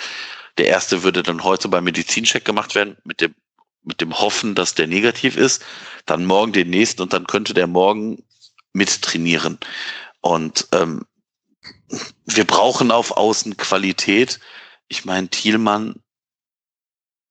Der 0.57 0.67
erste 0.67 1.03
würde 1.03 1.21
dann 1.21 1.43
heute 1.43 1.67
beim 1.67 1.83
Medizincheck 1.83 2.45
gemacht 2.45 2.73
werden, 2.73 2.97
mit 3.03 3.21
dem 3.21 3.35
mit 3.85 4.01
dem 4.01 4.17
Hoffen, 4.17 4.55
dass 4.55 4.73
der 4.73 4.87
negativ 4.87 5.37
ist, 5.37 5.63
dann 6.05 6.25
morgen 6.25 6.51
den 6.51 6.69
nächsten 6.69 7.01
und 7.01 7.13
dann 7.13 7.27
könnte 7.27 7.53
der 7.53 7.67
morgen 7.67 8.23
mit 8.75 9.01
trainieren. 9.01 9.57
Und 10.21 10.67
ähm, 10.73 11.05
wir 12.25 12.45
brauchen 12.45 12.91
auf 12.91 13.11
Außen 13.11 13.57
Qualität. 13.57 14.39
Ich 14.87 15.05
meine, 15.05 15.29
Thielmann, 15.29 16.01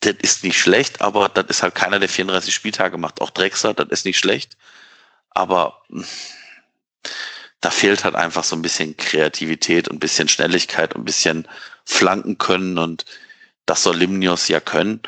das 0.01 0.15
ist 0.23 0.43
nicht 0.43 0.59
schlecht, 0.59 1.01
aber 1.01 1.29
das 1.29 1.47
ist 1.49 1.63
halt 1.63 1.75
keiner, 1.75 1.99
der 1.99 2.09
34 2.09 2.53
Spieltage 2.55 2.99
macht. 2.99 3.21
Auch 3.21 3.31
Drexler, 3.31 3.75
das 3.75 3.89
ist 3.91 4.05
nicht 4.07 4.19
schlecht. 4.19 4.57
Aber 5.31 5.83
da 7.61 7.71
fehlt 7.71 8.05
halt 8.05 8.15
einfach 8.15 8.45
so 8.45 8.57
ein 8.57 8.63
bisschen 8.63 8.97
Kreativität 8.97 9.89
und 9.89 9.97
ein 9.97 10.01
bisschen 10.01 10.29
Schnelligkeit 10.29 10.95
und 10.95 11.03
ein 11.03 11.07
bisschen 11.07 11.47
Flanken 11.85 12.39
können 12.39 12.79
und 12.79 13.05
das 13.67 13.83
soll 13.83 13.97
Limnios 13.97 14.49
ja 14.49 14.61
können. 14.61 15.01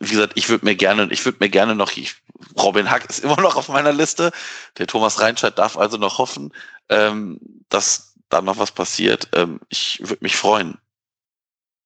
Wie 0.00 0.14
gesagt, 0.14 0.32
ich 0.36 0.48
würde 0.48 0.64
mir 0.64 0.76
gerne, 0.76 1.08
ich 1.10 1.24
würde 1.24 1.38
mir 1.40 1.48
gerne 1.48 1.74
noch, 1.74 1.92
ich, 1.96 2.16
Robin 2.58 2.90
Hack 2.90 3.08
ist 3.08 3.24
immer 3.24 3.40
noch 3.40 3.56
auf 3.56 3.68
meiner 3.68 3.92
Liste. 3.92 4.32
Der 4.78 4.86
Thomas 4.86 5.20
Reinscheid 5.20 5.58
darf 5.58 5.76
also 5.76 5.96
noch 5.96 6.18
hoffen, 6.18 6.52
ähm, 6.88 7.38
dass 7.68 8.14
da 8.28 8.40
noch 8.40 8.58
was 8.58 8.72
passiert. 8.72 9.28
Ähm, 9.32 9.60
ich 9.68 10.00
würde 10.00 10.18
mich 10.20 10.36
freuen. 10.36 10.78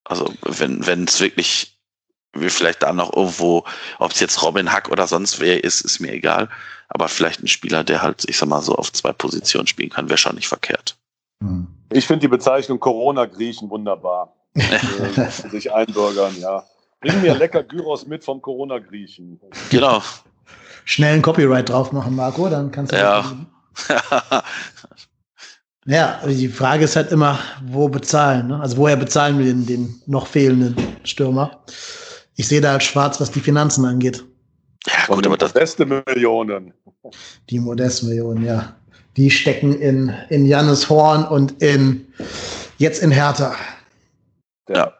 Also 0.05 0.33
wenn 0.43 0.87
wenn 0.87 1.05
es 1.05 1.21
wirklich 1.21 1.81
wir 2.33 2.51
vielleicht 2.51 2.83
da 2.83 2.93
noch 2.93 3.15
irgendwo, 3.15 3.65
ob 3.99 4.13
es 4.13 4.21
jetzt 4.21 4.43
Robin 4.43 4.73
Hack 4.73 4.89
oder 4.89 5.07
sonst 5.07 5.41
wer 5.41 5.65
ist, 5.65 5.81
ist 5.81 6.01
mir 6.01 6.13
egal. 6.13 6.49
Aber 6.89 7.09
vielleicht 7.09 7.43
ein 7.43 7.49
Spieler, 7.49 7.85
der 7.85 8.03
halt, 8.03 8.25
ich 8.29 8.37
sag 8.37 8.49
mal, 8.49 8.63
so 8.63 8.75
auf 8.75 8.93
zwei 8.93 9.13
Positionen 9.13 9.67
spielen 9.67 9.91
kann, 9.91 10.09
wäre 10.09 10.19
schon 10.19 10.37
nicht 10.37 10.49
verkehrt. 10.49 10.97
Hm. 11.43 11.67
Ich 11.93 12.07
finde 12.07 12.21
die 12.21 12.29
Bezeichnung 12.29 12.79
Corona-Griechen 12.79 13.69
wunderbar. 13.71 14.37
äh, 14.55 15.49
sich 15.49 15.73
einbürgern, 15.73 16.39
ja. 16.41 16.65
Bring 17.01 17.21
mir 17.23 17.35
lecker 17.35 17.63
Gyros 17.63 18.07
mit 18.07 18.25
vom 18.25 18.43
Corona-Griechen. 18.43 19.41
Genau. 19.71 20.03
Schnell 20.85 21.15
ein 21.15 21.23
Copyright 21.23 21.69
drauf 21.69 21.93
machen, 21.93 22.17
Marco, 22.17 22.49
dann 22.49 22.71
kannst 22.71 22.93
du. 22.93 22.97
Ja. 22.97 23.25
ja, 25.87 26.21
die 26.27 26.49
Frage 26.49 26.85
ist 26.85 26.97
halt 26.97 27.13
immer, 27.13 27.39
wo 27.65 27.89
bezahlen. 27.89 28.49
Ne? 28.49 28.61
Also 28.61 28.77
woher 28.77 28.97
bezahlen 28.97 29.39
wir 29.39 29.47
den, 29.47 29.67
den 29.67 30.03
noch 30.07 30.27
fehlenden 30.27 30.77
Stürmer? 31.05 31.63
ich 32.41 32.49
sehe 32.49 32.63
da 32.63 32.73
halt 32.73 32.83
schwarz, 32.83 33.21
was 33.21 33.31
die 33.31 33.41
Finanzen 33.41 33.85
angeht. 33.85 34.25
Ja, 34.87 35.15
gut, 35.15 35.27
aber 35.27 35.37
das 35.37 35.53
beste 35.53 35.85
Millionen. 35.85 36.73
Die 37.51 37.59
Modestmillionen, 37.59 38.47
ja. 38.47 38.75
Die 39.19 39.31
stecken 39.31 39.79
in, 39.79 40.15
in 40.31 40.47
Jannis 40.47 40.89
Horn 40.89 41.27
und 41.27 41.61
in 41.63 42.07
jetzt 42.79 43.03
in 43.03 43.11
Hertha. 43.11 43.55
Ja. 44.71 44.95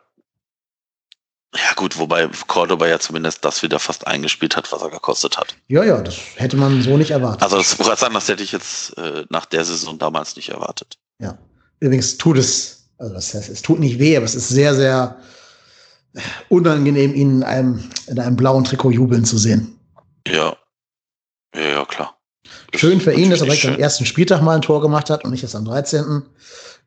Ja, 1.71 1.75
gut, 1.77 1.99
wobei 1.99 2.29
Cordoba 2.49 2.89
ja 2.89 2.99
zumindest 2.99 3.45
das 3.45 3.63
wieder 3.63 3.79
fast 3.79 4.05
eingespielt 4.05 4.57
hat, 4.57 4.73
was 4.73 4.83
er 4.83 4.91
gekostet 4.91 5.39
hat. 5.39 5.55
Ja, 5.69 5.85
ja, 5.85 6.01
das 6.01 6.17
hätte 6.35 6.57
man 6.57 6.83
so 6.83 6.97
nicht 6.97 7.13
erwartet. 7.13 7.45
Also, 7.45 7.59
das 7.59 7.79
wollte 7.79 8.01
sagen, 8.01 8.15
das 8.15 8.27
hätte 8.27 8.43
ich 8.43 8.51
jetzt 8.51 8.99
äh, 8.99 9.25
nach 9.29 9.47
der 9.47 9.65
Saison 9.65 9.97
damals 9.97 10.35
nicht 10.35 10.49
erwartet. 10.49 10.99
Ja. 11.21 11.39
Übrigens 11.79 12.19
tut 12.19 12.39
es, 12.39 12.89
also 12.99 13.15
das 13.15 13.33
heißt, 13.35 13.49
es 13.49 13.63
tut 13.63 13.79
nicht 13.79 14.01
weh, 14.01 14.17
aber 14.17 14.27
es 14.27 14.35
ist 14.35 14.49
sehr, 14.49 14.75
sehr 14.75 15.17
unangenehm, 16.49 17.15
ihn 17.15 17.37
in 17.37 17.43
einem, 17.45 17.89
in 18.09 18.19
einem 18.19 18.35
blauen 18.35 18.65
Trikot 18.65 18.91
jubeln 18.91 19.25
zu 19.25 19.39
sehen. 19.39 19.79
Ja. 20.27 20.57
Ja, 21.55 21.69
ja, 21.69 21.85
klar. 21.85 22.19
Schön 22.75 23.01
für 23.01 23.13
ihn, 23.13 23.31
dass 23.31 23.43
er 23.43 23.45
direkt 23.45 23.63
schön. 23.63 23.75
am 23.75 23.81
ersten 23.81 24.07
Spieltag 24.07 24.43
mal 24.43 24.57
ein 24.57 24.63
Tor 24.63 24.81
gemacht 24.81 25.09
hat 25.09 25.25
und 25.25 25.31
nicht 25.31 25.45
erst 25.45 25.55
am 25.55 25.67
13. 25.67 26.25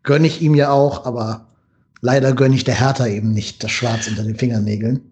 Gönne 0.03 0.27
ich 0.27 0.41
ihm 0.41 0.55
ja 0.55 0.71
auch, 0.71 1.05
aber 1.05 1.52
leider 2.03 2.33
gönne 2.33 2.53
ich 2.55 2.65
der 2.65 2.75
Hertha 2.75 3.07
eben 3.07 3.33
nicht 3.33 3.63
das 3.63 3.71
Schwarz 3.71 4.07
unter 4.07 4.23
den 4.23 4.35
Fingernägeln. 4.35 5.11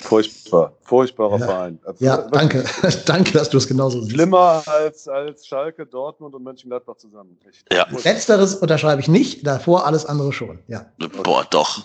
Furchtbar, 0.00 0.72
furchtbarer 0.82 1.38
ja. 1.38 1.46
Verein. 1.46 1.78
Ja, 1.98 2.16
danke, 2.30 2.64
danke, 3.06 3.32
dass 3.32 3.50
du 3.50 3.58
es 3.58 3.66
genauso 3.66 4.00
siehst. 4.00 4.12
Schlimmer 4.12 4.62
als, 4.66 5.08
als 5.08 5.46
Schalke, 5.46 5.84
Dortmund 5.84 6.34
und 6.34 6.44
Mönchengladbach 6.44 6.96
zusammen. 6.96 7.36
Ja. 7.72 7.86
Letzteres 8.04 8.54
unterschreibe 8.54 9.00
ich 9.00 9.08
nicht, 9.08 9.46
davor 9.46 9.84
alles 9.84 10.06
andere 10.06 10.32
schon. 10.32 10.60
Ja. 10.68 10.86
Boah, 11.24 11.44
doch. 11.50 11.84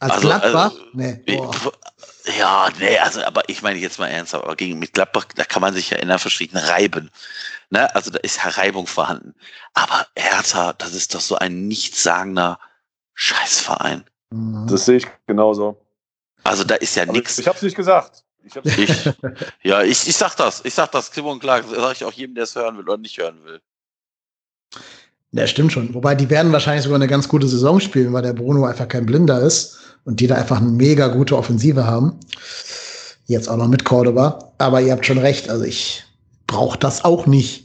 Als 0.00 0.14
also, 0.14 0.28
Gladbach? 0.28 0.72
Also, 0.72 0.82
nee. 0.92 1.22
Ja, 2.36 2.68
nee, 2.80 2.98
also, 2.98 3.22
aber 3.22 3.48
ich 3.48 3.62
meine 3.62 3.78
jetzt 3.78 3.98
mal 3.98 4.08
ernsthaft, 4.08 4.44
aber 4.44 4.56
gegen 4.56 4.78
mit 4.80 4.92
Gladbach, 4.92 5.26
da 5.36 5.44
kann 5.44 5.62
man 5.62 5.72
sich 5.72 5.90
ja 5.90 5.98
in 5.98 6.08
der 6.08 6.18
Verschwiegen 6.18 6.56
reiben. 6.56 7.10
Ne? 7.70 7.94
Also 7.94 8.10
da 8.10 8.18
ist 8.18 8.38
ja 8.38 8.50
Reibung 8.50 8.88
vorhanden. 8.88 9.34
Aber 9.72 10.06
Hertha, 10.16 10.72
das 10.72 10.94
ist 10.94 11.14
doch 11.14 11.20
so 11.20 11.36
ein 11.36 11.68
nichtssagender 11.68 12.58
Scheißverein. 13.14 14.04
Mhm. 14.30 14.66
Das 14.68 14.84
sehe 14.86 14.96
ich 14.96 15.06
genauso. 15.26 15.80
Also 16.42 16.64
da 16.64 16.74
ist 16.74 16.94
ja 16.96 17.06
nichts. 17.06 17.38
Ich, 17.38 17.40
ich 17.40 17.48
habe 17.48 17.56
es 17.56 17.62
nicht 17.62 17.76
gesagt. 17.76 18.24
Ich, 18.44 18.54
ich 18.78 19.04
ja, 19.62 19.82
ich, 19.82 20.06
ich 20.06 20.16
sag 20.16 20.34
das. 20.36 20.64
Ich 20.64 20.74
sag 20.74 20.92
das 20.92 21.10
klipp 21.10 21.24
und 21.24 21.40
klar. 21.40 21.62
Das 21.62 21.70
sage 21.70 21.92
ich 21.94 22.04
auch 22.04 22.12
jedem, 22.12 22.34
der 22.34 22.44
es 22.44 22.54
hören 22.54 22.76
will 22.76 22.84
oder 22.84 22.98
nicht 22.98 23.16
hören 23.18 23.42
will. 23.44 23.60
Ja, 25.32 25.46
stimmt 25.46 25.72
schon. 25.72 25.94
Wobei 25.94 26.14
die 26.14 26.30
werden 26.30 26.52
wahrscheinlich 26.52 26.84
sogar 26.84 26.96
eine 26.96 27.08
ganz 27.08 27.28
gute 27.28 27.48
Saison 27.48 27.80
spielen, 27.80 28.12
weil 28.12 28.22
der 28.22 28.34
Bruno 28.34 28.66
einfach 28.66 28.86
kein 28.86 29.06
Blinder 29.06 29.40
ist 29.40 29.78
und 30.04 30.20
die 30.20 30.26
da 30.26 30.36
einfach 30.36 30.58
eine 30.58 30.70
mega 30.70 31.08
gute 31.08 31.36
Offensive 31.36 31.86
haben. 31.86 32.20
Jetzt 33.26 33.48
auch 33.48 33.56
noch 33.56 33.68
mit 33.68 33.84
Cordoba. 33.84 34.52
Aber 34.58 34.80
ihr 34.80 34.92
habt 34.92 35.06
schon 35.06 35.18
recht. 35.18 35.48
Also 35.48 35.64
ich 35.64 36.04
brauche 36.46 36.78
das 36.78 37.04
auch 37.04 37.26
nicht. 37.26 37.63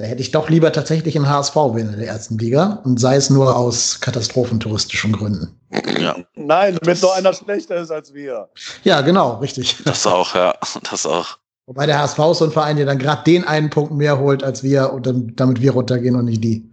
Da 0.00 0.06
hätte 0.06 0.22
ich 0.22 0.30
doch 0.30 0.48
lieber 0.48 0.72
tatsächlich 0.72 1.14
in 1.14 1.28
HSV 1.28 1.54
in 1.76 1.94
der 1.98 2.08
ersten 2.08 2.38
Liga 2.38 2.80
und 2.84 2.98
sei 2.98 3.16
es 3.16 3.28
nur 3.28 3.54
aus 3.54 4.00
katastrophentouristischen 4.00 5.12
Gründen. 5.12 5.54
Ja. 6.00 6.16
Nein, 6.36 6.78
damit 6.80 7.02
noch 7.02 7.14
einer 7.14 7.34
schlechter 7.34 7.76
ist 7.76 7.90
als 7.90 8.14
wir. 8.14 8.48
Ja, 8.82 9.02
genau, 9.02 9.34
richtig. 9.40 9.76
Das 9.84 10.06
auch, 10.06 10.34
ja, 10.34 10.54
das 10.90 11.04
auch. 11.04 11.36
Wobei 11.66 11.84
der 11.84 11.98
HSV 11.98 12.18
ist 12.18 12.38
so 12.38 12.46
ein 12.46 12.50
Verein, 12.50 12.78
der 12.78 12.86
dann 12.86 12.98
gerade 12.98 13.24
den 13.24 13.44
einen 13.44 13.68
Punkt 13.68 13.92
mehr 13.92 14.18
holt 14.18 14.42
als 14.42 14.62
wir 14.62 14.90
und 14.90 15.06
dann, 15.06 15.34
damit 15.36 15.60
wir 15.60 15.72
runtergehen 15.72 16.16
und 16.16 16.24
nicht 16.24 16.42
die. 16.42 16.66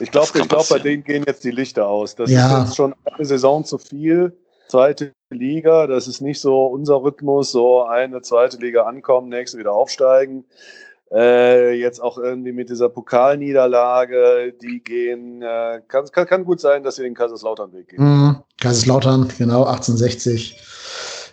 Ich 0.00 0.10
glaube, 0.10 0.36
ich 0.36 0.48
glaub, 0.48 0.68
bei 0.68 0.80
denen 0.80 1.04
gehen 1.04 1.22
jetzt 1.28 1.44
die 1.44 1.52
Lichter 1.52 1.86
aus. 1.86 2.16
Das 2.16 2.28
ja. 2.28 2.58
ist 2.58 2.64
jetzt 2.64 2.76
schon 2.76 2.92
eine 3.04 3.24
Saison 3.24 3.64
zu 3.64 3.78
viel. 3.78 4.36
Zweite 4.66 5.12
Liga, 5.30 5.86
das 5.86 6.08
ist 6.08 6.20
nicht 6.20 6.40
so 6.40 6.66
unser 6.66 7.04
Rhythmus, 7.04 7.52
so 7.52 7.84
eine 7.84 8.20
zweite 8.22 8.56
Liga 8.56 8.82
ankommen, 8.82 9.28
nächste 9.28 9.58
wieder 9.58 9.72
aufsteigen. 9.72 10.44
Äh, 11.12 11.72
jetzt 11.72 12.00
auch 12.00 12.18
irgendwie 12.18 12.52
mit 12.52 12.70
dieser 12.70 12.88
Pokalniederlage, 12.88 14.54
die 14.62 14.80
gehen, 14.82 15.42
äh, 15.42 15.80
kann, 15.88 16.06
kann, 16.12 16.26
kann 16.26 16.44
gut 16.44 16.60
sein, 16.60 16.84
dass 16.84 16.96
sie 16.96 17.02
den 17.02 17.14
Kaiserslautern-Weg 17.14 17.88
gehen. 17.88 18.04
Mhm. 18.04 18.36
Kaiserslautern, 18.60 19.28
genau, 19.36 19.64
1860. 19.64 20.60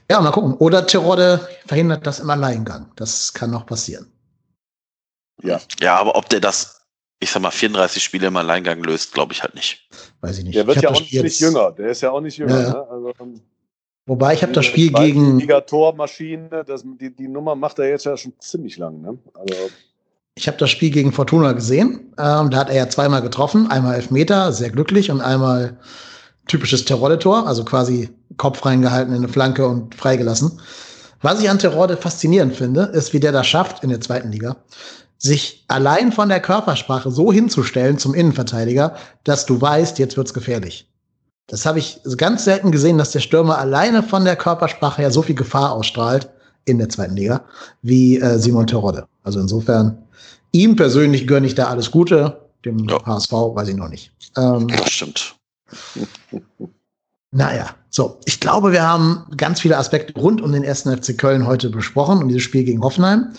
Ja, 0.10 0.20
mal 0.22 0.32
gucken. 0.32 0.56
Oder 0.56 0.88
Tirode 0.88 1.48
verhindert 1.68 2.08
das 2.08 2.20
im 2.20 2.30
Alleingang. 2.30 2.92
Das 2.96 3.34
kann 3.34 3.52
noch 3.52 3.66
passieren. 3.66 4.12
Ja. 5.44 5.60
Ja, 5.80 5.98
aber 5.98 6.16
ob 6.16 6.28
der 6.30 6.40
das, 6.40 6.82
ich 7.20 7.30
sag 7.30 7.44
mal, 7.44 7.52
34 7.52 8.04
Spiele 8.04 8.28
im 8.28 8.38
Alleingang 8.38 8.82
löst, 8.82 9.14
glaube 9.14 9.34
ich 9.34 9.44
halt 9.44 9.54
nicht. 9.54 9.88
Weiß 10.22 10.40
ich 10.40 10.46
nicht. 10.46 10.56
Der 10.56 10.66
wird 10.66 10.82
ja 10.82 10.90
auch 10.90 11.00
nicht 11.00 11.40
jünger. 11.40 11.72
Der 11.74 11.90
ist 11.90 12.02
ja 12.02 12.12
auch 12.12 12.22
nicht 12.22 12.38
jünger. 12.38 12.62
Ja. 12.62 12.70
Ne? 12.70 12.88
Also, 12.90 13.14
Wobei 14.08 14.34
ich 14.34 14.42
habe 14.42 14.54
das 14.54 14.66
Spiel 14.66 14.92
gegen. 14.92 15.38
Tormaschine, 15.68 16.64
das, 16.66 16.84
die, 16.84 17.14
die 17.14 17.28
Nummer 17.28 17.56
macht 17.56 17.78
er 17.78 17.90
jetzt 17.90 18.06
ja 18.06 18.16
schon 18.16 18.34
ziemlich 18.40 18.78
lang. 18.78 19.02
Ne? 19.02 19.18
Also 19.34 19.70
ich 20.36 20.48
habe 20.48 20.58
das 20.58 20.70
Spiel 20.70 20.92
gegen 20.92 21.12
Fortuna 21.12 21.52
gesehen. 21.52 22.14
Ähm, 22.18 22.50
da 22.50 22.58
hat 22.58 22.70
er 22.70 22.76
ja 22.76 22.90
zweimal 22.90 23.22
getroffen. 23.22 23.70
Einmal 23.70 23.96
Elfmeter, 23.96 24.54
sehr 24.54 24.70
glücklich, 24.70 25.12
und 25.12 25.20
einmal 25.20 25.78
typisches 26.48 26.86
Terodde-Tor, 26.86 27.48
also 27.48 27.66
quasi 27.66 28.10
Kopf 28.38 28.66
reingehalten 28.66 29.14
in 29.14 29.24
eine 29.24 29.28
Flanke 29.28 29.68
und 29.68 29.96
freigelassen. 29.96 30.62
Was 31.22 31.42
ich 31.42 31.50
an 31.50 31.60
Terodde 31.60 31.98
faszinierend 31.98 32.56
finde, 32.56 32.84
ist, 32.84 33.12
wie 33.12 33.20
der 33.20 33.32
das 33.32 33.48
schafft 33.48 33.84
in 33.84 33.90
der 33.90 34.00
zweiten 34.00 34.32
Liga, 34.32 34.58
sich 35.18 35.66
allein 35.68 36.12
von 36.12 36.30
der 36.30 36.40
Körpersprache 36.40 37.10
so 37.12 37.34
hinzustellen 37.34 37.98
zum 37.98 38.14
Innenverteidiger, 38.14 38.96
dass 39.24 39.48
du 39.48 39.60
weißt, 39.60 39.98
jetzt 40.00 40.16
wird's 40.16 40.34
gefährlich. 40.34 40.88
Das 41.48 41.66
habe 41.66 41.80
ich 41.80 42.02
ganz 42.18 42.44
selten 42.44 42.72
gesehen, 42.72 42.98
dass 42.98 43.12
der 43.12 43.22
Stürmer 43.22 43.58
alleine 43.58 44.04
von 44.04 44.26
der 44.26 44.36
Körpersprache 44.36 45.02
her 45.02 45.12
so 45.12 45.22
viel 45.22 45.36
Gefahr 45.36 45.72
ausstrahlt 45.72 46.30
in 46.66 46.78
der 46.78 46.90
zweiten 46.90 47.16
Liga 47.16 47.46
wie 47.82 48.20
äh, 48.20 48.38
Simon 48.38 48.68
Terodde. 48.68 49.08
Also 49.24 49.40
insofern, 49.40 49.98
ihm 50.52 50.76
persönlich 50.76 51.26
gönne 51.26 51.48
ich 51.48 51.56
da 51.56 51.68
alles 51.68 51.90
Gute, 51.90 52.42
dem 52.66 52.80
ja. 52.90 53.04
HSV 53.06 53.32
weiß 53.32 53.70
ich 53.70 53.76
noch 53.76 53.90
nicht. 53.90 54.12
Ähm, 54.36 54.68
das 54.68 54.92
stimmt. 54.92 55.36
Naja, 57.32 57.76
so, 57.90 58.20
ich 58.24 58.40
glaube, 58.40 58.72
wir 58.72 58.84
haben 58.84 59.26
ganz 59.36 59.60
viele 59.60 59.78
Aspekte 59.78 60.18
rund 60.18 60.42
um 60.42 60.54
den 60.54 60.64
ersten 60.64 60.96
FC 60.96 61.18
Köln 61.18 61.46
heute 61.46 61.70
besprochen, 61.70 62.22
um 62.22 62.30
dieses 62.30 62.44
Spiel 62.44 62.64
gegen 62.64 62.82
Hoffenheim. 62.82 63.34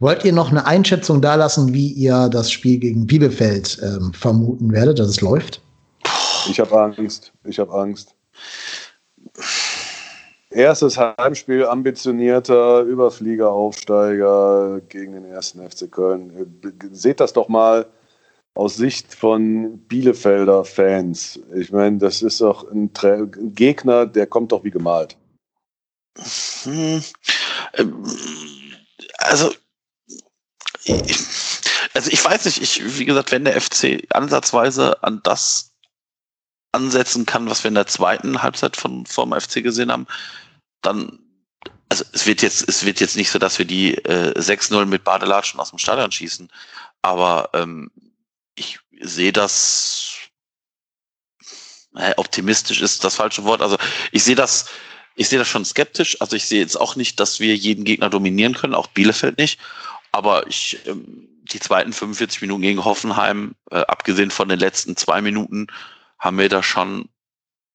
Wollt 0.00 0.24
ihr 0.24 0.32
noch 0.32 0.50
eine 0.50 0.66
Einschätzung 0.66 1.22
dalassen, 1.22 1.72
wie 1.72 1.92
ihr 1.92 2.28
das 2.28 2.50
Spiel 2.50 2.78
gegen 2.78 3.06
Bielefeld 3.06 3.78
ähm, 3.82 4.12
vermuten 4.12 4.72
werdet, 4.72 4.98
dass 4.98 5.08
es 5.08 5.20
läuft? 5.20 5.62
Ich 6.48 6.60
habe 6.60 6.80
Angst. 6.80 7.32
Ich 7.44 7.58
habe 7.58 7.72
Angst. 7.72 8.14
Erstes 10.50 10.98
Heimspiel, 10.98 11.64
ambitionierter 11.64 12.82
Überflieger, 12.82 13.50
Aufsteiger 13.50 14.80
gegen 14.88 15.12
den 15.12 15.24
ersten 15.24 15.68
FC 15.68 15.90
Köln. 15.90 16.60
Seht 16.90 17.20
das 17.20 17.32
doch 17.32 17.48
mal 17.48 17.86
aus 18.54 18.76
Sicht 18.76 19.14
von 19.14 19.78
Bielefelder 19.86 20.64
Fans. 20.64 21.38
Ich 21.54 21.70
meine, 21.70 21.98
das 21.98 22.22
ist 22.22 22.40
doch 22.40 22.68
ein, 22.70 22.90
ein 23.02 23.54
Gegner, 23.54 24.06
der 24.06 24.26
kommt 24.26 24.52
doch 24.52 24.64
wie 24.64 24.72
gemalt. 24.72 25.16
Hm, 26.64 27.02
also, 29.18 29.52
also 31.94 32.10
ich 32.10 32.24
weiß 32.24 32.46
nicht, 32.46 32.60
ich, 32.60 32.98
wie 32.98 33.04
gesagt, 33.04 33.30
wenn 33.30 33.44
der 33.44 33.60
FC 33.60 34.02
ansatzweise 34.10 35.02
an 35.02 35.20
das 35.22 35.69
ansetzen 36.72 37.26
kann, 37.26 37.48
was 37.50 37.64
wir 37.64 37.68
in 37.68 37.74
der 37.74 37.86
zweiten 37.86 38.42
Halbzeit 38.42 38.76
von, 38.76 39.06
vom 39.06 39.32
FC 39.38 39.62
gesehen 39.62 39.90
haben, 39.90 40.06
dann, 40.82 41.18
also 41.88 42.04
es 42.12 42.26
wird 42.26 42.42
jetzt, 42.42 42.68
es 42.68 42.84
wird 42.84 43.00
jetzt 43.00 43.16
nicht 43.16 43.30
so, 43.30 43.38
dass 43.38 43.58
wir 43.58 43.66
die 43.66 43.94
äh, 43.96 44.38
6-0 44.38 44.86
mit 44.86 45.04
Badelatschen 45.04 45.60
aus 45.60 45.70
dem 45.70 45.78
Stadion 45.78 46.12
schießen, 46.12 46.48
aber 47.02 47.50
ähm, 47.54 47.90
ich 48.54 48.78
sehe 49.00 49.32
das 49.32 50.20
äh, 51.96 52.12
optimistisch 52.16 52.80
ist 52.80 53.04
das 53.04 53.16
falsche 53.16 53.44
Wort. 53.44 53.62
Also 53.62 53.76
ich 54.12 54.22
sehe 54.22 54.34
das, 54.34 54.66
ich 55.16 55.28
sehe 55.28 55.38
das 55.38 55.48
schon 55.48 55.64
skeptisch. 55.64 56.20
Also 56.20 56.36
ich 56.36 56.46
sehe 56.46 56.60
jetzt 56.60 56.78
auch 56.78 56.96
nicht, 56.96 57.18
dass 57.20 57.40
wir 57.40 57.56
jeden 57.56 57.84
Gegner 57.84 58.10
dominieren 58.10 58.54
können, 58.54 58.74
auch 58.74 58.88
Bielefeld 58.88 59.38
nicht. 59.38 59.58
Aber 60.12 60.46
ich, 60.46 60.78
ähm, 60.86 61.28
die 61.42 61.60
zweiten 61.60 61.92
45 61.92 62.42
Minuten 62.42 62.62
gegen 62.62 62.84
Hoffenheim, 62.84 63.54
äh, 63.70 63.80
abgesehen 63.80 64.30
von 64.30 64.48
den 64.48 64.58
letzten 64.58 64.96
zwei 64.96 65.20
Minuten, 65.20 65.66
haben 66.20 66.38
wir 66.38 66.48
da 66.48 66.62
schon 66.62 67.08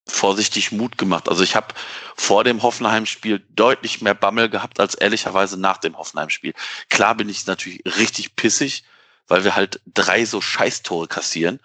vorsichtig 0.07 0.71
Mut 0.71 0.97
gemacht. 0.97 1.27
Also 1.27 1.43
ich 1.43 1.55
habe 1.55 1.73
vor 2.15 2.43
dem 2.43 2.61
Hoffenheim-Spiel 2.61 3.45
deutlich 3.49 4.01
mehr 4.01 4.13
Bammel 4.13 4.49
gehabt 4.49 4.79
als 4.79 4.95
ehrlicherweise 4.95 5.59
nach 5.59 5.77
dem 5.77 5.97
Hoffenheim-Spiel. 5.97 6.53
Klar 6.89 7.15
bin 7.15 7.27
ich 7.27 7.47
natürlich 7.47 7.81
richtig 7.97 8.35
pissig, 8.35 8.83
weil 9.27 9.43
wir 9.43 9.55
halt 9.55 9.81
drei 9.87 10.23
so 10.25 10.41
Scheißtore 10.41 11.07
kassieren. 11.07 11.59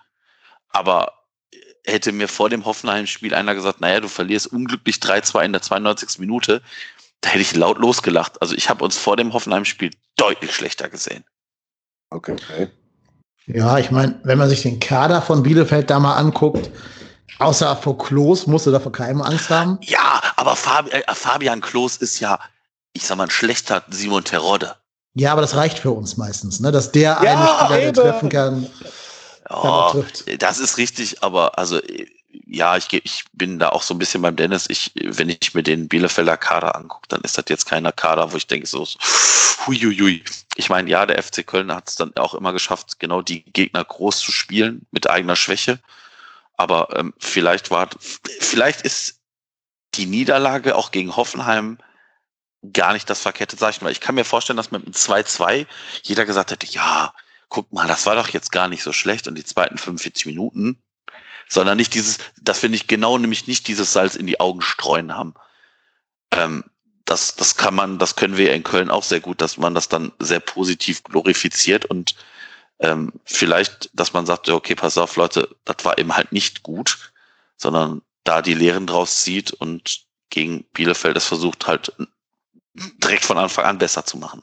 Aber 0.70 1.12
hätte 1.84 2.12
mir 2.12 2.28
vor 2.28 2.48
dem 2.48 2.64
Hoffenheim-Spiel 2.64 3.34
einer 3.34 3.54
gesagt, 3.54 3.80
naja, 3.80 4.00
du 4.00 4.08
verlierst 4.08 4.46
unglücklich 4.46 4.96
3-2 4.96 5.44
in 5.44 5.52
der 5.52 5.62
92. 5.62 6.18
Minute, 6.18 6.62
da 7.20 7.30
hätte 7.30 7.42
ich 7.42 7.54
laut 7.54 7.78
losgelacht. 7.78 8.40
Also 8.40 8.54
ich 8.54 8.70
habe 8.70 8.84
uns 8.84 8.96
vor 8.96 9.16
dem 9.16 9.34
Hoffenheim-Spiel 9.34 9.90
deutlich 10.16 10.54
schlechter 10.54 10.88
gesehen. 10.88 11.24
Okay. 12.08 12.70
Ja, 13.54 13.78
ich 13.78 13.90
meine, 13.90 14.18
wenn 14.24 14.38
man 14.38 14.48
sich 14.48 14.62
den 14.62 14.80
Kader 14.80 15.22
von 15.22 15.42
Bielefeld 15.42 15.90
da 15.90 15.98
mal 15.98 16.14
anguckt, 16.14 16.70
außer 17.38 17.76
vor 17.76 17.98
Klos 17.98 18.46
musst 18.46 18.66
du 18.66 18.70
da 18.70 18.80
vor 18.80 18.92
keinem 18.92 19.22
Angst 19.22 19.50
haben. 19.50 19.78
Ja, 19.82 20.20
aber 20.36 20.56
Fabi 20.56 20.90
äh, 20.90 21.02
Fabian 21.12 21.60
Klos 21.60 21.96
ist 21.96 22.20
ja, 22.20 22.38
ich 22.92 23.06
sag 23.06 23.16
mal, 23.16 23.24
ein 23.24 23.30
schlechter 23.30 23.82
Simon 23.90 24.24
Terodde. 24.24 24.74
Ja, 25.14 25.32
aber 25.32 25.40
das 25.40 25.56
reicht 25.56 25.78
für 25.78 25.90
uns 25.90 26.16
meistens, 26.16 26.60
ne? 26.60 26.70
dass 26.70 26.92
der 26.92 27.18
Ja, 27.22 27.66
eine 27.68 27.84
Spieler, 27.88 27.92
treffen 27.92 28.28
kann. 28.28 28.66
Trifft. 29.90 30.42
das 30.42 30.60
ist 30.60 30.78
richtig, 30.78 31.24
aber 31.24 31.58
also 31.58 31.80
ja, 32.52 32.76
ich, 32.76 32.92
ich 32.92 33.24
bin 33.32 33.58
da 33.60 33.68
auch 33.68 33.82
so 33.82 33.94
ein 33.94 33.98
bisschen 33.98 34.22
beim 34.22 34.34
Dennis. 34.34 34.66
Ich, 34.68 34.92
wenn 34.94 35.28
ich 35.28 35.54
mir 35.54 35.62
den 35.62 35.88
Bielefelder 35.88 36.36
Kader 36.36 36.74
angucke, 36.74 37.06
dann 37.08 37.20
ist 37.20 37.38
das 37.38 37.44
jetzt 37.48 37.66
keiner 37.66 37.92
Kader, 37.92 38.32
wo 38.32 38.36
ich 38.36 38.48
denke 38.48 38.66
so, 38.66 38.84
so 38.84 38.98
huiuiui. 39.66 40.24
Ich 40.56 40.68
meine, 40.68 40.90
ja, 40.90 41.06
der 41.06 41.22
FC 41.22 41.46
Köln 41.46 41.72
hat 41.72 41.88
es 41.88 41.94
dann 41.94 42.16
auch 42.16 42.34
immer 42.34 42.52
geschafft, 42.52 42.98
genau 42.98 43.22
die 43.22 43.44
Gegner 43.44 43.84
groß 43.84 44.18
zu 44.18 44.32
spielen 44.32 44.86
mit 44.90 45.08
eigener 45.08 45.36
Schwäche. 45.36 45.78
Aber 46.56 46.88
ähm, 46.96 47.14
vielleicht 47.18 47.70
war, 47.70 47.88
vielleicht 48.40 48.82
ist 48.82 49.20
die 49.94 50.06
Niederlage 50.06 50.74
auch 50.74 50.90
gegen 50.90 51.14
Hoffenheim 51.16 51.78
gar 52.72 52.92
nicht 52.92 53.08
das 53.08 53.20
verkehrte 53.20 53.56
Zeichen, 53.56 53.84
weil 53.84 53.92
ich 53.92 54.00
kann 54.00 54.16
mir 54.16 54.24
vorstellen, 54.24 54.56
dass 54.56 54.72
mit 54.72 54.84
einem 54.84 54.92
2-2 54.92 55.66
jeder 56.02 56.26
gesagt 56.26 56.50
hätte, 56.50 56.66
ja, 56.66 57.14
guck 57.48 57.72
mal, 57.72 57.86
das 57.86 58.06
war 58.06 58.16
doch 58.16 58.28
jetzt 58.28 58.52
gar 58.52 58.68
nicht 58.68 58.82
so 58.82 58.92
schlecht 58.92 59.28
und 59.28 59.36
die 59.36 59.44
zweiten 59.44 59.78
45 59.78 60.26
Minuten, 60.26 60.82
sondern 61.50 61.76
nicht 61.76 61.94
dieses, 61.94 62.18
dass 62.40 62.62
wir 62.62 62.70
nicht 62.70 62.88
genau, 62.88 63.18
nämlich 63.18 63.46
nicht 63.46 63.68
dieses 63.68 63.92
Salz 63.92 64.14
in 64.14 64.26
die 64.26 64.40
Augen 64.40 64.62
streuen 64.62 65.14
haben. 65.14 65.34
Ähm, 66.30 66.64
das, 67.04 67.34
das 67.34 67.56
kann 67.56 67.74
man, 67.74 67.98
das 67.98 68.14
können 68.14 68.36
wir 68.36 68.54
in 68.54 68.62
Köln 68.62 68.88
auch 68.88 69.02
sehr 69.02 69.20
gut, 69.20 69.40
dass 69.40 69.58
man 69.58 69.74
das 69.74 69.88
dann 69.88 70.12
sehr 70.20 70.38
positiv 70.40 71.02
glorifiziert 71.02 71.84
und 71.84 72.14
ähm, 72.78 73.12
vielleicht, 73.24 73.90
dass 73.92 74.12
man 74.12 74.26
sagt, 74.26 74.46
ja, 74.46 74.54
okay, 74.54 74.76
pass 74.76 74.96
auf, 74.96 75.16
Leute, 75.16 75.54
das 75.64 75.84
war 75.84 75.98
eben 75.98 76.16
halt 76.16 76.32
nicht 76.32 76.62
gut, 76.62 77.12
sondern 77.56 78.00
da 78.22 78.42
die 78.42 78.54
Lehren 78.54 78.86
draus 78.86 79.22
zieht 79.22 79.52
und 79.52 80.06
gegen 80.30 80.64
Bielefeld 80.72 81.16
es 81.16 81.26
versucht 81.26 81.66
halt 81.66 81.92
direkt 82.74 83.24
von 83.24 83.38
Anfang 83.38 83.64
an 83.64 83.78
besser 83.78 84.06
zu 84.06 84.16
machen. 84.16 84.42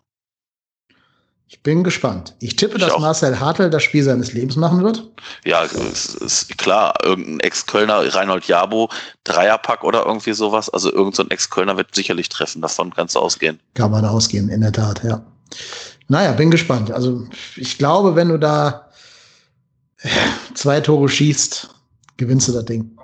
Ich 1.50 1.64
bin 1.64 1.84
gespannt. 1.84 2.36
Ich 2.40 2.58
tippe, 2.58 2.76
Ich 2.76 2.82
dass 2.82 2.92
auch. 2.92 3.00
Marcel 3.00 3.40
Hartl 3.40 3.70
das 3.70 3.82
Spiel 3.84 4.04
seines 4.04 4.34
Lebens 4.34 4.58
machen 4.58 4.84
wird. 4.84 5.10
Ja, 5.46 5.64
ist 5.64 6.58
klar, 6.58 6.94
irgendein 7.04 7.40
Ex-Kölner, 7.40 8.14
Reinhold 8.14 8.46
Jabo, 8.46 8.90
Dreierpack 9.24 9.84
oder 9.86 10.06
irgendwie 10.06 10.34
sowas. 10.34 10.70
Also 10.70 10.90
irgendein 10.92 11.14
so 11.14 11.24
ein 11.24 11.32
Ex-Kölner 11.32 11.78
wird 11.78 11.96
sicherlich 11.96 12.28
treffen, 12.28 12.62
davon 12.62 12.94
kannst 12.94 13.16
du 13.16 13.20
ausgehen. 13.20 13.60
Kann 13.76 13.92
man 13.92 14.04
ausgehen, 14.04 14.50
in 14.50 14.60
der 14.60 14.74
Tat, 14.74 15.04
ja. 15.04 15.24
Naja, 16.10 16.34
bin 16.34 16.52
gespannt. 16.52 16.92
Also 16.92 17.26
ich 17.56 17.78
glaube, 17.78 18.16
wenn 18.16 18.30
du 18.30 18.38
da 18.38 18.90
zwei 20.54 20.82
Tore 20.82 21.08
schießt, 21.08 21.70
gewinnst 22.18 22.50
du 22.50 22.52
das 22.52 22.66
Ding. 22.66 22.98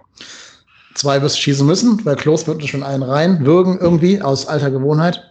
Zwei 0.96 1.22
wirst 1.22 1.38
du 1.38 1.42
schießen 1.42 1.66
müssen, 1.66 2.06
weil 2.06 2.18
Klos 2.18 2.46
wird 2.46 2.64
schon 2.68 2.84
einen 2.84 3.04
rein, 3.04 3.46
würgen 3.46 3.80
irgendwie 3.80 4.22
aus 4.22 4.48
alter 4.48 4.70
Gewohnheit. 4.70 5.24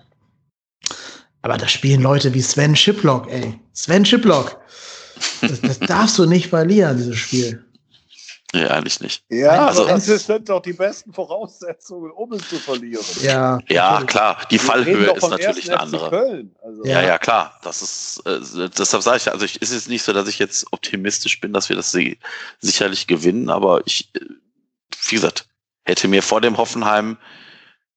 Aber 1.42 1.56
da 1.58 1.66
spielen 1.68 2.02
Leute 2.02 2.32
wie 2.34 2.42
Sven 2.42 2.76
Schiplock, 2.76 3.28
ey. 3.30 3.58
Sven 3.72 4.04
Schiplock. 4.04 4.58
Das, 5.40 5.60
das 5.60 5.78
darfst 5.80 6.18
du 6.18 6.26
nicht 6.26 6.48
verlieren, 6.48 6.96
dieses 6.96 7.16
Spiel. 7.16 7.64
Nee, 8.54 8.66
eigentlich 8.66 9.00
nicht. 9.00 9.24
Ja, 9.30 9.66
Also- 9.68 9.82
aber 9.84 9.92
das 9.92 10.04
sind 10.26 10.48
doch 10.48 10.60
die 10.60 10.74
besten 10.74 11.12
Voraussetzungen, 11.12 12.10
um 12.10 12.32
es 12.34 12.46
zu 12.50 12.56
verlieren. 12.58 13.02
Ja, 13.22 13.58
Ja, 13.68 14.02
klar, 14.04 14.36
die 14.50 14.56
Wir 14.56 14.60
Fallhöhe 14.60 15.10
ist 15.16 15.28
natürlich 15.28 15.70
eine 15.70 15.80
andere. 15.80 16.10
Köln. 16.10 16.54
Also, 16.62 16.84
Ja, 16.84 17.00
Ja. 17.00 17.08
ja, 17.08 17.18
klar. 17.18 17.58
Das 17.64 17.80
ist, 17.80 18.22
äh, 18.26 18.68
deshalb 18.78 19.02
sage 19.02 19.16
ich, 19.16 19.32
also 19.32 19.44
ich, 19.46 19.60
ist 19.62 19.70
es 19.70 19.88
nicht 19.88 20.02
so, 20.02 20.12
dass 20.12 20.28
ich 20.28 20.38
jetzt 20.38 20.66
optimistisch 20.70 21.40
bin, 21.40 21.54
dass 21.54 21.70
wir 21.70 21.76
das 21.76 21.92
si- 21.92 22.18
sicherlich 22.60 23.06
gewinnen, 23.06 23.48
aber 23.48 23.80
ich, 23.86 24.10
äh, 24.14 24.20
wie 25.08 25.14
gesagt, 25.14 25.46
hätte 25.84 26.06
mir 26.08 26.22
vor 26.22 26.42
dem 26.42 26.58
Hoffenheim, 26.58 27.16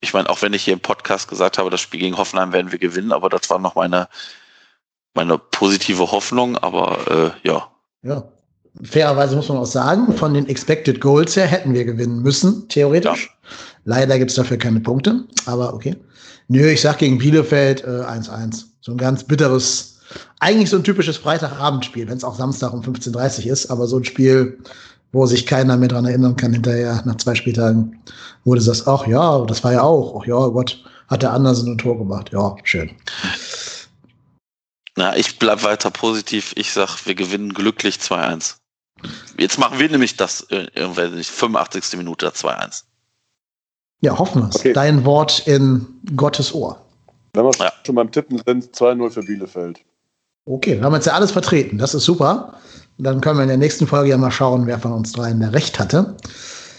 ich 0.06 0.14
meine, 0.14 0.30
auch 0.30 0.42
wenn 0.42 0.54
ich 0.54 0.64
hier 0.64 0.74
im 0.74 0.80
Podcast 0.80 1.28
gesagt 1.28 1.58
habe, 1.58 1.70
das 1.70 1.82
Spiel 1.82 2.00
gegen 2.00 2.18
Hoffenheim 2.18 2.54
werden 2.54 2.72
wir 2.72 2.80
gewinnen, 2.80 3.12
aber 3.12 3.28
das 3.28 3.50
war 3.50 3.60
noch 3.60 3.76
meine, 3.76 4.08
meine 5.16 5.38
positive 5.38 6.12
Hoffnung, 6.12 6.58
aber 6.58 7.34
äh, 7.44 7.48
ja, 7.48 7.68
Ja. 8.04 8.24
Fairerweise 8.84 9.38
muss 9.38 9.48
man 9.48 9.58
auch 9.58 9.66
sagen, 9.66 10.14
von 10.18 10.34
den 10.34 10.48
Expected 10.50 11.00
Goals 11.00 11.38
her 11.38 11.48
hätten 11.48 11.74
wir 11.74 11.86
gewinnen 11.86 12.22
müssen, 12.22 12.68
theoretisch. 12.68 13.34
Leider 13.86 14.20
gibt 14.20 14.32
es 14.32 14.36
dafür 14.36 14.58
keine 14.58 14.82
Punkte, 14.82 15.24
aber 15.46 15.74
okay. 15.74 15.96
Nö, 16.50 16.70
ich 16.70 16.82
sag 16.82 16.98
gegen 16.98 17.18
Bielefeld 17.18 17.84
äh, 17.84 18.04
1-1. 18.04 18.66
So 18.82 18.92
ein 18.92 18.98
ganz 18.98 19.24
bitteres, 19.24 20.00
eigentlich 20.42 20.70
so 20.70 20.76
ein 20.76 20.84
typisches 20.84 21.18
Freitagabendspiel, 21.18 22.08
wenn 22.10 22.18
es 22.18 22.26
auch 22.26 22.36
Samstag 22.36 22.74
um 22.74 22.82
15.30 22.82 23.46
Uhr 23.46 23.54
ist, 23.54 23.72
aber 23.72 23.88
so 23.88 23.98
ein 23.98 24.04
Spiel, 24.04 24.60
wo 25.16 25.26
sich 25.26 25.46
keiner 25.46 25.78
mehr 25.78 25.88
dran 25.88 26.06
erinnern 26.06 26.36
kann 26.36 26.52
hinterher, 26.52 27.02
nach 27.06 27.16
zwei 27.16 27.36
Spieltagen, 27.36 27.98
du 28.44 28.60
sagst, 28.60 28.86
ach 28.86 29.08
ja, 29.08 29.46
das 29.46 29.64
war 29.64 29.72
ja 29.72 29.82
auch, 29.82 30.20
ach 30.22 30.28
ja, 30.28 30.48
Gott, 30.48 30.84
hat 31.08 31.22
der 31.22 31.32
Andersen 31.32 31.72
ein 31.72 31.78
Tor 31.78 31.98
gemacht. 31.98 32.32
Ja, 32.34 32.56
schön. 32.64 32.92
na, 34.98 35.16
ich 35.16 35.40
bleib 35.40 35.64
weiter 35.64 35.90
positiv. 35.90 36.52
Ich 36.58 36.74
sag, 36.74 37.06
wir 37.06 37.16
gewinnen 37.16 37.54
glücklich 37.54 37.96
2-1. 37.96 38.56
Jetzt 39.38 39.58
machen 39.58 39.80
wir 39.80 39.90
nämlich 39.90 40.18
das, 40.18 40.42
äh, 40.50 40.68
irgendwie 40.76 41.08
nicht, 41.16 41.30
85. 41.32 41.98
Minute 41.98 42.28
2-1. 42.28 42.84
Ja, 44.02 44.18
hoffen 44.18 44.42
wir 44.42 44.50
es. 44.50 44.58
Okay. 44.58 44.74
Dein 44.74 45.06
Wort 45.06 45.48
in 45.48 45.86
Gottes 46.18 46.54
Ohr. 46.54 46.82
Wenn 47.34 47.46
wir 47.46 47.52
Ja. 47.60 47.72
schon 47.86 47.96
beim 47.96 48.12
Tippen 48.12 48.42
sind, 48.46 48.76
2-0 48.76 49.10
für 49.12 49.24
Bielefeld. 49.24 49.80
Okay, 50.46 50.78
wir 50.78 50.84
haben 50.84 50.94
jetzt 50.94 51.08
ja 51.08 51.14
alles 51.14 51.32
vertreten. 51.32 51.78
Das 51.78 51.94
ist 51.94 52.04
super. 52.04 52.60
Dann 52.98 53.22
können 53.22 53.38
wir 53.38 53.44
in 53.44 53.50
der 53.50 53.58
nächsten 53.58 53.88
Folge 53.88 54.10
ja 54.10 54.18
mal 54.18 54.32
schauen, 54.32 54.68
wer 54.68 54.80
von 54.80 54.94
uns 54.94 55.12
dreien 55.12 55.40
da 55.40 55.50
recht 55.50 55.80
hatte. 55.80 56.16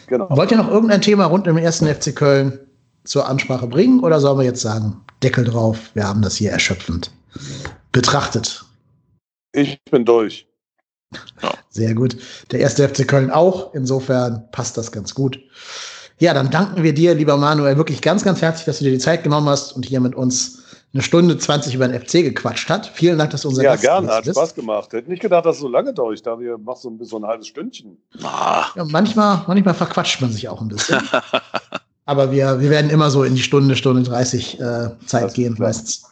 Genau. 0.06 0.28
Wollt 0.30 0.50
ihr 0.50 0.56
noch 0.56 0.70
irgendein 0.70 1.02
Thema 1.02 1.26
rund 1.26 1.46
um 1.48 1.56
den 1.56 1.64
ersten 1.64 1.86
FC 1.86 2.14
Köln 2.14 2.58
zur 3.04 3.28
Ansprache 3.28 3.66
bringen 3.66 4.00
oder 4.00 4.20
sollen 4.20 4.38
wir 4.38 4.44
jetzt 4.44 4.62
sagen, 4.62 5.02
Deckel 5.22 5.44
drauf, 5.44 5.78
wir 5.94 6.06
haben 6.06 6.22
das 6.22 6.36
hier 6.36 6.50
erschöpfend 6.52 7.10
betrachtet? 7.92 8.64
Ich 9.52 9.80
bin 9.90 10.04
durch. 10.04 10.46
Sehr 11.70 11.94
gut. 11.94 12.16
Der 12.50 12.60
erste 12.60 12.88
FC 12.88 13.06
Köln 13.06 13.30
auch. 13.30 13.74
Insofern 13.74 14.50
passt 14.50 14.76
das 14.76 14.92
ganz 14.92 15.14
gut. 15.14 15.38
Ja, 16.18 16.32
dann 16.32 16.50
danken 16.50 16.82
wir 16.82 16.94
dir, 16.94 17.14
lieber 17.14 17.36
Manuel, 17.36 17.76
wirklich 17.76 18.00
ganz, 18.00 18.24
ganz 18.24 18.40
herzlich, 18.40 18.64
dass 18.64 18.78
du 18.78 18.84
dir 18.84 18.92
die 18.92 18.98
Zeit 18.98 19.22
genommen 19.22 19.48
hast 19.48 19.72
und 19.72 19.84
hier 19.84 20.00
mit 20.00 20.14
uns 20.14 20.62
eine 20.96 21.02
Stunde 21.02 21.36
20 21.36 21.74
über 21.74 21.86
den 21.86 22.00
FC 22.00 22.12
gequatscht 22.22 22.70
hat. 22.70 22.90
Vielen 22.94 23.18
Dank, 23.18 23.30
dass 23.30 23.42
du 23.42 23.48
unser 23.48 23.62
ja, 23.62 23.72
Gast 23.72 23.82
gerne. 23.82 24.06
gewesen 24.06 24.16
Hat 24.16 24.24
bist. 24.24 24.36
Spaß 24.38 24.54
gemacht. 24.54 24.92
Hätte 24.94 25.10
nicht 25.10 25.20
gedacht, 25.20 25.44
dass 25.44 25.56
es 25.56 25.60
so 25.62 25.68
lange 25.68 25.92
dauert. 25.92 26.14
Ich 26.14 26.22
dachte, 26.22 26.42
ihr 26.42 26.56
macht 26.58 26.78
so 26.78 26.88
ein, 26.88 26.98
so 27.04 27.18
ein 27.18 27.24
halbes 27.26 27.46
Stündchen. 27.48 27.98
Ah, 28.22 28.64
Ja, 28.74 28.84
manchmal, 28.84 29.42
manchmal 29.46 29.74
verquatscht 29.74 30.20
man 30.22 30.32
sich 30.32 30.48
auch 30.48 30.60
ein 30.62 30.68
bisschen. 30.68 30.98
Aber 32.06 32.32
wir, 32.32 32.60
wir 32.60 32.70
werden 32.70 32.90
immer 32.90 33.10
so 33.10 33.24
in 33.24 33.34
die 33.34 33.42
Stunde, 33.42 33.76
Stunde 33.76 34.02
30 34.04 34.58
äh, 34.60 34.88
Zeit 35.06 35.24
Das 35.24 35.32
gehen 35.34 35.54
meistens. 35.58 36.04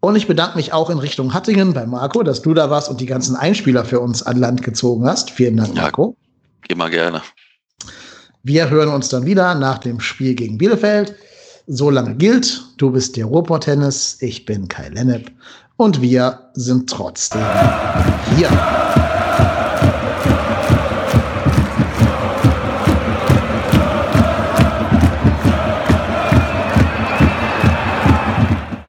Und 0.00 0.14
ich 0.14 0.28
bedanke 0.28 0.56
mich 0.56 0.72
auch 0.72 0.88
in 0.90 0.98
Richtung 0.98 1.34
Hattingen 1.34 1.72
bei 1.72 1.86
Marco, 1.86 2.22
dass 2.22 2.42
du 2.42 2.54
da 2.54 2.70
warst 2.70 2.88
und 2.88 3.00
die 3.00 3.06
ganzen 3.06 3.34
Einspieler 3.34 3.84
für 3.84 3.98
uns 3.98 4.22
an 4.22 4.36
Land 4.38 4.62
gezogen 4.62 5.04
hast. 5.06 5.30
Vielen 5.30 5.56
Dank, 5.56 5.74
Ja. 5.74 5.82
Marco. 5.82 6.16
immer 6.68 6.88
gerne. 6.90 7.22
Wir 8.44 8.70
hören 8.70 8.90
uns 8.90 9.08
dann 9.08 9.26
wieder 9.26 9.56
nach 9.56 9.78
dem 9.78 9.98
Spiel 9.98 10.34
gegen 10.36 10.56
Bielefeld. 10.58 11.16
So 11.66 11.90
lange 11.90 12.14
gilt, 12.14 12.64
du 12.76 12.90
bist 12.90 13.16
der 13.16 13.26
Ruhrpott-Tennis, 13.26 14.18
ich 14.20 14.44
bin 14.44 14.68
Kai 14.68 14.88
Lennep 14.88 15.30
und 15.76 16.00
wir 16.00 16.50
sind 16.54 16.88
trotzdem 16.88 17.44
hier. 18.36 18.48